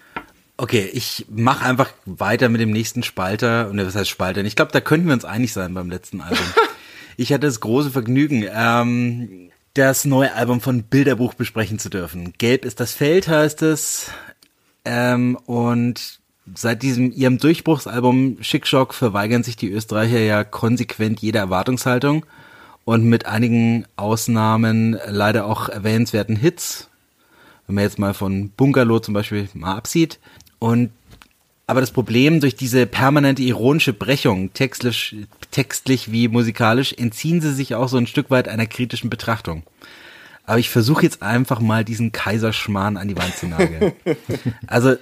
Okay, 0.60 0.90
ich 0.92 1.28
mache 1.30 1.64
einfach 1.64 1.92
weiter 2.06 2.50
mit 2.50 2.60
dem 2.60 2.72
nächsten 2.72 3.04
Spalter. 3.04 3.70
Und 3.70 3.78
was 3.78 3.96
heißt 3.96 4.10
Spalter? 4.10 4.44
Ich 4.44 4.56
glaube, 4.56 4.72
da 4.72 4.82
könnten 4.82 5.06
wir 5.06 5.14
uns 5.14 5.26
einig 5.26 5.54
sein 5.54 5.74
beim 5.76 5.92
letzten 5.92 6.20
Album. 6.20 6.46
ich 7.18 7.32
hatte 7.32 7.46
das 7.46 7.60
große 7.60 7.92
Vergnügen, 7.92 8.44
ähm, 8.52 9.52
das 9.76 10.06
neue 10.06 10.34
Album 10.34 10.60
von 10.60 10.84
Bilderbuch 10.84 11.36
besprechen 11.36 11.78
zu 11.78 11.90
dürfen. 11.90 12.34
Gelb 12.40 12.66
ist 12.66 12.80
das 12.80 12.94
Feld, 12.94 13.28
heißt 13.28 13.62
es. 13.62 14.10
Ähm, 14.84 15.36
und 15.46 16.20
seit 16.56 16.84
diesem 16.84 17.12
ihrem 17.12 17.38
Durchbruchsalbum 17.38 18.38
Schickschock 18.42 18.94
verweigern 18.94 19.44
sich 19.44 19.56
die 19.56 19.72
Österreicher 19.72 20.20
ja 20.20 20.44
konsequent 20.44 21.20
jede 21.20 21.40
Erwartungshaltung 21.40 22.26
und 22.86 23.04
mit 23.04 23.26
einigen 23.26 23.86
Ausnahmen 23.96 24.98
leider 25.08 25.46
auch 25.46 25.70
erwähnenswerten 25.70 26.36
Hits. 26.36 26.90
Wenn 27.66 27.76
man 27.76 27.84
jetzt 27.84 28.00
mal 28.00 28.14
von 28.14 28.50
Bungalow 28.52 29.00
zum 29.00 29.14
Beispiel 29.14 29.50
mal 29.54 29.76
absieht. 29.76 30.20
Und 30.60 30.92
aber 31.70 31.82
das 31.82 31.92
Problem 31.92 32.40
durch 32.40 32.56
diese 32.56 32.86
permanente 32.86 33.42
ironische 33.44 33.92
Brechung, 33.92 34.54
textlich, 34.54 35.18
textlich 35.52 36.14
wie 36.14 36.30
musikalisch, 36.30 36.94
entziehen 36.94 37.42
sie 37.42 37.54
sich 37.54 37.76
auch 37.76 37.90
so 37.90 37.98
ein 37.98 38.08
Stück 38.08 38.30
weit 38.32 38.48
einer 38.48 38.68
kritischen 38.68 39.10
Betrachtung. 39.10 39.64
Aber 40.46 40.60
ich 40.60 40.70
versuche 40.70 41.04
jetzt 41.04 41.22
einfach 41.22 41.60
mal 41.60 41.84
diesen 41.84 42.14
Kaiserschmarrn 42.14 42.96
an 42.96 43.10
die 43.10 43.18
Wand 43.18 43.36
zu 43.36 43.48
nageln. 43.48 43.92
also 44.68 44.96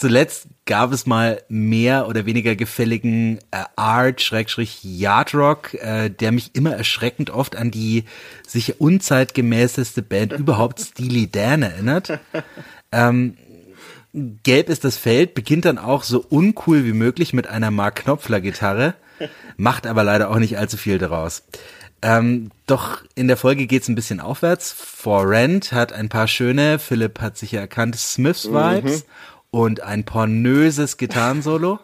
zuletzt 0.00 0.46
gab 0.64 0.92
es 0.92 1.06
mal 1.06 1.42
mehr 1.48 2.08
oder 2.08 2.24
weniger 2.24 2.56
gefälligen 2.56 3.38
äh, 3.50 3.64
Art, 3.76 4.22
Schrägstrich 4.22 4.82
Yard 4.82 5.34
Rock, 5.34 5.74
äh, 5.74 6.08
der 6.08 6.32
mich 6.32 6.54
immer 6.54 6.74
erschreckend 6.74 7.30
oft 7.30 7.54
an 7.54 7.70
die 7.70 8.04
sicher 8.46 8.74
unzeitgemäßeste 8.78 10.02
Band 10.02 10.32
überhaupt, 10.32 10.80
Steely 10.80 11.30
Dan, 11.30 11.62
erinnert. 11.62 12.18
Ähm, 12.92 13.36
Gelb 14.12 14.68
ist 14.68 14.82
das 14.82 14.96
Feld, 14.96 15.34
beginnt 15.34 15.64
dann 15.64 15.78
auch 15.78 16.02
so 16.02 16.24
uncool 16.28 16.84
wie 16.84 16.92
möglich 16.92 17.32
mit 17.32 17.46
einer 17.46 17.70
Mark 17.70 18.02
Knopfler 18.02 18.40
Gitarre, 18.40 18.94
macht 19.56 19.86
aber 19.86 20.02
leider 20.02 20.28
auch 20.28 20.40
nicht 20.40 20.58
allzu 20.58 20.76
viel 20.76 20.98
daraus. 20.98 21.44
Ähm, 22.02 22.50
doch 22.66 22.98
in 23.14 23.28
der 23.28 23.36
Folge 23.36 23.68
geht's 23.68 23.86
ein 23.86 23.94
bisschen 23.94 24.18
aufwärts. 24.18 24.72
For 24.72 25.30
Rent 25.30 25.70
hat 25.70 25.92
ein 25.92 26.08
paar 26.08 26.26
schöne, 26.26 26.80
Philipp 26.80 27.20
hat 27.20 27.38
sicher 27.38 27.60
erkannt, 27.60 27.94
Smiths-Vibes 27.94 29.04
mhm 29.04 29.10
und 29.50 29.82
ein 29.82 30.04
pornöses 30.04 30.96
Gitarrensolo. 30.96 31.78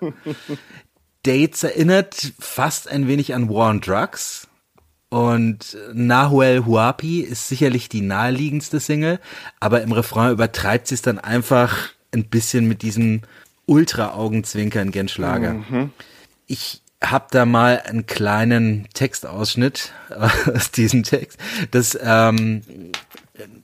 Dates 1.23 1.65
erinnert 1.65 2.33
fast 2.39 2.89
ein 2.89 3.09
wenig 3.09 3.35
an 3.35 3.49
War 3.49 3.71
on 3.71 3.81
Drugs. 3.81 4.49
Und 5.09 5.77
Nahuel 5.93 6.67
Huapi 6.67 7.21
ist 7.21 7.49
sicherlich 7.49 7.89
die 7.89 8.01
naheliegendste 8.01 8.81
Single, 8.81 9.21
aber 9.61 9.83
im 9.83 9.93
Refrain 9.93 10.33
übertreibt 10.33 10.89
sie 10.89 10.95
es 10.95 11.03
dann 11.03 11.19
einfach 11.19 11.91
ein 12.13 12.25
bisschen 12.25 12.67
mit 12.67 12.83
diesem 12.83 13.23
Ultra-Augenzwinkern 13.67 14.91
gen 14.91 15.09
Schlager. 15.09 15.55
Mhm. 15.55 15.91
Ich 16.47 16.83
habe 17.03 17.27
da 17.31 17.45
mal 17.45 17.83
einen 17.85 18.07
kleinen 18.07 18.89
Textausschnitt 18.95 19.93
aus 20.55 20.71
diesem 20.71 21.03
Text. 21.03 21.39
Das 21.71 21.99
ähm, 22.01 22.63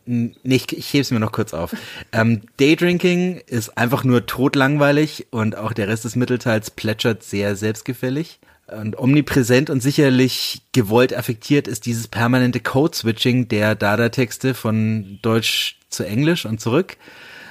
nicht, 0.06 0.72
ich 0.72 0.92
hebe 0.92 1.02
es 1.02 1.10
mir 1.10 1.20
noch 1.20 1.32
kurz 1.32 1.54
auf. 1.54 1.74
Ähm, 2.12 2.42
Daydrinking 2.58 3.40
ist 3.46 3.76
einfach 3.78 4.04
nur 4.04 4.26
totlangweilig 4.26 5.26
und 5.30 5.56
auch 5.56 5.72
der 5.72 5.88
Rest 5.88 6.04
des 6.04 6.16
Mittelteils 6.16 6.70
plätschert 6.70 7.22
sehr 7.22 7.56
selbstgefällig. 7.56 8.40
Und 8.66 8.98
omnipräsent 8.98 9.70
und 9.70 9.82
sicherlich 9.82 10.62
gewollt 10.72 11.14
affektiert 11.14 11.68
ist 11.68 11.84
dieses 11.84 12.08
permanente 12.08 12.60
Code-Switching 12.60 13.48
der 13.48 13.74
Dada-Texte 13.74 14.54
von 14.54 15.18
Deutsch 15.20 15.76
zu 15.90 16.04
Englisch 16.04 16.46
und 16.46 16.60
zurück, 16.60 16.96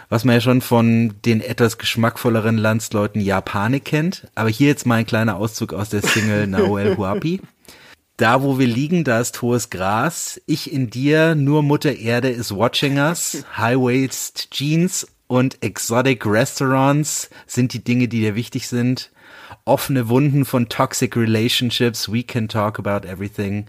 was 0.10 0.26
man 0.26 0.36
ja 0.36 0.42
schon 0.42 0.62
von 0.62 1.14
den 1.26 1.42
etwas 1.42 1.78
geschmackvolleren 1.78 2.58
Landsleuten 2.58 3.22
Japanik 3.22 3.86
kennt. 3.86 4.28
Aber 4.36 4.50
hier 4.50 4.68
jetzt 4.68 4.86
mal 4.86 4.96
ein 4.96 5.06
kleiner 5.06 5.36
Auszug 5.36 5.74
aus 5.74 5.90
der 5.90 6.02
Single 6.02 6.48
Nahuel 6.48 6.98
Huapi. 6.98 7.42
Da, 8.18 8.44
wo 8.44 8.60
wir 8.60 8.68
liegen, 8.68 9.04
da 9.04 9.20
ist 9.20 9.42
hohes 9.42 9.70
Gras. 9.70 10.40
Ich 10.46 10.72
in 10.72 10.90
dir, 10.90 11.34
nur 11.36 11.64
Mutter 11.64 11.96
Erde 11.96 12.30
is 12.30 12.56
watching 12.56 12.98
us. 12.98 13.44
High-Waist 13.58 14.52
Jeans 14.52 15.08
und 15.28 15.64
Exotic 15.64 16.26
Restaurants 16.26 17.30
sind 17.48 17.74
die 17.74 17.84
Dinge, 17.84 18.08
die 18.08 18.20
dir 18.20 18.36
wichtig 18.36 18.68
sind. 18.68 19.12
Offene 19.66 20.10
Wunden 20.10 20.46
von 20.46 20.70
Toxic 20.70 21.16
Relationships. 21.16 22.12
We 22.12 22.24
can 22.24 22.48
talk 22.48 22.78
about 22.78 23.08
everything. 23.08 23.66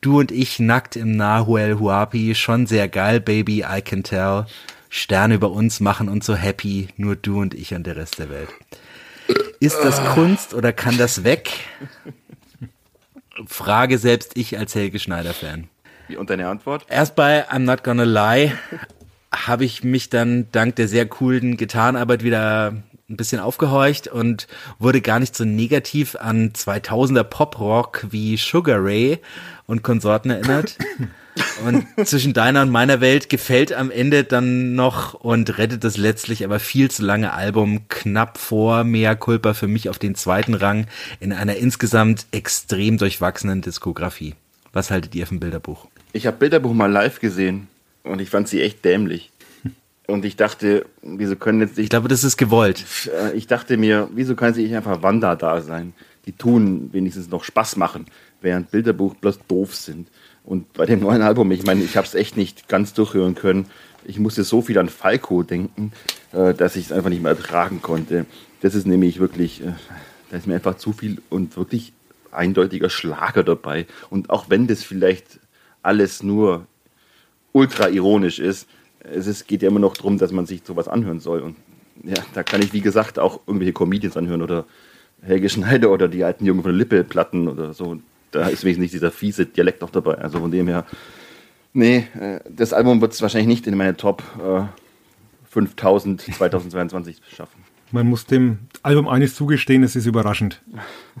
Du 0.00 0.18
und 0.20 0.32
ich 0.32 0.58
nackt 0.58 0.96
im 0.96 1.16
Nahuel 1.16 1.78
Huapi. 1.78 2.34
Schon 2.34 2.66
sehr 2.66 2.88
geil, 2.88 3.20
Baby, 3.20 3.64
I 3.68 3.80
can 3.80 4.02
tell. 4.02 4.46
Sterne 4.90 5.34
über 5.34 5.50
uns 5.50 5.80
machen 5.80 6.08
uns 6.08 6.26
so 6.26 6.34
happy. 6.34 6.88
Nur 6.96 7.16
du 7.16 7.40
und 7.40 7.54
ich 7.54 7.74
und 7.74 7.86
der 7.86 7.96
Rest 7.96 8.18
der 8.18 8.30
Welt. 8.30 8.48
Ist 9.60 9.78
das 9.82 10.04
Kunst 10.14 10.54
oder 10.54 10.72
kann 10.72 10.98
das 10.98 11.24
weg? 11.24 11.50
Frage 13.46 13.98
selbst 13.98 14.36
ich 14.36 14.58
als 14.58 14.74
Helge 14.74 14.98
Schneider-Fan. 14.98 15.68
Und 16.16 16.30
deine 16.30 16.48
Antwort? 16.48 16.86
Erst 16.88 17.16
bei 17.16 17.48
I'm 17.50 17.60
Not 17.60 17.84
Gonna 17.84 18.04
Lie 18.04 18.52
habe 19.32 19.64
ich 19.64 19.84
mich 19.84 20.08
dann 20.08 20.48
dank 20.52 20.76
der 20.76 20.88
sehr 20.88 21.06
coolen 21.06 21.56
Gitarrenarbeit 21.56 22.24
wieder 22.24 22.74
ein 23.10 23.16
bisschen 23.16 23.40
aufgehorcht 23.40 24.08
und 24.08 24.46
wurde 24.78 25.00
gar 25.00 25.18
nicht 25.18 25.34
so 25.34 25.44
negativ 25.44 26.16
an 26.16 26.52
2000er 26.52 27.24
Pop-Rock 27.24 28.06
wie 28.10 28.36
Sugar 28.36 28.82
Ray 28.82 29.18
und 29.66 29.82
Konsorten 29.82 30.30
erinnert. 30.30 30.76
Und 31.64 31.86
zwischen 32.06 32.32
deiner 32.32 32.62
und 32.62 32.70
meiner 32.70 33.00
Welt 33.00 33.28
gefällt 33.28 33.72
am 33.72 33.90
Ende 33.90 34.24
dann 34.24 34.74
noch 34.74 35.14
und 35.14 35.58
rettet 35.58 35.84
das 35.84 35.96
letztlich 35.96 36.44
aber 36.44 36.60
viel 36.60 36.90
zu 36.90 37.04
lange 37.04 37.32
Album 37.32 37.88
knapp 37.88 38.38
vor 38.38 38.84
Mea 38.84 39.14
Culpa 39.14 39.54
für 39.54 39.68
mich 39.68 39.88
auf 39.88 39.98
den 39.98 40.14
zweiten 40.14 40.54
Rang 40.54 40.86
in 41.20 41.32
einer 41.32 41.56
insgesamt 41.56 42.26
extrem 42.32 42.98
durchwachsenen 42.98 43.60
Diskografie. 43.60 44.34
Was 44.72 44.90
haltet 44.90 45.14
ihr 45.14 45.26
vom 45.26 45.40
Bilderbuch? 45.40 45.88
Ich 46.12 46.26
habe 46.26 46.36
Bilderbuch 46.36 46.72
mal 46.72 46.90
live 46.90 47.20
gesehen 47.20 47.68
und 48.04 48.20
ich 48.20 48.30
fand 48.30 48.48
sie 48.48 48.62
echt 48.62 48.84
dämlich. 48.84 49.30
Und 50.06 50.24
ich 50.24 50.36
dachte, 50.36 50.86
wieso 51.02 51.36
können 51.36 51.60
jetzt 51.60 51.76
nicht. 51.76 51.84
Ich 51.84 51.90
glaube, 51.90 52.08
das 52.08 52.24
ist 52.24 52.38
gewollt. 52.38 52.84
Äh, 53.14 53.36
ich 53.36 53.46
dachte 53.46 53.76
mir, 53.76 54.08
wieso 54.14 54.34
kann 54.36 54.54
sie 54.54 54.62
nicht 54.62 54.74
einfach 54.74 55.02
Wanda 55.02 55.36
da 55.36 55.60
sein? 55.60 55.92
Die 56.24 56.32
tun 56.32 56.88
wenigstens 56.92 57.28
noch 57.28 57.44
Spaß 57.44 57.76
machen, 57.76 58.06
während 58.40 58.70
Bilderbuch 58.70 59.14
bloß 59.16 59.40
doof 59.48 59.74
sind. 59.74 60.08
Und 60.48 60.72
bei 60.72 60.86
dem 60.86 61.00
neuen 61.00 61.20
Album, 61.20 61.50
ich 61.50 61.66
meine, 61.66 61.84
ich 61.84 61.98
habe 61.98 62.06
es 62.06 62.14
echt 62.14 62.38
nicht 62.38 62.68
ganz 62.68 62.94
durchhören 62.94 63.34
können. 63.34 63.66
Ich 64.06 64.18
musste 64.18 64.44
so 64.44 64.62
viel 64.62 64.78
an 64.78 64.88
Falco 64.88 65.42
denken, 65.42 65.92
äh, 66.32 66.54
dass 66.54 66.74
ich 66.74 66.86
es 66.86 66.92
einfach 66.92 67.10
nicht 67.10 67.22
mehr 67.22 67.32
ertragen 67.32 67.82
konnte. 67.82 68.24
Das 68.62 68.74
ist 68.74 68.86
nämlich 68.86 69.20
wirklich, 69.20 69.62
äh, 69.62 69.74
da 70.30 70.38
ist 70.38 70.46
mir 70.46 70.54
einfach 70.54 70.78
zu 70.78 70.94
viel 70.94 71.20
und 71.28 71.58
wirklich 71.58 71.92
eindeutiger 72.32 72.88
Schlager 72.88 73.44
dabei. 73.44 73.86
Und 74.08 74.30
auch 74.30 74.48
wenn 74.48 74.66
das 74.66 74.82
vielleicht 74.82 75.38
alles 75.82 76.22
nur 76.22 76.66
ultra 77.52 77.90
ironisch 77.90 78.38
ist, 78.38 78.68
es 79.00 79.26
ist, 79.26 79.48
geht 79.48 79.60
ja 79.60 79.68
immer 79.68 79.80
noch 79.80 79.98
darum, 79.98 80.16
dass 80.16 80.32
man 80.32 80.46
sich 80.46 80.62
sowas 80.64 80.88
anhören 80.88 81.20
soll. 81.20 81.40
Und 81.40 81.56
ja, 82.04 82.24
da 82.32 82.42
kann 82.42 82.62
ich, 82.62 82.72
wie 82.72 82.80
gesagt, 82.80 83.18
auch 83.18 83.40
irgendwelche 83.46 83.74
Comedians 83.74 84.16
anhören 84.16 84.40
oder 84.40 84.64
Helge 85.20 85.50
Schneider 85.50 85.90
oder 85.90 86.08
die 86.08 86.24
alten 86.24 86.46
Jungen 86.46 86.62
von 86.62 86.72
der 86.72 86.78
Lippe-Platten 86.78 87.48
oder 87.48 87.74
so 87.74 87.98
da 88.30 88.48
ist 88.48 88.64
wenigstens 88.64 88.92
dieser 88.92 89.10
fiese 89.10 89.46
Dialekt 89.46 89.82
auch 89.82 89.90
dabei. 89.90 90.14
Also 90.14 90.40
von 90.40 90.50
dem 90.50 90.68
her, 90.68 90.84
nee, 91.72 92.06
äh, 92.18 92.40
das 92.48 92.72
Album 92.72 93.00
wird 93.00 93.12
es 93.12 93.22
wahrscheinlich 93.22 93.48
nicht 93.48 93.66
in 93.66 93.76
meine 93.76 93.96
Top 93.96 94.22
äh, 94.42 94.62
5000 95.50 96.20
2022 96.20 97.20
schaffen. 97.36 97.62
Man 97.90 98.06
muss 98.06 98.26
dem 98.26 98.58
Album 98.82 99.08
eines 99.08 99.34
zugestehen, 99.34 99.82
es 99.82 99.96
ist 99.96 100.04
überraschend. 100.04 100.60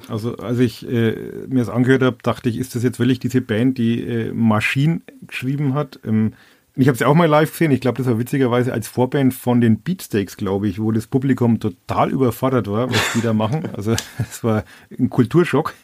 Also 0.08 0.36
als 0.36 0.58
ich 0.58 0.86
äh, 0.86 1.12
mir 1.48 1.60
das 1.60 1.70
angehört 1.70 2.02
habe, 2.02 2.18
dachte 2.22 2.50
ich, 2.50 2.58
ist 2.58 2.74
das 2.74 2.82
jetzt 2.82 2.98
wirklich 2.98 3.18
diese 3.18 3.40
Band, 3.40 3.78
die 3.78 4.02
äh, 4.02 4.32
Machine 4.32 5.00
geschrieben 5.26 5.72
hat? 5.72 5.98
Ähm, 6.04 6.34
ich 6.80 6.86
habe 6.86 6.96
sie 6.96 7.06
auch 7.06 7.14
mal 7.14 7.26
live 7.26 7.50
gesehen. 7.50 7.72
Ich 7.72 7.80
glaube, 7.80 7.98
das 7.98 8.06
war 8.06 8.20
witzigerweise 8.20 8.72
als 8.72 8.86
Vorband 8.86 9.34
von 9.34 9.60
den 9.60 9.80
Beatsteaks, 9.80 10.36
glaube 10.36 10.68
ich, 10.68 10.78
wo 10.78 10.92
das 10.92 11.08
Publikum 11.08 11.58
total 11.58 12.10
überfordert 12.10 12.70
war, 12.70 12.88
was 12.88 13.12
die 13.14 13.20
da 13.20 13.32
machen. 13.32 13.68
Also 13.74 13.96
es 14.18 14.44
war 14.44 14.64
ein 14.96 15.10
Kulturschock. 15.10 15.74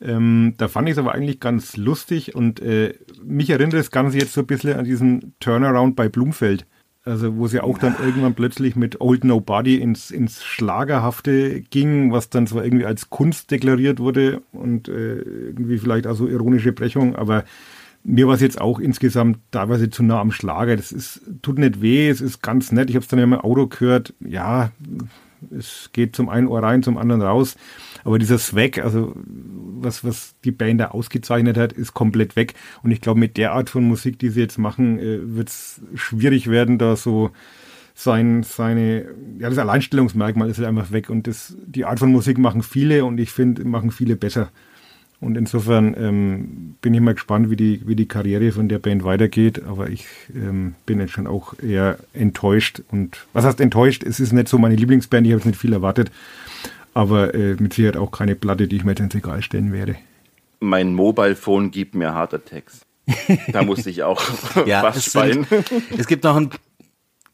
Ähm, 0.00 0.54
da 0.58 0.68
fand 0.68 0.88
ich 0.88 0.92
es 0.92 0.98
aber 0.98 1.14
eigentlich 1.14 1.40
ganz 1.40 1.76
lustig 1.76 2.34
und 2.34 2.60
äh, 2.60 2.94
mich 3.24 3.50
erinnert 3.50 3.74
das 3.74 3.90
Ganze 3.90 4.18
jetzt 4.18 4.34
so 4.34 4.42
ein 4.42 4.46
bisschen 4.46 4.74
an 4.74 4.84
diesen 4.84 5.34
Turnaround 5.40 5.96
bei 5.96 6.08
Blumfeld. 6.08 6.66
Also 7.04 7.36
wo 7.36 7.46
sie 7.46 7.60
auch 7.60 7.78
dann 7.78 7.94
irgendwann 8.04 8.34
plötzlich 8.34 8.74
mit 8.74 9.00
Old 9.00 9.22
Nobody 9.22 9.76
ins, 9.76 10.10
ins 10.10 10.42
Schlagerhafte 10.42 11.60
ging, 11.60 12.10
was 12.10 12.30
dann 12.30 12.48
zwar 12.48 12.64
irgendwie 12.64 12.84
als 12.84 13.10
Kunst 13.10 13.52
deklariert 13.52 14.00
wurde 14.00 14.42
und 14.50 14.88
äh, 14.88 15.18
irgendwie 15.18 15.78
vielleicht 15.78 16.08
auch 16.08 16.16
so 16.16 16.26
ironische 16.26 16.72
Brechung, 16.72 17.14
aber 17.14 17.44
mir 18.02 18.26
war 18.26 18.34
es 18.34 18.40
jetzt 18.40 18.60
auch 18.60 18.80
insgesamt 18.80 19.38
teilweise 19.50 19.88
zu 19.90 20.02
nah 20.02 20.20
am 20.20 20.32
Schlager. 20.32 20.76
Das 20.76 20.92
ist, 20.92 21.20
tut 21.42 21.58
nicht 21.58 21.80
weh, 21.80 22.08
es 22.08 22.20
ist 22.20 22.42
ganz 22.42 22.72
nett. 22.72 22.88
Ich 22.88 22.96
habe 22.96 23.02
es 23.02 23.08
dann 23.08 23.18
ja 23.18 23.24
im 23.24 23.34
Auto 23.34 23.66
gehört, 23.66 24.14
ja, 24.20 24.70
es 25.56 25.90
geht 25.92 26.14
zum 26.14 26.28
einen 26.28 26.48
Ohr 26.48 26.62
rein, 26.62 26.82
zum 26.82 26.98
anderen 26.98 27.22
raus. 27.22 27.56
Aber 28.06 28.20
dieser 28.20 28.38
Swag, 28.38 28.78
also 28.78 29.14
was, 29.16 30.04
was 30.04 30.36
die 30.44 30.52
Band 30.52 30.80
da 30.80 30.88
ausgezeichnet 30.92 31.56
hat, 31.56 31.72
ist 31.72 31.92
komplett 31.92 32.36
weg. 32.36 32.54
Und 32.84 32.92
ich 32.92 33.00
glaube, 33.00 33.18
mit 33.18 33.36
der 33.36 33.52
Art 33.52 33.68
von 33.68 33.82
Musik, 33.82 34.20
die 34.20 34.28
sie 34.28 34.40
jetzt 34.40 34.58
machen, 34.58 35.00
äh, 35.00 35.18
wird 35.34 35.48
es 35.48 35.80
schwierig 35.96 36.48
werden, 36.48 36.78
da 36.78 36.94
so 36.94 37.32
sein, 37.96 38.44
seine, 38.44 39.06
ja, 39.40 39.48
das 39.48 39.58
Alleinstellungsmerkmal 39.58 40.48
ist 40.48 40.58
halt 40.58 40.68
einfach 40.68 40.92
weg. 40.92 41.10
Und 41.10 41.26
das, 41.26 41.56
die 41.66 41.84
Art 41.84 41.98
von 41.98 42.12
Musik 42.12 42.38
machen 42.38 42.62
viele 42.62 43.04
und 43.04 43.18
ich 43.18 43.32
finde, 43.32 43.64
machen 43.64 43.90
viele 43.90 44.14
besser. 44.14 44.50
Und 45.18 45.36
insofern 45.36 45.96
ähm, 45.98 46.76
bin 46.80 46.94
ich 46.94 47.00
mal 47.00 47.14
gespannt, 47.14 47.50
wie 47.50 47.56
die, 47.56 47.82
wie 47.86 47.96
die 47.96 48.06
Karriere 48.06 48.52
von 48.52 48.68
der 48.68 48.78
Band 48.78 49.02
weitergeht. 49.02 49.64
Aber 49.64 49.90
ich 49.90 50.06
ähm, 50.32 50.76
bin 50.86 51.00
jetzt 51.00 51.12
schon 51.12 51.26
auch 51.26 51.58
eher 51.60 51.98
enttäuscht. 52.12 52.82
Und 52.92 53.26
was 53.32 53.44
heißt 53.44 53.60
enttäuscht? 53.60 54.04
Es 54.04 54.20
ist 54.20 54.32
nicht 54.32 54.46
so 54.46 54.58
meine 54.58 54.76
Lieblingsband, 54.76 55.26
ich 55.26 55.32
habe 55.32 55.40
jetzt 55.40 55.46
nicht 55.46 55.60
viel 55.60 55.72
erwartet. 55.72 56.12
Aber 56.96 57.34
äh, 57.34 57.56
mit 57.58 57.74
Sicherheit 57.74 57.98
auch 57.98 58.10
keine 58.10 58.34
Platte, 58.34 58.68
die 58.68 58.76
ich 58.76 58.84
mir 58.84 58.92
jetzt 58.92 59.00
ins 59.00 59.14
Regal 59.14 59.42
stellen 59.42 59.70
werde. 59.70 59.96
Mein 60.60 60.94
Mobile 60.94 61.36
Phone 61.36 61.70
gibt 61.70 61.94
mir 61.94 62.14
Heart 62.14 62.32
Attacks. 62.32 62.86
Da 63.52 63.62
musste 63.62 63.90
ich 63.90 64.02
auch 64.02 64.22
ja, 64.66 64.80
fast 64.80 65.14
es, 65.14 65.14
es 65.98 66.06
gibt 66.06 66.24
noch 66.24 66.36
ein 66.36 66.48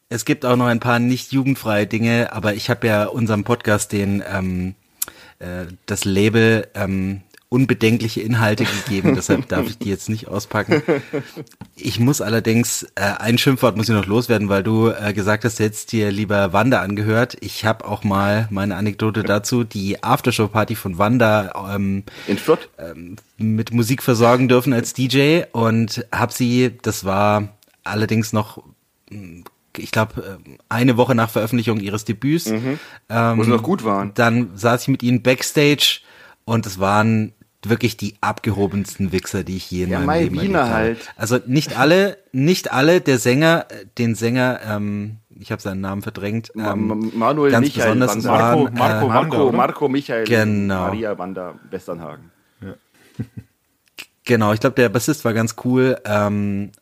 es 0.09 0.25
gibt 0.25 0.45
auch 0.45 0.57
noch 0.57 0.67
ein 0.67 0.81
paar 0.81 0.99
nicht 0.99 1.31
jugendfreie 1.31 1.87
Dinge, 1.87 2.33
aber 2.33 2.55
ich 2.55 2.71
habe 2.71 2.89
ja 2.89 3.05
unserem 3.05 3.45
Podcast 3.45 3.93
den 3.93 4.21
ähm, 4.29 4.75
äh, 5.39 5.67
das 5.87 6.05
Label 6.05 6.67
ähm, 6.75 7.21
unbedenkliche 7.53 8.23
Inhalte 8.23 8.65
gegeben, 8.65 9.15
deshalb 9.17 9.47
darf 9.49 9.67
ich 9.67 9.77
die 9.77 9.91
jetzt 9.91 10.09
nicht 10.09 10.27
auspacken. 10.27 10.83
Ich 11.77 12.01
muss 12.01 12.23
allerdings, 12.23 12.85
äh, 12.95 13.03
ein 13.19 13.37
Schimpfwort 13.37 13.77
muss 13.77 13.91
ich 13.91 13.95
noch 13.95 14.07
loswerden, 14.07 14.49
weil 14.49 14.63
du 14.63 14.89
äh, 14.89 15.13
gesagt 15.13 15.45
hast, 15.45 15.59
jetzt 15.59 15.93
dir 15.93 16.11
lieber 16.11 16.55
Wanda 16.55 16.81
angehört. 16.81 17.37
Ich 17.41 17.67
habe 17.67 17.85
auch 17.85 18.05
mal 18.05 18.49
meine 18.51 18.77
Anekdote 18.77 19.23
dazu, 19.23 19.65
die 19.65 20.03
Aftershow-Party 20.03 20.75
von 20.75 20.97
Wanda 20.97 21.75
ähm, 21.75 22.05
in 22.27 22.39
Fürth 22.39 22.71
ähm, 22.79 23.17
mit 23.37 23.73
Musik 23.73 24.03
versorgen 24.03 24.49
dürfen 24.49 24.73
als 24.73 24.95
DJ 24.95 25.43
und 25.53 26.07
habe 26.11 26.33
sie, 26.33 26.79
das 26.81 27.05
war 27.05 27.49
allerdings 27.85 28.33
noch 28.33 28.63
ich 29.77 29.91
glaube, 29.91 30.39
äh, 30.47 30.57
eine 30.71 30.97
Woche 30.97 31.15
nach 31.15 31.29
Veröffentlichung 31.29 31.81
ihres 31.81 32.05
Debüts. 32.05 32.47
Mhm. 32.47 32.79
Ähm, 33.11 33.39
Wo 33.39 33.45
sie 33.45 33.51
noch 33.51 33.63
gut 33.63 33.85
waren. 33.85 34.13
Dann 34.15 34.51
saß 34.55 34.83
ich 34.83 34.89
mit 34.89 35.03
ihnen 35.03 35.23
backstage 35.23 36.01
und 36.45 36.67
es 36.67 36.79
waren 36.79 37.33
wirklich 37.65 37.97
die 37.97 38.15
abgehobensten 38.21 39.13
Wichser, 39.13 39.45
die 39.45 39.57
ich 39.57 39.71
je 39.71 39.85
in 39.85 39.91
ja, 39.91 40.01
meinem 40.01 40.35
Leben 40.35 40.41
Wiener 40.41 40.71
halt. 40.71 40.99
Also 41.17 41.39
nicht 41.47 41.79
alle, 41.79 42.19
nicht 42.33 42.73
alle, 42.73 43.01
der 43.01 43.19
Sänger, 43.19 43.67
den 43.99 44.15
Sänger, 44.15 44.61
ähm, 44.67 45.19
ich 45.39 45.53
habe 45.53 45.63
seinen 45.63 45.81
Namen 45.81 46.03
verdrängt. 46.03 46.53
Ähm, 46.57 47.13
Manuel 47.15 47.51
ganz 47.51 47.67
Michael 47.67 47.95
besonders 47.95 48.25
Marco, 48.25 48.65
waren, 48.65 48.75
Marco, 48.75 49.05
äh, 49.05 49.09
Marco, 49.09 49.09
Marco, 49.09 49.53
Marco 49.53 49.89
Michael, 49.89 50.25
genau. 50.25 50.87
Maria 50.87 51.19
Wanda 51.19 51.55
Westernhagen. 51.71 52.31
Ja. 52.61 52.75
genau, 54.25 54.53
ich 54.53 54.61
glaube, 54.61 54.77
der 54.77 54.89
Bassist 54.89 55.25
war 55.25 55.33
ganz 55.33 55.57
cool, 55.65 55.99
ähm, 56.05 56.73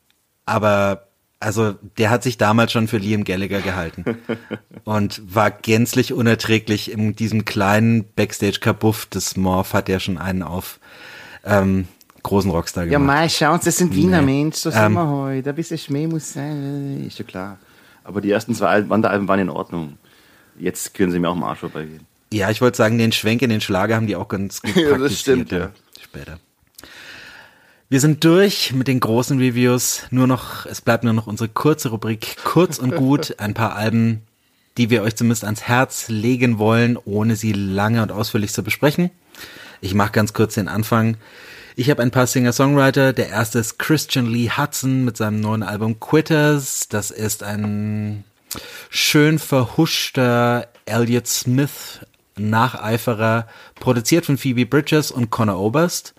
aber 0.46 1.09
also 1.40 1.74
der 1.96 2.10
hat 2.10 2.22
sich 2.22 2.36
damals 2.36 2.70
schon 2.70 2.86
für 2.86 2.98
Liam 2.98 3.24
Gallagher 3.24 3.62
gehalten 3.62 4.04
und 4.84 5.22
war 5.34 5.50
gänzlich 5.50 6.12
unerträglich 6.12 6.92
in 6.92 7.16
diesem 7.16 7.46
kleinen 7.46 8.04
Backstage-Kabuff. 8.14 9.06
Das 9.06 9.36
Morph 9.38 9.72
hat 9.72 9.88
ja 9.88 9.98
schon 9.98 10.18
einen 10.18 10.42
auf 10.42 10.78
ähm, 11.44 11.88
großen 12.22 12.50
Rockstar 12.50 12.84
gemacht. 12.84 12.92
Ja, 12.92 12.98
mal 12.98 13.30
schauen 13.30 13.58
Sie, 13.60 13.64
das 13.64 13.78
sind 13.78 13.94
Wiener 13.94 14.20
nee. 14.20 14.42
Menschen, 14.42 14.60
so 14.60 14.70
sind 14.70 14.82
ähm, 14.82 14.92
wir 14.92 15.08
heute. 15.08 15.48
Ein 15.48 15.56
bisschen 15.56 15.78
Schmäh 15.78 16.06
muss 16.06 16.34
sein, 16.34 17.04
ist 17.06 17.18
ja 17.18 17.24
klar. 17.24 17.58
Aber 18.04 18.20
die 18.20 18.30
ersten 18.30 18.54
zwei 18.54 18.88
Wanderalben 18.88 19.26
waren 19.26 19.40
in 19.40 19.48
Ordnung. 19.48 19.96
Jetzt 20.58 20.92
können 20.92 21.10
Sie 21.10 21.18
mir 21.18 21.30
auch 21.30 21.36
im 21.36 21.42
Arsch 21.42 21.60
vorbeigehen. 21.60 22.06
Ja, 22.32 22.50
ich 22.50 22.60
wollte 22.60 22.76
sagen, 22.76 22.98
den 22.98 23.12
Schwenk 23.12 23.40
in 23.40 23.50
den 23.50 23.62
Schlager 23.62 23.96
haben 23.96 24.06
die 24.06 24.16
auch 24.16 24.28
ganz 24.28 24.60
gut 24.60 24.76
ja, 24.76 24.98
das 24.98 25.18
stimmt, 25.18 25.50
ja. 25.52 25.70
Später. 26.00 26.38
Wir 27.92 27.98
sind 27.98 28.22
durch 28.22 28.72
mit 28.72 28.86
den 28.86 29.00
großen 29.00 29.40
Reviews. 29.40 30.04
Nur 30.12 30.28
noch, 30.28 30.64
es 30.64 30.80
bleibt 30.80 31.02
nur 31.02 31.12
noch 31.12 31.26
unsere 31.26 31.48
kurze 31.48 31.88
Rubrik, 31.88 32.36
kurz 32.44 32.78
und 32.78 32.94
gut. 32.94 33.34
Ein 33.38 33.52
paar 33.52 33.74
Alben, 33.74 34.22
die 34.78 34.90
wir 34.90 35.02
euch 35.02 35.16
zumindest 35.16 35.42
ans 35.42 35.62
Herz 35.62 36.08
legen 36.08 36.60
wollen, 36.60 36.96
ohne 37.04 37.34
sie 37.34 37.52
lange 37.52 38.00
und 38.00 38.12
ausführlich 38.12 38.52
zu 38.52 38.62
besprechen. 38.62 39.10
Ich 39.80 39.92
mache 39.94 40.12
ganz 40.12 40.32
kurz 40.32 40.54
den 40.54 40.68
Anfang. 40.68 41.16
Ich 41.74 41.90
habe 41.90 42.00
ein 42.00 42.12
paar 42.12 42.28
Singer-Songwriter. 42.28 43.12
Der 43.12 43.28
erste 43.28 43.58
ist 43.58 43.80
Christian 43.80 44.26
Lee 44.26 44.50
Hudson 44.56 45.04
mit 45.04 45.16
seinem 45.16 45.40
neuen 45.40 45.64
Album 45.64 45.98
Quitters. 45.98 46.86
Das 46.88 47.10
ist 47.10 47.42
ein 47.42 48.22
schön 48.88 49.40
verhuschter 49.40 50.68
Elliott 50.86 51.26
Smith 51.26 51.98
Nacheiferer, 52.36 53.48
produziert 53.80 54.26
von 54.26 54.38
Phoebe 54.38 54.64
Bridges 54.64 55.10
und 55.10 55.30
Connor 55.30 55.58
Oberst 55.58 56.14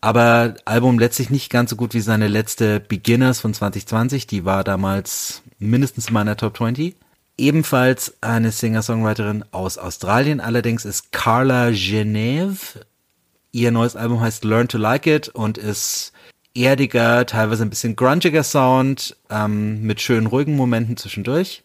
aber 0.00 0.54
Album 0.64 0.98
letztlich 0.98 1.30
nicht 1.30 1.50
ganz 1.50 1.70
so 1.70 1.76
gut 1.76 1.94
wie 1.94 2.00
seine 2.00 2.28
letzte 2.28 2.80
Beginners 2.80 3.40
von 3.40 3.52
2020. 3.52 4.26
Die 4.26 4.44
war 4.44 4.62
damals 4.62 5.42
mindestens 5.58 6.08
in 6.08 6.14
meiner 6.14 6.36
Top 6.36 6.56
20. 6.56 6.94
Ebenfalls 7.36 8.14
eine 8.20 8.50
Singer-Songwriterin 8.50 9.44
aus 9.52 9.78
Australien, 9.78 10.40
allerdings 10.40 10.84
ist 10.84 11.12
Carla 11.12 11.70
Geneve. 11.70 12.84
Ihr 13.52 13.70
neues 13.70 13.96
Album 13.96 14.20
heißt 14.20 14.44
Learn 14.44 14.68
to 14.68 14.78
Like 14.78 15.06
It 15.06 15.28
und 15.28 15.56
ist 15.56 16.12
erdiger, 16.54 17.26
teilweise 17.26 17.62
ein 17.62 17.70
bisschen 17.70 17.96
grungiger 17.96 18.42
Sound, 18.42 19.16
ähm, 19.30 19.82
mit 19.82 20.00
schönen 20.00 20.26
ruhigen 20.26 20.56
Momenten 20.56 20.96
zwischendurch. 20.96 21.62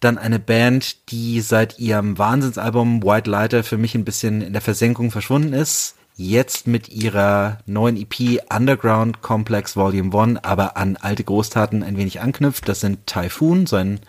Dann 0.00 0.18
eine 0.18 0.38
Band, 0.38 1.10
die 1.10 1.40
seit 1.40 1.78
ihrem 1.78 2.18
Wahnsinnsalbum 2.18 3.02
White 3.02 3.30
Lighter 3.30 3.64
für 3.64 3.78
mich 3.78 3.94
ein 3.94 4.04
bisschen 4.04 4.42
in 4.42 4.52
der 4.52 4.62
Versenkung 4.62 5.10
verschwunden 5.10 5.52
ist 5.52 5.96
jetzt 6.16 6.66
mit 6.66 6.88
ihrer 6.88 7.58
neuen 7.66 7.96
EP 7.96 8.40
Underground 8.52 9.20
Complex 9.20 9.76
Volume 9.76 10.18
1 10.18 10.44
aber 10.44 10.76
an 10.76 10.96
alte 10.96 11.22
Großtaten 11.24 11.82
ein 11.82 11.98
wenig 11.98 12.20
anknüpft. 12.20 12.68
Das 12.68 12.80
sind 12.80 13.06
Typhoon, 13.06 13.66
so 13.66 13.76
ein 13.76 14.00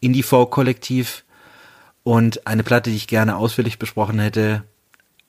Indie-Folk-Kollektiv 0.00 1.24
und 2.02 2.46
eine 2.46 2.64
Platte, 2.64 2.90
die 2.90 2.96
ich 2.96 3.06
gerne 3.06 3.36
ausführlich 3.36 3.78
besprochen 3.78 4.18
hätte, 4.18 4.64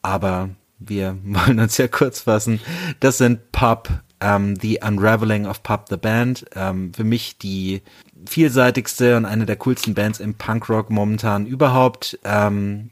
aber 0.01 0.49
wir 0.80 1.17
wollen 1.23 1.59
uns 1.59 1.78
ja 1.78 1.88
kurz 1.88 2.21
fassen. 2.21 2.59
Das 2.99 3.19
sind 3.19 3.51
Pub, 3.51 3.89
ähm, 4.19 4.55
The 4.59 4.80
Unraveling 4.86 5.45
of 5.45 5.61
Pub 5.61 5.86
the 5.89 5.97
Band. 5.97 6.45
Ähm, 6.55 6.91
für 6.93 7.03
mich 7.03 7.38
die 7.38 7.84
vielseitigste 8.26 9.15
und 9.15 9.26
eine 9.26 9.45
der 9.45 9.57
coolsten 9.57 9.93
Bands 9.93 10.19
im 10.19 10.34
Punkrock 10.34 10.89
momentan 10.89 11.45
überhaupt. 11.45 12.17
Ähm, 12.23 12.89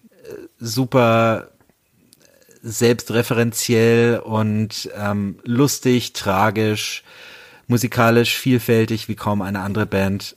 super 0.59 1.49
selbstreferenziell 2.63 4.19
und 4.19 4.89
ähm, 4.97 5.39
lustig, 5.43 6.13
tragisch, 6.13 7.03
musikalisch 7.67 8.37
vielfältig 8.37 9.07
wie 9.09 9.15
kaum 9.15 9.41
eine 9.41 9.59
andere 9.59 9.85
Band 9.85 10.35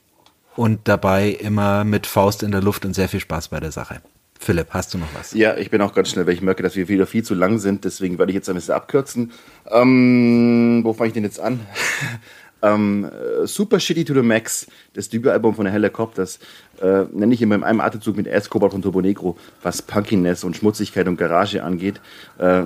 und 0.57 0.89
dabei 0.89 1.31
immer 1.31 1.85
mit 1.85 2.07
Faust 2.07 2.43
in 2.43 2.51
der 2.51 2.63
Luft 2.63 2.85
und 2.85 2.95
sehr 2.95 3.09
viel 3.09 3.21
Spaß 3.21 3.49
bei 3.49 3.61
der 3.61 3.73
Sache. 3.73 4.03
Philipp, 4.39 4.69
hast 4.71 4.93
du 4.93 4.99
noch 4.99 5.09
was? 5.15 5.33
Ja, 5.33 5.57
ich 5.57 5.71
bin 5.71 5.81
auch 5.81 5.95
ganz 5.95 6.11
schnell, 6.11 6.27
weil 6.27 6.35
ich 6.35 6.43
merke, 6.43 6.63
dass 6.63 6.77
wir 6.77 6.89
wieder 6.89 7.07
viel 7.07 7.23
zu 7.23 7.35
lang 7.35 7.59
sind. 7.59 7.85
Deswegen 7.85 8.19
werde 8.19 8.33
ich 8.33 8.37
jetzt 8.37 8.49
ein 8.49 8.55
bisschen 8.55 8.75
abkürzen. 8.75 9.33
Ähm, 9.71 10.81
wo 10.85 10.93
fange 10.93 11.09
ich 11.09 11.15
denn 11.15 11.25
jetzt 11.25 11.41
an? 11.41 11.61
Ähm, 12.67 13.05
äh, 13.05 13.47
Super 13.47 13.81
Shitty 13.81 14.05
to 14.05 14.15
the 14.15 14.23
Max, 14.23 14.67
das 14.95 15.09
Debütalbum 15.09 15.55
von 15.55 15.65
der 15.65 15.73
Helicopters, 15.73 16.39
äh, 16.81 17.05
nenne 17.13 17.35
ich 17.35 17.43
immer 17.43 17.55
in 17.55 17.65
einem 17.65 17.81
Atemzug 17.81 18.17
mit 18.17 18.27
Escobar 18.27 18.73
und 18.73 18.83
Turbo 18.83 19.01
Negro, 19.01 19.37
was 19.63 19.83
Punkiness 19.83 20.45
und 20.45 20.57
Schmutzigkeit 20.57 21.07
und 21.09 21.17
Garage 21.17 21.63
angeht. 21.63 22.01
Äh, 22.39 22.63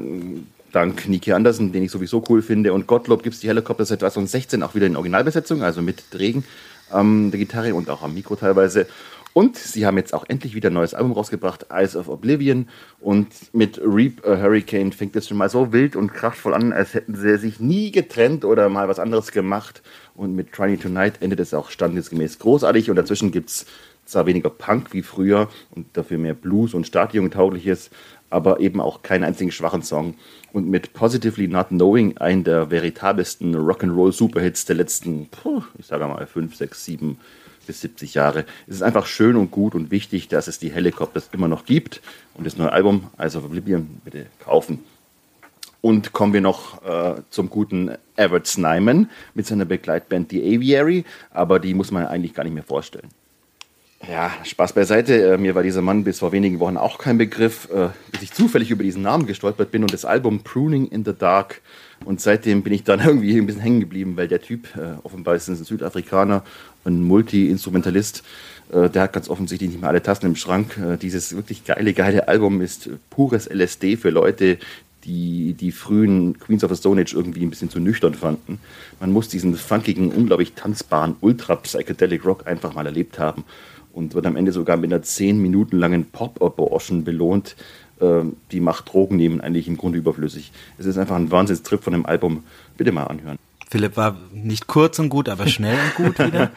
dank 0.73 1.09
Niki 1.09 1.33
Andersen, 1.33 1.73
den 1.73 1.83
ich 1.83 1.91
sowieso 1.91 2.23
cool 2.29 2.43
finde. 2.43 2.73
Und 2.73 2.87
Gottlob 2.87 3.23
gibt 3.23 3.35
es 3.35 3.41
die 3.41 3.49
Helicopters 3.49 3.89
seit 3.89 4.01
2016 4.01 4.63
auch 4.63 4.75
wieder 4.75 4.87
in 4.87 4.97
Originalbesetzung, 4.97 5.63
also 5.63 5.83
mit 5.83 6.03
Regen 6.19 6.45
ähm, 6.93 7.31
der 7.31 7.39
Gitarre 7.39 7.75
und 7.75 7.91
auch 7.91 8.03
am 8.03 8.15
Mikro 8.15 8.37
teilweise. 8.37 8.87
Und 9.33 9.57
sie 9.57 9.87
haben 9.87 9.97
jetzt 9.97 10.13
auch 10.13 10.25
endlich 10.29 10.55
wieder 10.55 10.71
ein 10.71 10.75
neues 10.75 10.93
Album 10.93 11.13
rausgebracht, 11.13 11.67
Eyes 11.71 11.95
of 11.95 12.09
Oblivion. 12.09 12.69
Und 12.99 13.29
mit 13.55 13.81
Reap 13.83 14.27
a 14.27 14.37
Hurricane 14.37 14.93
fängt 14.93 15.15
es 15.15 15.29
schon 15.29 15.37
mal 15.37 15.49
so 15.49 15.73
wild 15.73 15.95
und 15.95 16.13
kraftvoll 16.13 16.55
an, 16.55 16.73
als 16.73 16.95
hätten 16.95 17.15
sie 17.15 17.39
sich 17.39 17.61
nie 17.61 17.93
getrennt 17.93 18.45
oder 18.45 18.69
mal 18.69 18.89
was 18.89 18.99
anderes 18.99 19.31
gemacht. 19.31 19.83
Und 20.17 20.35
mit 20.35 20.53
Trying 20.53 20.81
Tonight 20.81 21.15
endet 21.21 21.39
es 21.39 21.55
auch 21.55 21.71
standesgemäß 21.71 22.41
großartig. 22.41 22.91
Und 22.91 22.97
dazwischen 22.97 23.31
gibt 23.31 23.51
es 23.51 23.67
zwar 24.05 24.27
weniger 24.27 24.51
Punk 24.51 24.93
wie 24.93 25.03
früher 25.03 25.49
und 25.71 25.87
dafür 25.93 26.19
mehr 26.19 26.35
Blues 26.35 26.75
und 26.75 26.87
Stadiontaugliches, 26.87 27.91
aber 28.29 28.59
eben 28.59 28.81
auch 28.81 29.03
keinen 29.03 29.23
einzigen 29.23 29.53
schwachen 29.53 29.83
Song. 29.83 30.15
Und 30.53 30.69
mit 30.69 30.93
Positively 30.93 31.47
Not 31.47 31.69
Knowing 31.69 32.19
einen 32.19 32.43
der 32.43 32.71
veritabelsten 32.71 33.55
Rock'n'Roll-Superhits 33.55 34.67
der 34.67 34.77
letzten, 34.77 35.29
puh, 35.29 35.63
ich 35.79 35.87
sage 35.87 36.07
mal, 36.09 36.27
fünf, 36.27 36.57
sechs, 36.57 36.85
sieben 36.85 37.19
bis 37.71 37.83
70 37.83 38.15
Jahre. 38.15 38.47
Es 38.67 38.75
ist 38.75 38.83
einfach 38.83 39.07
schön 39.07 39.37
und 39.37 39.53
gut 39.53 39.77
und 39.77 39.93
wichtig, 39.93 40.27
dass 40.27 40.49
es 40.49 40.59
die 40.59 40.73
Helicopters 40.73 41.31
immer 41.31 41.47
noch 41.47 41.65
gibt. 41.65 42.03
Und 42.35 42.45
das 42.45 42.57
neue 42.57 42.73
Album, 42.73 43.07
also 43.17 43.39
Oblivion, 43.39 44.01
bitte 44.05 44.27
kaufen. 44.41 44.81
Und 45.81 46.13
kommen 46.13 46.33
wir 46.33 46.41
noch 46.41 46.83
äh, 46.83 47.23
zum 47.31 47.49
guten 47.49 47.93
Everett 48.17 48.49
Snyman 48.49 49.09
mit 49.35 49.47
seiner 49.47 49.67
Begleitband 49.67 50.31
The 50.33 50.43
Aviary, 50.43 51.05
aber 51.31 51.61
die 51.61 51.75
muss 51.75 51.93
man 51.93 52.07
eigentlich 52.07 52.35
gar 52.35 52.43
nicht 52.43 52.55
mehr 52.55 52.65
vorstellen. 52.65 53.09
Ja, 54.09 54.33
Spaß 54.43 54.73
beiseite. 54.73 55.35
Äh, 55.35 55.39
mir 55.39 55.55
war 55.55 55.63
dieser 55.63 55.81
Mann 55.81 56.03
bis 56.03 56.19
vor 56.19 56.33
wenigen 56.33 56.59
Wochen 56.59 56.77
auch 56.77 56.99
kein 56.99 57.19
Begriff, 57.19 57.69
äh, 57.73 57.91
bis 58.11 58.23
ich 58.23 58.33
zufällig 58.33 58.73
über 58.73 58.83
diesen 58.83 59.03
Namen 59.03 59.27
gestolpert 59.27 59.71
bin 59.71 59.83
und 59.83 59.93
das 59.93 60.05
Album 60.05 60.41
Pruning 60.41 60.89
in 60.89 61.05
the 61.05 61.15
Dark. 61.17 61.61
Und 62.05 62.21
seitdem 62.21 62.63
bin 62.63 62.73
ich 62.73 62.85
dann 62.85 63.01
irgendwie 63.05 63.37
ein 63.39 63.47
bisschen 63.47 63.63
hängen 63.63 63.81
geblieben, 63.81 64.17
weil 64.17 64.29
der 64.29 64.41
Typ, 64.41 64.77
äh, 64.77 64.95
offenbar 65.03 65.35
ist 65.35 65.49
ein 65.49 65.57
Südafrikaner, 65.57 66.45
ein 66.85 67.03
Multi-Instrumentalist, 67.03 68.23
der 68.73 69.03
hat 69.03 69.13
ganz 69.13 69.29
offensichtlich 69.29 69.71
nicht 69.71 69.81
mehr 69.81 69.91
alle 69.91 70.01
Tassen 70.01 70.27
im 70.27 70.37
Schrank. 70.37 70.79
dieses 71.03 71.35
wirklich 71.35 71.65
geile, 71.65 71.93
geile 71.93 72.29
Album 72.29 72.61
ist 72.61 72.89
pures 73.11 73.49
LSD 73.53 73.97
für 73.97 74.11
Leute, 74.11 74.59
die 75.05 75.55
die 75.55 75.73
frühen 75.73 76.39
Queens 76.39 76.65
of 76.65 76.71
the 76.71 76.77
Stone 76.77 77.01
Age 77.01 77.15
irgendwie 77.15 77.43
ein 77.43 77.51
bisschen 77.51 77.71
zu 77.71 77.81
nüchtern 77.81 78.15
fanden. 78.15 78.59
Man 79.01 79.13
muss 79.13 79.29
diesen 79.29 79.55
funkigen, 79.57 80.11
unglaublich 80.11 80.53
tanzbaren 80.55 81.17
Ultra-Psychedelic 81.21 82.25
Rock 82.25 82.47
einfach 82.47 82.75
mal 82.75 82.87
erlebt 82.87 83.19
haben 83.19 83.45
und 83.93 84.15
wird 84.15 84.27
am 84.27 84.37
Ende 84.37 84.53
sogar 84.53 84.77
mit 84.77 84.93
einer 84.93 85.03
zehn 85.03 85.41
Minuten 85.41 85.79
langen 85.79 86.07
Pop-Abortion 86.07 87.05
belohnt. 87.05 87.57
Äh, 88.01 88.25
die 88.51 88.61
macht 88.61 88.93
Drogen 88.93 89.17
nehmen 89.17 89.41
eigentlich 89.41 89.69
im 89.69 89.77
Grunde 89.77 89.99
überflüssig. 89.99 90.53
Es 90.79 90.87
ist 90.87 90.99
einfach 90.99 91.17
ein 91.17 91.31
Wahnsinnstrip 91.31 91.83
von 91.83 91.93
dem 91.93 92.07
Album. 92.07 92.45
Bitte 92.77 92.93
mal 92.93 93.05
anhören. 93.05 93.39
Philipp 93.69 93.97
war 93.97 94.17
nicht 94.33 94.67
kurz 94.67 94.99
und 94.99 95.11
gut, 95.11 95.29
aber 95.29 95.47
schnell 95.47 95.79
und 95.79 95.95
gut 95.95 96.19
wieder. 96.27 96.51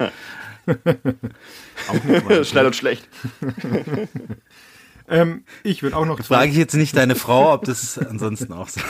auch 1.90 2.04
nicht 2.04 2.48
schnell 2.48 2.66
und 2.66 2.76
schlecht. 2.76 3.08
ähm, 5.08 5.44
ich 5.64 5.84
würde 5.84 5.98
auch 5.98 6.06
noch. 6.06 6.20
Frage 6.22 6.52
ich 6.52 6.58
jetzt 6.58 6.74
nicht 6.74 6.96
deine 6.96 7.16
Frau, 7.16 7.54
ob 7.54 7.66
das 7.66 7.98
ansonsten 7.98 8.54
auch 8.54 8.70
so. 8.70 8.82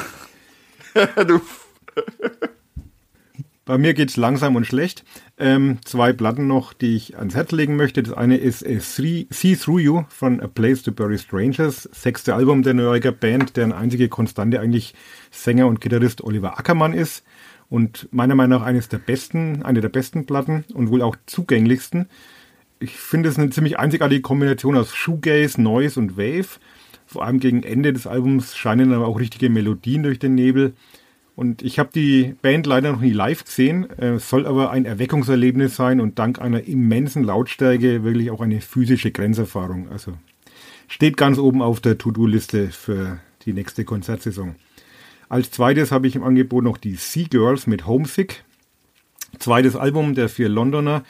du 1.25 1.41
bei 3.65 3.77
mir 3.77 3.93
geht's 3.93 4.17
langsam 4.17 4.55
und 4.55 4.67
schlecht. 4.67 5.03
Ähm, 5.39 5.79
zwei 5.83 6.13
Platten 6.13 6.45
noch, 6.45 6.73
die 6.73 6.95
ich 6.95 7.17
ans 7.17 7.33
Herz 7.33 7.51
legen 7.51 7.75
möchte. 7.75 8.03
Das 8.03 8.13
eine 8.13 8.37
ist 8.37 8.61
äh, 8.61 8.79
See 8.79 9.55
Through 9.55 9.79
You 9.79 10.03
von 10.09 10.39
A 10.39 10.47
Place 10.47 10.83
to 10.83 10.91
Bury 10.91 11.17
Strangers, 11.17 11.89
sechste 11.91 12.35
Album 12.35 12.61
der 12.61 12.75
New 12.75 12.83
Yorker 12.83 13.11
Band, 13.11 13.57
deren 13.57 13.71
einzige 13.71 14.09
Konstante 14.09 14.59
eigentlich 14.59 14.93
Sänger 15.31 15.65
und 15.65 15.81
Gitarrist 15.81 16.23
Oliver 16.23 16.59
Ackermann 16.59 16.93
ist 16.93 17.23
und 17.67 18.07
meiner 18.11 18.35
Meinung 18.35 18.59
nach 18.59 18.65
eines 18.65 18.89
der 18.89 18.99
besten, 18.99 19.63
eine 19.63 19.81
der 19.81 19.89
besten 19.89 20.27
Platten 20.27 20.65
und 20.75 20.91
wohl 20.91 21.01
auch 21.01 21.15
zugänglichsten. 21.25 22.07
Ich 22.79 22.91
finde 22.91 23.29
es 23.29 23.39
eine 23.39 23.49
ziemlich 23.49 23.79
einzigartige 23.79 24.21
Kombination 24.21 24.77
aus 24.77 24.93
Shoegaze, 24.93 25.59
Noise 25.59 25.99
und 25.99 26.15
Wave. 26.15 26.59
Vor 27.07 27.25
allem 27.25 27.39
gegen 27.39 27.63
Ende 27.63 27.91
des 27.91 28.05
Albums 28.05 28.55
scheinen 28.55 28.93
aber 28.93 29.07
auch 29.07 29.19
richtige 29.19 29.49
Melodien 29.49 30.03
durch 30.03 30.19
den 30.19 30.35
Nebel. 30.35 30.73
Und 31.35 31.63
ich 31.63 31.79
habe 31.79 31.89
die 31.93 32.35
Band 32.41 32.67
leider 32.67 32.91
noch 32.91 33.01
nie 33.01 33.11
live 33.11 33.43
gesehen, 33.45 33.89
äh, 33.97 34.19
soll 34.19 34.45
aber 34.45 34.69
ein 34.69 34.85
Erweckungserlebnis 34.85 35.75
sein 35.75 35.99
und 35.99 36.19
dank 36.19 36.39
einer 36.39 36.67
immensen 36.67 37.23
Lautstärke 37.23 38.03
wirklich 38.03 38.29
auch 38.29 38.41
eine 38.41 38.61
physische 38.61 39.11
Grenzerfahrung. 39.11 39.89
Also 39.89 40.13
steht 40.87 41.17
ganz 41.17 41.39
oben 41.39 41.61
auf 41.61 41.79
der 41.79 41.97
To-Do-Liste 41.97 42.69
für 42.69 43.19
die 43.45 43.53
nächste 43.53 43.83
Konzertsaison. 43.83 44.55
Als 45.27 45.49
zweites 45.49 45.91
habe 45.91 46.05
ich 46.05 46.15
im 46.15 46.23
Angebot 46.23 46.63
noch 46.63 46.77
die 46.77 46.95
Sea 46.95 47.25
Girls 47.27 47.65
mit 47.65 47.87
Homesick. 47.87 48.43
Zweites 49.39 49.75
Album 49.75 50.13
der 50.13 50.29
vier 50.29 50.49
Londoner, 50.49 51.03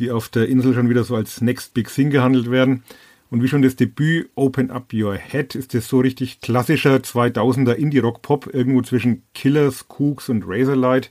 die 0.00 0.10
auf 0.10 0.28
der 0.28 0.48
Insel 0.48 0.74
schon 0.74 0.90
wieder 0.90 1.04
so 1.04 1.14
als 1.14 1.40
Next 1.40 1.72
Big 1.72 1.88
Thing 1.88 2.10
gehandelt 2.10 2.50
werden. 2.50 2.82
Und 3.32 3.42
wie 3.42 3.48
schon 3.48 3.62
das 3.62 3.76
Debüt 3.76 4.28
Open 4.34 4.70
Up 4.70 4.92
Your 4.92 5.16
Head 5.16 5.54
ist 5.54 5.72
das 5.72 5.88
so 5.88 6.00
richtig 6.00 6.42
klassischer 6.42 6.96
2000er 6.96 7.72
Indie-Rock-Pop, 7.72 8.52
irgendwo 8.52 8.82
zwischen 8.82 9.22
Killers, 9.32 9.88
Kooks 9.88 10.28
und 10.28 10.44
Razorlight. 10.46 11.10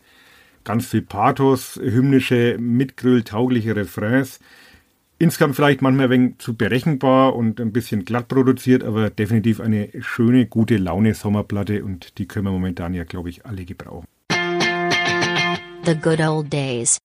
Ganz 0.64 0.86
viel 0.86 1.02
Pathos, 1.02 1.78
hymnische, 1.82 2.60
mitgrüll-taugliche 2.60 3.76
Refrains. 3.76 4.40
Insgesamt 5.18 5.56
vielleicht 5.56 5.82
manchmal 5.82 6.06
ein 6.06 6.10
wenig 6.12 6.38
zu 6.38 6.56
berechenbar 6.56 7.36
und 7.36 7.60
ein 7.60 7.74
bisschen 7.74 8.06
glatt 8.06 8.28
produziert, 8.28 8.84
aber 8.84 9.10
definitiv 9.10 9.60
eine 9.60 9.90
schöne, 10.02 10.46
gute 10.46 10.78
Laune-Sommerplatte 10.78 11.84
und 11.84 12.20
die 12.20 12.28
können 12.28 12.46
wir 12.46 12.52
momentan 12.52 12.94
ja, 12.94 13.04
glaube 13.04 13.32
ich, 13.32 13.48
alle 13.48 13.66
gebrauchen. 13.66 14.06
The 15.86 15.96
Good 15.96 16.20
Old 16.20 16.54
Days. 16.54 17.00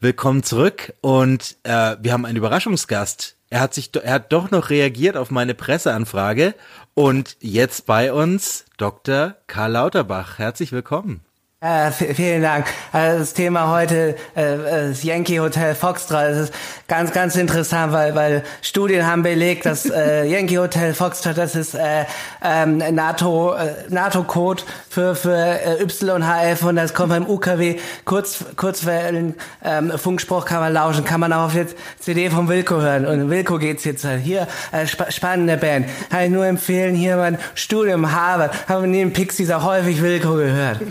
Willkommen 0.00 0.42
zurück 0.42 0.92
und 1.02 1.56
äh, 1.62 1.94
wir 2.00 2.12
haben 2.12 2.24
einen 2.24 2.36
Überraschungsgast 2.36 3.35
er 3.50 3.60
hat 3.60 3.74
sich, 3.74 3.94
er 3.94 4.14
hat 4.14 4.32
doch 4.32 4.50
noch 4.50 4.70
reagiert 4.70 5.16
auf 5.16 5.30
meine 5.30 5.54
Presseanfrage 5.54 6.54
und 6.94 7.36
jetzt 7.40 7.86
bei 7.86 8.12
uns 8.12 8.64
Dr. 8.76 9.36
Karl 9.46 9.72
Lauterbach. 9.72 10.38
Herzlich 10.38 10.72
willkommen. 10.72 11.25
Äh, 11.62 11.90
vielen 11.90 12.42
Dank. 12.42 12.66
Also 12.92 13.20
das 13.20 13.32
Thema 13.32 13.70
heute, 13.70 14.14
äh, 14.34 14.58
das 14.88 15.02
Yankee 15.02 15.40
Hotel 15.40 15.74
Foxtrot, 15.74 16.20
das 16.20 16.36
ist 16.36 16.54
ganz, 16.86 17.14
ganz 17.14 17.34
interessant, 17.34 17.94
weil, 17.94 18.14
weil 18.14 18.42
Studien 18.60 19.06
haben 19.06 19.22
belegt, 19.22 19.64
dass 19.64 19.88
äh, 19.88 20.26
Yankee 20.30 20.58
Hotel 20.58 20.92
Foxtrot, 20.92 21.38
das 21.38 21.54
ist 21.54 21.74
äh, 21.74 22.04
ähm, 22.44 22.76
NATO, 22.76 23.54
äh, 23.54 23.72
NATO-Code 23.88 24.64
für, 24.90 25.14
für 25.14 25.34
äh, 25.34 25.82
YHF 25.82 26.62
und 26.62 26.76
das 26.76 26.92
kommt 26.92 27.08
beim 27.08 27.26
UKW. 27.26 27.78
Kurz, 28.04 28.44
Kurzwellen, 28.56 29.34
ähm, 29.64 29.92
Funkspruch 29.96 30.44
kann 30.44 30.60
man 30.60 30.74
lauschen, 30.74 31.06
kann 31.06 31.20
man 31.20 31.32
auch 31.32 31.46
auf 31.46 31.54
jetzt 31.54 31.74
CD 31.98 32.28
von 32.28 32.50
Wilco 32.50 32.82
hören. 32.82 33.06
Und 33.06 33.30
Wilco 33.30 33.58
geht's 33.58 33.84
jetzt 33.84 34.04
halt. 34.04 34.20
Hier, 34.20 34.46
äh, 34.72 34.84
sp 34.84 35.08
spannende 35.08 35.56
Band. 35.56 35.86
Kann 36.10 36.24
ich 36.24 36.30
nur 36.30 36.44
empfehlen, 36.44 36.94
hier 36.94 37.16
mein 37.16 37.38
Studium 37.54 38.12
Harvard, 38.12 38.68
haben 38.68 38.82
wir 38.82 38.90
neben 38.90 39.14
Pixies 39.14 39.50
auch 39.50 39.64
häufig 39.64 40.02
Wilco 40.02 40.34
gehört. 40.34 40.82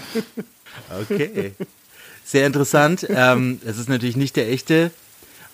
Okay. 0.90 1.54
Sehr 2.26 2.48
interessant. 2.48 3.06
Ähm, 3.10 3.62
es 3.66 3.78
ist 3.78 3.88
natürlich 3.88 4.16
nicht 4.16 4.36
der 4.36 4.50
echte. 4.50 4.92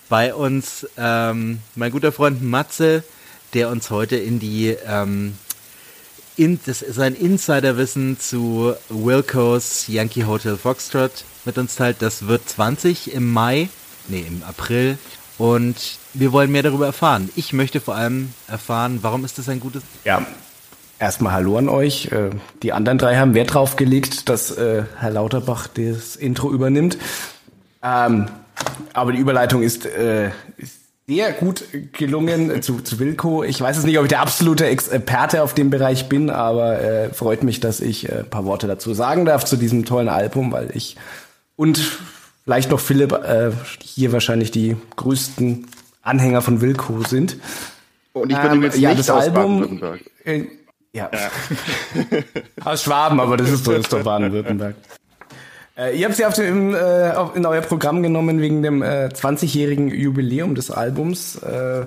Bei 0.08 0.34
uns 0.34 0.86
ähm, 0.96 1.58
mein 1.74 1.92
guter 1.92 2.12
Freund 2.12 2.42
Matze, 2.42 3.04
der 3.54 3.68
uns 3.68 3.90
heute 3.90 4.16
in 4.16 4.38
die 4.38 4.76
ähm, 4.86 5.34
in, 6.36 6.58
das 6.64 6.80
sein 6.80 7.14
Insiderwissen 7.14 8.18
zu 8.18 8.74
Wilco's 8.88 9.86
Yankee 9.88 10.24
Hotel 10.24 10.56
Foxtrot 10.56 11.24
mit 11.44 11.58
uns 11.58 11.76
teilt. 11.76 12.00
Das 12.00 12.26
wird 12.26 12.48
20 12.48 13.12
im 13.12 13.30
Mai, 13.30 13.68
nee, 14.08 14.24
im 14.26 14.42
April. 14.42 14.98
Und 15.38 15.98
wir 16.14 16.32
wollen 16.32 16.50
mehr 16.50 16.62
darüber 16.62 16.86
erfahren. 16.86 17.30
Ich 17.36 17.52
möchte 17.52 17.80
vor 17.80 17.94
allem 17.96 18.32
erfahren, 18.48 19.00
warum 19.02 19.24
ist 19.24 19.38
das 19.38 19.48
ein 19.48 19.60
gutes. 19.60 19.82
Ja, 20.04 20.26
Erstmal 21.02 21.32
Hallo 21.32 21.58
an 21.58 21.68
euch. 21.68 22.12
Äh, 22.12 22.30
die 22.62 22.72
anderen 22.72 22.96
drei 22.96 23.16
haben 23.16 23.34
Wert 23.34 23.54
drauf 23.54 23.74
gelegt, 23.74 24.28
dass 24.28 24.52
äh, 24.52 24.84
Herr 25.00 25.10
Lauterbach 25.10 25.66
das 25.66 26.14
Intro 26.14 26.52
übernimmt. 26.52 26.96
Ähm, 27.82 28.26
aber 28.92 29.10
die 29.10 29.18
Überleitung 29.18 29.64
ist, 29.64 29.84
äh, 29.84 30.30
sehr 31.08 31.32
gut 31.32 31.64
gelungen 31.92 32.62
zu, 32.62 32.82
zu 32.82 33.00
Wilco. 33.00 33.42
Ich 33.42 33.60
weiß 33.60 33.78
es 33.78 33.84
nicht, 33.84 33.98
ob 33.98 34.04
ich 34.04 34.10
der 34.10 34.20
absolute 34.20 34.66
Experte 34.66 35.42
auf 35.42 35.54
dem 35.54 35.70
Bereich 35.70 36.08
bin, 36.08 36.30
aber 36.30 36.80
äh, 36.80 37.12
freut 37.12 37.42
mich, 37.42 37.58
dass 37.58 37.80
ich 37.80 38.08
äh, 38.08 38.20
ein 38.20 38.30
paar 38.30 38.44
Worte 38.44 38.68
dazu 38.68 38.94
sagen 38.94 39.24
darf 39.24 39.44
zu 39.44 39.56
diesem 39.56 39.84
tollen 39.84 40.08
Album, 40.08 40.52
weil 40.52 40.70
ich 40.72 40.96
und 41.56 41.80
vielleicht 42.44 42.70
noch 42.70 42.78
Philipp 42.78 43.10
äh, 43.10 43.50
hier 43.80 44.12
wahrscheinlich 44.12 44.52
die 44.52 44.76
größten 44.94 45.66
Anhänger 46.02 46.42
von 46.42 46.60
Wilco 46.60 47.02
sind. 47.02 47.38
Und 48.12 48.30
ich 48.30 48.38
bin 48.38 48.52
ähm, 48.52 48.62
jetzt 48.62 48.78
ja, 48.78 48.90
nicht 48.90 49.00
das 49.00 49.10
Album. 49.10 49.82
Äh, 50.24 50.44
ja. 50.92 51.10
ja. 51.12 51.30
Aus 52.64 52.82
Schwaben, 52.82 53.20
aber 53.20 53.36
das 53.36 53.50
ist, 53.50 53.66
ist 53.66 53.92
doch 53.92 54.02
Baden-Württemberg. 54.02 54.76
Äh, 55.76 55.98
ihr 55.98 56.06
habt 56.06 56.16
sie 56.16 56.26
auf 56.26 56.34
dem, 56.34 56.74
äh, 56.74 57.12
auf, 57.12 57.34
in 57.34 57.46
euer 57.46 57.62
Programm 57.62 58.02
genommen 58.02 58.40
wegen 58.40 58.62
dem 58.62 58.82
äh, 58.82 59.06
20-jährigen 59.06 59.88
Jubiläum 59.88 60.54
des 60.54 60.70
Albums. 60.70 61.36
Äh, 61.36 61.86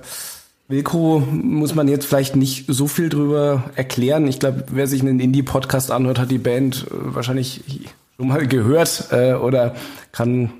Wilco 0.68 1.20
muss 1.20 1.74
man 1.76 1.86
jetzt 1.86 2.06
vielleicht 2.06 2.34
nicht 2.34 2.64
so 2.66 2.88
viel 2.88 3.08
drüber 3.08 3.70
erklären. 3.76 4.26
Ich 4.26 4.40
glaube, 4.40 4.64
wer 4.70 4.88
sich 4.88 5.00
einen 5.00 5.20
Indie-Podcast 5.20 5.92
anhört, 5.92 6.18
hat 6.18 6.30
die 6.30 6.38
Band 6.38 6.86
äh, 6.90 7.14
wahrscheinlich 7.14 7.62
schon 8.16 8.28
mal 8.28 8.46
gehört 8.48 9.08
äh, 9.12 9.34
oder 9.34 9.76
kann 10.10 10.52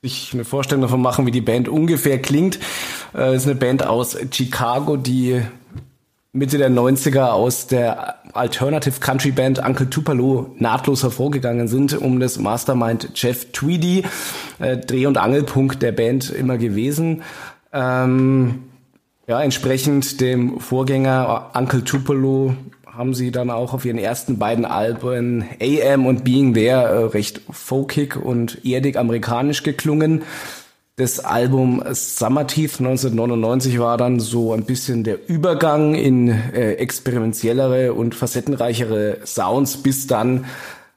sich 0.00 0.32
eine 0.32 0.44
Vorstellung 0.44 0.82
davon 0.82 1.02
machen, 1.02 1.26
wie 1.26 1.30
die 1.30 1.40
Band 1.42 1.68
ungefähr 1.68 2.20
klingt. 2.20 2.58
Äh, 3.14 3.36
ist 3.36 3.46
eine 3.46 3.54
Band 3.54 3.86
aus 3.86 4.16
Chicago, 4.30 4.96
die 4.96 5.42
Mitte 6.36 6.58
der 6.58 6.68
90er 6.68 7.26
aus 7.26 7.68
der 7.68 8.16
Alternative 8.32 8.98
Country 8.98 9.30
Band 9.30 9.60
Uncle 9.60 9.88
Tupelo 9.88 10.52
nahtlos 10.58 11.04
hervorgegangen 11.04 11.68
sind, 11.68 11.96
um 11.96 12.18
das 12.18 12.40
Mastermind 12.40 13.10
Jeff 13.14 13.52
Tweedy, 13.52 14.02
äh, 14.58 14.76
Dreh- 14.76 15.06
und 15.06 15.16
Angelpunkt 15.16 15.80
der 15.80 15.92
Band 15.92 16.30
immer 16.30 16.58
gewesen. 16.58 17.22
Ähm, 17.72 18.64
ja, 19.28 19.40
entsprechend 19.42 20.20
dem 20.20 20.58
Vorgänger 20.58 21.52
Uncle 21.54 21.84
Tupelo 21.84 22.56
haben 22.84 23.14
sie 23.14 23.30
dann 23.30 23.50
auch 23.50 23.72
auf 23.72 23.84
ihren 23.84 23.98
ersten 23.98 24.36
beiden 24.36 24.64
Alben 24.64 25.44
AM 25.62 26.04
und 26.04 26.24
Being 26.24 26.54
There 26.54 26.82
äh, 26.82 27.04
recht 27.12 27.42
folkig 27.48 28.16
und 28.16 28.64
erdig 28.64 28.98
amerikanisch 28.98 29.62
geklungen. 29.62 30.22
Das 30.96 31.18
Album 31.18 31.82
Summer 31.92 32.46
Teeth 32.46 32.78
1999 32.78 33.80
war 33.80 33.96
dann 33.96 34.20
so 34.20 34.52
ein 34.52 34.62
bisschen 34.62 35.02
der 35.02 35.28
Übergang 35.28 35.96
in 35.96 36.28
äh, 36.28 36.74
experimentellere 36.74 37.92
und 37.92 38.14
facettenreichere 38.14 39.18
Sounds, 39.24 39.78
bis 39.78 40.06
dann 40.06 40.44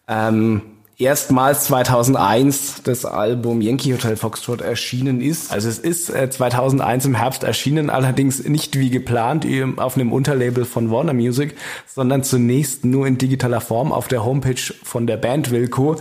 ähm, 0.08 0.62
erstmals 1.00 1.66
2001 1.66 2.84
das 2.84 3.06
Album 3.06 3.60
Yankee 3.60 3.92
Hotel 3.94 4.18
Foxtrot 4.18 4.62
erschienen 4.62 5.20
ist. 5.20 5.52
Also 5.52 5.68
es 5.68 5.80
ist 5.80 6.12
äh, 6.12 6.30
2001 6.30 7.06
im 7.06 7.16
Herbst 7.16 7.44
erschienen, 7.44 7.90
allerdings 7.90 8.48
nicht 8.48 8.78
wie 8.78 8.92
geplant 8.92 9.48
auf 9.78 9.96
einem 9.96 10.14
Unterlabel 10.14 10.66
von 10.66 10.92
Warner 10.92 11.14
Music, 11.14 11.56
sondern 11.88 12.22
zunächst 12.22 12.86
nur 12.86 13.08
in 13.08 13.18
digitaler 13.18 13.62
Form 13.62 13.92
auf 13.92 14.08
der 14.08 14.24
Homepage 14.24 14.62
von 14.84 15.08
der 15.08 15.18
Band 15.18 15.50
Wilco. 15.50 15.96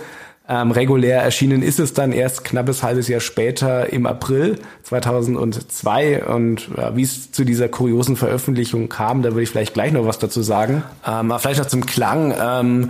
Ähm, 0.48 0.70
regulär 0.70 1.22
erschienen 1.22 1.62
ist 1.62 1.80
es 1.80 1.92
dann 1.92 2.12
erst 2.12 2.44
knappes 2.44 2.84
halbes 2.84 3.08
Jahr 3.08 3.20
später 3.20 3.92
im 3.92 4.06
April 4.06 4.60
2002 4.84 6.24
und 6.24 6.68
ja, 6.76 6.94
wie 6.94 7.02
es 7.02 7.32
zu 7.32 7.44
dieser 7.44 7.68
kuriosen 7.68 8.14
Veröffentlichung 8.14 8.88
kam, 8.88 9.22
da 9.22 9.30
würde 9.30 9.42
ich 9.42 9.50
vielleicht 9.50 9.74
gleich 9.74 9.92
noch 9.92 10.06
was 10.06 10.20
dazu 10.20 10.42
sagen. 10.42 10.84
Ähm, 11.04 11.32
vielleicht 11.38 11.58
noch 11.58 11.66
zum 11.66 11.84
Klang. 11.84 12.32
Ähm, 12.40 12.88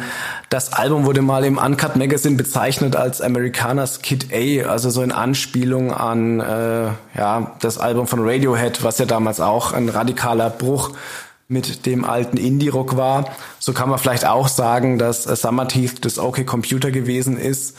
das 0.50 0.74
Album 0.74 1.06
wurde 1.06 1.22
mal 1.22 1.44
im 1.46 1.56
Uncut 1.56 1.96
Magazine 1.96 2.36
bezeichnet 2.36 2.94
als 2.94 3.22
Americanas 3.22 4.02
Kid 4.02 4.28
A, 4.34 4.68
also 4.68 4.90
so 4.90 5.00
in 5.02 5.10
Anspielung 5.10 5.94
an 5.94 6.40
äh, 6.40 6.88
ja 7.16 7.56
das 7.60 7.78
Album 7.78 8.06
von 8.06 8.20
Radiohead, 8.20 8.84
was 8.84 8.98
ja 8.98 9.06
damals 9.06 9.40
auch 9.40 9.72
ein 9.72 9.88
radikaler 9.88 10.50
Bruch 10.50 10.90
mit 11.48 11.86
dem 11.86 12.04
alten 12.04 12.36
Indie-Rock 12.36 12.96
war. 12.96 13.26
So 13.58 13.72
kann 13.72 13.88
man 13.88 13.98
vielleicht 13.98 14.26
auch 14.26 14.48
sagen, 14.48 14.98
dass 14.98 15.24
Summer 15.24 15.68
Teeth 15.68 16.04
das 16.04 16.18
OK 16.18 16.44
Computer 16.44 16.90
gewesen 16.90 17.36
ist 17.36 17.76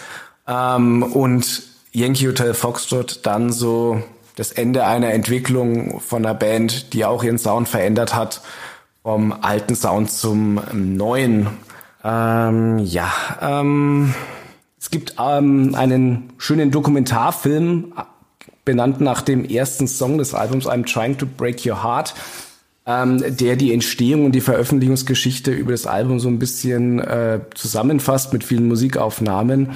ähm, 0.47 1.03
und 1.03 1.63
Yankee 1.91 2.27
Hotel 2.27 2.53
Foxtrot 2.53 3.25
dann 3.25 3.51
so 3.51 4.01
das 4.35 4.51
Ende 4.51 4.85
einer 4.85 5.11
Entwicklung 5.13 5.99
von 5.99 6.25
einer 6.25 6.35
Band, 6.35 6.93
die 6.93 7.05
auch 7.05 7.23
ihren 7.23 7.39
Sound 7.39 7.67
verändert 7.67 8.15
hat, 8.15 8.41
vom 9.01 9.33
alten 9.41 9.75
Sound 9.75 10.11
zum 10.11 10.61
neuen. 10.73 11.47
Ähm, 12.03 12.77
ja, 12.79 13.11
ähm, 13.41 14.13
es 14.79 14.91
gibt 14.91 15.15
ähm, 15.19 15.75
einen 15.75 16.33
schönen 16.37 16.71
Dokumentarfilm 16.71 17.93
benannt 18.63 19.01
nach 19.01 19.21
dem 19.21 19.43
ersten 19.43 19.87
Song 19.87 20.17
des 20.17 20.33
Albums 20.33 20.67
I'm 20.67 20.85
Trying 20.85 21.17
to 21.17 21.25
Break 21.25 21.65
Your 21.65 21.83
Heart 21.83 22.13
ähm, 22.87 23.21
der 23.37 23.57
die 23.57 23.73
Entstehung 23.73 24.25
und 24.25 24.31
die 24.31 24.41
Veröffentlichungsgeschichte 24.41 25.51
über 25.51 25.71
das 25.71 25.85
Album 25.85 26.19
so 26.19 26.29
ein 26.29 26.39
bisschen 26.39 26.99
äh, 26.99 27.41
zusammenfasst 27.53 28.31
mit 28.31 28.45
vielen 28.45 28.67
Musikaufnahmen. 28.67 29.71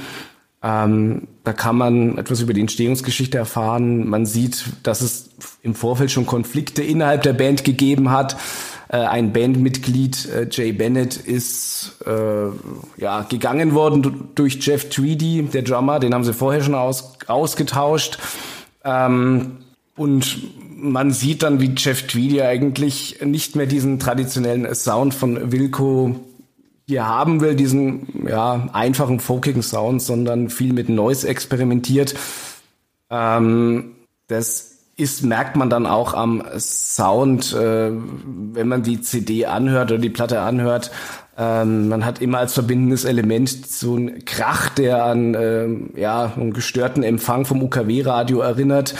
Ähm, 0.63 1.27
da 1.43 1.53
kann 1.53 1.75
man 1.75 2.17
etwas 2.17 2.39
über 2.41 2.53
die 2.53 2.61
Entstehungsgeschichte 2.61 3.37
erfahren. 3.37 4.07
Man 4.07 4.25
sieht, 4.25 4.63
dass 4.83 5.01
es 5.01 5.29
im 5.61 5.75
Vorfeld 5.75 6.11
schon 6.11 6.25
Konflikte 6.25 6.83
innerhalb 6.83 7.23
der 7.23 7.33
Band 7.33 7.65
gegeben 7.65 8.11
hat. 8.11 8.37
Äh, 8.87 8.97
ein 8.97 9.33
Bandmitglied, 9.33 10.29
äh, 10.29 10.47
Jay 10.49 10.71
Bennett, 10.71 11.17
ist 11.17 11.97
äh, 12.05 13.01
ja 13.01 13.23
gegangen 13.23 13.73
worden 13.73 14.29
durch 14.35 14.65
Jeff 14.65 14.89
Tweedy, 14.89 15.49
der 15.51 15.63
Drummer. 15.63 15.99
Den 15.99 16.13
haben 16.13 16.23
sie 16.23 16.33
vorher 16.33 16.63
schon 16.63 16.75
aus, 16.75 17.17
ausgetauscht. 17.27 18.19
Ähm, 18.85 19.57
und 19.97 20.37
man 20.81 21.11
sieht 21.11 21.43
dann, 21.43 21.61
wie 21.61 21.73
Jeff 21.77 22.07
Tweedy 22.07 22.41
eigentlich 22.41 23.19
nicht 23.23 23.55
mehr 23.55 23.67
diesen 23.67 23.99
traditionellen 23.99 24.73
Sound 24.73 25.13
von 25.13 25.51
Wilco 25.51 26.15
hier 26.87 27.07
haben 27.07 27.39
will, 27.39 27.55
diesen 27.55 28.27
ja, 28.27 28.69
einfachen, 28.73 29.19
folkigen 29.19 29.61
Sound, 29.61 30.01
sondern 30.01 30.49
viel 30.49 30.73
mit 30.73 30.89
Noise 30.89 31.27
experimentiert. 31.27 32.15
Ähm, 33.09 33.95
das 34.27 34.71
ist, 34.97 35.23
merkt 35.23 35.55
man 35.55 35.69
dann 35.69 35.85
auch 35.85 36.13
am 36.13 36.43
Sound, 36.57 37.53
äh, 37.53 37.91
wenn 37.91 38.67
man 38.67 38.83
die 38.83 39.01
CD 39.01 39.45
anhört 39.45 39.91
oder 39.91 40.01
die 40.01 40.09
Platte 40.09 40.41
anhört. 40.41 40.91
Ähm, 41.37 41.87
man 41.87 42.05
hat 42.05 42.21
immer 42.21 42.39
als 42.39 42.53
verbindendes 42.53 43.05
Element 43.05 43.49
so 43.67 43.95
einen 43.95 44.25
Krach, 44.25 44.69
der 44.69 45.05
an 45.05 45.33
äh, 45.33 45.67
ja, 45.99 46.33
einen 46.35 46.53
gestörten 46.53 47.03
Empfang 47.03 47.45
vom 47.45 47.63
UKW-Radio 47.63 48.41
erinnert. 48.41 48.95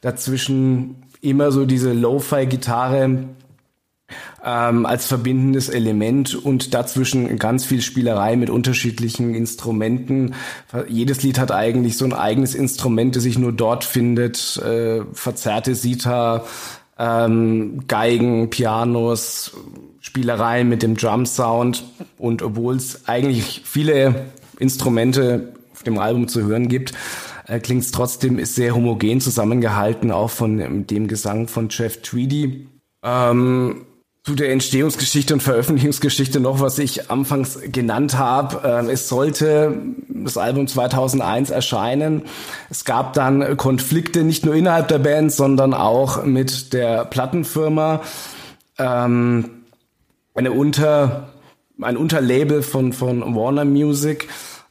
Dazwischen 0.00 1.02
immer 1.28 1.52
so 1.52 1.66
diese 1.66 1.92
Lo-Fi-Gitarre 1.92 3.24
ähm, 4.44 4.86
als 4.86 5.06
verbindendes 5.06 5.68
Element 5.68 6.34
und 6.34 6.72
dazwischen 6.72 7.38
ganz 7.38 7.64
viel 7.64 7.82
Spielerei 7.82 8.36
mit 8.36 8.48
unterschiedlichen 8.48 9.34
Instrumenten. 9.34 10.34
Jedes 10.88 11.22
Lied 11.22 11.38
hat 11.38 11.50
eigentlich 11.50 11.96
so 11.96 12.04
ein 12.04 12.12
eigenes 12.12 12.54
Instrument, 12.54 13.16
das 13.16 13.24
sich 13.24 13.38
nur 13.38 13.52
dort 13.52 13.84
findet. 13.84 14.56
Äh, 14.58 15.02
verzerrte 15.12 15.74
Sita, 15.74 16.44
ähm, 16.98 17.86
Geigen, 17.88 18.48
Pianos, 18.50 19.52
Spielerei 20.00 20.62
mit 20.62 20.82
dem 20.82 20.96
Drum-Sound. 20.96 21.84
Und 22.16 22.42
obwohl 22.42 22.76
es 22.76 23.08
eigentlich 23.08 23.62
viele 23.64 24.26
Instrumente 24.60 25.52
auf 25.72 25.82
dem 25.82 25.98
Album 25.98 26.28
zu 26.28 26.44
hören 26.44 26.68
gibt, 26.68 26.92
äh, 27.46 27.60
klingt 27.60 27.82
es 27.82 27.92
trotzdem 27.92 28.38
ist 28.38 28.54
sehr 28.54 28.74
homogen 28.74 29.20
zusammengehalten, 29.20 30.10
auch 30.10 30.30
von 30.30 30.58
ähm, 30.58 30.86
dem 30.86 31.08
Gesang 31.08 31.48
von 31.48 31.68
Jeff 31.70 32.02
Tweedy. 32.02 32.68
Ähm, 33.02 33.86
zu 34.24 34.34
der 34.34 34.50
Entstehungsgeschichte 34.50 35.34
und 35.34 35.40
Veröffentlichungsgeschichte 35.40 36.40
noch, 36.40 36.58
was 36.58 36.80
ich 36.80 37.12
anfangs 37.12 37.60
genannt 37.66 38.18
habe. 38.18 38.60
Ähm, 38.68 38.90
es 38.90 39.08
sollte 39.08 39.78
das 40.08 40.36
Album 40.36 40.66
2001 40.66 41.50
erscheinen. 41.50 42.22
Es 42.68 42.84
gab 42.84 43.12
dann 43.12 43.56
Konflikte 43.56 44.24
nicht 44.24 44.44
nur 44.44 44.56
innerhalb 44.56 44.88
der 44.88 44.98
Band, 44.98 45.30
sondern 45.30 45.74
auch 45.74 46.24
mit 46.24 46.72
der 46.72 47.04
Plattenfirma. 47.04 48.02
Ähm, 48.78 49.50
eine 50.34 50.50
Unter, 50.50 51.28
ein 51.80 51.96
Unterlabel 51.96 52.62
von, 52.62 52.92
von 52.92 53.36
Warner 53.36 53.64
Music 53.64 54.28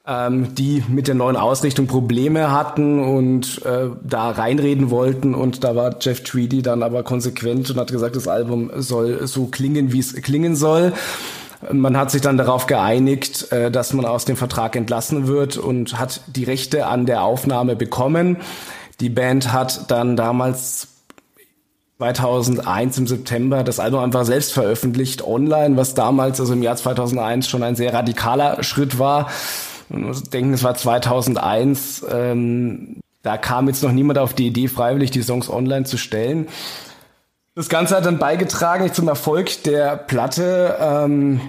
ähm, 0.08 0.54
die 0.54 0.84
mit 0.88 1.08
der 1.08 1.16
neuen 1.16 1.36
Ausrichtung 1.36 1.88
Probleme 1.88 2.52
hatten 2.52 3.00
und 3.00 3.66
äh, 3.66 3.90
da 4.04 4.30
reinreden 4.30 4.92
wollten. 4.92 5.34
Und 5.34 5.64
da 5.64 5.76
war 5.76 5.96
Jeff 6.00 6.24
Tweedy 6.24 6.62
dann 6.62 6.84
aber 6.84 7.04
konsequent 7.04 7.70
und 7.72 7.78
hat 7.78 7.92
gesagt, 7.92 8.16
das 8.16 8.28
Album 8.28 8.70
soll 8.76 9.26
so 9.28 9.48
klingen, 9.48 9.92
wie 9.92 10.00
es 10.00 10.14
klingen 10.22 10.56
soll. 10.56 10.94
Man 11.72 11.98
hat 11.98 12.12
sich 12.12 12.22
dann 12.22 12.38
darauf 12.38 12.68
geeinigt, 12.68 13.52
äh, 13.52 13.72
dass 13.72 13.94
man 13.94 14.06
aus 14.06 14.26
dem 14.26 14.38
Vertrag 14.38 14.76
entlassen 14.76 15.28
wird 15.28 15.58
und 15.58 16.00
hat 16.00 16.22
die 16.28 16.44
Rechte 16.44 16.86
an 16.86 17.08
der 17.08 17.24
Aufnahme 17.24 17.76
bekommen. 17.76 18.38
Die 19.00 19.10
Band 19.10 19.52
hat 19.52 19.90
dann 19.90 20.16
damals 20.16 20.90
2001 21.98 22.98
im 23.00 23.08
September 23.08 23.64
das 23.64 23.80
Album 23.80 24.02
einfach 24.02 24.26
selbst 24.26 24.54
veröffentlicht 24.54 25.26
online, 25.26 25.78
was 25.78 25.96
damals, 25.96 26.40
also 26.40 26.54
im 26.54 26.62
Jahr 26.62 26.76
2001 26.76 27.50
schon 27.50 27.64
ein 27.64 27.76
sehr 27.76 27.94
radikaler 27.94 28.62
Schritt 28.64 29.00
war. 29.00 29.30
Man 29.90 30.04
muss 30.04 30.24
denken, 30.24 30.54
es 30.54 30.64
war 30.64 30.76
2001. 30.76 32.06
Ähm, 32.12 32.98
da 33.24 33.38
kam 33.38 33.68
jetzt 33.68 33.84
noch 33.84 33.92
niemand 33.92 34.20
auf 34.20 34.34
die 34.34 34.48
Idee, 34.48 34.68
freiwillig 34.68 35.12
die 35.12 35.22
Songs 35.22 35.50
online 35.50 35.86
zu 35.86 35.98
stellen. 35.98 36.48
Das 37.56 37.70
Ganze 37.70 37.96
hat 37.96 38.06
dann 38.06 38.20
beigetragen 38.20 38.94
zum 38.94 39.08
Erfolg 39.08 39.64
der 39.64 39.96
Platte 39.96 40.78
ähm, 40.80 41.40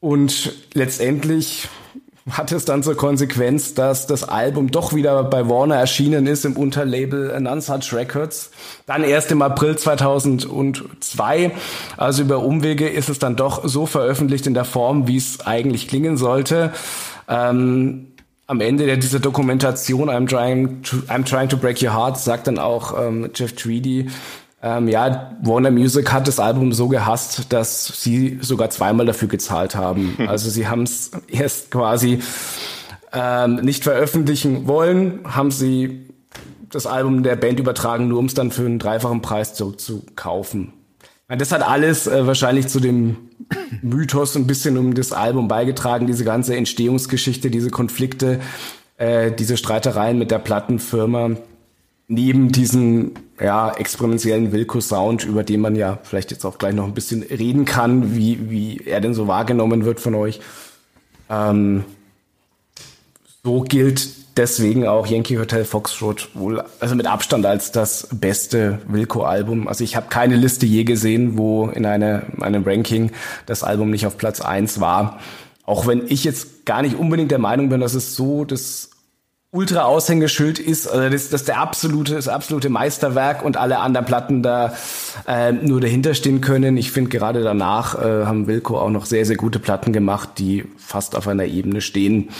und 0.00 0.52
letztendlich 0.72 1.68
hat 2.30 2.52
es 2.52 2.64
dann 2.64 2.82
zur 2.82 2.96
Konsequenz, 2.96 3.74
dass 3.74 4.06
das 4.06 4.24
Album 4.24 4.70
doch 4.70 4.94
wieder 4.94 5.22
bei 5.24 5.48
Warner 5.48 5.76
erschienen 5.76 6.26
ist 6.26 6.44
im 6.44 6.56
Unterlabel 6.56 7.38
None 7.40 7.60
Such 7.60 7.92
Records. 7.92 8.50
Dann 8.86 9.04
erst 9.04 9.30
im 9.32 9.42
April 9.42 9.76
2002. 9.76 11.52
Also 11.96 12.22
über 12.22 12.40
Umwege 12.40 12.88
ist 12.88 13.08
es 13.08 13.18
dann 13.18 13.36
doch 13.36 13.66
so 13.66 13.86
veröffentlicht 13.86 14.46
in 14.46 14.54
der 14.54 14.64
Form, 14.64 15.08
wie 15.08 15.16
es 15.16 15.40
eigentlich 15.46 15.88
klingen 15.88 16.16
sollte. 16.16 16.72
Ähm, 17.30 18.08
am 18.46 18.60
Ende 18.60 18.98
dieser 18.98 19.20
Dokumentation 19.20 20.10
I'm 20.10 20.28
trying, 20.28 20.82
to, 20.82 20.96
I'm 21.08 21.24
trying 21.24 21.48
to 21.48 21.56
break 21.56 21.80
your 21.80 21.94
heart 21.94 22.18
sagt 22.18 22.48
dann 22.48 22.58
auch 22.58 23.00
ähm, 23.00 23.30
Jeff 23.32 23.54
Tweedy, 23.54 24.10
ähm, 24.62 24.88
ja, 24.88 25.36
Warner 25.40 25.70
Music 25.70 26.12
hat 26.12 26.28
das 26.28 26.38
Album 26.38 26.72
so 26.72 26.88
gehasst, 26.88 27.52
dass 27.52 28.02
sie 28.02 28.38
sogar 28.42 28.68
zweimal 28.70 29.06
dafür 29.06 29.28
gezahlt 29.28 29.74
haben. 29.74 30.16
Also 30.26 30.50
sie 30.50 30.68
haben 30.68 30.82
es 30.82 31.12
erst 31.28 31.70
quasi 31.70 32.20
ähm, 33.12 33.56
nicht 33.56 33.84
veröffentlichen 33.84 34.66
wollen, 34.66 35.20
haben 35.24 35.50
sie 35.50 36.08
das 36.70 36.86
Album 36.86 37.22
der 37.22 37.36
Band 37.36 37.58
übertragen, 37.58 38.08
nur 38.08 38.18
um 38.18 38.26
es 38.26 38.34
dann 38.34 38.50
für 38.50 38.64
einen 38.66 38.78
dreifachen 38.78 39.22
Preis 39.22 39.54
zurückzukaufen. 39.54 40.72
Das 41.38 41.52
hat 41.52 41.62
alles 41.62 42.06
äh, 42.06 42.26
wahrscheinlich 42.26 42.66
zu 42.66 42.80
dem 42.80 43.16
Mythos 43.82 44.36
ein 44.36 44.46
bisschen 44.46 44.76
um 44.76 44.94
das 44.94 45.12
Album 45.12 45.46
beigetragen, 45.46 46.06
diese 46.06 46.24
ganze 46.24 46.56
Entstehungsgeschichte, 46.56 47.50
diese 47.50 47.70
Konflikte, 47.70 48.40
äh, 48.96 49.30
diese 49.30 49.56
Streitereien 49.56 50.18
mit 50.18 50.30
der 50.30 50.40
Plattenfirma. 50.40 51.30
Neben 52.08 52.50
diesem 52.50 53.12
ja, 53.40 53.70
experimentellen 53.70 54.50
Wilco-Sound, 54.50 55.24
über 55.24 55.44
den 55.44 55.60
man 55.60 55.76
ja 55.76 56.00
vielleicht 56.02 56.32
jetzt 56.32 56.44
auch 56.44 56.58
gleich 56.58 56.74
noch 56.74 56.86
ein 56.86 56.94
bisschen 56.94 57.22
reden 57.22 57.64
kann, 57.64 58.16
wie, 58.16 58.50
wie 58.50 58.80
er 58.84 59.00
denn 59.00 59.14
so 59.14 59.28
wahrgenommen 59.28 59.84
wird 59.84 60.00
von 60.00 60.16
euch. 60.16 60.40
Ähm, 61.28 61.84
so 63.42 63.62
gilt 63.62 64.36
deswegen 64.36 64.86
auch 64.86 65.06
Yankee 65.06 65.38
Hotel 65.38 65.64
Foxtrot 65.64 66.30
wohl, 66.34 66.62
also 66.78 66.94
mit 66.94 67.06
Abstand 67.06 67.46
als 67.46 67.72
das 67.72 68.08
beste 68.12 68.80
Wilco-Album. 68.88 69.68
Also 69.68 69.84
ich 69.84 69.96
habe 69.96 70.06
keine 70.08 70.36
Liste 70.36 70.66
je 70.66 70.84
gesehen, 70.84 71.36
wo 71.36 71.66
in 71.68 71.86
eine, 71.86 72.24
einem 72.40 72.64
Ranking 72.64 73.10
das 73.46 73.62
Album 73.62 73.90
nicht 73.90 74.06
auf 74.06 74.18
Platz 74.18 74.40
eins 74.40 74.80
war. 74.80 75.20
Auch 75.64 75.86
wenn 75.86 76.06
ich 76.08 76.24
jetzt 76.24 76.66
gar 76.66 76.82
nicht 76.82 76.96
unbedingt 76.96 77.30
der 77.30 77.38
Meinung 77.38 77.68
bin, 77.68 77.80
dass 77.80 77.94
es 77.94 78.16
so 78.16 78.44
das 78.44 78.90
ultra 79.52 79.82
Aushängeschild 79.82 80.60
ist, 80.60 80.86
also 80.86 81.08
das, 81.08 81.28
das 81.28 81.44
der 81.44 81.58
absolute, 81.58 82.14
das 82.14 82.28
absolute 82.28 82.68
Meisterwerk 82.68 83.44
und 83.44 83.56
alle 83.56 83.78
anderen 83.78 84.06
Platten 84.06 84.42
da 84.42 84.74
äh, 85.26 85.50
nur 85.52 85.80
dahinter 85.80 86.14
stehen 86.14 86.40
können. 86.40 86.76
Ich 86.76 86.92
finde 86.92 87.10
gerade 87.10 87.42
danach 87.42 87.96
äh, 87.96 88.26
haben 88.26 88.46
Wilco 88.46 88.78
auch 88.78 88.90
noch 88.90 89.06
sehr, 89.06 89.26
sehr 89.26 89.36
gute 89.36 89.58
Platten 89.58 89.92
gemacht, 89.92 90.30
die 90.38 90.66
fast 90.76 91.16
auf 91.16 91.26
einer 91.26 91.46
Ebene 91.46 91.80
stehen. 91.80 92.30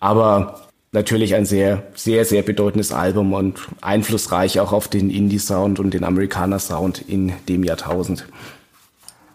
Aber 0.00 0.66
natürlich 0.92 1.34
ein 1.34 1.46
sehr, 1.46 1.84
sehr, 1.94 2.24
sehr 2.24 2.42
bedeutendes 2.42 2.92
Album 2.92 3.32
und 3.32 3.60
einflussreich 3.80 4.60
auch 4.60 4.72
auf 4.72 4.88
den 4.88 5.10
Indie-Sound 5.10 5.78
und 5.78 5.92
den 5.92 6.04
Amerikaner-Sound 6.04 7.02
in 7.08 7.32
dem 7.48 7.64
Jahrtausend. 7.64 8.26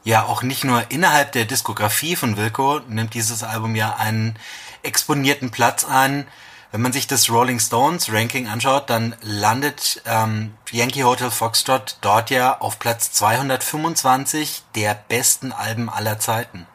Ja, 0.04 0.26
auch 0.26 0.42
nicht 0.42 0.64
nur 0.64 0.84
innerhalb 0.90 1.32
der 1.32 1.46
Diskografie 1.46 2.16
von 2.16 2.36
Wilco 2.36 2.80
nimmt 2.90 3.14
dieses 3.14 3.44
Album 3.44 3.76
ja 3.76 3.96
einen 3.98 4.36
exponierten 4.82 5.52
Platz 5.52 5.86
ein. 5.86 6.26
Wenn 6.72 6.82
man 6.82 6.94
sich 6.94 7.06
das 7.06 7.30
Rolling 7.30 7.60
Stones 7.60 8.12
Ranking 8.12 8.48
anschaut, 8.48 8.90
dann 8.90 9.16
landet 9.22 10.02
ähm, 10.06 10.54
Yankee 10.72 11.04
Hotel 11.04 11.30
Foxtrot 11.30 11.98
dort 12.02 12.30
ja 12.32 12.58
auf 12.60 12.80
Platz 12.80 13.12
225 13.12 14.64
der 14.76 14.96
besten 15.08 15.52
Alben 15.52 15.90
aller 15.90 16.18
Zeiten. 16.18 16.66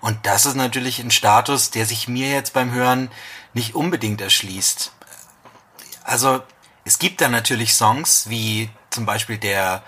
Und 0.00 0.18
das 0.24 0.46
ist 0.46 0.54
natürlich 0.54 0.98
ein 0.98 1.10
Status, 1.10 1.70
der 1.70 1.86
sich 1.86 2.08
mir 2.08 2.30
jetzt 2.30 2.52
beim 2.52 2.72
Hören 2.72 3.10
nicht 3.52 3.74
unbedingt 3.74 4.20
erschließt. 4.20 4.92
Also 6.04 6.42
es 6.84 6.98
gibt 6.98 7.20
da 7.20 7.28
natürlich 7.28 7.74
Songs 7.74 8.28
wie 8.28 8.70
zum 8.90 9.06
Beispiel 9.06 9.38
der, 9.38 9.82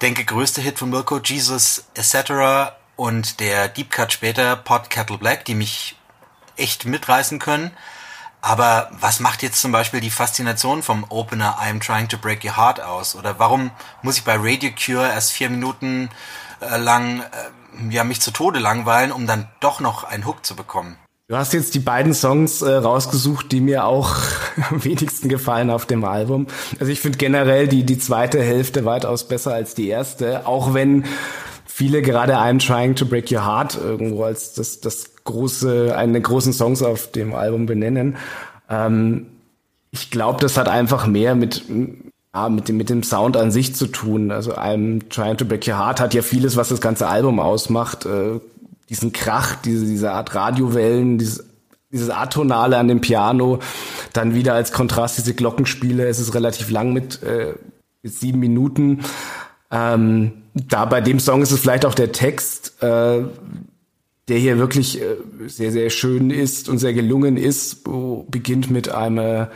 denke, 0.00 0.24
größte 0.24 0.60
Hit 0.60 0.78
von 0.78 0.92
Wilco, 0.92 1.18
Jesus 1.18 1.84
etc. 1.94 2.72
und 2.96 3.40
der 3.40 3.68
Deep 3.68 3.90
Cut 3.90 4.12
später, 4.12 4.56
Pot 4.56 4.88
Kettle 4.88 5.18
Black, 5.18 5.44
die 5.44 5.54
mich 5.54 5.96
echt 6.56 6.84
mitreißen 6.84 7.38
können. 7.38 7.72
Aber 8.42 8.88
was 8.92 9.20
macht 9.20 9.42
jetzt 9.42 9.60
zum 9.60 9.70
Beispiel 9.70 10.00
die 10.00 10.10
Faszination 10.10 10.82
vom 10.82 11.04
Opener 11.10 11.58
I'm 11.60 11.84
Trying 11.84 12.08
to 12.08 12.16
Break 12.16 12.42
Your 12.44 12.56
Heart 12.56 12.80
aus? 12.80 13.14
Oder 13.14 13.38
warum 13.38 13.70
muss 14.02 14.16
ich 14.16 14.24
bei 14.24 14.36
Radio 14.38 14.70
Cure 14.70 15.06
erst 15.06 15.32
vier 15.32 15.50
Minuten 15.50 16.08
äh, 16.60 16.78
lang 16.78 17.20
äh, 17.20 17.26
ja, 17.90 18.04
mich 18.04 18.20
zu 18.20 18.30
Tode 18.30 18.58
langweilen, 18.58 19.12
um 19.12 19.26
dann 19.26 19.48
doch 19.60 19.80
noch 19.80 20.04
einen 20.04 20.26
Hook 20.26 20.44
zu 20.44 20.56
bekommen? 20.56 20.96
Du 21.28 21.36
hast 21.36 21.52
jetzt 21.52 21.76
die 21.76 21.80
beiden 21.80 22.12
Songs 22.12 22.60
äh, 22.60 22.72
rausgesucht, 22.72 23.52
die 23.52 23.60
mir 23.60 23.84
auch 23.84 24.16
am 24.70 24.82
wenigsten 24.84 25.28
gefallen 25.28 25.70
auf 25.70 25.86
dem 25.86 26.04
Album. 26.04 26.48
Also 26.80 26.90
ich 26.90 27.00
finde 27.00 27.18
generell 27.18 27.68
die, 27.68 27.84
die 27.84 27.98
zweite 27.98 28.42
Hälfte 28.42 28.84
weitaus 28.84 29.28
besser 29.28 29.54
als 29.54 29.76
die 29.76 29.86
erste, 29.88 30.46
auch 30.46 30.74
wenn 30.74 31.04
viele 31.64 32.02
gerade 32.02 32.36
I'm 32.36 32.58
Trying 32.58 32.96
to 32.96 33.06
Break 33.06 33.30
Your 33.30 33.46
Heart 33.46 33.78
irgendwo 33.80 34.24
als 34.24 34.54
das, 34.54 34.80
das 34.80 35.14
große, 35.22 35.96
einen 35.96 36.14
der 36.14 36.22
großen 36.22 36.52
Songs 36.52 36.82
auf 36.82 37.12
dem 37.12 37.32
Album 37.32 37.66
benennen. 37.66 38.16
Ähm, 38.68 39.26
ich 39.92 40.10
glaube, 40.10 40.40
das 40.40 40.56
hat 40.56 40.68
einfach 40.68 41.06
mehr 41.06 41.36
mit, 41.36 41.64
ja, 42.34 42.48
mit 42.48 42.68
dem, 42.68 42.76
mit 42.76 42.90
dem 42.90 43.02
Sound 43.02 43.36
an 43.36 43.50
sich 43.50 43.74
zu 43.74 43.86
tun. 43.86 44.30
Also 44.30 44.54
I'm 44.54 45.08
Trying 45.08 45.36
to 45.36 45.44
Break 45.44 45.66
Your 45.66 45.78
Heart 45.78 46.00
hat 46.00 46.14
ja 46.14 46.22
vieles, 46.22 46.56
was 46.56 46.68
das 46.68 46.80
ganze 46.80 47.08
Album 47.08 47.40
ausmacht. 47.40 48.06
Äh, 48.06 48.40
diesen 48.88 49.12
Krach, 49.12 49.56
diese, 49.56 49.86
diese 49.86 50.12
Art 50.12 50.34
Radiowellen, 50.34 51.18
dieses, 51.18 51.44
dieses 51.92 52.10
Atonale 52.10 52.76
an 52.78 52.88
dem 52.88 53.00
Piano, 53.00 53.58
dann 54.12 54.34
wieder 54.34 54.54
als 54.54 54.72
Kontrast 54.72 55.18
diese 55.18 55.34
Glockenspiele. 55.34 56.06
Es 56.06 56.18
ist 56.18 56.34
relativ 56.34 56.70
lang 56.70 56.92
mit, 56.92 57.22
äh, 57.22 57.54
mit 58.02 58.14
sieben 58.14 58.38
Minuten. 58.38 59.00
Ähm, 59.70 60.32
da 60.54 60.84
bei 60.84 61.00
dem 61.00 61.20
Song 61.20 61.42
ist 61.42 61.52
es 61.52 61.60
vielleicht 61.60 61.84
auch 61.84 61.94
der 61.94 62.12
Text, 62.12 62.82
äh, 62.82 63.22
der 64.28 64.38
hier 64.38 64.58
wirklich 64.58 65.00
äh, 65.00 65.16
sehr, 65.46 65.72
sehr 65.72 65.90
schön 65.90 66.30
ist 66.30 66.68
und 66.68 66.78
sehr 66.78 66.92
gelungen 66.92 67.36
ist. 67.36 67.84
Beginnt 68.28 68.70
mit 68.70 68.88
einem 68.88 69.48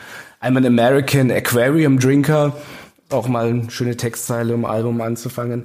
I'm 0.45 0.59
an 0.59 0.67
American 0.67 1.31
Aquarium 1.31 1.99
Drinker. 1.99 2.53
Auch 3.09 3.29
mal 3.29 3.49
eine 3.49 3.71
schöne 3.71 3.97
Textzeile, 3.97 4.55
um 4.55 4.67
Album 4.67 5.01
anzufangen. 5.01 5.65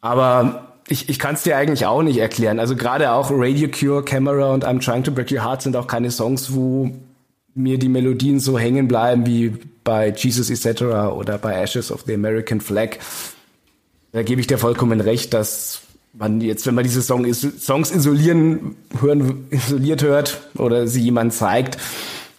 Aber 0.00 0.78
ich, 0.88 1.10
ich 1.10 1.18
kann 1.18 1.34
es 1.34 1.42
dir 1.42 1.58
eigentlich 1.58 1.84
auch 1.84 2.02
nicht 2.02 2.16
erklären. 2.16 2.58
Also 2.58 2.74
gerade 2.74 3.12
auch 3.12 3.30
Radio 3.30 3.68
Cure, 3.68 4.02
Camera 4.02 4.54
und 4.54 4.64
I'm 4.66 4.82
Trying 4.82 5.04
to 5.04 5.12
Break 5.12 5.30
Your 5.30 5.44
Heart 5.44 5.60
sind 5.60 5.76
auch 5.76 5.86
keine 5.86 6.10
Songs, 6.10 6.54
wo 6.54 6.90
mir 7.54 7.78
die 7.78 7.90
Melodien 7.90 8.40
so 8.40 8.58
hängen 8.58 8.88
bleiben 8.88 9.26
wie 9.26 9.52
bei 9.84 10.08
Jesus 10.08 10.48
etc. 10.48 10.82
oder 11.14 11.36
bei 11.36 11.52
Ashes 11.60 11.92
of 11.92 12.04
the 12.06 12.14
American 12.14 12.62
Flag. 12.62 12.96
Da 14.12 14.22
gebe 14.22 14.40
ich 14.40 14.46
dir 14.46 14.56
vollkommen 14.56 15.02
recht, 15.02 15.34
dass 15.34 15.82
man 16.14 16.40
jetzt, 16.40 16.66
wenn 16.66 16.74
man 16.74 16.84
diese 16.84 17.02
Song, 17.02 17.30
Songs 17.34 17.90
isolieren, 17.90 18.76
hören, 19.00 19.48
isoliert 19.50 20.02
hört 20.02 20.40
oder 20.56 20.86
sie 20.86 21.02
jemand 21.02 21.34
zeigt, 21.34 21.76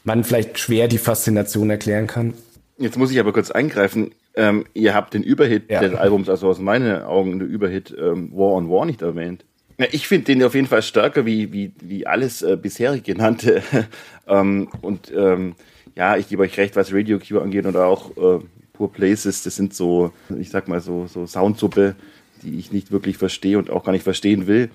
man 0.10 0.24
vielleicht 0.24 0.58
schwer 0.58 0.88
die 0.88 0.98
Faszination 0.98 1.70
erklären 1.70 2.08
kann. 2.08 2.34
Jetzt 2.80 2.98
muss 2.98 3.12
ich 3.12 3.20
aber 3.20 3.32
kurz 3.32 3.52
eingreifen. 3.52 4.12
Ähm, 4.34 4.66
ihr 4.74 4.96
habt 4.96 5.14
den 5.14 5.22
Überhit 5.22 5.70
ja. 5.70 5.82
des 5.82 5.94
Albums, 5.94 6.30
also 6.30 6.48
aus 6.48 6.58
meinen 6.60 7.04
Augen 7.04 7.38
der 7.38 7.48
Überhit 7.48 7.96
ähm, 7.96 8.32
War 8.32 8.54
on 8.54 8.70
War 8.72 8.86
nicht 8.86 9.04
erwähnt. 9.04 9.46
Ja, 9.78 9.86
ich 9.92 10.08
finde 10.08 10.26
den 10.26 10.44
auf 10.44 10.56
jeden 10.56 10.66
Fall 10.66 10.82
stärker 10.82 11.28
wie, 11.28 11.54
wie, 11.54 11.74
wie 11.80 12.08
alles 12.08 12.42
äh, 12.42 12.58
bisherig 12.60 13.04
genannte. 13.04 13.62
ähm, 14.28 14.70
und 14.82 15.14
ähm, 15.16 15.54
ja, 15.96 16.18
ich 16.18 16.28
gebe 16.28 16.42
euch 16.42 16.58
recht, 16.58 16.76
was 16.76 16.92
Radio 16.92 17.20
Q 17.20 17.40
angeht 17.40 17.68
oder 17.68 17.86
auch 17.86 18.18
äh, 18.18 18.44
Poor 18.74 18.92
Places, 18.92 19.44
das 19.44 19.56
sind 19.58 19.76
so, 19.76 20.12
ich 20.40 20.50
sag 20.50 20.68
mal 20.68 20.82
so, 20.82 21.06
so 21.06 21.28
Soundsuppe, 21.28 21.96
die 22.42 22.58
ich 22.58 22.72
nicht 22.72 22.92
wirklich 22.92 23.18
verstehe 23.18 23.60
und 23.60 23.70
auch 23.70 23.84
gar 23.84 23.92
nicht 23.92 24.04
verstehen 24.04 24.48
will. 24.48 24.70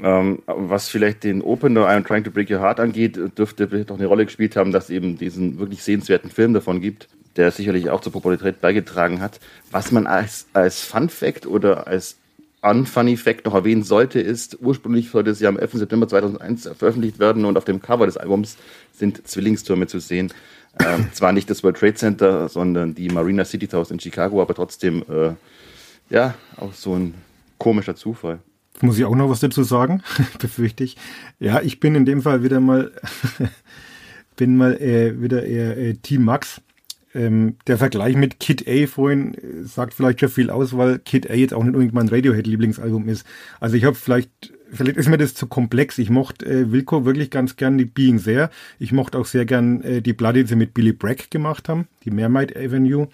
Ähm, 0.00 0.42
was 0.46 0.88
vielleicht 0.88 1.24
den 1.24 1.42
Opener 1.42 1.88
I'm 1.88 2.06
Trying 2.06 2.24
to 2.24 2.30
Break 2.30 2.50
Your 2.50 2.60
Heart 2.60 2.80
angeht, 2.80 3.18
dürfte 3.36 3.68
vielleicht 3.68 3.90
auch 3.90 3.98
eine 3.98 4.06
Rolle 4.06 4.24
gespielt 4.24 4.56
haben, 4.56 4.72
dass 4.72 4.84
es 4.84 4.90
eben 4.90 5.18
diesen 5.18 5.58
wirklich 5.58 5.82
sehenswerten 5.82 6.30
Film 6.30 6.54
davon 6.54 6.80
gibt 6.80 7.08
der 7.36 7.50
sicherlich 7.50 7.90
auch 7.90 8.00
zur 8.00 8.12
Popularität 8.12 8.60
beigetragen 8.60 9.20
hat. 9.20 9.40
Was 9.70 9.90
man 9.90 10.06
als, 10.06 10.46
als 10.52 10.82
Fun 10.82 11.08
Fact 11.08 11.46
oder 11.46 11.86
als 11.86 12.16
Unfunny 12.60 13.16
Fact 13.16 13.44
noch 13.44 13.54
erwähnen 13.54 13.82
sollte, 13.82 14.20
ist, 14.20 14.58
ursprünglich 14.60 15.10
sollte 15.10 15.30
es 15.30 15.40
ja 15.40 15.48
am 15.48 15.58
11. 15.58 15.72
September 15.72 16.06
2001 16.06 16.70
veröffentlicht 16.78 17.18
werden 17.18 17.44
und 17.44 17.56
auf 17.56 17.64
dem 17.64 17.82
Cover 17.82 18.06
des 18.06 18.16
Albums 18.16 18.56
sind 18.92 19.26
Zwillingstürme 19.26 19.86
zu 19.86 19.98
sehen. 19.98 20.32
Ähm, 20.84 21.08
zwar 21.12 21.32
nicht 21.32 21.50
das 21.50 21.64
World 21.64 21.78
Trade 21.78 21.94
Center, 21.94 22.48
sondern 22.48 22.94
die 22.94 23.08
Marina 23.08 23.44
City 23.44 23.66
Towers 23.66 23.90
in 23.90 23.98
Chicago, 23.98 24.40
aber 24.40 24.54
trotzdem, 24.54 25.04
äh, 25.08 25.32
ja, 26.10 26.34
auch 26.56 26.72
so 26.72 26.94
ein 26.94 27.14
komischer 27.58 27.96
Zufall. 27.96 28.38
Muss 28.80 28.98
ich 28.98 29.04
auch 29.04 29.14
noch 29.14 29.30
was 29.30 29.40
dazu 29.40 29.62
sagen? 29.62 30.02
Befürchte 30.38 30.84
ich. 30.84 30.96
Ja, 31.38 31.60
ich 31.60 31.78
bin 31.78 31.94
in 31.94 32.04
dem 32.04 32.22
Fall 32.22 32.42
wieder 32.42 32.60
mal, 32.60 32.92
bin 34.36 34.56
mal 34.56 34.74
äh, 34.80 35.20
wieder 35.20 35.44
eher 35.44 35.76
äh, 35.76 35.94
Team 35.94 36.24
Max 36.24 36.60
ähm, 37.14 37.56
der 37.66 37.78
Vergleich 37.78 38.16
mit 38.16 38.40
Kid 38.40 38.66
A 38.66 38.86
vorhin 38.86 39.34
äh, 39.34 39.64
sagt 39.64 39.94
vielleicht 39.94 40.20
schon 40.20 40.28
viel 40.28 40.50
aus, 40.50 40.76
weil 40.76 40.98
Kid 40.98 41.30
A 41.30 41.34
jetzt 41.34 41.54
auch 41.54 41.62
nicht 41.62 41.74
unbedingt 41.74 41.94
mein 41.94 42.08
Radiohead-Lieblingsalbum 42.08 43.08
ist. 43.08 43.26
Also 43.60 43.76
ich 43.76 43.84
habe 43.84 43.96
vielleicht, 43.96 44.30
vielleicht 44.72 44.96
ist 44.96 45.08
mir 45.08 45.18
das 45.18 45.34
zu 45.34 45.46
komplex. 45.46 45.98
Ich 45.98 46.10
mochte 46.10 46.46
äh, 46.46 46.72
Wilco 46.72 47.04
wirklich 47.04 47.30
ganz 47.30 47.56
gern 47.56 47.78
die 47.78 47.84
Being 47.84 48.18
sehr. 48.18 48.50
Ich 48.78 48.92
mochte 48.92 49.18
auch 49.18 49.26
sehr 49.26 49.44
gern 49.44 49.82
äh, 49.82 50.02
die 50.02 50.14
Platte, 50.14 50.42
die 50.42 50.48
sie 50.48 50.56
mit 50.56 50.74
Billy 50.74 50.92
Bragg 50.92 51.30
gemacht 51.30 51.68
haben, 51.68 51.86
die 52.04 52.10
Mermaid 52.10 52.56
Avenue. 52.56 53.08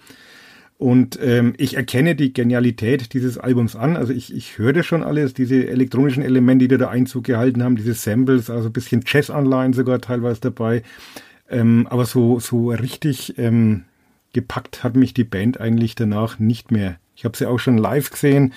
Und 0.79 1.19
ähm, 1.21 1.55
ich 1.57 1.75
erkenne 1.75 2.15
die 2.15 2.31
Genialität 2.31 3.13
dieses 3.13 3.37
Albums 3.37 3.75
an. 3.75 3.97
Also 3.97 4.13
ich, 4.13 4.33
ich 4.33 4.57
das 4.71 4.85
schon 4.85 5.03
alles, 5.03 5.33
diese 5.33 5.67
elektronischen 5.67 6.23
Elemente, 6.23 6.69
die 6.69 6.77
da 6.77 6.87
Einzug 6.87 7.25
gehalten 7.25 7.61
haben, 7.61 7.75
diese 7.75 7.93
Samples, 7.93 8.49
also 8.49 8.69
ein 8.69 8.71
bisschen 8.71 9.03
Jazz-Anleihen 9.05 9.73
sogar 9.73 9.99
teilweise 9.99 10.39
dabei. 10.39 10.83
Ähm, 11.49 11.85
aber 11.89 12.05
so, 12.05 12.39
so 12.39 12.69
richtig 12.69 13.37
ähm, 13.37 13.83
gepackt 14.31 14.81
hat 14.81 14.95
mich 14.95 15.13
die 15.13 15.25
Band 15.25 15.59
eigentlich 15.59 15.95
danach 15.95 16.39
nicht 16.39 16.71
mehr. 16.71 16.95
Ich 17.13 17.25
habe 17.25 17.35
sie 17.35 17.45
auch 17.45 17.59
schon 17.59 17.77
live 17.77 18.09
gesehen. 18.09 18.53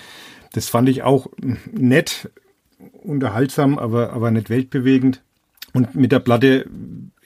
Das 0.52 0.68
fand 0.68 0.88
ich 0.88 1.02
auch 1.02 1.26
nett, 1.72 2.30
unterhaltsam, 3.02 3.80
aber, 3.80 4.12
aber 4.12 4.30
nicht 4.30 4.48
weltbewegend. 4.48 5.22
Und 5.72 5.96
mit 5.96 6.12
der 6.12 6.20
Platte, 6.20 6.66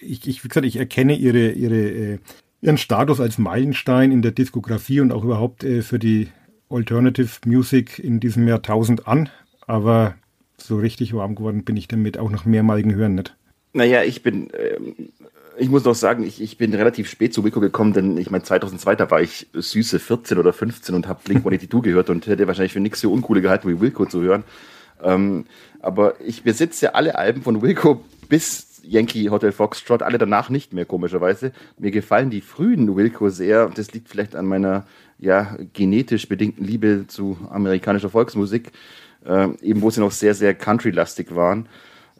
ich, 0.01 0.27
ich 0.27 0.43
wie 0.43 0.49
gesagt, 0.49 0.65
ich 0.65 0.77
erkenne 0.77 1.17
ihre, 1.17 1.51
ihre, 1.51 1.77
äh, 1.77 2.19
ihren 2.61 2.79
Status 2.79 3.21
als 3.21 3.39
Meilenstein 3.39 4.13
in 4.13 4.23
der 4.23 4.33
Diskografie 4.33 5.01
und 5.01 5.13
auch 5.13 5.25
überhaupt 5.25 5.65
äh, 5.65 5.83
für 5.83 5.99
die 5.99 6.29
Alternative 6.69 7.31
Music 7.45 7.99
in 7.99 8.21
diesem 8.21 8.49
Jahrtausend 8.49 9.07
an. 9.07 9.29
Aber 9.67 10.15
so 10.59 10.79
richtig 10.79 11.15
warm 11.15 11.35
geworden 11.35 11.65
bin 11.65 11.77
ich 11.77 11.89
damit 11.89 12.19
auch 12.19 12.31
nach 12.31 12.45
mehrmaligen 12.45 12.95
Hören 12.95 13.15
nicht. 13.15 13.37
Naja, 13.73 14.03
ich 14.03 14.23
bin 14.23 14.49
ähm, 14.55 15.11
ich 15.59 15.69
muss 15.69 15.85
noch 15.85 15.95
sagen, 15.95 16.25
ich, 16.25 16.41
ich 16.41 16.59
bin 16.59 16.75
relativ 16.75 17.09
spät 17.09 17.33
zu 17.33 17.45
Wilco 17.45 17.61
gekommen, 17.61 17.93
denn 17.93 18.19
ich 18.19 18.31
meine, 18.31 18.45
2002, 18.45 18.97
da 18.97 19.11
war 19.11 19.21
ich 19.21 19.47
süße 19.53 19.99
14 19.99 20.39
oder 20.39 20.53
15 20.53 20.95
und 20.95 21.09
habe 21.09 21.21
Blink-182 21.25 21.83
gehört 21.83 22.11
und 22.11 22.27
hätte 22.27 22.47
wahrscheinlich 22.47 22.73
für 22.73 22.81
nichts 22.81 23.01
so 23.01 23.13
uncoole 23.13 23.41
gehalten, 23.41 23.69
wie 23.69 23.81
Wilco 23.81 24.07
zu 24.07 24.23
hören. 24.23 24.45
Ähm, 25.03 25.47
aber 25.81 26.21
ich 26.21 26.43
besitze 26.43 26.95
alle 26.95 27.17
Alben 27.17 27.43
von 27.43 27.63
Wilco 27.63 28.03
bis 28.29 28.76
Yankee 28.87 29.31
Hotel 29.31 29.53
Foxtrot, 29.53 30.03
alle 30.03 30.19
danach 30.19 30.49
nicht 30.49 30.73
mehr, 30.73 30.85
komischerweise. 30.85 31.53
Mir 31.79 31.91
gefallen 31.91 32.31
die 32.31 32.41
frühen 32.41 32.97
Wilco 32.97 33.29
sehr. 33.29 33.69
Das 33.69 33.93
liegt 33.93 34.09
vielleicht 34.09 34.37
an 34.37 34.47
meiner 34.47 34.87
ja, 35.19 35.57
genetisch 35.73 36.29
bedingten 36.29 36.65
Liebe 36.65 37.07
zu 37.07 37.39
amerikanischer 37.51 38.11
Volksmusik, 38.11 38.73
äh, 39.25 39.49
eben 39.63 39.83
wo 39.83 39.91
sie 39.91 40.01
noch 40.01 40.13
sehr, 40.13 40.35
sehr 40.35 40.55
country-lastig 40.55 41.35
waren. 41.35 41.69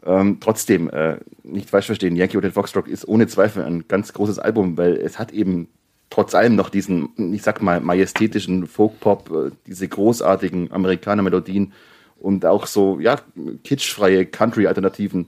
Ähm, 0.05 0.37
trotzdem, 0.39 0.89
äh, 0.89 1.17
nicht 1.43 1.69
falsch 1.69 1.87
verstehen, 1.87 2.15
Yankee 2.15 2.37
Hotel 2.37 2.51
Foxtrot 2.51 2.87
ist 2.87 3.07
ohne 3.07 3.27
Zweifel 3.27 3.63
ein 3.63 3.87
ganz 3.87 4.13
großes 4.13 4.39
Album, 4.39 4.77
weil 4.77 4.95
es 4.97 5.19
hat 5.19 5.31
eben 5.31 5.67
trotz 6.09 6.33
allem 6.35 6.55
noch 6.55 6.69
diesen, 6.69 7.33
ich 7.33 7.41
sag 7.41 7.61
mal, 7.61 7.81
majestätischen 7.81 8.67
Folk-Pop, 8.67 9.31
äh, 9.31 9.51
diese 9.65 9.87
großartigen 9.87 10.71
Amerikaner-Melodien 10.71 11.73
und 12.19 12.45
auch 12.45 12.67
so, 12.67 12.99
ja, 12.99 13.19
kitschfreie 13.63 14.25
Country-Alternativen 14.25 15.27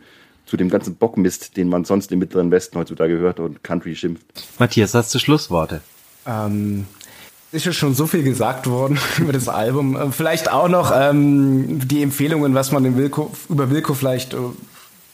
zu 0.49 0.57
dem 0.57 0.69
ganzen 0.69 0.95
Bockmist, 0.95 1.57
den 1.57 1.69
man 1.69 1.85
sonst 1.85 2.11
im 2.11 2.19
Mittleren 2.19 2.49
Westen 2.49 2.77
heutzutage 2.79 3.17
hört 3.19 3.39
und 3.39 3.63
Country 3.63 3.95
schimpft. 3.95 4.25
Matthias, 4.57 4.95
hast 4.95 5.13
du 5.13 5.19
Schlussworte? 5.19 5.81
Ähm, 6.25 6.85
ist 7.51 7.65
ja 7.65 7.71
schon 7.71 7.93
so 7.93 8.07
viel 8.07 8.23
gesagt 8.23 8.67
worden 8.67 8.97
über 9.19 9.31
das 9.31 9.47
Album. 9.47 9.95
Äh, 9.95 10.11
vielleicht 10.11 10.51
auch 10.51 10.67
noch 10.67 10.91
ähm, 10.93 11.87
die 11.87 12.01
Empfehlungen, 12.01 12.55
was 12.55 12.71
man 12.71 12.97
Wilco, 12.97 13.31
über 13.47 13.69
Wilco 13.69 13.93
vielleicht 13.93 14.33
äh, 14.33 14.37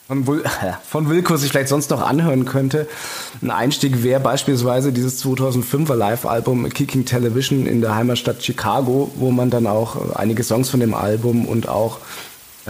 von, 0.07 0.25
Wil 0.25 0.43
von 0.87 1.09
Wilco 1.09 1.35
sich 1.35 1.51
vielleicht 1.51 1.69
sonst 1.69 1.89
noch 1.89 2.01
anhören 2.01 2.45
könnte. 2.45 2.87
Ein 3.41 3.51
Einstieg 3.51 4.03
wäre 4.03 4.21
beispielsweise 4.21 4.93
dieses 4.93 5.21
2005er 5.25 5.95
Live-Album 5.95 6.69
Kicking 6.69 7.03
Television 7.03 7.65
in 7.65 7.81
der 7.81 7.95
Heimatstadt 7.95 8.41
Chicago, 8.41 9.11
wo 9.15 9.31
man 9.31 9.49
dann 9.49 9.67
auch 9.67 9.97
äh, 9.97 10.15
einige 10.15 10.43
Songs 10.43 10.69
von 10.69 10.79
dem 10.79 10.93
Album 10.93 11.45
und 11.45 11.67
auch 11.67 11.99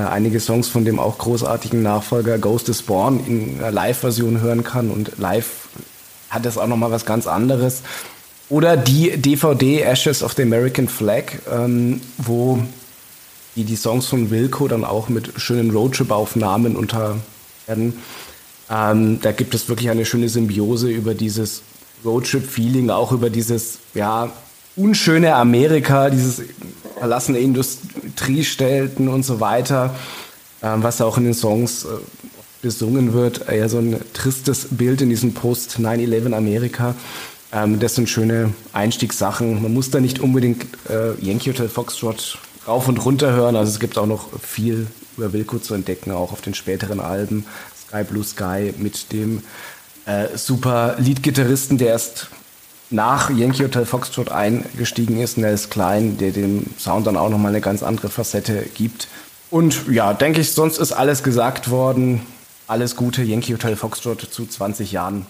einige 0.02 0.40
Songs 0.40 0.68
von 0.68 0.86
dem 0.86 1.00
auch 1.00 1.18
großartigen 1.18 1.82
Nachfolger 1.82 2.38
Ghost 2.38 2.70
is 2.70 2.82
Born 2.82 3.26
in 3.26 3.60
einer 3.60 3.72
Live-Version 3.72 4.42
hören 4.42 4.64
kann 4.64 4.92
und 4.92 5.18
live 5.18 5.70
hat 6.30 6.46
das 6.46 6.58
auch 6.58 6.68
nochmal 6.68 6.92
was 6.92 7.06
ganz 7.06 7.28
anderes. 7.28 7.82
Oder 8.50 8.78
die 8.78 9.18
DVD 9.18 9.82
Ashes 9.82 10.22
of 10.22 10.34
the 10.34 10.44
American 10.44 10.88
Flag, 10.88 11.40
ähm, 11.52 12.02
wo 12.18 12.60
die, 13.56 13.64
die 13.64 13.76
Songs 13.76 14.06
von 14.06 14.30
Wilco 14.30 14.68
dann 14.68 14.84
auch 14.84 15.10
mit 15.10 15.32
schönen 15.38 15.72
Roadtrip-Aufnahmen 15.72 16.76
unter 16.76 17.18
werden. 17.66 17.94
Ähm, 18.70 19.20
da 19.22 19.32
gibt 19.32 19.56
es 19.56 19.70
wirklich 19.70 19.90
eine 19.90 20.06
schöne 20.06 20.30
Symbiose 20.30 20.90
über 20.90 21.14
dieses 21.14 21.62
Roadtrip-Feeling, 22.04 22.90
auch 22.90 23.12
über 23.12 23.30
dieses, 23.30 23.80
ja, 23.94 24.32
unschöne 24.76 25.36
Amerika, 25.36 26.10
dieses 26.10 26.42
verlassene 26.98 27.40
Industriestellten 27.40 29.08
und 29.08 29.24
so 29.24 29.40
weiter, 29.40 29.96
ähm, 30.64 30.84
was 30.84 31.02
auch 31.02 31.18
in 31.18 31.26
den 31.26 31.34
Songs 31.34 31.86
äh, 31.86 31.88
besungen 32.62 33.14
wird, 33.14 33.48
eher 33.48 33.70
so 33.70 33.78
ein 33.78 34.00
tristes 34.14 34.68
Bild 34.72 35.02
in 35.02 35.10
diesem 35.10 35.34
Post-9-11 35.34 36.34
Amerika. 36.34 36.96
Ähm, 37.52 37.80
das 37.80 37.96
sind 37.96 38.10
schöne 38.10 38.54
Einstiegssachen. 38.74 39.62
Man 39.62 39.74
muss 39.74 39.92
da 39.92 40.00
nicht 40.00 40.20
unbedingt 40.20 40.66
äh, 40.90 41.14
Yankee 41.22 41.52
Hotel 41.52 41.70
Foxtrot 41.70 42.38
rauf 42.68 42.88
und 42.88 43.04
runter 43.06 43.34
hören. 43.34 43.56
Also 43.56 43.72
es 43.72 43.80
gibt 43.80 43.98
auch 43.98 44.08
noch 44.08 44.40
viel 44.40 44.88
über 45.18 45.32
Wilco 45.32 45.60
zu 45.60 45.74
entdecken, 45.74 46.12
auch 46.12 46.32
auf 46.32 46.42
den 46.42 46.54
späteren 46.54 47.00
Alben. 47.00 47.46
Sky 47.88 48.04
Blue 48.04 48.24
Sky 48.24 48.74
mit 48.78 49.12
dem 49.14 49.44
äh, 50.06 50.36
super 50.36 50.96
Leadgitarristen, 50.98 51.78
der 51.78 51.90
erst 51.90 52.30
nach 52.90 53.30
Yankee 53.30 53.64
Hotel 53.64 53.86
Foxtrot 53.86 54.30
eingestiegen 54.30 55.20
ist, 55.20 55.38
Nels 55.38 55.70
Klein, 55.70 56.18
der 56.18 56.32
dem 56.32 56.66
Sound 56.78 57.08
dann 57.08 57.18
auch 57.18 57.30
nochmal 57.30 57.52
eine 57.52 57.62
ganz 57.62 57.84
andere 57.84 58.10
Facette 58.10 58.66
gibt. 58.74 59.08
Und 59.50 59.88
ja, 59.90 60.14
denke 60.14 60.42
ich, 60.42 60.52
sonst 60.52 60.78
ist 60.78 60.92
alles 60.92 61.24
gesagt 61.24 61.70
worden. 61.70 62.22
Alles 62.68 62.96
Gute, 62.96 63.24
Yankee 63.24 63.54
Hotel 63.54 63.76
Foxtrot 63.76 64.22
zu 64.22 64.46
20 64.46 64.92
Jahren. 64.92 65.26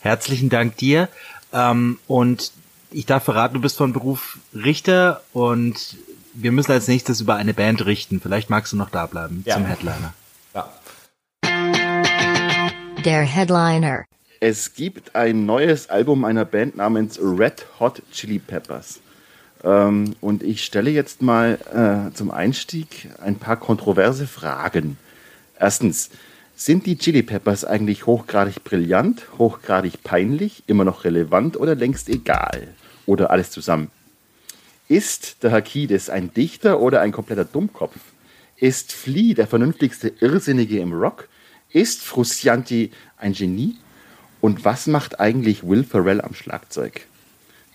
Herzlichen 0.00 0.48
Dank 0.48 0.76
dir. 0.76 1.08
Ähm, 1.52 1.98
und 2.06 2.52
ich 2.90 3.06
darf 3.06 3.24
verraten, 3.24 3.54
du 3.54 3.60
bist 3.60 3.76
von 3.76 3.92
Beruf 3.92 4.38
Richter 4.54 5.22
und 5.32 5.96
wir 6.34 6.52
müssen 6.52 6.72
als 6.72 6.88
nächstes 6.88 7.20
über 7.20 7.36
eine 7.36 7.54
Band 7.54 7.84
richten. 7.86 8.20
Vielleicht 8.20 8.50
magst 8.50 8.72
du 8.72 8.76
noch 8.76 8.90
da 8.90 9.06
bleiben 9.06 9.42
ja. 9.46 9.54
zum 9.54 9.64
Headliner. 9.64 10.14
Ja. 10.54 10.68
Der 13.04 13.22
Headliner. 13.22 14.04
Es 14.40 14.74
gibt 14.74 15.16
ein 15.16 15.46
neues 15.46 15.88
Album 15.88 16.24
einer 16.26 16.44
Band 16.44 16.76
namens 16.76 17.18
Red 17.18 17.66
Hot 17.80 18.02
Chili 18.12 18.38
Peppers. 18.38 19.00
Ähm, 19.64 20.14
und 20.20 20.42
ich 20.42 20.62
stelle 20.62 20.90
jetzt 20.90 21.22
mal 21.22 21.58
äh, 21.72 22.14
zum 22.14 22.30
Einstieg 22.30 23.08
ein 23.22 23.36
paar 23.36 23.56
kontroverse 23.56 24.26
Fragen. 24.26 24.98
Erstens, 25.58 26.10
sind 26.54 26.84
die 26.84 26.98
Chili 26.98 27.22
Peppers 27.22 27.64
eigentlich 27.64 28.04
hochgradig 28.04 28.62
brillant, 28.62 29.26
hochgradig 29.38 30.02
peinlich, 30.04 30.62
immer 30.66 30.84
noch 30.84 31.04
relevant 31.04 31.58
oder 31.58 31.74
längst 31.74 32.10
egal? 32.10 32.68
Oder 33.06 33.30
alles 33.30 33.50
zusammen? 33.50 33.90
Ist 34.86 35.42
der 35.44 35.52
Hakides 35.52 36.10
ein 36.10 36.32
Dichter 36.34 36.80
oder 36.80 37.00
ein 37.00 37.12
kompletter 37.12 37.44
Dummkopf? 37.46 37.96
Ist 38.56 38.92
Flea 38.92 39.34
der 39.34 39.46
vernünftigste 39.46 40.12
Irrsinnige 40.20 40.78
im 40.78 40.92
Rock? 40.92 41.28
Ist 41.70 42.02
Fruscianti 42.02 42.90
ein 43.16 43.32
Genie? 43.32 43.76
Und 44.46 44.64
was 44.64 44.86
macht 44.86 45.18
eigentlich 45.18 45.66
Will 45.66 45.82
Ferrell 45.82 46.20
am 46.20 46.32
Schlagzeug? 46.32 47.00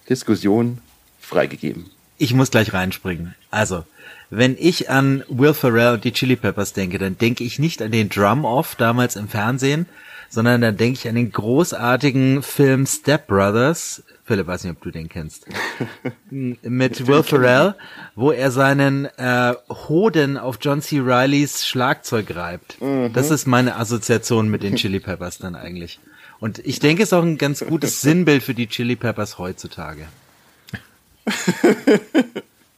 Diskussion 0.07 0.77
freigegeben. 1.19 1.87
Ich 2.17 2.33
muss 2.33 2.49
gleich 2.49 2.71
reinspringen. 2.71 3.35
Also, 3.49 3.83
wenn 4.29 4.55
ich 4.57 4.89
an 4.89 5.25
Will 5.27 5.53
Ferrell 5.53 5.95
und 5.95 6.05
die 6.05 6.13
Chili 6.13 6.37
Peppers 6.37 6.71
denke, 6.71 6.97
dann 6.97 7.17
denke 7.17 7.43
ich 7.43 7.59
nicht 7.59 7.81
an 7.81 7.91
den 7.91 8.07
Drum-Off 8.07 8.75
damals 8.75 9.17
im 9.17 9.27
Fernsehen, 9.27 9.85
sondern 10.29 10.61
dann 10.61 10.77
denke 10.77 10.97
ich 10.97 11.09
an 11.09 11.15
den 11.15 11.33
großartigen 11.33 12.41
Film 12.41 12.85
Step 12.85 13.27
Brothers 13.27 14.01
Philipp, 14.31 14.47
weiß 14.47 14.63
nicht, 14.63 14.77
ob 14.77 14.81
du 14.81 14.91
den 14.91 15.09
kennst. 15.09 15.45
Mit 16.29 17.05
Will 17.05 17.21
Ferrell, 17.21 17.75
wo 18.15 18.31
er 18.31 18.49
seinen 18.51 19.05
äh, 19.17 19.53
Hoden 19.89 20.37
auf 20.37 20.59
John 20.61 20.81
C. 20.81 20.99
Rileys 20.99 21.67
Schlagzeug 21.67 22.33
reibt. 22.33 22.81
Mhm. 22.81 23.11
Das 23.11 23.29
ist 23.29 23.45
meine 23.45 23.75
Assoziation 23.75 24.47
mit 24.47 24.63
den 24.63 24.77
Chili 24.77 25.01
Peppers 25.01 25.37
dann 25.37 25.55
eigentlich. 25.55 25.99
Und 26.41 26.59
ich 26.59 26.79
denke, 26.79 27.03
es 27.03 27.09
ist 27.09 27.13
auch 27.13 27.23
ein 27.23 27.37
ganz 27.37 27.63
gutes 27.65 28.01
Sinnbild 28.01 28.43
für 28.43 28.53
die 28.53 28.67
Chili 28.67 28.97
Peppers 28.97 29.37
heutzutage. 29.37 30.07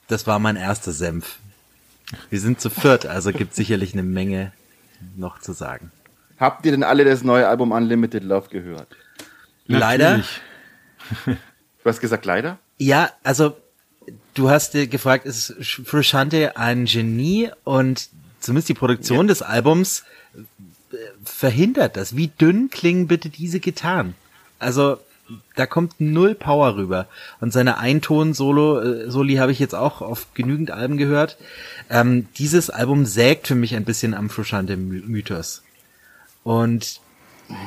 Das 0.08 0.28
war 0.28 0.38
mein 0.38 0.58
erster 0.58 0.92
Senf. 0.92 1.38
Wir 2.30 2.40
sind 2.40 2.62
zu 2.62 2.70
viert, 2.70 3.06
also 3.06 3.32
gibt 3.32 3.56
sicherlich 3.56 3.94
eine 3.94 4.04
Menge 4.04 4.52
noch 5.16 5.40
zu 5.40 5.54
sagen. 5.54 5.92
Habt 6.40 6.66
ihr 6.66 6.74
denn 6.74 6.84
alle 6.84 7.06
das 7.06 7.24
neue 7.24 7.48
Album 7.48 7.72
Unlimited 7.72 8.24
Love 8.24 8.50
gehört? 8.50 8.90
Leider. 9.66 10.24
Du 11.26 11.36
hast 11.86 12.02
gesagt, 12.02 12.26
leider? 12.26 12.60
Ja, 12.78 13.12
also 13.24 13.56
du 14.34 14.50
hast 14.50 14.74
dir 14.74 14.88
gefragt, 14.88 15.26
ist 15.26 15.56
Frusciante 15.86 16.58
ein 16.58 16.86
Genie 16.86 17.50
und 17.64 18.10
zumindest 18.42 18.70
die 18.70 18.74
Produktion 18.74 19.20
ja. 19.20 19.28
des 19.28 19.42
Albums 19.42 20.04
verhindert 21.24 21.98
das. 21.98 22.16
Wie 22.16 22.28
dünn 22.28 22.70
klingen 22.70 23.08
bitte 23.08 23.30
diese 23.30 23.60
Gitarren? 23.60 24.16
Also 24.60 24.98
da 25.56 25.66
kommt 25.66 26.00
null 26.00 26.36
Power 26.36 26.76
rüber. 26.76 27.08
Und 27.40 27.54
seine 27.54 27.78
Einton-Solo, 27.78 28.82
äh, 28.82 29.12
Soli 29.12 29.36
habe 29.36 29.52
ich 29.52 29.60
jetzt 29.60 29.76
auch 29.76 30.02
auf 30.02 30.34
genügend 30.34 30.72
Alben 30.72 30.98
gehört. 30.98 31.38
Ähm, 31.90 32.28
dieses 32.38 32.70
Album 32.70 33.06
sägt 33.06 33.48
für 33.48 33.56
mich 33.56 33.76
ein 33.76 33.86
bisschen 33.86 34.14
am 34.14 34.30
Frusciante-Mythos. 34.30 35.64
Und 36.44 37.00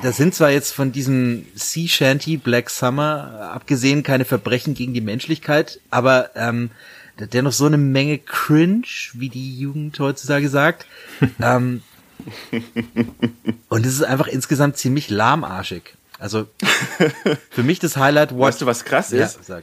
das 0.02 0.16
sind 0.16 0.34
zwar 0.34 0.50
jetzt 0.50 0.72
von 0.72 0.92
diesem 0.92 1.46
Sea 1.54 1.88
Shanty 1.88 2.36
Black 2.36 2.70
Summer 2.70 3.50
abgesehen 3.52 4.02
keine 4.02 4.24
Verbrechen 4.24 4.74
gegen 4.74 4.94
die 4.94 5.00
Menschlichkeit, 5.00 5.80
aber 5.90 6.30
ähm, 6.34 6.70
dennoch 7.18 7.52
so 7.52 7.66
eine 7.66 7.78
Menge 7.78 8.18
Cringe, 8.18 8.86
wie 9.12 9.28
die 9.28 9.58
Jugend 9.58 9.98
heutzutage 9.98 10.48
sagt. 10.48 10.86
ähm, 11.40 11.82
und 13.68 13.86
es 13.86 13.94
ist 13.94 14.02
einfach 14.02 14.28
insgesamt 14.28 14.76
ziemlich 14.76 15.10
lahmarschig. 15.10 15.94
Also 16.18 16.46
für 17.50 17.62
mich 17.62 17.78
das 17.78 17.96
Highlight. 17.96 18.32
What 18.32 18.40
weißt 18.40 18.62
du, 18.62 18.66
was 18.66 18.84
krass 18.84 19.12
ist? 19.12 19.48
Ja, 19.48 19.60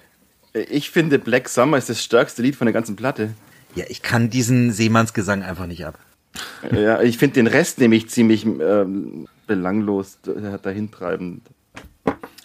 ich 0.54 0.92
finde 0.92 1.20
Black 1.20 1.50
Summer 1.50 1.78
ist 1.78 1.90
das 1.90 2.04
stärkste 2.04 2.42
Lied 2.42 2.56
von 2.56 2.66
der 2.66 2.74
ganzen 2.74 2.96
Platte. 2.96 3.34
Ja, 3.76 3.86
ich 3.90 4.04
kann 4.04 4.30
diesen 4.30 4.72
Seemannsgesang 4.72 5.42
einfach 5.42 5.66
nicht 5.66 5.86
ab. 5.86 5.98
Ja, 6.72 7.02
ich 7.02 7.18
finde 7.18 7.36
den 7.36 7.48
Rest 7.48 7.80
nämlich 7.80 8.10
ziemlich 8.10 8.46
ähm, 8.46 9.28
belanglos 9.48 10.20
dahintreibend. 10.24 11.42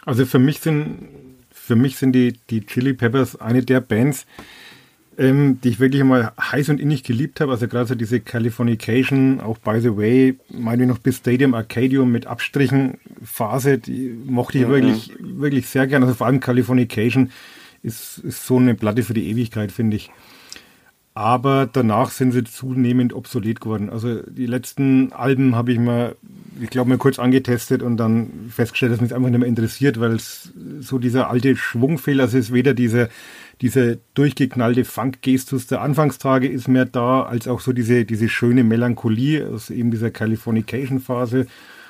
Also 0.04 0.24
für 0.24 0.38
mich 0.38 0.60
sind, 0.60 1.08
für 1.50 1.76
mich 1.76 1.96
sind 1.96 2.12
die, 2.12 2.32
die 2.50 2.64
Chili 2.64 2.94
Peppers 2.94 3.40
eine 3.40 3.62
der 3.62 3.80
Bands, 3.80 4.26
ähm, 5.18 5.60
die 5.62 5.70
ich 5.70 5.80
wirklich 5.80 6.04
mal 6.04 6.32
heiß 6.40 6.68
und 6.68 6.80
innig 6.80 7.02
geliebt 7.02 7.40
habe. 7.40 7.52
Also 7.52 7.66
gerade 7.66 7.86
so 7.86 7.94
diese 7.96 8.20
Californication, 8.20 9.40
auch 9.40 9.58
By 9.58 9.80
the 9.80 9.96
Way, 9.96 10.36
meine 10.48 10.84
ich 10.84 10.88
noch 10.88 10.98
bis 10.98 11.16
Stadium 11.16 11.54
Arcadium 11.54 12.10
mit 12.12 12.26
Abstrichen 12.26 12.98
Phase, 13.22 13.78
die 13.78 14.16
mochte 14.24 14.58
ich 14.58 14.66
mhm. 14.66 14.70
wirklich, 14.70 15.12
wirklich 15.20 15.66
sehr 15.66 15.86
gerne. 15.88 16.06
Also 16.06 16.16
vor 16.16 16.28
allem 16.28 16.40
Californication 16.40 17.30
ist, 17.82 18.18
ist 18.18 18.46
so 18.46 18.58
eine 18.58 18.74
Platte 18.74 19.02
für 19.02 19.14
die 19.14 19.28
Ewigkeit, 19.28 19.72
finde 19.72 19.96
ich. 19.96 20.10
Aber 21.18 21.68
danach 21.72 22.12
sind 22.12 22.30
sie 22.30 22.44
zunehmend 22.44 23.12
obsolet 23.12 23.60
geworden. 23.60 23.90
Also 23.90 24.22
die 24.22 24.46
letzten 24.46 25.12
Alben 25.12 25.56
habe 25.56 25.72
ich 25.72 25.80
mal, 25.80 26.14
ich 26.60 26.70
glaube, 26.70 26.90
mal 26.90 26.98
kurz 26.98 27.18
angetestet 27.18 27.82
und 27.82 27.96
dann 27.96 28.30
festgestellt, 28.54 28.92
dass 28.92 29.00
mich 29.00 29.12
einfach 29.12 29.28
nicht 29.28 29.40
mehr 29.40 29.48
interessiert, 29.48 29.98
weil 29.98 30.12
es 30.12 30.52
so 30.78 31.00
dieser 31.00 31.28
alte 31.28 31.56
Schwungfehler, 31.56 32.22
also 32.22 32.38
ist 32.38 32.52
weder 32.52 32.72
diese, 32.72 33.08
diese 33.62 33.98
durchgeknallte 34.14 34.84
Funk-Gestus 34.84 35.66
der 35.66 35.80
Anfangstage 35.80 36.46
ist 36.46 36.68
mehr 36.68 36.84
da, 36.84 37.24
als 37.24 37.48
auch 37.48 37.58
so 37.58 37.72
diese, 37.72 38.04
diese 38.04 38.28
schöne 38.28 38.62
Melancholie 38.62 39.44
aus 39.48 39.70
eben 39.70 39.90
dieser 39.90 40.12
Californication-Phase. 40.12 41.48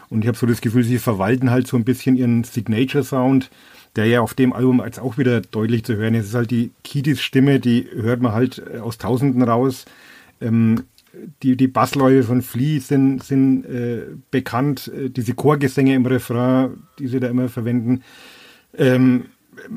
Und 0.09 0.23
ich 0.23 0.29
habe 0.29 0.39
so 0.39 0.47
das 0.47 0.63
Gefühl, 0.63 0.85
sie 0.85 0.97
verwalten 0.97 1.51
halt 1.51 1.67
so 1.67 1.77
ein 1.77 1.85
bisschen 1.85 2.17
ihren 2.17 2.45
Signature-Sound 2.45 3.51
der 3.97 4.07
ja 4.07 4.21
auf 4.21 4.35
dem 4.35 4.53
Album 4.53 4.83
jetzt 4.85 5.01
auch 5.01 5.19
wieder 5.19 5.41
deutlich 5.41 5.85
zu 5.85 5.97
hören 5.97 6.15
ist. 6.15 6.25
Es 6.25 6.29
ist 6.31 6.35
halt 6.35 6.51
die 6.51 6.71
Kiedis 6.85 7.21
Stimme, 7.21 7.61
die 7.61 7.87
hört 7.95 8.21
man 8.21 8.33
halt 8.33 8.63
äh, 8.73 8.79
aus 8.79 8.99
Tausenden 8.99 9.43
raus. 9.43 9.85
Ähm, 10.41 10.85
die, 11.43 11.57
die 11.57 11.69
Bassläufe 11.69 12.25
von 12.25 12.43
Flea 12.43 12.81
sind, 12.81 13.25
sind 13.25 13.65
äh, 13.65 14.03
bekannt, 14.31 14.91
äh, 14.95 15.11
diese 15.11 15.35
Chorgesänge 15.35 15.95
im 15.95 16.07
Refrain, 16.07 16.83
die 16.99 17.09
sie 17.09 17.21
da 17.21 17.29
immer 17.29 17.49
verwenden. 17.49 18.03
Ähm, 18.77 19.27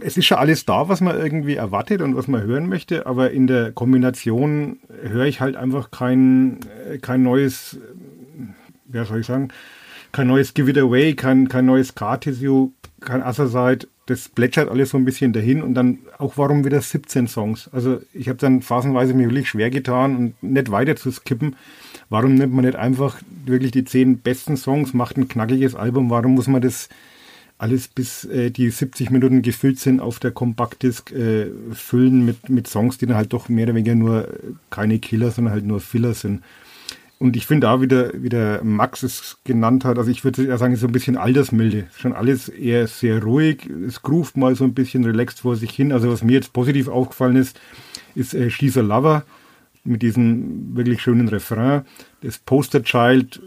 es 0.01 0.17
ist 0.17 0.25
schon 0.25 0.37
alles 0.37 0.65
da, 0.65 0.89
was 0.89 1.01
man 1.01 1.17
irgendwie 1.17 1.55
erwartet 1.55 2.01
und 2.01 2.15
was 2.15 2.27
man 2.27 2.43
hören 2.43 2.69
möchte, 2.69 3.05
aber 3.05 3.31
in 3.31 3.47
der 3.47 3.71
Kombination 3.71 4.79
höre 5.01 5.25
ich 5.25 5.41
halt 5.41 5.55
einfach 5.55 5.91
kein, 5.91 6.59
äh, 6.89 6.97
kein 6.97 7.23
neues, 7.23 7.79
wie 8.85 9.05
soll 9.05 9.21
ich 9.21 9.25
sagen, 9.25 9.49
kein 10.11 10.27
neues 10.27 10.53
Give 10.53 10.69
It 10.69 10.77
Away, 10.77 11.13
kein, 11.15 11.47
kein 11.47 11.65
neues 11.65 11.95
Car-Tissue, 11.95 12.71
kein 12.99 13.23
Assasite 13.23 13.87
das 14.11 14.29
plätschert 14.29 14.69
alles 14.69 14.91
so 14.91 14.97
ein 14.97 15.05
bisschen 15.05 15.33
dahin 15.33 15.63
und 15.63 15.73
dann 15.73 15.99
auch 16.17 16.37
warum 16.37 16.65
wieder 16.65 16.81
17 16.81 17.27
Songs. 17.27 17.69
Also 17.71 18.01
ich 18.13 18.29
habe 18.29 18.37
dann 18.37 18.61
phasenweise 18.61 19.13
mir 19.13 19.29
wirklich 19.29 19.49
schwer 19.49 19.69
getan 19.69 20.15
und 20.15 20.43
nicht 20.43 20.69
weiter 20.69 20.95
zu 20.95 21.11
skippen. 21.11 21.55
Warum 22.09 22.35
nimmt 22.35 22.53
man 22.53 22.65
nicht 22.65 22.77
einfach 22.77 23.21
wirklich 23.45 23.71
die 23.71 23.85
zehn 23.85 24.19
besten 24.19 24.57
Songs, 24.57 24.93
macht 24.93 25.17
ein 25.17 25.27
knackiges 25.27 25.75
Album? 25.75 26.09
Warum 26.09 26.35
muss 26.35 26.47
man 26.47 26.61
das 26.61 26.89
alles 27.57 27.87
bis 27.87 28.25
äh, 28.25 28.49
die 28.49 28.69
70 28.69 29.11
Minuten 29.11 29.43
gefüllt 29.43 29.79
sind 29.79 29.99
auf 29.99 30.19
der 30.19 30.31
Compact-Disc 30.31 31.11
äh, 31.11 31.51
füllen 31.71 32.25
mit, 32.25 32.49
mit 32.49 32.67
Songs, 32.67 32.97
die 32.97 33.05
dann 33.05 33.17
halt 33.17 33.33
doch 33.33 33.49
mehr 33.49 33.65
oder 33.65 33.75
weniger 33.75 33.95
nur 33.95 34.27
keine 34.71 34.99
Killer, 34.99 35.31
sondern 35.31 35.53
halt 35.53 35.65
nur 35.65 35.79
Filler 35.79 36.15
sind. 36.15 36.41
Und 37.21 37.35
ich 37.37 37.45
finde 37.45 37.69
auch 37.69 37.81
wieder, 37.81 38.09
wie 38.15 38.29
der 38.29 38.63
Max 38.63 39.03
es 39.03 39.37
genannt 39.43 39.85
hat, 39.85 39.99
also 39.99 40.09
ich 40.09 40.23
würde 40.23 40.43
ja 40.43 40.57
sagen, 40.57 40.75
so 40.75 40.87
ein 40.87 40.91
bisschen 40.91 41.17
altersmilde. 41.17 41.85
Schon 41.95 42.13
alles 42.13 42.49
eher 42.49 42.87
sehr 42.87 43.21
ruhig. 43.21 43.69
Es 43.87 44.01
groovt 44.01 44.37
mal 44.37 44.55
so 44.55 44.63
ein 44.63 44.73
bisschen 44.73 45.05
relaxed 45.05 45.41
vor 45.41 45.55
sich 45.55 45.69
hin. 45.69 45.91
Also 45.91 46.11
was 46.11 46.23
mir 46.23 46.31
jetzt 46.31 46.51
positiv 46.51 46.87
aufgefallen 46.87 47.35
ist, 47.35 47.61
ist 48.15 48.33
äh, 48.33 48.49
She's 48.49 48.75
a 48.75 48.81
Lover 48.81 49.23
mit 49.83 50.01
diesem 50.01 50.75
wirklich 50.75 51.03
schönen 51.03 51.27
Refrain. 51.27 51.83
Das 52.23 52.39
Poster 52.39 52.81
Child 52.81 53.39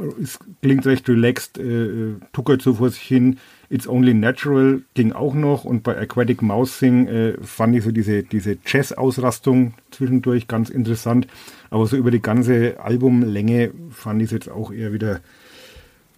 äh, 0.00 0.22
ist, 0.22 0.40
klingt 0.60 0.84
recht 0.84 1.08
relaxed, 1.08 1.56
äh, 1.56 1.62
äh, 1.62 2.14
tuckert 2.34 2.60
so 2.60 2.74
vor 2.74 2.90
sich 2.90 3.00
hin. 3.00 3.38
It's 3.70 3.88
Only 3.88 4.14
Natural 4.14 4.82
ging 4.94 5.12
auch 5.12 5.34
noch 5.34 5.64
und 5.64 5.82
bei 5.82 5.96
Aquatic 5.98 6.42
Mousing 6.42 7.06
äh, 7.08 7.34
fand 7.42 7.76
ich 7.76 7.84
so 7.84 7.90
diese, 7.90 8.22
diese 8.22 8.56
Jazz-Ausrastung 8.64 9.74
zwischendurch 9.90 10.48
ganz 10.48 10.70
interessant. 10.70 11.26
Aber 11.70 11.86
so 11.86 11.96
über 11.96 12.10
die 12.10 12.22
ganze 12.22 12.80
Albumlänge 12.80 13.72
fand 13.90 14.22
ich 14.22 14.26
es 14.26 14.32
jetzt 14.32 14.50
auch 14.50 14.72
eher 14.72 14.92
wieder, 14.92 15.20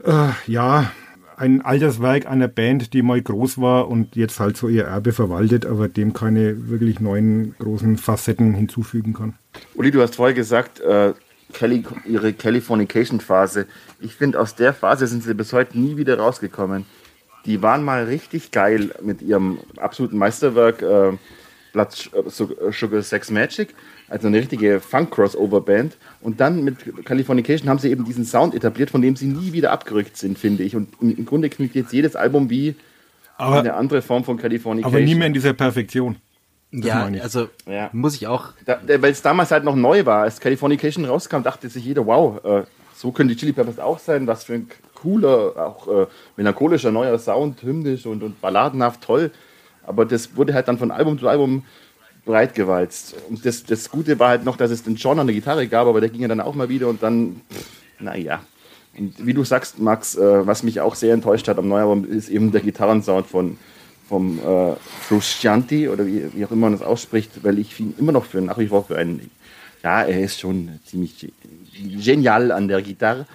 äh, 0.04 0.28
ja, 0.46 0.90
ein 1.36 1.60
Alterswerk 1.62 2.26
einer 2.26 2.48
Band, 2.48 2.92
die 2.94 3.02
mal 3.02 3.20
groß 3.20 3.60
war 3.60 3.88
und 3.88 4.16
jetzt 4.16 4.40
halt 4.40 4.56
so 4.56 4.68
ihr 4.68 4.84
Erbe 4.84 5.12
verwaltet, 5.12 5.66
aber 5.66 5.88
dem 5.88 6.12
keine 6.12 6.70
wirklich 6.70 7.00
neuen 7.00 7.54
großen 7.58 7.98
Facetten 7.98 8.54
hinzufügen 8.54 9.12
kann. 9.12 9.34
Uli, 9.74 9.90
du 9.90 10.00
hast 10.00 10.16
vorher 10.16 10.34
gesagt, 10.34 10.80
äh, 10.80 11.12
Kelly, 11.52 11.84
ihre 12.06 12.32
Californication-Phase. 12.32 13.66
Ich 14.00 14.14
finde, 14.14 14.40
aus 14.40 14.54
der 14.54 14.72
Phase 14.72 15.06
sind 15.06 15.22
sie 15.22 15.34
bis 15.34 15.52
heute 15.52 15.78
nie 15.78 15.96
wieder 15.96 16.18
rausgekommen. 16.18 16.86
Die 17.46 17.62
waren 17.62 17.84
mal 17.84 18.04
richtig 18.04 18.50
geil 18.50 18.90
mit 19.00 19.22
ihrem 19.22 19.58
absoluten 19.78 20.18
Meisterwerk 20.18 20.82
äh, 20.82 21.12
Blood 21.72 22.10
Sugar 22.70 23.02
Sex 23.02 23.30
Magic 23.30 23.74
also 24.08 24.28
eine 24.28 24.38
richtige 24.38 24.80
Funk-Crossover-Band. 24.80 25.96
Und 26.20 26.40
dann 26.40 26.62
mit 26.62 27.04
Californication 27.04 27.68
haben 27.68 27.78
sie 27.78 27.90
eben 27.90 28.04
diesen 28.04 28.24
Sound 28.24 28.54
etabliert, 28.54 28.90
von 28.90 29.02
dem 29.02 29.16
sie 29.16 29.26
nie 29.26 29.52
wieder 29.52 29.72
abgerückt 29.72 30.16
sind, 30.16 30.38
finde 30.38 30.62
ich. 30.62 30.76
Und 30.76 30.88
im 31.00 31.26
Grunde 31.26 31.48
klingt 31.48 31.74
jetzt 31.74 31.92
jedes 31.92 32.16
Album 32.16 32.50
wie 32.50 32.76
aber, 33.36 33.60
eine 33.60 33.74
andere 33.74 34.02
Form 34.02 34.24
von 34.24 34.36
Californication. 34.36 34.94
Aber 34.94 35.04
nie 35.04 35.14
mehr 35.14 35.26
in 35.26 35.32
dieser 35.32 35.52
Perfektion. 35.52 36.16
Das 36.72 36.86
ja, 36.86 37.10
also 37.22 37.48
ja. 37.66 37.90
muss 37.92 38.14
ich 38.16 38.26
auch. 38.26 38.50
Da, 38.64 38.80
Weil 38.86 39.12
es 39.12 39.22
damals 39.22 39.50
halt 39.50 39.64
noch 39.64 39.76
neu 39.76 40.04
war. 40.04 40.22
Als 40.22 40.40
Californication 40.40 41.04
rauskam, 41.04 41.42
dachte 41.42 41.68
sich 41.68 41.84
jeder, 41.84 42.06
wow, 42.06 42.44
äh, 42.44 42.62
so 42.94 43.12
können 43.12 43.28
die 43.28 43.36
Chili 43.36 43.52
Peppers 43.52 43.78
auch 43.78 43.98
sein. 43.98 44.26
Was 44.26 44.44
für 44.44 44.54
ein 44.54 44.68
cooler, 44.96 45.54
auch 45.56 45.86
äh, 45.86 46.06
melancholischer 46.36 46.90
neuer 46.90 47.18
Sound, 47.18 47.62
hymnisch 47.62 48.06
und, 48.06 48.22
und 48.22 48.40
balladenhaft 48.40 49.02
toll. 49.02 49.30
Aber 49.86 50.04
das 50.04 50.36
wurde 50.36 50.54
halt 50.54 50.66
dann 50.66 50.78
von 50.78 50.90
Album 50.90 51.18
zu 51.18 51.28
Album 51.28 51.64
breitgewalzt. 52.24 53.14
Und 53.28 53.46
das, 53.46 53.64
das 53.64 53.88
Gute 53.88 54.18
war 54.18 54.30
halt 54.30 54.44
noch, 54.44 54.56
dass 54.56 54.72
es 54.72 54.82
den 54.82 54.96
John 54.96 55.20
an 55.20 55.28
der 55.28 55.34
Gitarre 55.34 55.68
gab, 55.68 55.86
aber 55.86 56.00
der 56.00 56.10
ging 56.10 56.22
ja 56.22 56.28
dann 56.28 56.40
auch 56.40 56.54
mal 56.54 56.68
wieder 56.68 56.88
und 56.88 57.02
dann, 57.02 57.40
naja. 58.00 58.40
Und 58.98 59.24
wie 59.24 59.34
du 59.34 59.44
sagst, 59.44 59.78
Max, 59.78 60.16
äh, 60.16 60.46
was 60.46 60.62
mich 60.62 60.80
auch 60.80 60.96
sehr 60.96 61.14
enttäuscht 61.14 61.46
hat 61.46 61.58
am 61.58 61.68
Neualbum, 61.68 62.04
ist 62.04 62.28
eben 62.28 62.50
der 62.50 62.62
Gitarrensound 62.62 63.26
von 63.26 63.58
vom 64.08 64.38
äh, 64.38 64.74
Fruscianti 65.08 65.88
oder 65.88 66.06
wie, 66.06 66.32
wie 66.32 66.44
auch 66.44 66.50
immer 66.50 66.68
man 66.68 66.72
das 66.72 66.82
ausspricht, 66.82 67.42
weil 67.42 67.58
ich 67.58 67.78
ihn 67.80 67.94
immer 67.98 68.12
noch 68.12 68.24
für 68.24 68.40
nach 68.40 68.58
wie 68.58 68.68
vor 68.68 68.84
für 68.84 68.96
einen, 68.96 69.30
ja, 69.82 70.02
er 70.02 70.20
ist 70.20 70.40
schon 70.40 70.78
ziemlich 70.84 71.32
genial 72.04 72.52
an 72.52 72.68
der 72.68 72.82
Gitarre. 72.82 73.26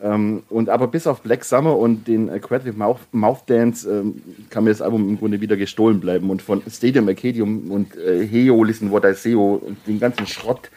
Ähm, 0.00 0.42
und 0.50 0.68
aber 0.68 0.88
bis 0.88 1.06
auf 1.06 1.22
Black 1.22 1.44
Summer 1.44 1.76
und 1.76 2.06
den 2.06 2.28
Aquatic 2.28 2.76
Mouth, 2.76 3.00
Mouth 3.12 3.44
Dance 3.46 3.90
ähm, 3.90 4.22
kann 4.50 4.64
mir 4.64 4.70
das 4.70 4.82
Album 4.82 5.08
im 5.08 5.18
Grunde 5.18 5.40
wieder 5.40 5.56
gestohlen 5.56 6.00
bleiben. 6.00 6.28
Und 6.30 6.42
von 6.42 6.62
Stadium 6.68 7.08
Arcadium 7.08 7.70
und 7.70 7.96
äh, 7.96 8.26
Heo, 8.26 8.62
Listen 8.62 8.90
What 8.90 9.04
I 9.04 9.14
Seo 9.14 9.54
und 9.54 9.78
den 9.86 9.98
ganzen 9.98 10.26
Schrott 10.26 10.70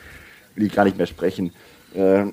will 0.56 0.66
ich 0.66 0.74
gar 0.74 0.86
nicht 0.86 0.98
mehr 0.98 1.08
sprechen. 1.08 1.52
Äh, 1.94 2.26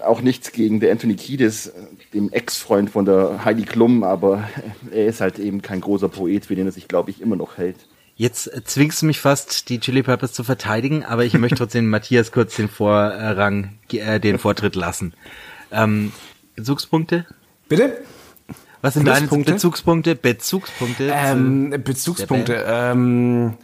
auch 0.00 0.22
nichts 0.22 0.52
gegen 0.52 0.80
der 0.80 0.90
Anthony 0.90 1.14
Kiedis, 1.14 1.72
dem 2.14 2.32
Ex-Freund 2.32 2.90
von 2.90 3.04
der 3.04 3.44
Heidi 3.44 3.62
Klum, 3.62 4.02
aber 4.02 4.48
er 4.90 5.06
ist 5.06 5.20
halt 5.20 5.38
eben 5.38 5.62
kein 5.62 5.80
großer 5.80 6.08
Poet, 6.08 6.46
für 6.46 6.54
den 6.54 6.66
er 6.66 6.72
sich, 6.72 6.88
glaube 6.88 7.10
ich, 7.10 7.20
immer 7.20 7.36
noch 7.36 7.58
hält. 7.58 7.76
Jetzt 8.16 8.50
zwingst 8.66 9.02
du 9.02 9.06
mich 9.06 9.20
fast, 9.20 9.68
die 9.68 9.80
Chili 9.80 10.02
Peppers 10.02 10.32
zu 10.32 10.44
verteidigen, 10.44 11.04
aber 11.04 11.24
ich 11.24 11.34
möchte 11.34 11.56
trotzdem 11.56 11.88
Matthias 11.90 12.32
kurz 12.32 12.56
den 12.56 12.68
Vorrang, 12.68 13.78
äh, 13.92 14.20
den 14.20 14.38
Vortritt 14.38 14.76
lassen. 14.76 15.14
Ähm, 15.70 16.12
Bezugspunkte? 16.54 17.26
Bitte? 17.68 17.98
Was 18.82 18.94
sind 18.94 19.06
deine 19.06 19.28
Bezugspunkte? 19.28 20.16
Bezugspunkte? 20.16 21.12
Ähm, 21.14 21.70
Bezugspunkte. 21.84 22.64
Ähm, 22.66 23.54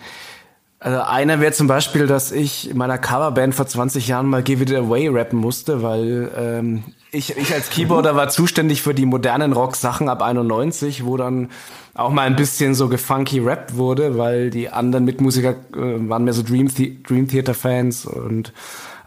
also 0.81 1.01
einer 1.03 1.41
wäre 1.41 1.53
zum 1.53 1.67
Beispiel, 1.67 2.07
dass 2.07 2.31
ich 2.31 2.71
in 2.71 2.77
meiner 2.77 2.99
Coverband 2.99 3.53
vor 3.53 3.67
20 3.67 4.07
Jahren 4.07 4.27
mal 4.27 4.45
Give 4.45 4.63
It 4.63 4.73
Away 4.73 5.09
rappen 5.09 5.41
musste, 5.41 5.83
weil 5.83 6.31
ähm, 6.37 6.85
ich, 7.11 7.37
ich 7.37 7.53
als 7.53 7.71
Keyboarder 7.71 8.15
war 8.15 8.29
zuständig 8.29 8.83
für 8.83 8.95
die 8.95 9.07
modernen 9.07 9.53
Rock-Sachen 9.53 10.09
ab 10.09 10.23
91, 10.23 11.05
wo 11.05 11.17
dann 11.17 11.49
auch 11.95 12.13
mal 12.13 12.23
ein 12.23 12.37
bisschen 12.37 12.77
so 12.77 12.89
gefunky 12.89 13.41
Rap 13.41 13.75
wurde, 13.75 14.19
weil 14.19 14.51
die 14.51 14.69
anderen 14.69 15.05
Mitmusiker 15.05 15.57
äh, 15.75 16.09
waren 16.09 16.23
mehr 16.23 16.33
so 16.33 16.45
Dream, 16.45 16.69
The 16.69 17.03
Dream 17.03 17.27
Theater 17.27 17.55
Fans 17.55 18.07
und 18.07 18.53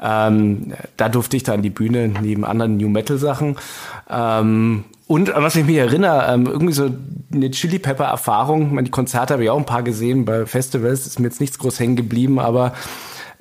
ähm, 0.01 0.73
da 0.97 1.09
durfte 1.09 1.37
ich 1.37 1.43
da 1.43 1.53
an 1.53 1.61
die 1.61 1.69
Bühne 1.69 2.11
neben 2.21 2.43
anderen 2.43 2.77
New 2.77 2.89
Metal 2.89 3.17
Sachen. 3.17 3.57
Ähm, 4.09 4.85
und 5.07 5.33
was 5.35 5.57
ich 5.57 5.65
mich 5.65 5.75
erinnere, 5.75 6.33
ähm, 6.33 6.45
irgendwie 6.45 6.73
so 6.73 6.89
eine 7.33 7.51
Chili 7.51 7.79
Pepper 7.79 8.05
Erfahrung. 8.05 8.81
Die 8.83 8.91
Konzerte 8.91 9.33
habe 9.33 9.43
ich 9.43 9.49
auch 9.49 9.57
ein 9.57 9.65
paar 9.65 9.83
gesehen 9.83 10.23
bei 10.23 10.45
Festivals, 10.45 11.05
ist 11.05 11.19
mir 11.19 11.27
jetzt 11.27 11.41
nichts 11.41 11.59
groß 11.59 11.79
hängen 11.79 11.97
geblieben, 11.97 12.39
aber 12.39 12.73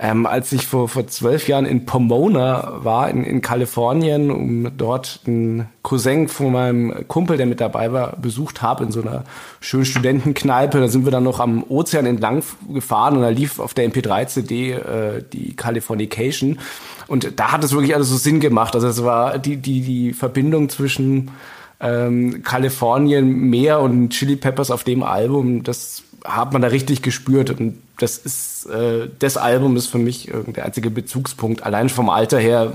ähm, 0.02 0.24
als 0.24 0.50
ich 0.52 0.66
vor, 0.66 0.88
vor 0.88 1.06
zwölf 1.08 1.46
Jahren 1.46 1.66
in 1.66 1.84
Pomona 1.84 2.78
war, 2.82 3.10
in, 3.10 3.22
in 3.22 3.42
Kalifornien, 3.42 4.30
um 4.30 4.70
dort 4.78 5.20
einen 5.26 5.68
Cousin 5.82 6.28
von 6.28 6.52
meinem 6.52 7.06
Kumpel, 7.06 7.36
der 7.36 7.44
mit 7.44 7.60
dabei 7.60 7.92
war, 7.92 8.16
besucht 8.16 8.62
habe 8.62 8.84
in 8.84 8.92
so 8.92 9.02
einer 9.02 9.24
schönen 9.60 9.84
Studentenkneipe. 9.84 10.80
Da 10.80 10.88
sind 10.88 11.04
wir 11.04 11.12
dann 11.12 11.24
noch 11.24 11.38
am 11.38 11.62
Ozean 11.68 12.06
entlang 12.06 12.42
gefahren 12.72 13.16
und 13.16 13.22
da 13.22 13.28
lief 13.28 13.60
auf 13.60 13.74
der 13.74 13.90
MP3-CD 13.90 14.72
äh, 14.72 15.22
die 15.30 15.54
Californication. 15.54 16.58
Und 17.06 17.38
da 17.38 17.52
hat 17.52 17.62
es 17.62 17.72
wirklich 17.72 17.94
alles 17.94 18.08
so 18.08 18.16
Sinn 18.16 18.40
gemacht. 18.40 18.74
Also 18.74 18.88
es 18.88 19.04
war 19.04 19.38
die, 19.38 19.58
die, 19.58 19.82
die 19.82 20.14
Verbindung 20.14 20.70
zwischen 20.70 21.30
ähm, 21.78 22.42
Kalifornien, 22.42 23.50
Meer 23.50 23.80
und 23.80 24.10
Chili 24.10 24.36
Peppers 24.36 24.70
auf 24.70 24.82
dem 24.82 25.02
Album, 25.02 25.62
das 25.62 26.04
hat 26.24 26.52
man 26.52 26.62
da 26.62 26.68
richtig 26.68 27.02
gespürt. 27.02 27.50
Und 27.50 27.78
das 27.98 28.18
ist, 28.18 28.66
äh, 28.66 29.08
das 29.18 29.36
Album 29.36 29.76
ist 29.76 29.86
für 29.86 29.98
mich 29.98 30.30
der 30.48 30.64
einzige 30.64 30.90
Bezugspunkt. 30.90 31.62
Allein 31.62 31.88
vom 31.88 32.08
Alter 32.08 32.38
her, 32.38 32.72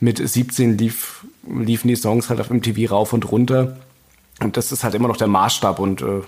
mit 0.00 0.18
17 0.18 0.78
lief, 0.78 1.24
liefen 1.48 1.88
die 1.88 1.96
Songs 1.96 2.28
halt 2.28 2.40
auf 2.40 2.50
MTV 2.50 2.90
rauf 2.90 3.12
und 3.12 3.30
runter. 3.30 3.76
Und 4.40 4.56
das 4.56 4.72
ist 4.72 4.82
halt 4.84 4.94
immer 4.94 5.08
noch 5.08 5.16
der 5.16 5.28
Maßstab. 5.28 5.78
Und 5.78 6.02
äh, 6.02 6.22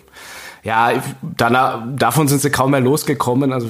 ja, 0.62 0.92
danach, 1.36 1.82
davon 1.96 2.28
sind 2.28 2.40
sie 2.40 2.50
kaum 2.50 2.70
mehr 2.70 2.80
losgekommen. 2.80 3.52
Also 3.52 3.68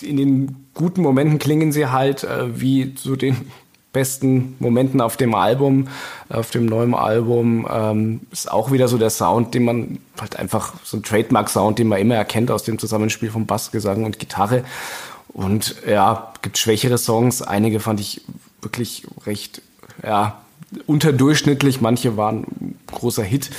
in 0.00 0.16
den 0.16 0.66
guten 0.74 1.02
Momenten 1.02 1.38
klingen 1.38 1.72
sie 1.72 1.86
halt 1.86 2.24
äh, 2.24 2.60
wie 2.60 2.94
zu 2.94 3.16
den 3.16 3.36
besten 3.92 4.56
Momenten 4.58 5.00
auf 5.00 5.16
dem 5.16 5.34
Album, 5.34 5.88
auf 6.28 6.50
dem 6.50 6.66
neuen 6.66 6.94
Album. 6.94 7.66
Ähm, 7.70 8.20
ist 8.30 8.50
auch 8.50 8.72
wieder 8.72 8.88
so 8.88 8.98
der 8.98 9.10
Sound, 9.10 9.54
den 9.54 9.64
man 9.64 9.98
halt 10.20 10.36
einfach 10.36 10.74
so 10.82 10.96
ein 10.96 11.02
Trademark-Sound, 11.02 11.78
den 11.78 11.88
man 11.88 12.00
immer 12.00 12.14
erkennt 12.14 12.50
aus 12.50 12.62
dem 12.62 12.78
Zusammenspiel 12.78 13.30
von 13.30 13.46
Bass, 13.46 13.70
Gesang 13.70 14.04
und 14.04 14.18
Gitarre. 14.18 14.64
Und 15.28 15.76
ja, 15.86 16.32
gibt 16.42 16.58
schwächere 16.58 16.98
Songs. 16.98 17.42
Einige 17.42 17.80
fand 17.80 18.00
ich 18.00 18.22
wirklich 18.60 19.06
recht, 19.26 19.62
ja, 20.02 20.38
unterdurchschnittlich. 20.86 21.80
Manche 21.80 22.16
waren 22.16 22.76
großer 22.86 23.22
Hit. 23.22 23.50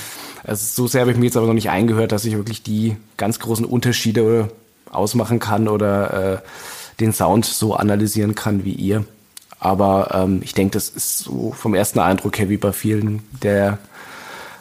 Also 0.44 0.66
so 0.66 0.88
sehr 0.88 1.02
habe 1.02 1.12
ich 1.12 1.18
mir 1.18 1.26
jetzt 1.26 1.38
aber 1.38 1.48
noch 1.48 1.54
nicht 1.54 1.70
eingehört, 1.70 2.12
dass 2.12 2.26
ich 2.26 2.36
wirklich 2.36 2.64
die 2.64 2.98
ganz 3.18 3.40
großen 3.40 3.66
Unterschiede 3.66 4.50
ausmachen 4.92 5.40
kann 5.40 5.68
oder 5.68 6.34
äh, 6.34 6.38
den 7.00 7.14
Sound 7.14 7.46
so 7.46 7.76
analysieren 7.76 8.36
kann 8.36 8.66
wie 8.66 8.74
ihr. 8.74 9.06
Aber 9.64 10.10
ähm, 10.14 10.42
ich 10.44 10.54
denke, 10.54 10.74
das 10.74 10.90
ist 10.90 11.20
so 11.20 11.54
vom 11.54 11.74
ersten 11.74 12.00
Eindruck 12.00 12.38
her 12.38 12.50
wie 12.50 12.58
bei 12.58 12.74
vielen 12.74 13.24
der 13.42 13.78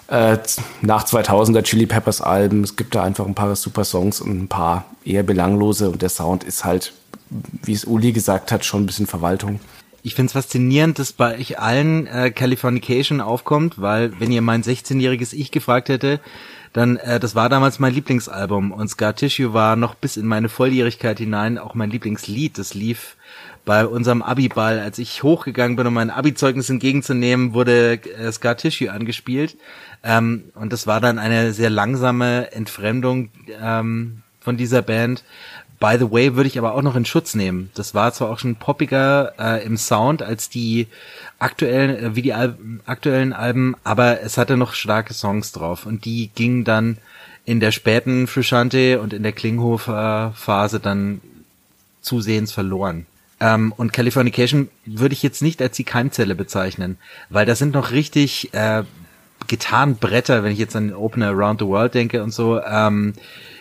äh, 0.07 0.39
nach 0.81 1.05
2000er 1.05 1.63
Chili 1.63 1.87
Peppers 1.87 2.21
Alben. 2.21 2.63
Es 2.63 2.77
gibt 2.77 2.95
da 2.95 3.03
einfach 3.03 3.27
ein 3.27 3.35
paar 3.35 3.57
super 3.57 3.85
Songs 3.85 4.21
und 4.21 4.43
ein 4.43 4.49
paar 4.49 4.85
eher 5.05 5.25
belanglose 5.25 5.91
und 5.91 6.03
der 6.03 6.09
Sound 6.09 6.45
ist 6.45 6.65
halt, 6.65 6.93
wie 7.31 7.73
es 7.73 7.85
Uli 7.85 8.13
gesagt 8.13 8.53
hat, 8.53 8.65
schon 8.65 8.85
ein 8.85 8.87
bisschen 8.87 9.09
Verwaltung. 9.09 9.59
Ich 10.05 10.15
finde 10.15 10.27
es 10.27 10.33
faszinierend, 10.35 11.01
dass 11.01 11.13
bei 11.13 11.37
euch 11.37 11.59
allen 11.59 12.07
äh, 12.07 12.31
Californication 12.31 13.21
aufkommt, 13.21 13.81
weil 13.81 14.13
wenn 14.21 14.31
ihr 14.31 14.43
mein 14.43 14.63
16-jähriges 14.63 15.33
Ich 15.33 15.51
gefragt 15.51 15.89
hätte, 15.89 16.21
dann 16.73 16.97
äh, 16.97 17.19
das 17.19 17.35
war 17.35 17.49
damals 17.49 17.81
mein 17.81 17.95
Lieblingsalbum 17.95 18.71
und 18.71 18.89
Scar 18.89 19.17
Tissue 19.17 19.53
war 19.53 19.75
noch 19.75 19.95
bis 19.95 20.17
in 20.17 20.27
meine 20.27 20.49
Volljährigkeit 20.49 21.19
hinein 21.19 21.59
auch 21.59 21.75
mein 21.75 21.91
Lieblingslied. 21.91 22.59
Das 22.59 22.75
lief 22.75 23.17
bei 23.65 23.87
unserem 23.87 24.23
Abiball, 24.23 24.81
als 24.81 24.99
ich 24.99 25.23
hochgegangen 25.23 25.77
bin, 25.77 25.87
um 25.87 25.95
mein 25.95 26.11
Abi-Zeugnis 26.11 26.69
entgegenzunehmen, 26.69 27.55
wurde 27.55 27.95
äh, 27.95 28.33
Scar 28.33 28.57
Tissue 28.57 28.91
angespielt. 28.91 29.57
Ähm, 30.03 30.45
und 30.55 30.73
das 30.73 30.87
war 30.87 31.01
dann 31.01 31.19
eine 31.19 31.53
sehr 31.53 31.71
langsame 31.71 32.53
Entfremdung 32.53 33.31
ähm, 33.61 34.23
von 34.41 34.57
dieser 34.57 34.83
Band. 34.83 35.23
By 35.79 35.97
the 35.99 36.11
way, 36.11 36.37
würde 36.37 36.47
ich 36.47 36.59
aber 36.59 36.75
auch 36.75 36.83
noch 36.83 36.95
in 36.95 37.05
Schutz 37.05 37.35
nehmen. 37.35 37.71
Das 37.75 37.95
war 37.95 38.13
zwar 38.13 38.31
auch 38.31 38.39
schon 38.39 38.57
poppiger 38.57 39.33
äh, 39.39 39.65
im 39.65 39.77
Sound 39.77 40.23
als 40.23 40.49
die 40.49 40.87
aktuellen, 41.39 41.97
äh, 41.97 42.17
wie 42.17 42.23
die 42.23 42.35
Al 42.35 42.57
aktuellen 42.87 43.33
Alben, 43.33 43.75
aber 43.83 44.21
es 44.23 44.39
hatte 44.39 44.57
noch 44.57 44.75
starke 44.75 45.15
Songs 45.15 45.53
drauf 45.53 45.87
und 45.87 46.05
die 46.05 46.31
gingen 46.35 46.65
dann 46.65 46.99
in 47.45 47.59
der 47.59 47.73
späten 47.73 48.29
Frusciante 48.29 49.01
und 49.01 49.13
in 49.13 49.25
der 49.25 49.33
Klinghofer 49.33 50.33
Phase 50.37 50.79
dann 50.79 51.21
zusehends 52.01 52.53
verloren. 52.53 53.07
Ähm, 53.43 53.73
und 53.77 53.93
Californication 53.93 54.69
würde 54.87 55.15
ich 55.15 55.23
jetzt 55.25 55.43
nicht 55.43 55.61
als 55.61 55.77
die 55.77 55.83
Keimzelle 55.83 56.37
bezeichnen, 56.37 56.97
weil 57.29 57.45
das 57.45 57.59
sind 57.59 57.75
noch 57.75 57.91
richtig 57.91 58.55
äh, 58.55 58.85
Gitarrenbretter, 59.49 60.45
wenn 60.45 60.53
ich 60.53 60.61
jetzt 60.61 60.77
an 60.77 60.95
Opener 60.95 61.31
Around 61.31 61.61
the 61.61 61.67
World 61.67 61.93
denke 61.95 62.23
und 62.23 62.33
so, 62.33 62.61
ähm, 62.63 63.15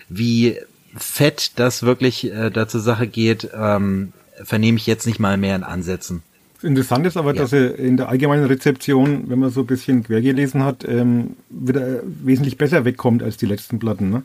wie 0.07 0.55
fett 0.95 1.53
das 1.55 1.81
wirklich 1.81 2.31
äh, 2.31 2.51
da 2.51 2.67
zur 2.67 2.81
Sache 2.81 3.07
geht, 3.07 3.49
ähm, 3.55 4.13
vernehme 4.43 4.77
ich 4.77 4.85
jetzt 4.85 5.07
nicht 5.07 5.19
mal 5.19 5.37
mehr 5.37 5.55
in 5.55 5.63
Ansätzen. 5.63 6.21
Interessant 6.61 7.07
ist 7.07 7.17
aber, 7.17 7.33
ja. 7.33 7.41
dass 7.41 7.51
er 7.51 7.79
in 7.79 7.97
der 7.97 8.09
allgemeinen 8.09 8.45
Rezeption, 8.45 9.29
wenn 9.29 9.39
man 9.39 9.49
so 9.49 9.61
ein 9.61 9.65
bisschen 9.65 10.03
quer 10.03 10.21
gelesen 10.21 10.63
hat, 10.63 10.87
ähm, 10.87 11.37
wieder 11.49 12.01
wesentlich 12.03 12.59
besser 12.59 12.85
wegkommt 12.85 13.23
als 13.23 13.37
die 13.37 13.47
letzten 13.47 13.79
Platten. 13.79 14.11
Ne? 14.11 14.21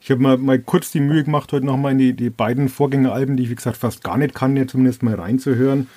Ich 0.00 0.10
habe 0.10 0.22
mal, 0.22 0.38
mal 0.38 0.58
kurz 0.58 0.90
die 0.90 1.00
Mühe 1.00 1.24
gemacht, 1.24 1.52
heute 1.52 1.66
nochmal 1.66 1.92
in 1.92 1.98
die, 1.98 2.12
die 2.14 2.30
beiden 2.30 2.68
Vorgängeralben, 2.68 3.36
die 3.36 3.44
ich 3.44 3.50
wie 3.50 3.54
gesagt 3.54 3.76
fast 3.76 4.02
gar 4.02 4.16
nicht 4.16 4.34
kann, 4.34 4.56
ja 4.56 4.66
zumindest 4.66 5.02
mal 5.02 5.14
reinzuhören. 5.14 5.88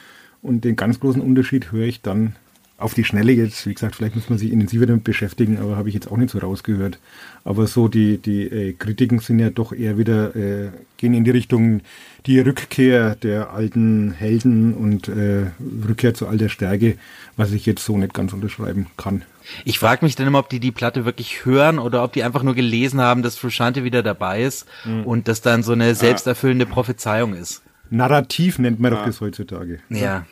Und 0.42 0.66
den 0.66 0.76
ganz 0.76 1.00
großen 1.00 1.22
Unterschied 1.22 1.72
höre 1.72 1.86
ich 1.86 2.02
dann 2.02 2.36
auf 2.78 2.94
die 2.94 3.06
Schnelle 3.06 3.32
jetzt, 3.32 3.66
wie 3.66 3.74
gesagt, 3.74 3.96
vielleicht 3.96 4.16
muss 4.16 4.30
man 4.30 4.38
sich 4.38 4.52
intensiver 4.52 4.86
damit 4.86 5.06
beschäftigen, 5.06 5.58
aber 5.58 5.78
habe 5.78 5.88
ich 5.88 5.96
jetzt 5.96 6.12
auch 6.12 6.18
nicht 6.18 6.32
so 6.32 6.40
rausgehört. 6.40 7.00
Aber 7.46 7.66
so 7.66 7.88
die, 7.88 8.18
die 8.18 8.44
äh, 8.44 8.74
Kritiken 8.74 9.20
sind 9.20 9.40
ja 9.40 9.50
doch 9.50 9.72
eher 9.72 9.98
wieder, 9.98 10.36
äh, 10.36 10.70
gehen 10.98 11.14
in 11.14 11.24
die 11.24 11.32
Richtung 11.32 11.80
die 12.26 12.40
Rückkehr 12.40 13.16
der 13.16 13.52
alten 13.52 14.12
Helden 14.12 14.74
und 14.74 15.08
äh, 15.08 15.46
Rückkehr 15.88 16.14
zu 16.14 16.28
alter 16.28 16.50
Stärke, 16.50 16.98
was 17.38 17.54
ich 17.54 17.66
jetzt 17.66 17.86
so 17.86 17.98
nicht 17.98 18.14
ganz 18.14 18.34
unterschreiben 18.34 18.88
kann. 18.98 19.24
Ich 19.66 19.80
frage 19.80 20.06
mich 20.06 20.16
dann 20.16 20.28
immer, 20.28 20.40
ob 20.40 20.50
die 20.50 20.60
die 20.60 20.72
Platte 20.72 21.06
wirklich 21.06 21.46
hören 21.46 21.80
oder 21.80 22.04
ob 22.04 22.14
die 22.14 22.24
einfach 22.24 22.44
nur 22.44 22.56
gelesen 22.56 23.02
haben, 23.02 23.24
dass 23.24 23.38
Frusciante 23.38 23.84
wieder 23.84 24.04
dabei 24.04 24.44
ist 24.44 24.68
mhm. 24.86 25.06
und 25.06 25.28
das 25.28 25.42
dann 25.42 25.64
so 25.64 25.72
eine 25.74 25.96
selbsterfüllende 25.96 26.66
Prophezeiung 26.66 27.34
ist. 27.34 27.62
Narrativ 27.90 28.60
nennt 28.60 28.80
man 28.80 28.92
ja. 28.92 29.00
doch 29.00 29.06
das 29.06 29.22
heutzutage. 29.22 29.80
Ja. 29.90 30.26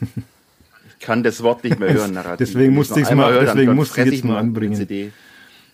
Ich 1.00 1.06
kann 1.06 1.22
das 1.22 1.42
Wort 1.42 1.64
nicht 1.64 1.78
mehr 1.78 1.94
hören, 1.94 2.12
Narrativ. 2.12 2.46
deswegen 2.46 2.74
musste 2.74 3.00
ich 3.00 3.08
es 3.08 3.14
mal, 3.14 3.40
deswegen 3.40 3.74
musste 3.74 4.02
ich 4.02 4.12
jetzt 4.12 4.22
mal 4.22 4.36
anbringen. 4.36 4.74
CD. 4.74 5.12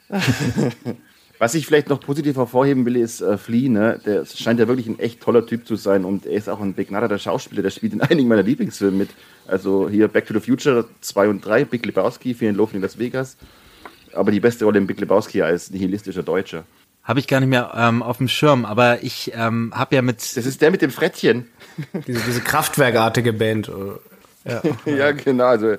Was 1.39 1.55
ich 1.55 1.67
vielleicht 1.67 1.89
noch 1.89 2.01
positiv 2.01 2.37
hervorheben 2.37 2.87
will, 2.87 2.97
ist 2.97 3.21
äh, 3.21 3.37
Flea. 3.37 3.69
Ne? 3.69 4.01
Der 4.07 4.25
scheint 4.25 4.59
ja 4.59 4.69
wirklich 4.69 4.87
ein 4.87 4.99
echt 4.99 5.21
toller 5.21 5.45
Typ 5.45 5.67
zu 5.67 5.77
sein 5.77 6.05
und 6.05 6.25
er 6.25 6.33
ist 6.33 6.49
auch 6.49 6.61
ein 6.61 6.75
begnadeter 6.75 7.19
Schauspieler. 7.19 7.63
Der 7.63 7.71
spielt 7.71 7.93
in 7.93 8.01
einigen 8.01 8.29
meiner 8.29 8.43
Lieblingsfilme 8.43 8.97
mit. 8.97 9.11
Also 9.47 9.89
hier 9.89 10.09
Back 10.09 10.27
to 10.27 10.35
the 10.35 10.41
Future 10.41 10.87
2 11.01 11.29
und 11.29 11.45
3, 11.45 11.67
Big 11.67 11.85
Lebowski, 11.85 12.35
and 12.49 12.57
Loathing 12.57 12.77
in 12.77 12.83
Las 12.83 12.99
Vegas. 12.99 13.37
Aber 14.15 14.31
die 14.31 14.41
beste 14.41 14.65
Rolle 14.65 14.79
in 14.79 14.87
Big 14.87 14.99
Lebowski 14.99 15.43
als 15.43 15.71
nihilistischer 15.71 16.23
Deutscher. 16.23 16.65
Habe 17.03 17.21
ich 17.21 17.29
gar 17.29 17.41
nicht 17.41 17.51
mehr 17.51 17.73
ähm, 17.77 18.03
auf 18.03 18.17
dem 18.17 18.29
Schirm, 18.29 18.65
aber 18.65 19.03
ich 19.03 19.33
ähm, 19.35 19.73
habe 19.75 19.95
ja 19.95 20.03
mit... 20.03 20.37
Das 20.37 20.47
ist 20.47 20.61
der 20.63 20.71
mit 20.71 20.83
dem 20.83 20.91
Frettchen. 20.91 21.47
diese, 22.07 22.21
diese 22.21 22.41
kraftwerkartige 22.41 23.33
Band. 23.33 23.71
Ja, 24.49 24.63
ja 24.85 25.11
genau. 25.11 25.47
Also 25.47 25.75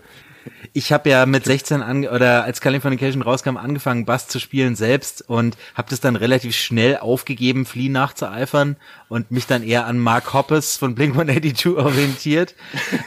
ich 0.73 0.91
habe 0.91 1.09
ja 1.09 1.25
mit 1.25 1.45
16 1.45 1.81
an, 1.81 2.07
oder 2.07 2.43
als 2.43 2.61
Californication 2.61 3.21
rauskam 3.21 3.57
angefangen 3.57 4.05
Bass 4.05 4.27
zu 4.27 4.39
spielen 4.39 4.75
selbst 4.75 5.27
und 5.27 5.57
habe 5.75 5.89
das 5.89 5.99
dann 5.99 6.15
relativ 6.15 6.55
schnell 6.55 6.97
aufgegeben, 6.97 7.65
Flea 7.65 7.89
nachzueifern 7.89 8.75
und 9.09 9.31
mich 9.31 9.47
dann 9.47 9.63
eher 9.63 9.85
an 9.85 9.99
Mark 9.99 10.33
Hoppes 10.33 10.77
von 10.77 10.95
Blink 10.95 11.13
182 11.13 11.67
orientiert. 11.77 12.55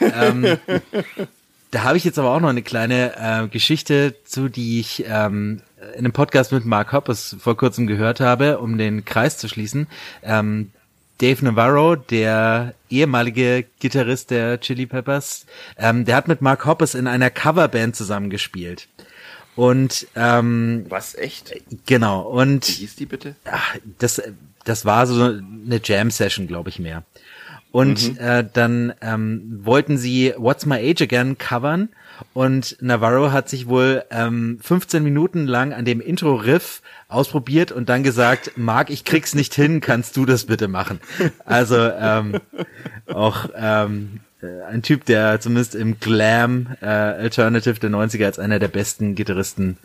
ähm, 0.00 0.58
da 1.70 1.84
habe 1.84 1.96
ich 1.96 2.04
jetzt 2.04 2.18
aber 2.18 2.30
auch 2.30 2.40
noch 2.40 2.48
eine 2.48 2.62
kleine 2.62 3.16
äh, 3.16 3.48
Geschichte 3.48 4.16
zu, 4.24 4.48
die 4.48 4.80
ich 4.80 5.04
ähm, 5.06 5.62
in 5.94 6.00
einem 6.00 6.12
Podcast 6.12 6.52
mit 6.52 6.64
Mark 6.64 6.92
Hoppes 6.92 7.36
vor 7.38 7.56
kurzem 7.56 7.86
gehört 7.86 8.20
habe, 8.20 8.58
um 8.58 8.76
den 8.76 9.04
Kreis 9.04 9.38
zu 9.38 9.48
schließen. 9.48 9.86
Ähm, 10.22 10.72
Dave 11.20 11.44
Navarro, 11.44 11.97
der 11.97 12.74
ehemalige 12.88 13.66
Gitarrist 13.78 14.30
der 14.30 14.59
Chili 14.60 14.86
Peppers, 14.86 15.47
ähm, 15.76 16.05
der 16.05 16.16
hat 16.16 16.28
mit 16.28 16.40
Mark 16.40 16.64
Hoppes 16.64 16.94
in 16.94 17.06
einer 17.06 17.30
Coverband 17.30 17.94
zusammengespielt. 17.94 18.88
Und 19.55 20.06
ähm, 20.16 20.86
was 20.88 21.14
echt? 21.14 21.52
Genau. 21.84 22.22
Und 22.22 22.66
wie 22.68 22.72
hieß 22.72 22.97
die 22.97 23.06
bitte? 23.06 23.36
Ach, 23.44 23.76
das 23.98 24.22
das 24.64 24.84
war 24.84 25.06
so 25.06 25.22
eine 25.22 25.80
Jam 25.82 26.10
Session, 26.10 26.47
glaube 26.47 26.70
ich 26.70 26.78
mehr. 26.78 27.05
Und 27.72 28.12
mhm. 28.12 28.18
äh, 28.18 28.44
dann 28.52 28.92
ähm, 29.01 29.60
wollten 29.62 29.97
sie 29.97 30.34
What's 30.36 30.66
My 30.66 30.76
Age 30.76 31.02
Again 31.02 31.38
covern 31.38 31.88
und 32.32 32.76
Navarro 32.80 33.32
hat 33.32 33.48
sich 33.48 33.68
wohl 33.68 34.05
ähm, 34.10 34.59
15 34.62 35.02
Minuten 35.02 35.47
lang 35.47 35.72
an 35.72 35.84
dem 35.84 36.01
Intro-Riff 36.01 36.82
ausprobiert 37.09 37.72
und 37.72 37.88
dann 37.88 38.02
gesagt, 38.02 38.52
Marc, 38.56 38.90
ich 38.90 39.05
krieg's 39.05 39.34
nicht 39.34 39.55
hin, 39.55 39.80
kannst 39.80 40.16
du 40.16 40.26
das 40.26 40.44
bitte 40.44 40.68
machen? 40.68 41.01
Also 41.44 41.76
ähm, 41.76 42.40
auch 43.06 43.48
ähm, 43.55 44.20
äh, 44.42 44.62
ein 44.64 44.82
Typ, 44.82 45.05
der 45.05 45.40
zumindest 45.40 45.74
im 45.74 45.98
Glam 45.98 46.68
äh, 46.80 46.86
Alternative 46.86 47.78
der 47.78 47.90
90er 47.90 48.26
als 48.26 48.38
einer 48.38 48.59
der 48.59 48.68
besten 48.68 49.14
Gitarristen 49.14 49.76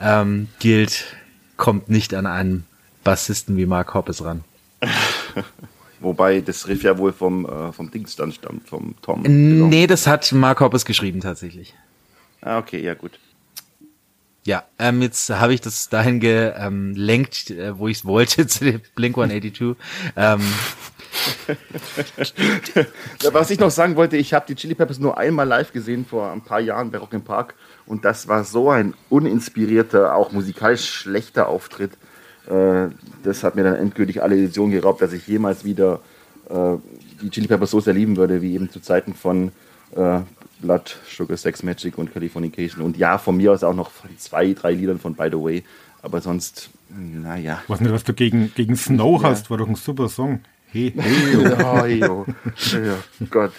ähm, 0.00 0.48
gilt, 0.58 1.16
kommt 1.56 1.88
nicht 1.88 2.14
an 2.14 2.26
einen 2.26 2.64
Bassisten 3.04 3.56
wie 3.56 3.66
Mark 3.66 3.94
Hoppes 3.94 4.24
ran. 4.24 4.44
Wobei 6.00 6.40
das 6.40 6.68
Riff 6.68 6.82
ja 6.82 6.96
wohl 6.98 7.12
vom, 7.12 7.44
äh, 7.46 7.72
vom 7.72 7.90
Dings 7.90 8.16
dann 8.16 8.32
stammt, 8.32 8.68
vom 8.68 8.94
Tom. 9.02 9.22
Nee, 9.22 9.86
das 9.86 10.06
hat 10.06 10.30
Mark 10.32 10.60
Hoppes 10.60 10.84
geschrieben 10.84 11.20
tatsächlich. 11.20 11.74
Ah, 12.40 12.58
okay, 12.58 12.80
ja 12.80 12.94
gut. 12.94 13.18
Ja, 14.44 14.64
ähm, 14.78 15.02
jetzt 15.02 15.28
habe 15.28 15.52
ich 15.52 15.60
das 15.60 15.88
dahin 15.90 16.20
gelenkt, 16.20 17.50
äh, 17.50 17.78
wo 17.78 17.88
ich 17.88 17.98
es 17.98 18.04
wollte, 18.04 18.46
zu 18.48 18.64
dem 18.64 18.80
Blink 18.94 19.18
182. 19.18 19.76
ähm. 20.16 20.40
Was 23.32 23.50
ich 23.50 23.58
noch 23.58 23.70
sagen 23.70 23.96
wollte, 23.96 24.16
ich 24.16 24.32
habe 24.32 24.46
die 24.48 24.54
Chili 24.54 24.74
Peppers 24.74 24.98
nur 24.98 25.18
einmal 25.18 25.46
live 25.46 25.72
gesehen 25.72 26.06
vor 26.06 26.30
ein 26.32 26.42
paar 26.42 26.60
Jahren 26.60 26.90
bei 26.90 26.98
Rock 26.98 27.12
im 27.12 27.22
Park 27.22 27.54
und 27.86 28.04
das 28.04 28.28
war 28.28 28.44
so 28.44 28.70
ein 28.70 28.94
uninspirierter, 29.10 30.14
auch 30.14 30.32
musikalisch 30.32 30.88
schlechter 30.88 31.48
Auftritt. 31.48 31.92
Äh, 32.48 32.88
das 33.22 33.44
hat 33.44 33.56
mir 33.56 33.64
dann 33.64 33.74
endgültig 33.74 34.22
alle 34.22 34.36
Illusionen 34.36 34.72
geraubt, 34.72 35.02
dass 35.02 35.12
ich 35.12 35.26
jemals 35.26 35.64
wieder 35.64 36.00
äh, 36.48 36.76
die 37.20 37.30
Chili 37.30 37.46
Peppers 37.46 37.70
so 37.70 37.80
sehr 37.80 37.94
lieben 37.94 38.16
würde, 38.16 38.40
wie 38.40 38.54
eben 38.54 38.70
zu 38.70 38.80
Zeiten 38.80 39.14
von 39.14 39.52
äh, 39.94 40.20
Blood, 40.60 40.98
Sugar, 41.08 41.36
Sex 41.36 41.62
Magic 41.62 41.98
und 41.98 42.12
Californication. 42.12 42.82
Und 42.82 42.96
ja, 42.96 43.18
von 43.18 43.36
mir 43.36 43.52
aus 43.52 43.62
auch 43.62 43.74
noch 43.74 43.90
zwei, 44.16 44.54
drei 44.54 44.72
Liedern 44.72 44.98
von 44.98 45.14
By 45.14 45.28
the 45.30 45.38
Way. 45.38 45.64
Aber 46.02 46.20
sonst, 46.20 46.70
naja. 46.88 47.60
Ich 47.64 47.70
weiß 47.70 47.80
nicht, 47.80 47.92
was 47.92 48.04
du 48.04 48.14
gegen, 48.14 48.52
gegen 48.54 48.76
Snow 48.76 49.22
ja. 49.22 49.30
hast, 49.30 49.50
war 49.50 49.58
doch 49.58 49.68
ein 49.68 49.74
super 49.74 50.08
Song. 50.08 50.40
Hey, 50.70 50.92
hey, 50.96 52.04
oh, 52.04 52.26
oh 52.26 53.26
Gott. 53.30 53.52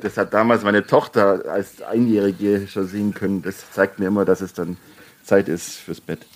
Das 0.00 0.16
hat 0.16 0.32
damals 0.32 0.64
meine 0.64 0.86
Tochter 0.86 1.44
als 1.50 1.82
Einjährige 1.82 2.66
schon 2.66 2.86
singen 2.86 3.14
können. 3.14 3.42
Das 3.42 3.70
zeigt 3.72 3.98
mir 3.98 4.06
immer, 4.06 4.24
dass 4.24 4.40
es 4.40 4.52
dann 4.52 4.76
Zeit 5.22 5.48
ist 5.48 5.76
fürs 5.76 6.00
Bett. 6.00 6.26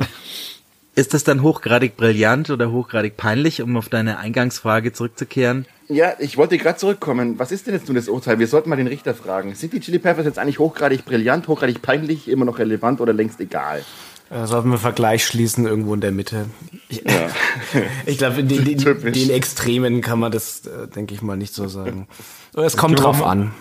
Ist 0.96 1.12
das 1.12 1.24
dann 1.24 1.42
hochgradig 1.42 1.96
brillant 1.96 2.50
oder 2.50 2.70
hochgradig 2.70 3.16
peinlich, 3.16 3.60
um 3.62 3.76
auf 3.76 3.88
deine 3.88 4.18
Eingangsfrage 4.18 4.92
zurückzukehren? 4.92 5.66
Ja, 5.88 6.14
ich 6.20 6.36
wollte 6.36 6.56
gerade 6.56 6.78
zurückkommen. 6.78 7.38
Was 7.38 7.50
ist 7.50 7.66
denn 7.66 7.74
jetzt 7.74 7.88
nun 7.88 7.96
das 7.96 8.08
Urteil? 8.08 8.38
Wir 8.38 8.46
sollten 8.46 8.70
mal 8.70 8.76
den 8.76 8.86
Richter 8.86 9.12
fragen. 9.12 9.54
Sind 9.54 9.72
die 9.72 9.80
Chili 9.80 9.98
Peppers 9.98 10.24
jetzt 10.24 10.38
eigentlich 10.38 10.60
hochgradig 10.60 11.04
brillant, 11.04 11.48
hochgradig 11.48 11.82
peinlich, 11.82 12.28
immer 12.28 12.44
noch 12.44 12.58
relevant 12.58 13.00
oder 13.00 13.12
längst 13.12 13.40
egal? 13.40 13.84
Da 14.30 14.46
sollten 14.46 14.70
wir 14.70 14.78
Vergleich 14.78 15.26
schließen 15.26 15.66
irgendwo 15.66 15.94
in 15.94 16.00
der 16.00 16.12
Mitte. 16.12 16.46
Ich, 16.88 17.02
ja. 17.04 17.28
ich 18.06 18.18
glaube, 18.18 18.40
in 18.40 18.48
den, 18.48 18.64
den, 18.64 19.12
den, 19.12 19.30
Extremen 19.30 20.00
kann 20.00 20.18
man 20.18 20.32
das, 20.32 20.64
äh, 20.66 20.88
denke 20.88 21.14
ich 21.14 21.22
mal, 21.22 21.36
nicht 21.36 21.54
so 21.54 21.68
sagen. 21.68 22.06
Es 22.54 22.76
kommt 22.76 23.00
drauf 23.00 23.22
an. 23.22 23.52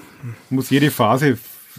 Muss 0.49 0.69
jede 0.69 0.91
Phase 0.91 1.37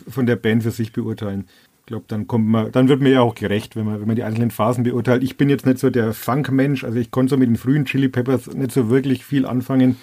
von 0.09 0.26
der 0.26 0.36
Band 0.36 0.64
für 0.64 0.70
sich 0.70 0.93
beurteilen. 0.93 1.48
Ich 1.85 1.89
glaube, 1.89 2.06
dann 2.09 2.27
kommt 2.27 2.48
man, 2.48 2.73
dann 2.73 2.89
wird 2.89 3.02
mir 3.02 3.11
ja 3.11 3.20
auch 3.20 3.35
gerecht, 3.35 3.77
wenn 3.77 3.85
man, 3.85 4.01
wenn 4.01 4.06
man 4.06 4.16
die 4.16 4.23
einzelnen 4.23 4.51
Phasen 4.51 4.85
beurteilt. 4.85 5.23
Ich 5.23 5.36
bin 5.36 5.51
jetzt 5.51 5.66
nicht 5.66 5.78
so 5.78 5.90
der 5.90 6.15
Funk-Mensch, 6.15 6.82
also 6.82 6.98
ich 6.98 7.11
konnte 7.11 7.32
so 7.32 7.36
mit 7.36 7.47
den 7.47 7.56
frühen 7.56 7.85
Chili 7.85 8.09
Peppers 8.09 8.47
nicht 8.55 8.73
so 8.73 8.89
wirklich 8.89 9.23
viel 9.23 9.44
anfangen. 9.44 9.97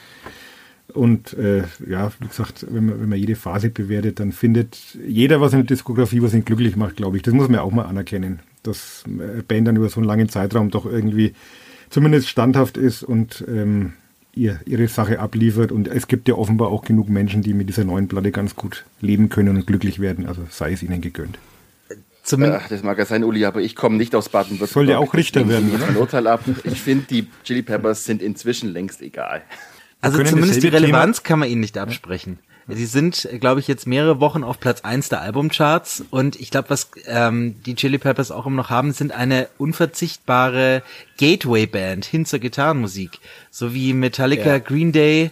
Und 0.93 1.33
äh, 1.33 1.63
ja, 1.89 2.11
wie 2.19 2.27
gesagt, 2.27 2.67
wenn 2.69 2.85
man, 2.85 3.01
wenn 3.01 3.09
man 3.09 3.17
jede 3.17 3.33
Phase 3.35 3.71
bewertet, 3.71 4.19
dann 4.19 4.31
findet 4.31 4.77
jeder 5.07 5.41
was 5.41 5.53
in 5.53 5.59
der 5.59 5.65
Diskografie, 5.65 6.21
was 6.21 6.35
ihn 6.35 6.45
glücklich 6.45 6.75
macht, 6.75 6.97
glaube 6.97 7.17
ich. 7.17 7.23
Das 7.23 7.33
muss 7.33 7.49
man 7.49 7.61
auch 7.61 7.71
mal 7.71 7.85
anerkennen, 7.85 8.41
dass 8.61 9.03
eine 9.07 9.41
Band 9.41 9.67
dann 9.67 9.75
über 9.75 9.89
so 9.89 10.01
einen 10.01 10.07
langen 10.07 10.29
Zeitraum 10.29 10.69
doch 10.69 10.85
irgendwie 10.85 11.33
zumindest 11.89 12.29
standhaft 12.29 12.77
ist 12.77 13.01
und 13.01 13.43
ähm, 13.47 13.93
ihr, 14.35 14.59
ihre 14.67 14.87
Sache 14.87 15.19
abliefert. 15.19 15.71
Und 15.71 15.87
es 15.87 16.07
gibt 16.07 16.27
ja 16.27 16.35
offenbar 16.35 16.67
auch 16.67 16.83
genug 16.83 17.09
Menschen, 17.09 17.41
die 17.41 17.55
mit 17.55 17.69
dieser 17.69 17.85
neuen 17.85 18.07
Platte 18.07 18.31
ganz 18.31 18.55
gut 18.55 18.85
leben 18.99 19.29
können 19.29 19.57
und 19.57 19.65
glücklich 19.65 19.99
werden. 19.99 20.27
Also 20.27 20.43
sei 20.51 20.73
es 20.73 20.83
ihnen 20.83 21.01
gegönnt. 21.01 21.39
Zumindest. 22.23 22.61
Ach, 22.65 22.69
das 22.69 22.83
mag 22.83 22.97
ja 22.97 23.05
sein, 23.05 23.23
Uli, 23.23 23.45
aber 23.45 23.61
ich 23.61 23.75
komme 23.75 23.97
nicht 23.97 24.13
aus 24.15 24.29
Baden-Württemberg. 24.29 24.69
Soll 24.69 24.89
ja 24.89 24.99
auch 24.99 25.13
Richter 25.13 25.47
werden, 25.47 25.71
oder? 25.73 25.87
Ein 25.87 25.97
Urteil 25.97 26.27
ab. 26.27 26.41
Ich 26.63 26.81
finde, 26.81 27.05
die 27.09 27.27
Chili 27.43 27.63
Peppers 27.63 28.05
sind 28.05 28.21
inzwischen 28.21 28.71
längst 28.71 29.01
egal. 29.01 29.41
Also 30.01 30.23
zumindest 30.23 30.63
die 30.63 30.67
Relevanz 30.67 31.17
Thema 31.17 31.27
kann 31.27 31.39
man 31.39 31.49
ihnen 31.49 31.61
nicht 31.61 31.77
absprechen. 31.77 32.39
Sie 32.67 32.85
sind, 32.85 33.27
glaube 33.39 33.59
ich, 33.59 33.67
jetzt 33.67 33.87
mehrere 33.87 34.19
Wochen 34.19 34.43
auf 34.43 34.59
Platz 34.59 34.81
eins 34.81 35.09
der 35.09 35.21
Albumcharts 35.21 36.05
und 36.09 36.39
ich 36.39 36.51
glaube, 36.51 36.69
was 36.69 36.91
ähm, 37.05 37.55
die 37.65 37.75
Chili 37.75 37.97
Peppers 37.97 38.31
auch 38.31 38.45
immer 38.45 38.57
noch 38.57 38.69
haben, 38.69 38.93
sind 38.93 39.11
eine 39.11 39.49
unverzichtbare 39.57 40.83
Gateway-Band 41.17 42.05
hin 42.05 42.25
zur 42.25 42.39
Gitarrenmusik. 42.39 43.19
So 43.49 43.73
wie 43.73 43.93
Metallica, 43.93 44.51
ja. 44.51 44.59
Green 44.59 44.91
Day. 44.91 45.31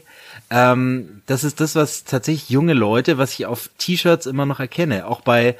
Ähm, 0.50 1.22
das 1.28 1.44
ist 1.44 1.62
das, 1.62 1.76
was 1.76 2.04
tatsächlich 2.04 2.50
junge 2.50 2.74
Leute, 2.74 3.18
was 3.18 3.34
ich 3.34 3.46
auf 3.46 3.70
T-Shirts 3.78 4.26
immer 4.26 4.46
noch 4.46 4.60
erkenne. 4.60 5.06
Auch 5.06 5.22
bei 5.22 5.56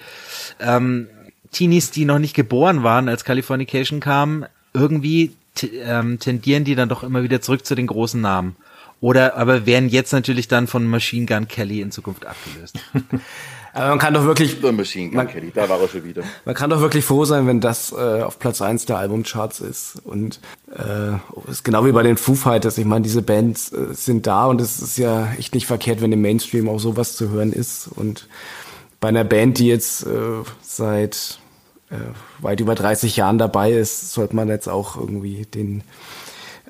ähm, 0.60 1.08
Teenies, 1.52 1.92
die 1.92 2.06
noch 2.06 2.20
nicht 2.20 2.36
geboren 2.36 2.84
waren, 2.84 3.10
als 3.10 3.24
Californication 3.24 4.00
kam, 4.00 4.46
irgendwie 4.74 5.32
ähm, 5.84 6.20
tendieren 6.20 6.64
die 6.64 6.76
dann 6.76 6.90
doch 6.90 7.04
immer 7.04 7.24
wieder 7.24 7.42
zurück 7.42 7.66
zu 7.66 7.76
den 7.76 7.88
großen 7.88 8.22
Namen. 8.22 8.56
Oder 9.02 9.38
aber 9.38 9.66
werden 9.66 9.90
jetzt 9.90 10.12
natürlich 10.12 10.48
dann 10.48 10.68
von 10.68 10.86
Machine 10.86 11.26
Gun 11.26 11.48
Kelly 11.48 11.82
in 11.82 11.92
Zukunft 11.92 12.26
abgelöst. 12.26 12.80
Aber 13.72 13.90
man 13.90 14.00
kann 14.00 14.14
doch 14.14 14.24
wirklich. 14.26 14.62
Machine 14.62 15.10
Gun 15.10 15.18
man, 15.18 15.28
Kelly, 15.28 15.52
da 15.54 15.70
war 15.70 15.80
er 15.80 15.88
schon 15.88 16.04
wieder. 16.04 16.24
Man 16.44 16.56
kann 16.56 16.70
doch 16.70 16.82
wirklich 16.82 17.06
froh 17.06 17.24
sein, 17.26 17.48
wenn 17.48 17.62
das 17.62 17.92
äh, 17.92 18.22
auf 18.24 18.40
Platz 18.40 18.62
eins 18.62 18.86
der 18.86 18.98
Albumcharts 18.98 19.60
ist. 19.60 20.02
Und 20.04 20.40
äh, 20.76 21.50
ist 21.50 21.64
genau 21.64 21.86
wie 21.86 21.92
bei 21.92 22.04
den 22.04 22.18
Foo 22.18 22.36
Fighters. 22.36 22.78
Ich 22.78 22.86
meine, 22.86 23.04
diese 23.04 23.22
Bands 23.22 23.72
äh, 23.72 23.94
sind 23.94 24.28
da 24.28 24.48
und 24.48 24.60
es 24.60 24.80
ist 24.82 24.98
ja 24.98 25.32
echt 25.38 25.54
nicht 25.54 25.68
verkehrt, 25.68 26.02
wenn 26.02 26.12
im 26.12 26.22
Mainstream 26.22 26.68
auch 26.68 26.80
sowas 26.80 27.16
zu 27.16 27.30
hören 27.30 27.54
ist. 27.54 27.88
Und 27.88 28.28
bei 29.00 29.08
einer 29.10 29.24
Band, 29.24 29.60
die 29.60 29.68
jetzt 29.68 30.06
äh, 30.06 30.44
seit 30.62 31.40
äh, 31.90 31.96
weit 32.40 32.60
über 32.60 32.76
30 32.76 33.16
Jahren 33.16 33.38
dabei 33.38 33.72
ist, 33.72 34.14
sollte 34.14 34.36
man 34.36 34.48
jetzt 34.50 34.68
auch 34.68 34.98
irgendwie 34.98 35.46
den 35.46 35.84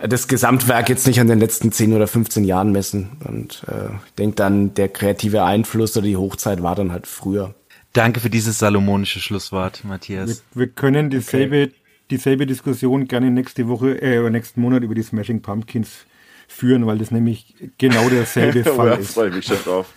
das 0.02 0.30
Gesamtwerk 0.30 0.88
jetzt 0.88 1.08
nicht 1.08 1.20
an 1.20 1.28
den 1.28 1.40
letzten 1.40 1.74
10 1.74 1.94
oder 1.94 2.08
15 2.08 2.46
Jahren 2.46 2.72
messen. 2.72 3.18
Und 3.28 3.64
äh, 3.68 3.94
ich 4.06 4.14
denke 4.14 4.36
dann, 4.36 4.74
der 4.74 4.88
kreative 4.88 5.44
Einfluss 5.44 5.98
oder 5.98 6.08
die 6.08 6.16
Hochzeit 6.16 6.64
war 6.64 6.76
dann 6.76 6.94
halt 6.94 7.06
früher. 7.06 7.54
Danke 7.92 8.22
für 8.22 8.30
dieses 8.30 8.60
salomonische 8.60 9.20
Schlusswort, 9.20 9.84
Matthias. 9.84 10.44
Wir, 10.54 10.62
wir 10.62 10.68
können 10.68 11.10
dieselbe, 11.10 11.64
okay. 11.64 11.76
dieselbe 12.12 12.46
Diskussion 12.46 13.10
gerne 13.10 13.30
nächste 13.30 13.68
Woche, 13.68 14.02
äh, 14.02 14.20
oder 14.20 14.30
nächsten 14.30 14.62
Monat 14.62 14.84
über 14.84 14.96
die 14.96 15.04
Smashing 15.04 15.42
Pumpkins 15.42 16.06
führen, 16.48 16.86
weil 16.86 16.98
das 16.98 17.12
nämlich 17.12 17.56
genau 17.78 18.08
derselbe 18.08 18.64
Fall 18.76 19.00
ist. 19.00 19.10
Ich 19.10 19.14
freue 19.16 19.32
mich 19.32 19.46
schon 19.46 19.62
drauf. 19.64 19.92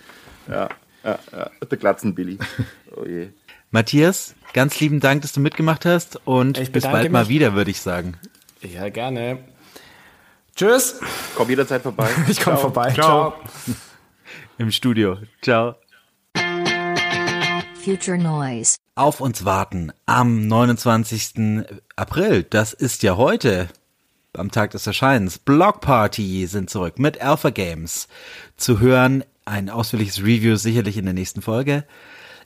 Ja, 0.48 0.68
ja, 1.04 1.18
ja. 1.32 1.50
Der 1.70 1.78
Glatzenbilly. 1.78 2.38
Oh 2.94 3.06
je. 3.06 3.28
Matthias, 3.70 4.34
ganz 4.52 4.78
lieben 4.78 5.00
Dank, 5.00 5.22
dass 5.22 5.32
du 5.32 5.40
mitgemacht 5.40 5.86
hast 5.86 6.20
und 6.26 6.72
bis 6.72 6.84
bald 6.84 7.04
mich. 7.04 7.12
mal 7.12 7.28
wieder, 7.28 7.54
würde 7.54 7.70
ich 7.70 7.80
sagen. 7.80 8.18
Ja, 8.60 8.90
gerne. 8.90 9.38
Tschüss. 10.54 11.00
Komm 11.34 11.48
jederzeit 11.48 11.82
vorbei. 11.82 12.10
Ich 12.28 12.38
komme 12.40 12.58
vorbei. 12.58 12.92
Ciao. 12.92 13.32
Ciao. 13.32 13.76
Im 14.58 14.70
Studio. 14.70 15.16
Ciao. 15.40 15.76
Future 17.82 18.18
Noise. 18.18 18.76
Auf 18.94 19.20
uns 19.20 19.46
warten 19.46 19.92
am 20.04 20.46
29. 20.46 21.64
April. 21.96 22.42
Das 22.42 22.74
ist 22.74 23.02
ja 23.02 23.16
heute. 23.16 23.68
Am 24.34 24.50
Tag 24.50 24.70
des 24.70 24.86
Erscheinens. 24.86 25.38
Block 25.38 25.80
Party 25.80 26.46
sind 26.46 26.70
zurück 26.70 26.98
mit 26.98 27.20
Alpha 27.20 27.50
Games. 27.50 28.08
Zu 28.56 28.80
hören 28.80 29.24
ein 29.44 29.70
ausführliches 29.70 30.20
Review 30.20 30.56
sicherlich 30.56 30.96
in 30.96 31.04
der 31.04 31.14
nächsten 31.14 31.42
Folge. 31.42 31.84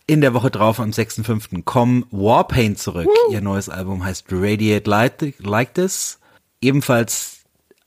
In 0.07 0.21
der 0.21 0.35
Woche 0.35 0.51
drauf, 0.51 0.79
am 0.79 0.91
6.5. 0.91 1.65
kommen 1.65 2.07
Warpaint 2.11 2.79
zurück. 2.79 3.07
Woo. 3.07 3.33
Ihr 3.33 3.41
neues 3.41 3.69
Album 3.69 4.05
heißt 4.05 4.27
Radiate 4.31 4.89
Like 4.89 5.75
This. 5.75 6.21
Ebenfalls 6.61 7.37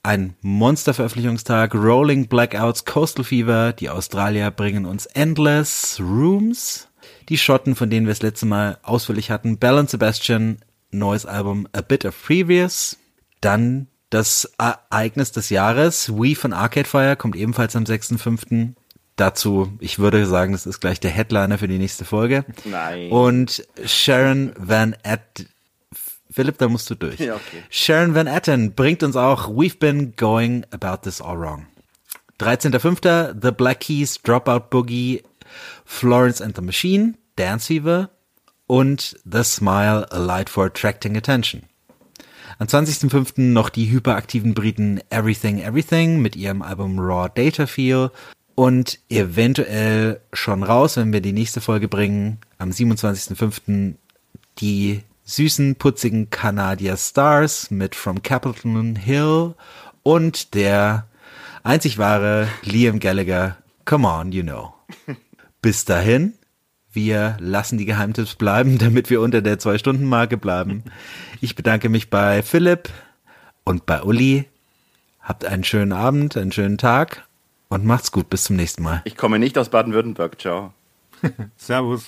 ein 0.04 0.36
Monsterveröffentlichungstag, 0.42 1.76
Rolling 1.76 2.28
Blackouts, 2.28 2.86
Coastal 2.86 3.24
Fever, 3.26 3.74
die 3.74 3.90
Australier 3.90 4.52
bringen 4.52 4.86
uns 4.86 5.06
Endless 5.08 6.00
Rooms, 6.00 6.88
die 7.28 7.38
Schotten, 7.38 7.76
von 7.76 7.90
denen 7.90 8.06
wir 8.06 8.14
das 8.14 8.22
letzte 8.22 8.46
Mal 8.46 8.78
ausführlich 8.84 9.30
hatten, 9.30 9.58
Bell 9.58 9.78
and 9.78 9.90
Sebastian, 9.90 10.60
neues 10.92 11.26
Album 11.26 11.68
A 11.74 11.82
Bit 11.82 12.06
of 12.06 12.22
Previous, 12.24 12.98
dann 13.42 13.88
das 14.10 14.52
Ereignis 14.58 15.32
des 15.32 15.50
Jahres, 15.50 16.10
We 16.10 16.36
von 16.36 16.54
Arcade 16.54 16.88
Fire, 16.88 17.16
kommt 17.16 17.36
ebenfalls 17.36 17.76
am 17.76 17.84
6.5. 17.84 18.74
Dazu, 19.20 19.74
ich 19.80 20.00
würde 20.00 20.26
sagen, 20.26 20.54
das 20.54 20.66
ist 20.66 20.80
gleich 20.80 21.00
der 21.02 21.12
Headliner 21.12 21.58
für 21.58 21.68
die 21.68 21.78
nächste 21.78 22.06
Folge. 22.06 22.46
Nein. 22.64 23.12
Und 23.12 23.68
Sharon 23.86 24.54
Van 24.58 24.96
Etten 25.04 25.50
Philipp, 26.32 26.58
da 26.60 26.70
musst 26.70 26.90
du 26.90 26.96
durch. 26.96 27.20
Ja, 27.20 27.36
okay. 27.36 27.64
Sharon 27.70 28.16
Van 28.16 28.28
Etten 28.28 28.74
bringt 28.76 29.04
uns 29.04 29.18
auch 29.18 29.50
We've 29.50 29.78
Been 29.78 30.16
Going 30.16 30.66
About 30.72 31.02
This 31.04 31.22
All 31.22 31.38
Wrong. 31.38 31.68
13.05. 32.40 33.42
The 33.42 33.52
Black 33.52 33.82
Keys, 33.82 34.22
Dropout 34.24 34.70
Boogie, 34.70 35.24
Florence 35.84 36.42
and 36.42 36.56
the 36.56 36.62
Machine, 36.62 37.18
Dance 37.36 37.68
Fever 37.68 38.10
und 38.68 39.20
The 39.26 39.44
Smile, 39.44 40.10
A 40.12 40.18
Light 40.18 40.50
for 40.50 40.68
Attracting 40.68 41.18
Attention. 41.18 41.64
Am 42.60 42.68
20.05. 42.68 43.42
noch 43.42 43.70
die 43.70 43.90
hyperaktiven 43.90 44.54
Briten 44.54 45.02
Everything 45.10 45.60
Everything 45.60 46.22
mit 46.22 46.36
ihrem 46.36 46.62
Album 46.62 47.00
Raw 47.00 47.28
Data 47.34 47.66
Feel 47.66 48.12
und 48.60 49.00
eventuell 49.08 50.20
schon 50.34 50.64
raus, 50.64 50.98
wenn 50.98 51.14
wir 51.14 51.22
die 51.22 51.32
nächste 51.32 51.62
Folge 51.62 51.88
bringen, 51.88 52.40
am 52.58 52.72
27.05. 52.72 53.94
die 54.58 55.00
süßen, 55.24 55.76
putzigen 55.76 56.30
Canadier 56.30 56.98
Stars 56.98 57.72
mit 57.72 57.96
From 57.96 58.22
Capitol 58.22 58.96
Hill 58.98 59.56
und 60.04 60.56
der 60.56 61.08
einzig 61.64 62.00
wahre 62.00 62.50
Liam 62.64 63.00
Gallagher, 63.00 63.56
Come 63.86 64.06
On, 64.06 64.34
You 64.34 64.44
Know. 64.44 64.74
Bis 65.62 65.86
dahin, 65.86 66.34
wir 66.92 67.38
lassen 67.40 67.78
die 67.78 67.86
Geheimtipps 67.86 68.36
bleiben, 68.36 68.78
damit 68.78 69.10
wir 69.10 69.22
unter 69.22 69.42
der 69.42 69.58
Zwei-Stunden-Marke 69.58 70.36
bleiben. 70.36 70.84
Ich 71.40 71.56
bedanke 71.56 71.88
mich 71.88 72.10
bei 72.10 72.44
Philipp 72.44 72.90
und 73.64 73.86
bei 73.86 74.04
Uli. 74.04 74.50
Habt 75.22 75.46
einen 75.46 75.64
schönen 75.64 75.94
Abend, 75.94 76.36
einen 76.36 76.52
schönen 76.52 76.78
Tag 76.78 77.24
und 77.70 77.86
macht's 77.86 78.12
gut. 78.12 78.30
Bis 78.30 78.44
zum 78.44 78.56
nächsten 78.56 78.84
Mal. 78.84 79.02
Ich 79.06 79.16
komme 79.16 79.40
nicht 79.40 79.58
aus 79.58 79.70
Baden-Württemberg. 79.70 80.40
Ciao. 80.40 80.74
Servus. 81.58 82.06